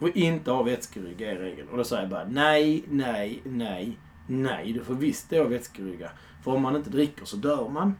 Och 0.00 0.08
inte 0.08 0.50
ha 0.50 0.62
vätskerygg 0.62 1.22
är 1.22 1.36
regeln. 1.36 1.68
Och 1.68 1.76
då 1.76 1.84
säger 1.84 2.02
jag 2.02 2.10
bara 2.10 2.24
nej, 2.24 2.84
nej, 2.88 3.42
nej, 3.44 3.98
nej. 4.26 4.72
Du 4.72 4.84
får 4.84 4.94
visst 4.94 5.30
ha 5.30 5.44
vätskerygga. 5.44 6.10
För 6.42 6.50
om 6.50 6.62
man 6.62 6.76
inte 6.76 6.90
dricker 6.90 7.24
så 7.24 7.36
dör 7.36 7.68
man. 7.68 7.94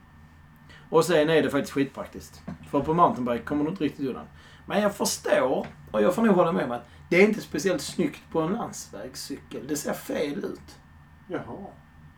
Och 0.89 1.05
sen 1.05 1.29
är 1.29 1.41
det 1.41 1.49
faktiskt 1.49 1.73
skitpraktiskt. 1.73 2.41
För 2.69 2.79
på 2.79 2.93
mountainbike 2.93 3.43
kommer 3.43 3.63
du 3.63 3.69
inte 3.69 3.83
riktigt 3.83 4.07
undan. 4.07 4.25
Men 4.65 4.81
jag 4.81 4.95
förstår, 4.95 5.67
och 5.97 6.03
jag 6.03 6.15
får 6.15 6.21
nog 6.21 6.35
hålla 6.35 6.51
med 6.51 6.65
om 6.65 6.71
att 6.71 6.87
det 7.09 7.15
är 7.23 7.27
inte 7.27 7.41
speciellt 7.41 7.81
snyggt 7.81 8.21
på 8.31 8.41
en 8.41 8.53
landsvägscykel. 8.53 9.67
Det 9.67 9.75
ser 9.75 9.93
fel 9.93 10.37
ut. 10.45 10.79
Jaha. 11.27 11.65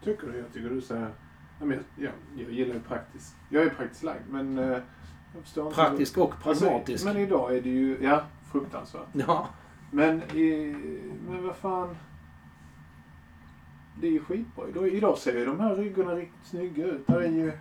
Tycker 0.03 0.27
du? 0.27 0.37
Jag 0.37 0.53
tycker 0.53 0.69
du 0.69 0.81
säger... 0.81 1.13
Ja, 1.59 1.65
men 1.65 1.83
jag, 1.95 2.05
jag, 2.05 2.13
jag 2.45 2.53
gillar 2.53 2.73
ju 2.73 2.81
praktiskt. 2.81 3.35
Jag 3.49 3.63
är 3.63 3.69
praktiskt 3.69 4.03
lagd 4.03 4.21
men 4.29 4.57
eh, 4.57 4.65
jag 5.33 5.43
förstår 5.43 5.65
inte. 5.67 5.75
Praktisk 5.75 6.17
och 6.17 6.33
Alltså, 6.43 6.65
pragmatisk. 6.65 7.05
men 7.05 7.17
idag 7.17 7.55
är 7.57 7.61
det 7.61 7.69
ju, 7.69 7.97
ja, 8.01 8.23
fruktansvärt. 8.51 9.07
Ja. 9.13 9.47
Men, 9.91 10.23
i, 10.23 10.75
men 11.29 11.43
vad 11.47 11.55
fan. 11.55 11.95
Det 14.01 14.07
är 14.07 14.11
ju 14.11 14.19
skitbra. 14.19 14.67
Idag, 14.69 14.87
idag 14.87 15.17
ser 15.17 15.33
ju 15.39 15.45
de 15.45 15.59
här 15.59 15.75
ryggorna 15.75 16.15
riktigt 16.15 16.45
snygga 16.45 16.85
ut. 16.85 17.07
Där 17.07 17.21
är 17.21 17.27
ju, 17.29 17.51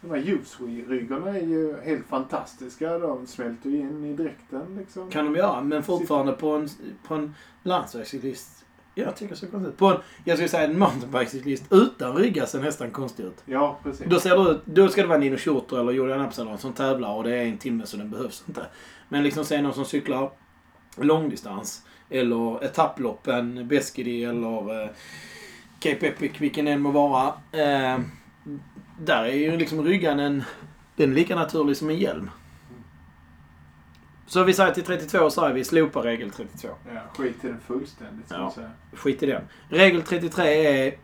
de 0.00 0.10
här 0.10 0.28
Uswe-ryggorna 0.28 1.30
är 1.38 1.46
ju 1.46 1.80
helt 1.80 2.06
fantastiska. 2.06 2.98
De 2.98 3.26
smälter 3.26 3.70
ju 3.70 3.76
in 3.76 4.04
i 4.04 4.12
dräkten 4.12 4.76
liksom. 4.78 5.10
Kan 5.10 5.24
de 5.24 5.36
göra, 5.36 5.60
men 5.60 5.82
fortfarande 5.82 6.32
på 6.32 6.50
en, 6.50 6.68
på 7.06 7.14
en 7.14 7.34
landsvägscyklist. 7.62 8.64
Jag 8.98 9.16
tycker 9.16 9.34
så 9.34 9.46
konstigt. 9.46 9.76
På 9.76 9.86
en, 9.86 9.96
jag 10.24 10.36
skulle 10.36 10.48
säga 10.48 10.64
en 10.64 10.78
mountainbikecyklist 10.78 11.64
utan 11.70 12.16
ryggar 12.16 12.46
ser 12.46 12.60
nästan 12.60 12.90
konstigt 12.90 13.26
ut. 13.26 13.42
Ja, 13.44 13.78
precis. 13.82 14.06
Då, 14.10 14.20
ser 14.20 14.36
det 14.36 14.50
ut, 14.50 14.60
då 14.64 14.88
ska 14.88 15.02
det 15.02 15.08
vara 15.08 15.18
Nino 15.18 15.36
Schurter 15.36 15.80
eller 15.80 15.92
Julian 15.92 16.20
Absalon 16.20 16.58
som 16.58 16.72
tävlar 16.72 17.14
och 17.14 17.24
det 17.24 17.36
är 17.36 17.44
en 17.44 17.58
timme 17.58 17.86
så 17.86 17.96
den 17.96 18.10
behövs 18.10 18.44
inte. 18.48 18.66
Men 19.08 19.22
liksom 19.22 19.44
se 19.44 19.62
någon 19.62 19.74
som 19.74 19.84
cyklar 19.84 20.30
långdistans 20.96 21.82
eller 22.10 22.64
etapploppen, 22.64 23.68
Beskidi 23.68 24.24
eller 24.24 24.82
eh, 24.82 24.90
Cape 25.78 26.06
Epic, 26.06 26.32
vilken 26.38 26.64
den 26.64 26.80
må 26.80 26.90
vara. 26.90 27.34
Eh, 27.52 27.98
där 28.98 29.24
är 29.24 29.32
ju 29.34 29.56
liksom 29.56 29.82
ryggan 29.84 30.20
en... 30.20 30.44
Den 30.96 31.10
är 31.10 31.14
lika 31.14 31.36
naturlig 31.36 31.76
som 31.76 31.90
en 31.90 31.96
hjälm. 31.98 32.30
Så 34.26 34.44
vi 34.44 34.52
säger 34.54 34.74
till 34.74 34.84
32 34.84 35.30
säger 35.30 35.54
vi 35.54 35.64
slopa 35.64 36.04
regel 36.04 36.30
32. 36.30 36.68
Ja, 36.94 37.00
skit 37.16 37.44
i 37.44 37.46
den 37.48 37.60
fullständigt, 37.60 38.26
Ja. 38.30 38.50
säga. 38.54 38.70
Skit 38.92 39.22
i 39.22 39.26
den. 39.26 39.42
Regel 39.68 40.02
33 40.02 40.44
är 40.66 40.94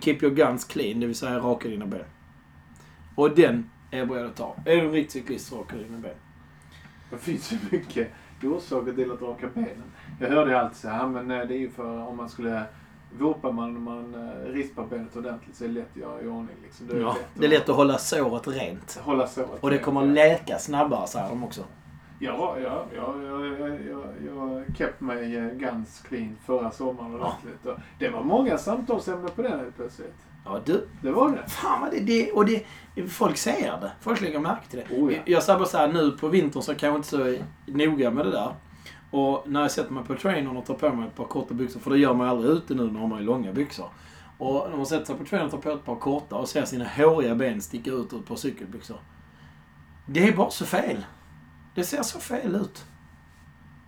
Keep 0.00 0.18
your 0.22 0.34
guns 0.34 0.64
clean, 0.64 1.00
det 1.00 1.06
vill 1.06 1.16
säga 1.16 1.38
raka 1.38 1.68
dina 1.68 1.86
ben. 1.86 2.04
Och 3.14 3.34
den 3.34 3.70
är 3.90 3.98
jag 3.98 4.08
beredd 4.08 4.26
att 4.26 4.36
ta. 4.36 4.56
Är 4.66 4.76
du 4.76 4.80
en 4.82 4.92
riktig 4.92 5.12
cyklist 5.22 5.46
så 5.48 5.58
rakar 5.60 5.76
du 5.76 5.84
dina 5.84 5.98
ben. 5.98 6.14
Det 7.10 7.18
finns 7.18 7.52
ju 7.52 7.58
mycket 7.70 8.08
orsaker 8.42 8.92
till 8.92 9.12
att 9.12 9.22
raka 9.22 9.48
benen. 9.54 9.92
Jag 10.20 10.28
hörde 10.28 10.50
ju 10.50 10.56
alltid 10.56 10.76
så 10.76 10.88
här, 10.88 11.06
men 11.06 11.30
eh, 11.30 11.46
det 11.48 11.54
är 11.54 11.58
ju 11.58 11.70
för 11.70 11.98
om 12.08 12.16
man 12.16 12.28
skulle 12.28 12.62
Vurpar 13.18 13.52
man 13.52 13.82
man 13.82 14.14
eh, 14.14 14.52
rispar 14.52 14.86
benet 14.86 15.16
ordentligt 15.16 15.56
så 15.56 15.64
är 15.64 15.68
det 15.68 15.74
lätt 15.74 15.90
att 15.94 15.96
göra 15.96 16.22
i 16.22 16.26
ordning. 16.26 16.56
Liksom. 16.62 16.86
Då 16.86 16.96
Ja, 16.98 17.16
det 17.34 17.44
är 17.44 17.50
lätt 17.50 17.68
att 17.68 17.76
hålla 17.76 17.98
såret 17.98 18.48
rent. 18.48 19.00
hålla 19.04 19.26
såret 19.26 19.48
Och 19.60 19.70
det 19.70 19.76
rent, 19.76 19.84
kommer 19.84 20.00
ja. 20.06 20.12
läka 20.12 20.58
snabbare, 20.58 21.06
säger 21.06 21.28
de 21.28 21.44
också. 21.44 21.64
Ja, 22.18 22.56
ja, 22.62 22.84
ja, 22.96 23.14
ja, 23.24 23.46
ja, 23.46 23.68
ja, 23.90 24.04
jag 24.26 24.64
kept 24.76 25.00
mig 25.00 25.36
eh, 25.36 25.44
guns 25.50 26.00
clean 26.08 26.36
förra 26.46 26.70
sommaren 26.70 27.12
Ja. 27.12 27.18
ordentligt. 27.18 27.66
Och 27.66 27.78
det 27.98 28.08
var 28.08 28.22
många 28.22 28.58
samtalsämnen 28.58 29.30
på 29.36 29.42
den 29.42 29.58
helt 29.60 29.76
plötsligt. 29.76 30.14
Ja, 30.44 30.60
du. 30.64 30.86
Det 31.02 31.10
var 31.10 31.30
det. 31.30 31.48
Fan 31.50 31.80
vad 31.80 31.90
det, 31.90 32.00
det 32.00 32.32
och 32.32 32.46
det, 32.46 32.64
folk 33.08 33.36
ser 33.36 33.80
det. 33.80 33.92
Folk 34.00 34.20
lägger 34.20 34.38
märke 34.38 34.66
till 34.70 34.82
det. 34.88 34.96
Oh, 34.96 35.12
ja. 35.12 35.18
Jag 35.24 35.42
sa 35.42 35.54
bara 35.58 35.66
så 35.68 35.78
här, 35.78 35.88
nu 35.92 36.10
på 36.10 36.28
vintern 36.28 36.62
så 36.62 36.74
kan 36.74 36.88
jag 36.88 36.98
inte 36.98 37.08
så 37.08 37.36
noga 37.66 38.10
med 38.10 38.26
det 38.26 38.30
där. 38.30 38.54
Och 39.12 39.44
när 39.46 39.60
jag 39.60 39.70
sätter 39.70 39.92
mig 39.92 40.04
på 40.04 40.14
trainern 40.14 40.56
och 40.56 40.66
tar 40.66 40.74
på 40.74 40.92
mig 40.92 41.08
ett 41.08 41.16
par 41.16 41.24
korta 41.24 41.54
byxor, 41.54 41.80
för 41.80 41.90
det 41.90 41.98
gör 41.98 42.14
man 42.14 42.26
ju 42.26 42.30
aldrig 42.30 42.50
ute 42.50 42.74
nu 42.74 42.84
när 42.84 43.00
man 43.00 43.12
har 43.12 43.20
långa 43.20 43.52
byxor. 43.52 43.88
Och 44.38 44.66
när 44.70 44.76
man 44.76 44.86
sätter 44.86 45.04
sig 45.04 45.16
på 45.16 45.24
trainern 45.24 45.46
och 45.46 45.62
tar 45.62 45.70
på 45.70 45.78
ett 45.78 45.84
par 45.84 45.96
korta 45.96 46.36
och 46.36 46.48
ser 46.48 46.64
sina 46.64 46.88
håriga 46.88 47.34
ben 47.34 47.62
sticka 47.62 47.90
ut 47.90 48.12
ur 48.12 48.18
ett 48.18 48.26
par 48.26 48.36
cykelbyxor. 48.36 48.98
Det 50.06 50.28
är 50.28 50.36
bara 50.36 50.50
så 50.50 50.66
fel. 50.66 51.04
Det 51.74 51.84
ser 51.84 52.02
så 52.02 52.18
fel 52.18 52.54
ut. 52.54 52.84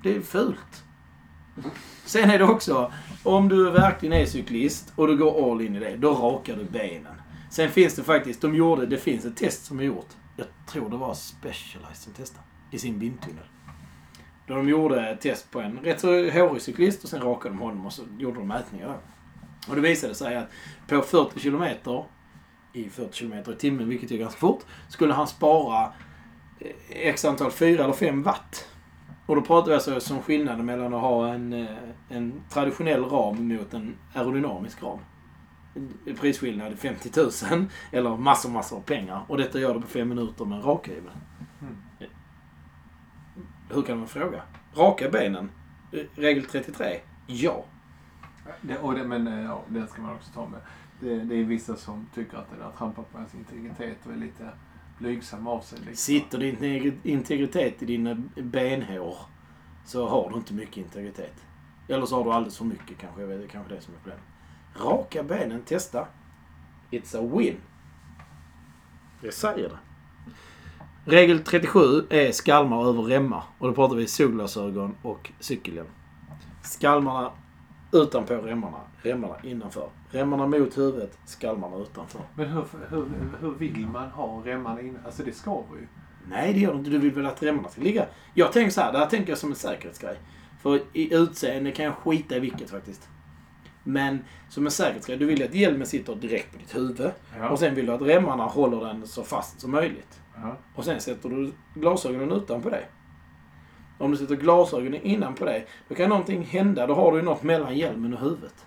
Det 0.02 0.16
är 0.16 0.20
fult. 0.20 0.84
Sen 2.04 2.30
är 2.30 2.38
det 2.38 2.44
också, 2.44 2.92
om 3.22 3.48
du 3.48 3.70
verkligen 3.70 4.12
är 4.12 4.26
cyklist 4.26 4.92
och 4.96 5.06
du 5.06 5.16
går 5.16 5.52
all 5.52 5.60
in 5.60 5.76
i 5.76 5.80
det, 5.80 5.96
då 5.96 6.14
rakar 6.14 6.56
du 6.56 6.64
benen. 6.64 7.14
Sen 7.50 7.70
finns 7.70 7.94
det 7.94 8.02
faktiskt, 8.02 8.40
de 8.40 8.54
gjorde, 8.54 8.86
det 8.86 8.98
finns 8.98 9.24
ett 9.24 9.36
test 9.36 9.64
som 9.64 9.78
är 9.78 9.84
gjort. 9.84 10.08
Jag 10.36 10.46
tror 10.66 10.90
det 10.90 10.96
var 10.96 11.14
Specialized 11.14 11.96
som 11.96 12.12
testade. 12.12 12.44
I 12.70 12.78
sin 12.78 12.98
vindtunnel. 12.98 13.44
Då 14.46 14.54
de 14.54 14.68
gjorde 14.68 15.08
ett 15.08 15.20
test 15.20 15.50
på 15.50 15.60
en 15.60 15.78
rätt 15.78 16.00
så 16.00 16.30
hårig 16.30 16.62
cyklist 16.62 17.04
och 17.04 17.10
sen 17.10 17.22
rakade 17.22 17.54
de 17.54 17.60
honom 17.60 17.86
och 17.86 17.92
så 17.92 18.02
gjorde 18.18 18.38
de 18.38 18.48
mätningar 18.48 18.86
där. 18.86 18.98
Och 19.68 19.74
det 19.74 19.80
visade 19.80 20.14
sig 20.14 20.36
att 20.36 20.48
på 20.88 21.00
40 21.00 21.40
kilometer 21.40 22.04
i 22.72 22.88
40 22.88 23.12
kilometer 23.12 23.52
i 23.52 23.56
timmen, 23.56 23.88
vilket 23.88 24.10
är 24.10 24.16
ganska 24.16 24.38
fort, 24.38 24.64
skulle 24.88 25.14
han 25.14 25.26
spara 25.26 25.92
eh, 26.60 26.70
x 26.88 27.24
antal 27.24 27.50
4 27.50 27.84
eller 27.84 27.94
5 27.94 28.22
watt. 28.22 28.68
Och 29.26 29.36
då 29.36 29.42
pratar 29.42 29.68
vi 29.68 29.74
alltså 29.74 30.00
som 30.00 30.22
skillnaden 30.22 30.66
mellan 30.66 30.94
att 30.94 31.00
ha 31.00 31.28
en, 31.28 31.52
eh, 31.52 31.68
en 32.08 32.42
traditionell 32.50 33.04
ram 33.04 33.48
mot 33.48 33.74
en 33.74 33.96
aerodynamisk 34.14 34.82
ram. 34.82 34.98
En 36.06 36.16
Prisskillnad 36.16 36.78
50 36.78 37.10
000 37.50 37.66
eller 37.92 38.16
massor, 38.16 38.50
massor 38.50 38.76
av 38.76 38.80
pengar. 38.80 39.24
Och 39.28 39.36
detta 39.36 39.60
gör 39.60 39.74
det 39.74 39.80
på 39.80 39.86
fem 39.86 40.08
minuter 40.08 40.44
med 40.44 40.58
en 40.58 40.64
rakhyvel. 40.64 41.12
Hur 43.74 43.82
kan 43.82 43.98
man 43.98 44.08
fråga? 44.08 44.42
Raka 44.74 45.08
benen? 45.10 45.50
Eh, 45.92 46.00
Regel 46.14 46.44
33? 46.44 47.00
Ja. 47.26 47.64
det, 48.60 48.78
och 48.78 48.94
det 48.94 49.04
men 49.04 49.26
eh, 49.26 49.44
ja, 49.44 49.62
det 49.68 49.86
ska 49.86 50.02
man 50.02 50.14
också 50.14 50.32
ta 50.32 50.46
med. 50.48 50.60
Det, 51.00 51.24
det 51.24 51.34
är 51.34 51.44
vissa 51.44 51.76
som 51.76 52.06
tycker 52.14 52.38
att 52.38 52.50
det 52.50 52.56
där 52.56 52.70
trampar 52.78 53.02
på 53.02 53.18
ens 53.18 53.34
integritet 53.34 54.06
och 54.06 54.12
är 54.12 54.16
lite 54.16 54.48
blygsam 54.98 55.46
av 55.46 55.60
sig. 55.60 55.78
Liksom. 55.78 55.96
Sitter 55.96 56.38
din 56.38 56.56
integ- 56.56 56.98
integritet 57.02 57.82
i 57.82 57.86
dina 57.86 58.14
benhår 58.36 59.16
så 59.84 60.08
har 60.08 60.30
du 60.30 60.36
inte 60.36 60.54
mycket 60.54 60.76
integritet. 60.76 61.34
Eller 61.88 62.06
så 62.06 62.16
har 62.16 62.24
du 62.24 62.30
alldeles 62.32 62.58
för 62.58 62.64
mycket 62.64 62.98
kanske. 62.98 63.20
Jag 63.20 63.28
vet, 63.28 63.38
det 63.38 63.44
är 63.44 63.48
kanske 63.48 63.74
det 63.74 63.80
som 63.80 63.94
är 63.94 63.98
problemet. 63.98 64.24
Raka 64.76 65.22
benen, 65.22 65.62
testa. 65.62 66.06
It's 66.90 67.18
a 67.18 67.38
win. 67.38 67.56
Jag 69.20 69.34
säger 69.34 69.68
det. 69.68 69.78
Regel 71.06 71.38
37 71.38 72.06
är 72.10 72.32
skalmar 72.32 72.88
över 72.88 73.02
remmar. 73.02 73.42
Och 73.58 73.68
då 73.68 73.74
pratar 73.74 73.96
vi 73.96 74.06
solglasögon 74.06 74.94
och 75.02 75.32
cykelhjälm. 75.40 75.88
Skalmarna 76.62 77.30
utanpå 77.92 78.34
remmarna. 78.34 78.80
Remmarna 79.02 79.34
innanför. 79.42 79.88
Remmarna 80.10 80.46
mot 80.46 80.78
huvudet, 80.78 81.18
skalmarna 81.24 81.76
utanför. 81.76 82.20
Men 82.34 82.48
hur, 82.48 82.64
hur, 82.88 83.06
hur 83.40 83.54
vill 83.54 83.86
man 83.86 84.10
ha 84.10 84.42
remmarna 84.44 84.80
inne? 84.80 84.98
Alltså 85.04 85.22
det 85.22 85.32
skaver 85.32 85.76
ju. 85.76 85.86
Nej, 86.28 86.52
det 86.52 86.60
gör 86.60 86.72
du 86.72 86.78
inte. 86.78 86.90
Du 86.90 86.98
vill 86.98 87.12
väl 87.12 87.26
att 87.26 87.42
remmarna 87.42 87.68
ska 87.68 87.82
ligga... 87.82 88.06
Jag 88.34 88.52
tänker 88.52 88.70
så 88.70 88.80
här, 88.80 88.92
det 88.92 88.98
här 88.98 89.06
tänker 89.06 89.28
jag 89.28 89.38
som 89.38 89.50
en 89.50 89.56
säkerhetsgrej. 89.56 90.16
För 90.62 90.80
i 90.92 91.14
utseende 91.14 91.72
kan 91.72 91.84
jag 91.84 91.94
skita 91.94 92.36
i 92.36 92.40
vilket 92.40 92.70
faktiskt. 92.70 93.08
Men 93.84 94.24
som 94.48 94.66
en 94.66 94.70
säkerhetsgrej, 94.70 95.18
du 95.18 95.26
vill 95.26 95.38
ju 95.38 95.44
att 95.44 95.54
hjälmen 95.54 95.86
sitter 95.86 96.14
direkt 96.14 96.52
på 96.52 96.58
ditt 96.58 96.76
huvud. 96.76 97.10
Ja. 97.38 97.48
Och 97.48 97.58
sen 97.58 97.74
vill 97.74 97.86
du 97.86 97.92
att 97.92 98.02
remmarna 98.02 98.44
håller 98.44 98.80
den 98.80 99.06
så 99.06 99.24
fast 99.24 99.60
som 99.60 99.70
möjligt. 99.70 100.20
ja. 100.34 100.56
Och 100.74 100.84
sen 100.84 101.00
sätter 101.00 101.28
du 101.28 101.52
glasögonen 101.74 102.32
utanpå 102.32 102.70
det. 102.70 102.84
Om 103.98 104.10
du 104.10 104.16
sätter 104.16 104.36
glasögonen 104.36 105.00
innanpå 105.02 105.44
det, 105.44 105.64
då 105.88 105.94
kan 105.94 106.08
någonting 106.08 106.44
hända. 106.44 106.86
Då 106.86 106.94
har 106.94 107.12
du 107.12 107.18
ju 107.18 107.24
något 107.24 107.42
mellan 107.42 107.76
hjälmen 107.76 108.14
och 108.14 108.20
huvudet. 108.20 108.66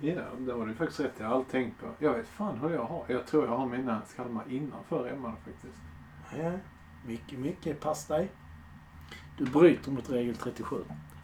Ja, 0.00 0.22
det 0.38 0.52
har 0.52 0.66
du 0.66 0.74
faktiskt 0.74 1.00
rätt 1.00 1.12
Jag 1.18 1.26
har 1.26 1.34
aldrig 1.34 1.50
tänkt 1.50 1.80
på. 1.80 1.86
Jag 1.98 2.14
vet 2.14 2.28
fan 2.28 2.58
hur 2.58 2.70
jag 2.70 2.84
har. 2.84 3.04
Jag 3.08 3.26
tror 3.26 3.44
jag 3.46 3.56
har 3.56 3.66
mina 3.66 4.02
skalmar 4.06 4.44
innanför 4.50 5.02
remmarna 5.02 5.36
faktiskt. 5.44 5.82
Ja, 6.38 6.52
mycket, 7.06 7.38
mycket. 7.38 7.80
Pass 7.80 8.06
dig. 8.06 8.28
Du 9.38 9.44
bryter 9.44 9.90
mot 9.90 10.10
regel 10.10 10.36
37. 10.36 10.76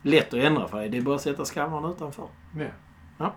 Lätt 0.03 0.35
att 0.35 0.41
ändra 0.41 0.69
för 0.69 0.79
dig. 0.79 0.89
Det 0.89 0.99
är 0.99 1.03
bara 1.03 1.15
att 1.15 1.23
sätta 1.23 1.45
skammarna 1.45 1.91
utanför. 1.91 2.29
Ja. 3.19 3.35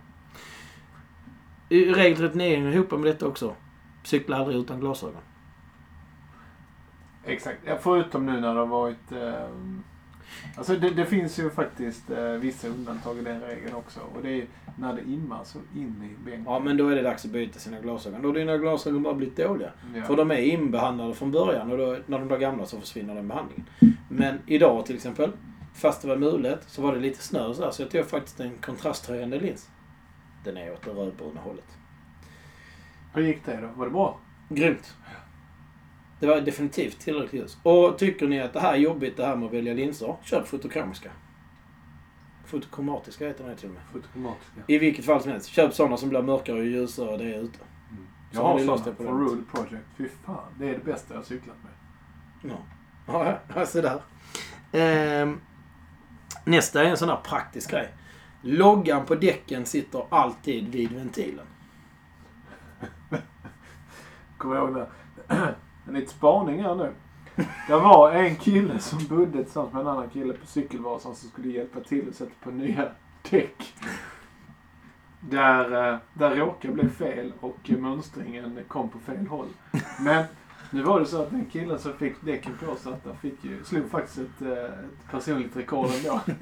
I 1.70 1.86
Regel 1.86 2.18
39 2.18 2.56
hänger 2.56 2.72
ihop 2.72 2.92
med 2.92 3.02
detta 3.02 3.28
också. 3.28 3.56
Cykla 4.04 4.38
aldrig 4.38 4.58
utan 4.58 4.80
glasögon. 4.80 5.22
Exakt. 7.26 7.60
Ja, 7.66 7.78
förutom 7.82 8.26
nu 8.26 8.32
när 8.32 8.54
det 8.54 8.60
har 8.60 8.66
varit... 8.66 9.12
Eh, 9.12 9.48
alltså 10.58 10.76
det, 10.76 10.90
det 10.90 11.06
finns 11.06 11.40
ju 11.40 11.50
faktiskt 11.50 12.12
eh, 12.12 12.32
vissa 12.32 12.68
undantag 12.68 13.18
i 13.18 13.22
den 13.22 13.42
regeln 13.42 13.76
också. 13.76 14.00
Och 14.00 14.22
det 14.24 14.42
är 14.42 14.46
när 14.78 14.94
det 14.94 15.02
immar 15.02 15.44
så 15.44 15.60
in 15.76 16.12
i 16.12 16.26
bänken. 16.26 16.44
Ja, 16.46 16.60
men 16.60 16.78
då 16.78 16.88
är 16.88 16.96
det 16.96 17.02
dags 17.02 17.26
att 17.26 17.32
byta 17.32 17.60
sina 17.60 17.80
glasögon. 17.80 18.22
Då 18.22 18.30
har 18.30 18.36
dina 18.36 18.58
glasögon 18.58 19.04
bara 19.04 19.14
blivit 19.14 19.38
dåliga. 19.38 19.72
Ja. 19.96 20.04
För 20.04 20.16
de 20.16 20.32
är 20.32 20.38
inbehandlade 20.38 21.14
från 21.14 21.32
början 21.32 21.72
och 21.72 21.78
då, 21.78 21.98
när 22.06 22.20
de 22.20 22.28
blir 22.28 22.38
gamla 22.38 22.66
så 22.66 22.80
försvinner 22.80 23.16
den 23.16 23.28
behandlingen. 23.28 23.66
Men 24.10 24.40
idag 24.46 24.86
till 24.86 24.96
exempel, 24.96 25.32
fast 25.74 26.02
det 26.02 26.08
var 26.08 26.18
mulet, 26.18 26.64
så 26.68 26.82
var 26.82 26.94
det 26.94 27.00
lite 27.00 27.24
snö 27.24 27.46
och 27.46 27.56
så, 27.56 27.64
här, 27.64 27.72
så 27.72 27.82
jag 27.82 27.92
tog 27.92 28.06
faktiskt 28.06 28.40
en 28.40 28.58
kontrasthöjande 28.58 29.40
lins. 29.40 29.70
Den 30.44 30.58
är 30.58 30.74
åt 30.74 30.86
det 30.86 30.92
rödbruna 30.92 31.42
hållet. 31.42 31.78
Hur 33.14 33.24
gick 33.24 33.46
det 33.46 33.62
då? 33.62 33.68
Var 33.76 33.86
det 33.86 33.92
bra? 33.92 34.20
Grymt. 34.50 34.94
Det 36.20 36.28
var 36.28 36.42
definitivt 36.42 37.00
tillräckligt 37.00 37.42
ljus. 37.42 37.58
Och 37.64 37.98
tycker 37.98 38.28
ni 38.28 38.42
att 38.42 38.54
det 38.54 38.60
här 38.60 38.74
är 38.74 38.78
jobbigt 38.78 39.18
det 39.18 39.26
här 39.26 39.36
med 39.36 39.46
att 39.46 39.54
välja 39.54 39.74
linser, 39.74 40.16
köp 40.24 40.48
fotokromiska. 40.48 41.10
Fotokromatiska 42.46 43.28
heter 43.28 43.50
det 43.50 43.56
till 43.56 43.70
och 43.70 44.20
med. 44.20 44.34
I 44.68 44.78
vilket 44.78 45.06
fall 45.06 45.22
som 45.22 45.32
helst. 45.32 45.48
Köp 45.48 45.74
sådana 45.74 45.98
som 45.98 46.10
blir 46.10 46.22
mörkare 46.22 46.58
och 46.58 46.66
ljusare 46.66 47.18
det 47.18 47.24
är 47.24 47.40
ute. 47.40 47.60
Mm. 47.92 48.08
Jag 48.32 48.42
har 48.42 48.60
sådana 48.60 48.96
från 48.96 49.30
Rule 49.30 49.44
Project. 49.54 49.86
Fy 49.98 50.08
fan, 50.26 50.54
det 50.60 50.70
är 50.70 50.74
det 50.74 50.86
bästa 50.86 51.14
jag 51.14 51.20
har 51.20 51.26
cyklat 51.26 51.56
med. 51.64 51.72
Ja, 52.52 52.58
ja, 53.08 53.40
ja 53.56 53.66
så 53.66 53.82
där. 53.82 54.02
Ehm, 54.72 55.40
nästa 56.46 56.84
är 56.84 56.86
en 56.86 56.98
sån 56.98 57.10
här 57.10 57.20
praktisk 57.24 57.72
grej. 57.72 57.94
Loggan 58.42 59.06
på 59.06 59.16
däcken 59.16 59.66
sitter 59.66 60.06
alltid 60.10 60.70
vid 60.70 60.92
ventilen. 60.92 61.46
Kommer 64.38 64.56
jag 64.56 64.70
ihåg 64.70 64.76
det? 64.76 64.88
En 65.88 65.94
liten 65.94 66.10
spaning 66.10 66.64
här 66.64 66.76
nu. 66.76 66.94
Det 67.68 67.76
var 67.76 68.12
en 68.12 68.36
kille 68.36 68.80
som 68.80 69.08
bodde 69.10 69.44
tillsammans 69.44 69.74
med 69.74 69.82
en 69.82 69.88
annan 69.88 70.10
kille 70.10 70.34
på 70.34 70.46
Cykelvasan 70.46 71.16
som 71.16 71.30
skulle 71.30 71.48
hjälpa 71.48 71.80
till 71.80 72.10
att 72.10 72.16
sätta 72.16 72.32
på 72.44 72.52
nya 72.52 72.92
däck. 73.30 73.74
Där, 75.20 75.94
eh, 75.94 76.00
där 76.14 76.36
råkade 76.36 76.74
bli 76.74 76.90
fel 76.90 77.34
och 77.40 77.70
mönstringen 77.70 78.60
kom 78.68 78.90
på 78.90 79.00
fel 79.00 79.28
håll. 79.28 79.48
Men 80.00 80.26
nu 80.74 80.84
var 80.84 81.00
det 81.00 81.06
så 81.06 81.22
att 81.22 81.30
den 81.30 81.46
killen 81.46 81.80
som 81.80 81.94
fick 81.94 82.14
däcken 82.22 82.58
påsatta 82.66 83.10
fick 83.22 83.44
ju, 83.44 83.64
slog 83.64 83.90
faktiskt 83.92 84.18
ett, 84.18 84.42
eh, 84.42 84.52
ett 84.64 85.12
personligt 85.12 85.58
rekord 85.58 85.90
ändå. 85.98 86.20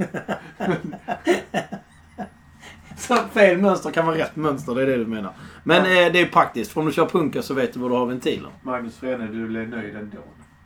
Så 2.97 3.15
fel 3.15 3.57
mönster 3.57 3.91
kan 3.91 4.05
vara 4.05 4.17
rätt 4.17 4.35
mönster, 4.35 4.75
det 4.75 4.81
är 4.81 4.85
det 4.85 4.97
du 4.97 5.05
menar. 5.05 5.33
Men 5.63 5.77
eh, 5.77 6.11
det 6.13 6.21
är 6.21 6.25
praktiskt, 6.25 6.71
för 6.71 6.81
om 6.81 6.87
du 6.87 6.93
kör 6.93 7.05
punka 7.05 7.41
så 7.41 7.53
vet 7.53 7.73
du 7.73 7.79
var 7.79 7.89
du 7.89 7.95
har 7.95 8.05
ventilen. 8.05 8.51
Magnus 8.61 8.97
Frenne, 8.97 9.27
du 9.27 9.47
blev 9.47 9.69
nöjd 9.69 9.95
ändå. 9.95 10.17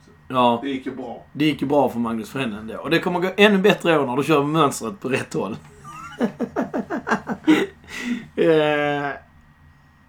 Så 0.05 0.11
Ja, 0.27 0.59
det 0.63 0.69
gick 0.69 0.85
ju 0.85 0.95
bra. 0.95 1.25
det 1.33 1.45
gick 1.45 1.61
ju 1.61 1.67
bra 1.67 1.89
för 1.89 1.99
Magnus 1.99 2.29
Frände 2.29 2.57
ändå. 2.57 2.77
Och 2.77 2.89
det 2.89 2.99
kommer 2.99 3.19
gå 3.19 3.29
ännu 3.37 3.57
bättre 3.57 3.91
i 3.91 3.97
år 3.97 4.05
när 4.05 4.17
du 4.17 4.23
kör 4.23 4.43
mönstret 4.43 4.99
på 4.99 5.09
rätt 5.09 5.33
håll. 5.33 5.55
eh, 8.35 9.09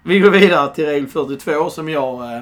vi 0.03 0.21
går 0.21 0.31
vidare 0.31 0.75
till 0.75 0.87
regel 0.87 1.07
42 1.09 1.71
som 1.71 1.89
jag... 1.89 2.35
Eh, 2.37 2.41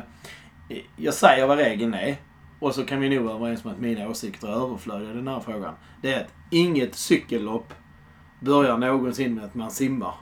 jag 0.97 1.15
säger 1.15 1.47
vad 1.47 1.59
regeln 1.59 1.95
är. 1.95 2.17
Och 2.61 2.75
så 2.75 2.85
kan 2.85 3.01
vi 3.01 3.17
nog 3.17 3.25
vara 3.25 3.37
överens 3.37 3.65
om 3.65 3.71
att 3.71 3.79
mina 3.79 4.09
åsikter 4.09 4.49
är 4.49 4.53
överflödiga 4.53 5.11
i 5.11 5.15
den 5.15 5.29
här 5.29 5.41
frågan. 5.41 5.75
Det 6.03 6.15
är 6.15 6.25
att 6.25 6.33
inget 6.51 6.95
cykellopp 6.95 7.75
börjar 8.41 8.79
någonsin 8.79 9.35
med 9.35 9.45
att 9.45 9.55
man 9.55 9.71
simmar 9.71 10.15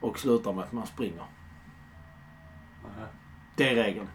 och 0.00 0.18
slutar 0.18 0.52
med 0.52 0.64
att 0.64 0.72
man 0.72 0.86
springer. 0.86 1.22
Det 3.56 3.70
är 3.70 3.74
regeln. 3.74 4.08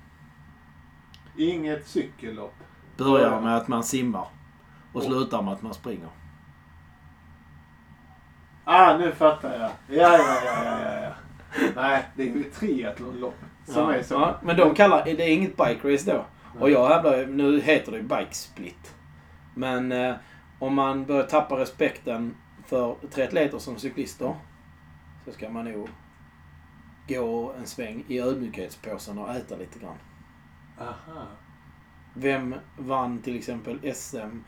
Inget 1.38 1.88
cykellopp. 1.88 2.56
Börjar 2.97 3.41
med 3.41 3.57
att 3.57 3.68
man 3.68 3.84
simmar 3.84 4.27
och 4.93 5.03
slutar 5.03 5.41
med 5.41 5.53
att 5.53 5.61
man 5.61 5.73
springer. 5.73 6.10
Ah, 8.64 8.97
nu 8.97 9.11
fattar 9.11 9.60
jag. 9.60 9.97
Ja, 9.99 10.18
ja, 10.18 10.41
ja, 10.45 10.64
ja, 10.65 11.01
ja. 11.01 11.14
Nej, 11.76 12.06
det 12.15 12.23
är 12.23 12.35
ju 12.35 12.43
triathlonlopp 12.43 13.35
som 13.65 13.84
ja, 13.84 13.95
är 13.95 14.03
så. 14.03 14.14
ja, 14.14 14.40
men 14.44 14.57
de 14.57 14.76
kallar 14.76 15.06
det 15.06 15.11
är 15.11 15.34
inget 15.34 15.57
bike 15.57 15.94
race 15.94 16.11
då. 16.11 16.26
Och 16.60 16.69
jag 16.69 16.88
hävdar 16.88 17.26
nu 17.26 17.61
heter 17.61 17.91
det 17.91 17.98
ju 17.98 18.03
bike 18.03 18.34
split. 18.34 18.95
Men 19.56 19.91
eh, 19.91 20.15
om 20.60 20.76
man 20.76 21.06
börjar 21.06 21.23
tappa 21.23 21.60
respekten 21.60 22.36
för 22.65 22.95
triatleter 23.11 23.60
som 23.60 23.77
cyklister 23.77 24.36
så 25.26 25.31
ska 25.31 25.49
man 25.49 25.65
nog 25.65 25.90
gå 27.07 27.53
en 27.57 27.68
sväng 27.68 28.03
i 28.07 28.19
ödmjukhetspåsen 28.19 29.18
och 29.18 29.36
äta 29.36 29.56
lite 29.56 29.80
grann. 29.80 29.98
Aha. 30.80 31.27
Vem 32.14 32.56
vann 32.77 33.22
till 33.22 33.38
exempel 33.38 33.94
SM 33.95 34.40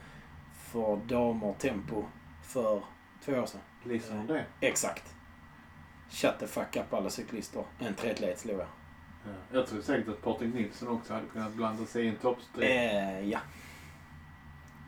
för 0.53 0.97
damer 0.97 1.53
tempo 1.53 2.05
för 2.41 2.83
två 3.25 3.31
år 3.31 3.45
sedan? 3.45 3.61
Lisa 3.83 4.13
om 4.13 4.27
det. 4.27 4.45
Exakt. 4.59 5.15
Shut 6.09 6.39
the 6.39 6.47
fuck 6.47 6.75
up 6.75 6.93
alla 6.93 7.09
cyklister. 7.09 7.63
En 7.79 7.93
triatlet 7.93 8.39
slog 8.39 8.59
jag. 8.59 8.67
Ja. 9.25 9.57
Jag 9.57 9.67
tror 9.67 9.81
säkert 9.81 10.07
att 10.09 10.21
Patrik 10.21 10.53
Nilsson 10.53 10.87
också 10.87 11.13
hade 11.13 11.25
kunnat 11.25 11.53
blanda 11.53 11.85
sig 11.85 12.05
i 12.05 12.07
en 12.07 12.15
toppstrid. 12.15 12.69
Eh, 12.69 13.29
ja. 13.29 13.39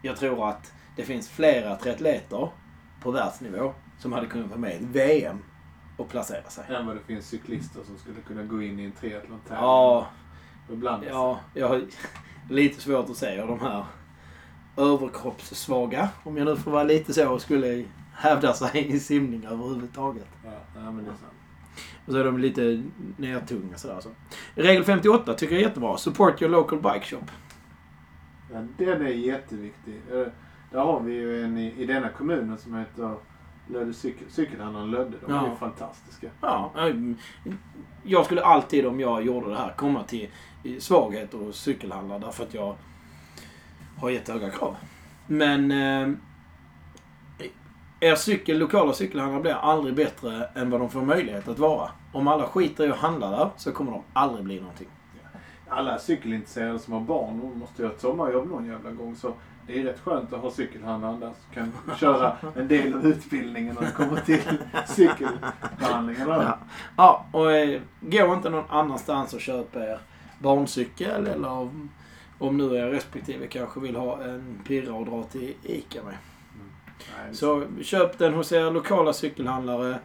Jag 0.01 0.17
tror 0.17 0.49
att 0.49 0.73
det 0.95 1.03
finns 1.03 1.29
flera 1.29 1.75
triatleter 1.75 2.49
på 3.01 3.11
världsnivå 3.11 3.73
som 3.99 4.13
hade 4.13 4.27
kunnat 4.27 4.47
vara 4.49 4.59
med 4.59 4.71
i 4.71 4.75
ett 4.75 4.81
VM 4.81 5.37
och 5.97 6.09
placera 6.09 6.49
sig. 6.49 6.75
Än 6.75 6.87
vad 6.87 6.95
det 6.95 7.01
finns 7.01 7.27
cyklister 7.27 7.83
som 7.83 7.97
skulle 7.97 8.21
kunna 8.21 8.43
gå 8.43 8.61
in 8.61 8.79
i 8.79 8.85
en 8.85 8.91
triathlon-tävling 8.91 9.63
Ja, 9.63 10.07
och 10.69 10.77
blanda 10.77 10.99
sig. 10.99 11.09
ja, 11.13 11.39
jag 11.53 11.67
har 11.67 11.81
lite 12.49 12.81
svårt 12.81 13.09
att 13.09 13.17
säga 13.17 13.45
de 13.45 13.59
här 13.59 13.85
överkroppssvaga, 14.77 16.09
om 16.23 16.37
jag 16.37 16.45
nu 16.45 16.55
får 16.55 16.71
vara 16.71 16.83
lite 16.83 17.13
så, 17.13 17.39
skulle 17.39 17.85
hävda 18.13 18.53
sig 18.53 18.87
i 18.95 18.99
simning 18.99 19.45
överhuvudtaget. 19.45 20.27
Ja, 20.45 20.51
ja, 20.75 20.81
men 20.91 20.95
det 20.97 21.01
är 21.11 21.15
sant. 21.15 21.33
Och 22.05 22.11
så 22.13 22.17
är 22.19 22.23
de 22.23 22.37
lite 22.37 22.83
nertunga 23.17 23.77
sådär. 23.77 23.99
Så. 23.99 24.09
Regel 24.55 24.83
58 24.83 25.33
tycker 25.33 25.55
jag 25.55 25.61
är 25.63 25.67
jättebra. 25.67 25.97
Support 25.97 26.41
your 26.41 26.51
local 26.51 26.81
bike 26.81 27.05
shop. 27.05 27.23
Ja, 28.53 28.61
den 28.77 29.01
är 29.01 29.07
jätteviktig. 29.09 30.01
Där 30.71 30.79
har 30.79 30.99
vi 30.99 31.13
ju 31.13 31.43
en 31.43 31.57
i, 31.57 31.73
i 31.77 31.85
denna 31.85 32.09
kommunen 32.09 32.57
som 32.57 32.75
heter 32.75 33.15
Lödde 33.67 33.93
cykel, 33.93 34.27
cykelhandlaren 34.29 34.91
Lödde. 34.91 35.17
De 35.25 35.31
är 35.31 35.35
Ja. 35.35 35.49
ju 35.49 35.55
fantastiska. 35.55 36.27
Ja, 36.41 36.71
eh, 36.77 36.95
jag 38.03 38.25
skulle 38.25 38.41
alltid 38.43 38.85
om 38.85 38.99
jag 38.99 39.25
gjorde 39.25 39.49
det 39.49 39.55
här 39.57 39.73
komma 39.77 40.03
till 40.03 40.29
svaghet 40.79 41.33
och 41.33 41.55
cykelhandlar 41.55 42.19
därför 42.19 42.43
att 42.43 42.53
jag 42.53 42.75
har 43.97 44.09
jättehöga 44.09 44.49
krav. 44.49 44.75
Men 45.27 45.71
eh, 45.71 46.15
er 48.03 48.15
cykel, 48.15 48.57
lokala 48.57 48.93
cykelhandlare 48.93 49.41
blir 49.41 49.53
aldrig 49.53 49.95
bättre 49.95 50.45
än 50.55 50.69
vad 50.69 50.79
de 50.79 50.89
får 50.89 51.01
möjlighet 51.01 51.47
att 51.47 51.59
vara. 51.59 51.89
Om 52.11 52.27
alla 52.27 52.47
skiter 52.47 52.87
i 52.87 52.91
att 52.91 52.97
handla 52.97 53.29
där 53.29 53.49
så 53.57 53.71
kommer 53.71 53.91
de 53.91 54.01
aldrig 54.13 54.45
bli 54.45 54.59
någonting. 54.59 54.87
Alla 55.69 55.99
cykelintresserade 55.99 56.79
som 56.79 56.93
har 56.93 56.99
barn 56.99 57.39
de 57.39 57.59
måste 57.59 57.81
göra 57.81 57.93
ett 57.93 58.01
sommarjobb 58.01 58.49
någon 58.49 58.65
jävla 58.65 58.91
gång. 58.91 59.15
Så 59.15 59.33
det 59.67 59.79
är 59.79 59.83
rätt 59.83 59.99
skönt 59.99 60.33
att 60.33 60.39
ha 60.39 60.51
cykelhandlaren 60.51 61.19
där 61.19 61.27
som 61.27 61.53
kan 61.53 61.97
köra 61.97 62.37
en 62.55 62.67
del 62.67 62.93
av 62.93 63.05
utbildningen 63.05 63.75
när 63.75 63.81
det 63.81 63.91
kommer 63.91 64.21
till 64.21 64.41
cykelbehandlingarna. 64.87 66.43
Ja. 66.43 66.57
Ja, 66.97 67.25
och 67.31 67.51
eh, 67.51 67.81
gå 67.99 68.33
inte 68.33 68.49
någon 68.49 68.69
annanstans 68.69 69.33
och 69.33 69.41
köp 69.41 69.75
er 69.75 69.99
barncykel 70.39 71.27
eller 71.27 71.49
om, 71.49 71.89
om 72.39 72.57
nu 72.57 72.75
er 72.75 72.87
respektive 72.87 73.47
kanske 73.47 73.79
vill 73.79 73.95
ha 73.95 74.23
en 74.23 74.59
pirra 74.67 74.93
och 74.93 75.05
dra 75.05 75.23
till 75.23 75.53
ICA 75.63 76.03
med. 76.03 76.15
Nej, 77.17 77.35
Så 77.35 77.63
köp 77.81 78.17
den 78.17 78.33
hos 78.33 78.51
er 78.51 78.71
lokala 78.71 79.13
cykelhandlare. 79.13 79.99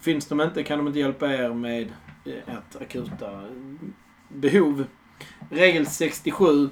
Finns 0.00 0.26
de 0.26 0.40
inte 0.40 0.62
kan 0.62 0.78
de 0.78 0.86
inte 0.86 0.98
hjälpa 0.98 1.26
er 1.34 1.54
med 1.54 1.92
eh, 2.24 2.32
ert 2.54 2.82
akuta 2.82 3.44
behov. 4.28 4.84
Regel 5.50 5.86
67. 5.86 6.68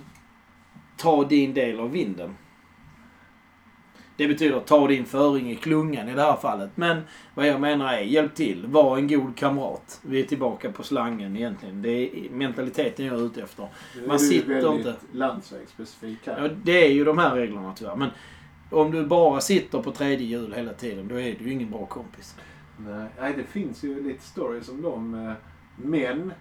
Ta 0.97 1.24
din 1.24 1.55
del 1.55 1.81
av 1.81 1.90
vinden. 1.90 2.36
Det 4.16 4.28
betyder 4.28 4.61
ta 4.61 4.86
din 4.89 5.05
föring 5.07 5.51
i 5.51 5.57
klungan 5.57 6.09
i 6.09 6.15
det 6.15 6.23
här 6.23 6.36
fallet. 6.36 6.70
Men 6.74 7.03
vad 7.35 7.47
jag 7.47 7.61
menar 7.61 7.93
är, 7.93 8.01
hjälp 8.01 8.35
till. 8.35 8.66
Var 8.66 8.97
en 8.98 9.09
god 9.09 9.36
kamrat. 9.36 10.01
Vi 10.03 10.20
är 10.20 10.24
tillbaka 10.27 10.73
på 10.73 10.82
slangen 10.82 11.36
egentligen. 11.36 11.82
Det 11.82 11.90
är 11.90 12.31
mentaliteten 12.31 13.07
jag 13.07 13.15
är 13.20 13.27
ute 13.27 13.43
efter. 13.43 13.62
Är 14.03 14.09
man 14.09 14.19
sitter 14.19 14.48
väldigt 14.48 14.86
inte- 14.86 14.97
landsvägsspecifik 15.12 16.19
här. 16.27 16.43
Ja, 16.43 16.48
det 16.65 16.86
är 16.86 16.90
ju 16.90 17.05
de 17.05 17.19
här 17.19 17.35
reglerna 17.35 17.73
tyvärr. 17.77 17.97
Men 17.97 18.11
om 18.70 18.90
du 18.90 19.06
bara 19.06 19.40
sitter 19.40 19.82
på 19.82 19.93
tredje 19.93 20.26
hjul 20.26 20.52
hela 20.55 20.72
tiden, 20.72 21.09
då 21.09 21.20
är 21.20 21.34
du 21.38 21.44
ju 21.44 21.52
ingen 21.52 21.70
bra 21.70 21.86
kompis. 21.86 22.36
Nej, 22.78 23.09
nej, 23.20 23.34
det 23.36 23.44
finns 23.44 23.84
ju 23.84 24.02
lite 24.09 24.22
stories 24.22 24.68
om 24.68 24.82
de 24.82 25.14
eh, 25.26 25.32
män, 25.76 26.32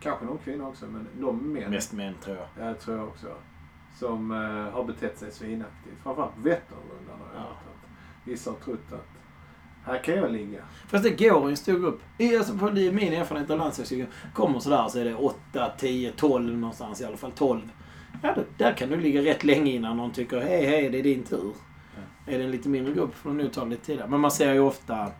kanske 0.00 0.24
någon 0.24 0.38
kvinna 0.38 0.68
också, 0.68 0.86
men 0.86 1.06
de 1.20 1.52
män, 1.52 1.70
Mest 1.70 1.92
män 1.92 2.14
tror 2.24 2.36
jag. 2.36 2.46
ja, 2.66 2.68
det 2.68 2.74
tror 2.74 2.96
jag 2.96 3.08
också, 3.08 3.26
som 3.98 4.30
eh, 4.30 4.74
har 4.74 4.84
betett 4.84 5.18
sig 5.18 5.32
svinaktigt. 5.32 5.96
Framförallt 6.02 6.32
Vätternrundan 6.42 7.18
har 7.20 7.26
jag 7.34 7.42
Ja. 7.42 7.46
hört 7.48 7.56
att 7.84 8.28
vissa 8.28 8.50
har 8.50 8.56
trott 8.58 8.92
att 8.92 9.06
här 9.84 9.98
kan 10.04 10.14
jag 10.14 10.32
ligga. 10.32 10.58
Fast 10.88 11.04
det 11.04 11.10
går 11.10 11.46
i 11.48 11.50
en 11.50 11.56
stor 11.56 11.78
grupp. 11.78 12.00
I- 12.18 12.36
Alltså 12.36 12.58
på 12.58 12.70
min 12.70 13.12
erfarenhet 13.12 13.50
av 13.50 13.58
landslagscykeln. 13.58 14.08
Kommer 14.34 14.58
sådär 14.58 14.88
så 14.88 14.98
är 14.98 15.04
det 15.04 15.14
8, 15.14 15.72
10, 15.78 16.12
12 16.12 16.58
någonstans. 16.58 17.00
I 17.00 17.04
alla 17.04 17.16
fall 17.16 17.32
12. 17.32 17.60
Ja, 18.22 18.34
där 18.58 18.72
kan 18.72 18.88
du 18.88 18.96
ligga 19.00 19.22
rätt 19.22 19.44
länge 19.44 19.72
innan 19.72 19.96
någon 19.96 20.12
tycker 20.12 20.40
hej, 20.40 20.66
hej, 20.66 20.90
det 20.90 20.98
är 20.98 21.02
din 21.02 21.22
tur. 21.22 21.52
Är 22.26 22.38
det 22.38 22.44
en 22.44 22.50
lite 22.50 22.68
mindre 22.68 22.94
grupp 22.94 23.14
får 23.14 23.30
det 23.30 23.36
nog 23.36 23.52
ta 23.52 23.64
lite 23.64 23.84
tid. 23.84 24.02
Men 24.08 24.20
man 24.20 24.30
ser 24.30 24.52
ju 24.52 24.60
ofta, 24.60 25.10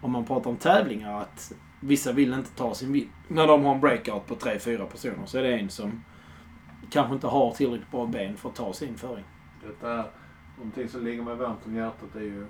om 0.00 0.12
man 0.12 0.24
pratar 0.24 0.50
om 0.50 0.56
tävlingar, 0.56 1.20
att 1.20 1.52
vissa 1.80 2.12
vill 2.12 2.32
inte 2.32 2.50
ta 2.50 2.74
sin 2.74 2.92
vinst. 2.92 3.10
När 3.28 3.46
de 3.46 3.64
har 3.64 3.74
en 3.74 3.80
breakout 3.80 4.26
på 4.26 4.34
3-4 4.34 4.86
personer 4.86 5.26
så 5.26 5.38
är 5.38 5.42
det 5.42 5.58
en 5.58 5.68
som 5.68 6.04
kanske 6.90 7.14
inte 7.14 7.26
har 7.26 7.52
tillräckligt 7.52 7.90
bra 7.90 8.06
ben 8.06 8.36
för 8.36 8.48
att 8.48 8.54
ta 8.54 8.72
sin 8.72 8.96
föring. 8.96 9.24
Detta 9.66 9.92
är 9.92 10.04
någonting 10.56 10.88
som 10.88 11.04
ligger 11.04 11.22
mig 11.22 11.36
varmt 11.36 11.66
om 11.66 11.76
hjärtat. 11.76 12.08
Det 12.12 12.18
är 12.18 12.22
ju 12.22 12.46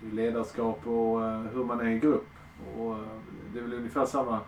det 0.00 0.06
är 0.06 0.12
ledarskap 0.12 0.86
och 0.86 1.24
eh, 1.24 1.40
hur 1.40 1.64
man 1.64 1.80
är 1.80 1.90
i 1.90 1.98
grupp. 1.98 2.28
Och, 2.76 2.92
eh, 2.92 3.04
det 3.52 3.58
är 3.58 3.62
väl 3.62 3.72
ungefär 3.72 4.06
samma, 4.06 4.40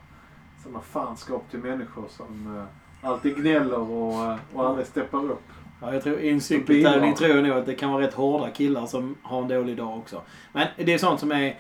samma 0.65 0.81
fanskap 0.81 1.51
till 1.51 1.59
människor 1.59 2.05
som 2.09 2.57
eh, 2.57 3.09
alltid 3.11 3.37
gnäller 3.37 3.79
och, 3.79 4.39
och 4.53 4.67
aldrig 4.67 4.87
steppar 4.87 5.25
upp. 5.25 5.43
Ja, 5.83 5.93
jag 5.95 6.03
tror, 6.03 6.19
I 6.19 6.31
en 6.31 6.41
cykeltävling 6.41 7.15
tror 7.15 7.31
jag 7.31 7.45
nog 7.45 7.59
att 7.59 7.67
det 7.67 7.75
kan 7.75 7.91
vara 7.91 8.03
rätt 8.07 8.15
hårda 8.15 8.51
killar 8.51 8.87
som 8.87 9.17
har 9.23 9.43
en 9.43 9.49
dålig 9.49 9.77
dag 9.77 9.99
också. 9.99 10.23
Men 10.53 10.67
det 10.77 10.95
är 10.95 10.99
sånt 10.99 11.21
som 11.21 11.33
är... 11.33 11.57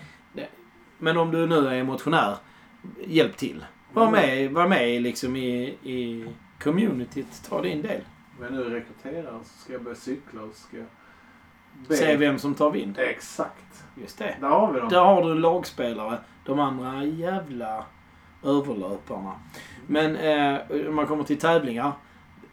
Men 0.98 1.16
om 1.16 1.30
du 1.30 1.46
nu 1.46 1.68
är 1.68 1.84
motionär, 1.84 2.36
hjälp 3.06 3.36
till. 3.36 3.64
Var 3.92 4.10
med, 4.10 4.50
var 4.50 4.68
med 4.68 5.02
liksom 5.02 5.36
i, 5.36 5.62
i 5.82 6.28
communityt. 6.60 7.42
Ta 7.48 7.62
din 7.62 7.82
del. 7.82 8.00
Jag 8.40 8.52
nu 8.52 8.64
rekryterar 8.64 9.38
så 9.44 9.58
ska 9.58 9.72
jag 9.72 9.82
börja 9.82 9.96
cykla 9.96 10.42
och 10.42 10.54
ska 10.54 10.76
be. 11.88 11.96
Se 11.96 12.16
vem 12.16 12.38
som 12.38 12.54
tar 12.54 12.70
vind. 12.70 12.98
Exakt. 12.98 13.84
Just 14.00 14.18
det. 14.18 14.36
Där 14.40 14.48
har 14.48 14.72
vi 14.72 14.80
dem. 14.80 14.88
Där 14.88 15.04
har 15.04 15.28
du 15.28 15.34
lagspelare. 15.34 16.18
De 16.44 16.60
andra 16.60 17.04
jävla 17.04 17.84
överlöparna. 18.44 19.32
Men 19.86 20.16
eh, 20.16 20.60
om 20.88 20.94
man 20.94 21.06
kommer 21.06 21.24
till 21.24 21.38
tävlingar. 21.38 21.92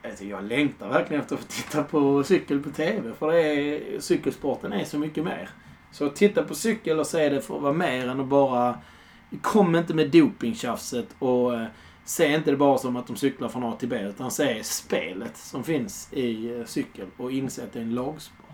Alltså 0.03 0.23
jag 0.23 0.43
längtar 0.43 0.89
verkligen 0.89 1.21
efter 1.21 1.35
att 1.35 1.41
få 1.41 1.47
titta 1.47 1.83
på 1.83 2.23
cykel 2.23 2.59
på 2.63 2.69
TV. 2.69 3.13
För 3.13 3.31
det 3.31 3.41
är, 3.41 3.99
cykelsporten 3.99 4.73
är 4.73 4.85
så 4.85 4.99
mycket 4.99 5.23
mer. 5.23 5.49
Så 5.91 6.09
titta 6.09 6.43
på 6.43 6.55
cykel 6.55 6.99
och 6.99 7.07
se 7.07 7.29
det 7.29 7.41
för 7.41 7.55
att 7.55 7.61
vara 7.61 7.73
mer 7.73 8.07
än 8.07 8.19
att 8.19 8.27
bara... 8.27 8.79
Kom 9.41 9.75
inte 9.75 9.93
med 9.93 10.11
dopingtjafset 10.11 11.07
och 11.19 11.55
eh, 11.55 11.67
se 12.05 12.35
inte 12.35 12.51
det 12.51 12.57
bara 12.57 12.77
som 12.77 12.95
att 12.95 13.07
de 13.07 13.15
cyklar 13.15 13.49
från 13.49 13.63
A 13.63 13.75
till 13.79 13.89
B. 13.89 13.99
Utan 13.99 14.31
se 14.31 14.63
spelet 14.63 15.37
som 15.37 15.63
finns 15.63 16.13
i 16.13 16.59
eh, 16.59 16.65
cykel 16.65 17.07
och 17.17 17.31
inse 17.31 17.63
att 17.63 17.73
det 17.73 17.79
är 17.79 17.83
en 17.83 17.95
lagsport. 17.95 18.45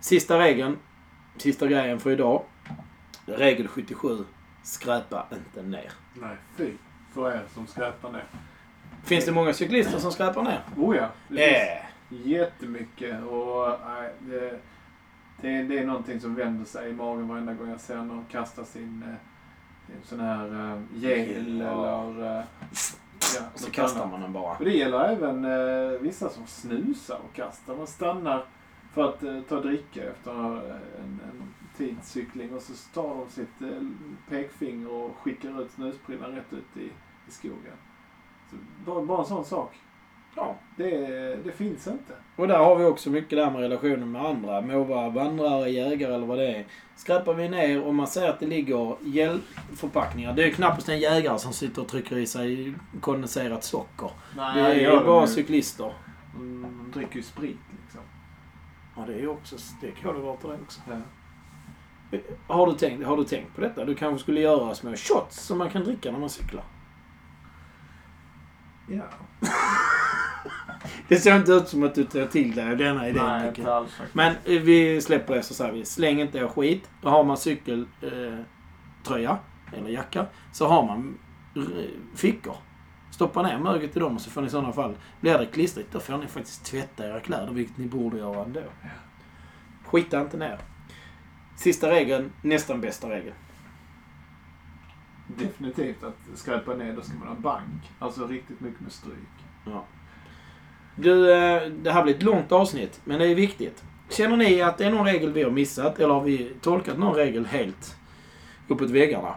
Sista 0.00 0.38
regeln. 0.38 0.76
Sista 1.36 1.66
grejen 1.66 2.00
för 2.00 2.10
idag. 2.10 2.42
Regel 3.26 3.68
77. 3.68 4.24
Skräpa 4.62 5.26
inte 5.32 5.68
ner. 5.68 5.92
Nej, 6.14 6.36
fy 6.56 6.72
för 7.14 7.32
er 7.32 7.42
som 7.54 7.66
skräpar 7.66 8.12
ner. 8.12 8.24
Finns 9.06 9.24
det 9.24 9.32
många 9.32 9.52
cyklister 9.52 9.98
som 9.98 10.12
skräpar 10.12 10.42
ner? 10.42 10.60
Oh 10.76 10.96
ja. 10.96 11.08
Det 11.28 11.36
finns 11.36 12.22
Eh. 12.22 12.28
jättemycket. 12.30 13.22
Och, 13.22 13.68
nej, 13.88 14.12
det, 14.20 14.60
det, 15.40 15.62
det 15.62 15.78
är 15.78 15.86
någonting 15.86 16.20
som 16.20 16.34
vänder 16.34 16.64
sig 16.64 16.90
i 16.90 16.92
magen 16.92 17.28
varenda 17.28 17.54
gång 17.54 17.70
jag 17.70 17.80
ser 17.80 17.96
någon 17.96 18.24
kasta 18.30 18.64
sin, 18.64 19.02
eh, 19.88 19.94
sån 20.04 20.20
här 20.20 20.46
uh, 20.54 20.82
gel 20.94 21.60
eller... 21.60 22.36
eh, 22.38 22.44
ja, 23.36 23.42
Och 23.54 23.60
så 23.60 23.70
kastar 23.70 24.00
annat. 24.00 24.12
man 24.12 24.20
den 24.20 24.32
bara. 24.32 24.56
Och 24.56 24.64
det 24.64 24.70
gäller 24.76 25.04
även 25.08 25.44
eh, 25.44 26.00
vissa 26.00 26.28
som 26.28 26.46
snusar 26.46 27.18
och 27.28 27.34
kastar. 27.36 27.76
Man 27.76 27.86
stannar 27.86 28.44
för 28.94 29.08
att 29.08 29.22
eh, 29.22 29.40
ta 29.48 29.60
dricka 29.60 30.02
efter 30.10 30.32
eh, 30.56 30.74
en, 31.00 31.20
en 31.30 31.54
tids 31.76 32.10
cykling 32.10 32.54
och 32.54 32.62
så 32.62 32.72
tar 32.94 33.08
de 33.08 33.28
sitt 33.30 33.62
eh, 33.62 33.82
pekfinger 34.28 34.92
och 34.92 35.16
skickar 35.16 35.62
ut 35.62 35.70
snusprillan 35.70 36.32
rätt 36.34 36.52
ut 36.52 36.76
i, 36.76 36.84
i 37.28 37.30
skogen. 37.30 37.72
Bara, 38.86 39.02
bara 39.02 39.18
en 39.18 39.24
sån 39.24 39.44
sak. 39.44 39.74
Ja. 40.36 40.56
Det, 40.76 40.90
det 41.44 41.52
finns 41.52 41.86
inte. 41.86 42.12
Och 42.36 42.48
där 42.48 42.58
har 42.58 42.76
vi 42.76 42.84
också 42.84 43.10
mycket 43.10 43.38
där 43.38 43.50
med 43.50 43.60
relationen 43.60 44.10
med 44.12 44.24
andra. 44.24 44.60
Må 44.60 44.84
vara 44.84 45.08
vandrare, 45.08 45.70
jägare 45.70 46.14
eller 46.14 46.26
vad 46.26 46.38
det 46.38 46.56
är. 46.56 46.66
Skräpar 46.96 47.34
vi 47.34 47.48
ner 47.48 47.82
och 47.82 47.94
man 47.94 48.06
ser 48.06 48.28
att 48.28 48.40
det 48.40 48.46
ligger 48.46 48.96
gelförpackningar. 49.00 50.32
Det 50.32 50.42
är 50.42 50.46
ju 50.46 50.52
knappast 50.52 50.88
en 50.88 50.98
jägare 50.98 51.38
som 51.38 51.52
sitter 51.52 51.82
och 51.82 51.88
trycker 51.88 52.16
i 52.16 52.26
sig 52.26 52.74
kondenserat 53.00 53.64
socker. 53.64 54.10
Nej, 54.36 54.62
Det 54.62 54.68
är 54.70 54.74
ju 54.74 55.04
bara 55.04 55.20
de 55.20 55.26
cyklister. 55.26 55.92
De, 56.34 56.90
dricker 56.94 57.16
ju 57.16 57.22
sprit 57.22 57.58
liksom. 57.82 58.00
Ja, 58.96 59.04
det 59.06 59.14
är 59.14 59.18
ju 59.18 59.28
också... 59.28 59.56
Det 59.80 59.86
är 59.86 59.92
kolhydrater 60.02 60.48
det 60.48 60.54
också. 60.62 60.80
Ja. 60.90 60.96
Har 62.46 62.66
du, 62.66 62.72
tänkt, 62.72 63.06
har 63.06 63.16
du 63.16 63.24
tänkt 63.24 63.54
på 63.54 63.60
detta? 63.60 63.84
Du 63.84 63.94
kanske 63.94 64.22
skulle 64.22 64.40
göra 64.40 64.74
små 64.74 64.96
shots 64.96 65.40
som 65.40 65.58
man 65.58 65.70
kan 65.70 65.84
dricka 65.84 66.12
när 66.12 66.18
man 66.18 66.30
cyklar? 66.30 66.64
Ja. 68.88 69.04
Det 71.08 71.16
ser 71.16 71.36
inte 71.36 71.52
ut 71.52 71.68
som 71.68 71.82
att 71.82 71.94
du 71.94 72.04
tar 72.04 72.26
till 72.26 72.54
dig 72.54 72.70
av 72.70 72.76
denna 72.76 73.08
idén. 73.08 73.24
Nej, 73.26 73.48
inte 73.48 73.74
alls. 73.74 74.00
Men 74.12 74.34
eh, 74.44 74.60
vi 74.60 75.00
släpper 75.00 75.34
det 75.34 75.42
så 75.42 75.54
säger 75.54 75.72
vi. 75.72 75.84
Släng 75.84 76.20
inte 76.20 76.38
er 76.38 76.48
skit. 76.48 76.90
Och 77.02 77.10
har 77.10 77.24
man 77.24 77.36
cykeltröja 77.36 79.30
eh, 79.30 79.78
eller 79.78 79.90
jacka 79.90 80.26
så 80.52 80.66
har 80.66 80.86
man 80.86 81.18
eh, 81.56 81.62
fickor. 82.14 82.56
Stoppa 83.10 83.42
ner 83.42 83.58
möget 83.58 83.96
i 83.96 84.00
dem 84.00 84.14
och 84.14 84.20
så 84.20 84.30
får 84.30 84.40
ni 84.40 84.46
i 84.46 84.50
sådana 84.50 84.72
fall, 84.72 84.94
blir 85.20 85.38
det 85.38 85.46
klistrigt, 85.46 85.92
då 85.92 86.00
får 86.00 86.18
ni 86.18 86.26
faktiskt 86.26 86.64
tvätta 86.64 87.06
era 87.06 87.20
kläder, 87.20 87.52
vilket 87.52 87.78
ni 87.78 87.86
borde 87.86 88.18
göra 88.18 88.44
ändå. 88.44 88.60
Skita 89.84 90.20
inte 90.20 90.36
ner. 90.36 90.58
Sista 91.56 91.90
regeln, 91.90 92.32
nästan 92.42 92.80
bästa 92.80 93.10
regeln. 93.10 93.34
Definitivt 95.26 96.04
att 96.04 96.38
skräpa 96.38 96.74
ner, 96.74 96.92
då 96.92 97.02
ska 97.02 97.14
man 97.14 97.28
ha 97.28 97.34
bank. 97.34 97.92
Alltså 97.98 98.26
riktigt 98.26 98.60
mycket 98.60 98.80
med 98.80 98.92
stryk. 98.92 99.14
Du, 100.96 101.32
eh, 101.32 101.62
det 101.70 101.92
här 101.92 102.02
blir 102.02 102.14
ett 102.14 102.22
långt 102.22 102.52
avsnitt, 102.52 103.00
men 103.04 103.18
det 103.18 103.26
är 103.28 103.34
viktigt. 103.34 103.84
Känner 104.10 104.36
ni 104.36 104.62
att 104.62 104.78
det 104.78 104.84
är 104.84 104.90
någon 104.90 105.06
regel 105.06 105.32
vi 105.32 105.42
har 105.42 105.50
missat, 105.50 105.98
eller 105.98 106.14
har 106.14 106.20
vi 106.20 106.52
tolkat 106.60 106.98
någon 106.98 107.14
regel 107.14 107.46
helt 107.46 107.96
uppåt 108.68 108.90
väggarna? 108.90 109.34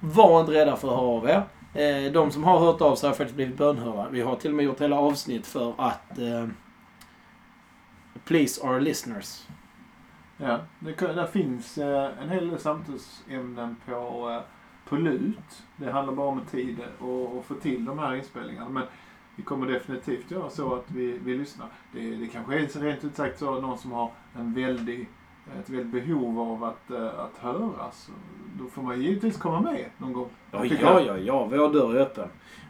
Var 0.00 0.40
inte 0.40 0.52
rädda 0.52 0.76
för 0.76 0.88
att 0.88 0.96
höra 0.96 1.06
av 1.06 1.28
er. 1.28 1.42
Eh, 1.74 2.12
De 2.12 2.30
som 2.30 2.44
har 2.44 2.58
hört 2.58 2.80
av 2.80 2.96
sig 2.96 3.08
har 3.08 3.14
faktiskt 3.14 3.36
blivit 3.36 3.56
bönhörda. 3.56 4.08
Vi 4.10 4.20
har 4.20 4.36
till 4.36 4.50
och 4.50 4.56
med 4.56 4.64
gjort 4.64 4.80
hela 4.80 4.96
avsnitt 4.96 5.46
för 5.46 5.74
att 5.78 6.18
eh, 6.18 6.46
please 8.24 8.66
our 8.66 8.80
listeners. 8.80 9.46
Ja, 10.36 10.58
det, 10.78 10.92
där 10.92 11.26
finns 11.26 11.78
eh, 11.78 12.10
en 12.22 12.30
hel 12.30 12.48
del 12.48 12.58
samtalsämnen 12.58 13.76
på, 13.86 14.30
eh, 14.30 14.40
på 14.92 14.98
lut. 14.98 15.62
Det 15.76 15.90
handlar 15.90 16.14
bara 16.14 16.28
om 16.28 16.40
tid 16.50 16.76
och, 16.98 17.36
och 17.38 17.44
få 17.44 17.54
till 17.54 17.84
de 17.84 17.98
här 17.98 18.14
inspelningarna. 18.14 18.68
Men 18.68 18.82
vi 19.36 19.42
kommer 19.42 19.66
definitivt 19.66 20.30
göra 20.30 20.50
så 20.50 20.74
att 20.74 20.90
vi, 20.90 21.18
vi 21.24 21.34
lyssnar. 21.34 21.66
Det, 21.92 22.16
det 22.16 22.26
kanske 22.26 22.54
är 22.54 22.80
rent 22.80 23.04
ut 23.04 23.16
sagt 23.16 23.38
så 23.38 23.60
någon 23.60 23.78
som 23.78 23.92
har 23.92 24.10
en 24.36 24.54
väldig, 24.54 25.08
ett 25.60 25.70
väldigt 25.70 25.92
behov 25.92 26.40
av 26.40 26.64
att, 26.64 26.90
eh, 26.90 27.06
att 27.20 27.38
höras. 27.38 28.10
Då 28.58 28.66
får 28.66 28.82
man 28.82 29.02
givetvis 29.02 29.36
komma 29.36 29.60
med 29.60 29.84
någon 29.98 30.12
gång. 30.12 30.28
Ja, 30.50 30.64
ja, 30.64 31.00
ja, 31.00 31.18
ja, 31.18 31.44
vår 31.44 31.72
dörr 31.72 31.94
är 31.96 32.00
öppen. 32.00 32.28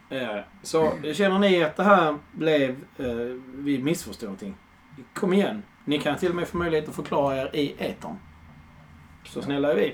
Eh, 0.09 0.39
Så 0.61 0.91
känner 1.13 1.39
ni 1.39 1.63
att 1.63 1.75
det 1.75 1.83
här 1.83 2.17
blev, 2.31 2.69
eh, 2.97 3.37
vi 3.55 3.83
missförstod 3.83 4.27
någonting. 4.27 4.55
Kom 5.13 5.33
igen. 5.33 5.63
Ni 5.85 5.99
kan 5.99 6.17
till 6.17 6.29
och 6.29 6.35
med 6.35 6.47
få 6.47 6.57
möjlighet 6.57 6.89
att 6.89 6.95
förklara 6.95 7.37
er 7.41 7.49
i 7.55 7.75
etern. 7.77 8.15
Så 9.25 9.41
snälla 9.41 9.71
är 9.71 9.75
vi. 9.75 9.93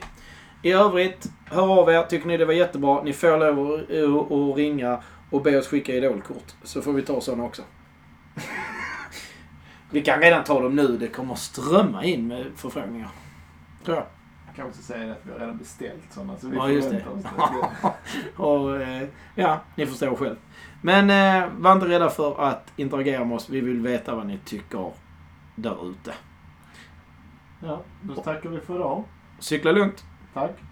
I 0.62 0.72
övrigt, 0.72 1.32
hör 1.46 1.80
av 1.82 1.90
er. 1.90 2.04
Tycker 2.04 2.28
ni 2.28 2.38
det 2.38 2.46
var 2.46 2.54
jättebra. 2.54 3.04
Ni 3.04 3.14
får 3.14 3.38
lov 3.38 4.52
att, 4.52 4.58
ringa 4.58 5.04
och 5.30 5.42
be 5.42 5.58
oss 5.58 5.68
skicka 5.68 5.94
idolkort. 5.94 6.56
Så 6.64 6.82
får 6.82 6.94
vi 6.94 7.02
ta 7.02 7.22
sådana 7.22 7.44
också. 7.44 7.62
vi 9.92 10.02
kan 10.02 10.20
redan 10.20 10.44
ta 10.44 10.62
dem 10.62 10.76
nu. 10.76 10.98
Det 10.98 11.08
kommer 11.08 11.36
strömma 11.36 12.04
in 12.04 12.28
med 12.28 12.46
förfrågningar. 12.56 13.10
Tror 13.86 13.98
jag. 13.98 14.06
Jag 14.48 14.56
kan 14.56 14.68
också 14.68 14.82
säga 14.82 15.12
att 15.12 15.20
vi 15.24 15.32
har 15.32 15.40
redan 15.40 15.58
beställt 15.58 16.14
sådana. 16.14 16.38
Så 16.38 16.48
vi 16.48 16.58
Ja, 16.58 16.70
just 16.70 16.90
det. 16.90 17.06
oss 17.08 17.24
det. 17.24 17.92
Och, 18.44 18.82
eh, 18.82 19.08
ja, 19.36 19.62
ni 19.76 19.86
förstår 19.86 20.16
själv. 20.16 20.36
Men 20.82 21.10
eh, 21.10 21.50
var 21.58 21.72
inte 21.72 21.88
rädda 21.88 22.10
för 22.10 22.44
att 22.44 22.74
interagera 22.76 23.26
med 23.26 23.36
oss. 23.36 23.50
Vi 23.50 23.62
vill 23.62 23.82
veta 23.82 24.16
vad 24.16 24.26
ni 24.26 24.40
tycker 24.46 24.92
där 25.56 25.90
ute. 25.90 26.14
Ja, 27.60 27.82
då 28.02 28.16
tackar 28.16 28.50
vi 28.50 28.60
för 28.60 28.76
idag. 28.76 29.04
Cykla 29.40 29.72
lugnt. 29.72 30.04
Tack. 30.34 30.69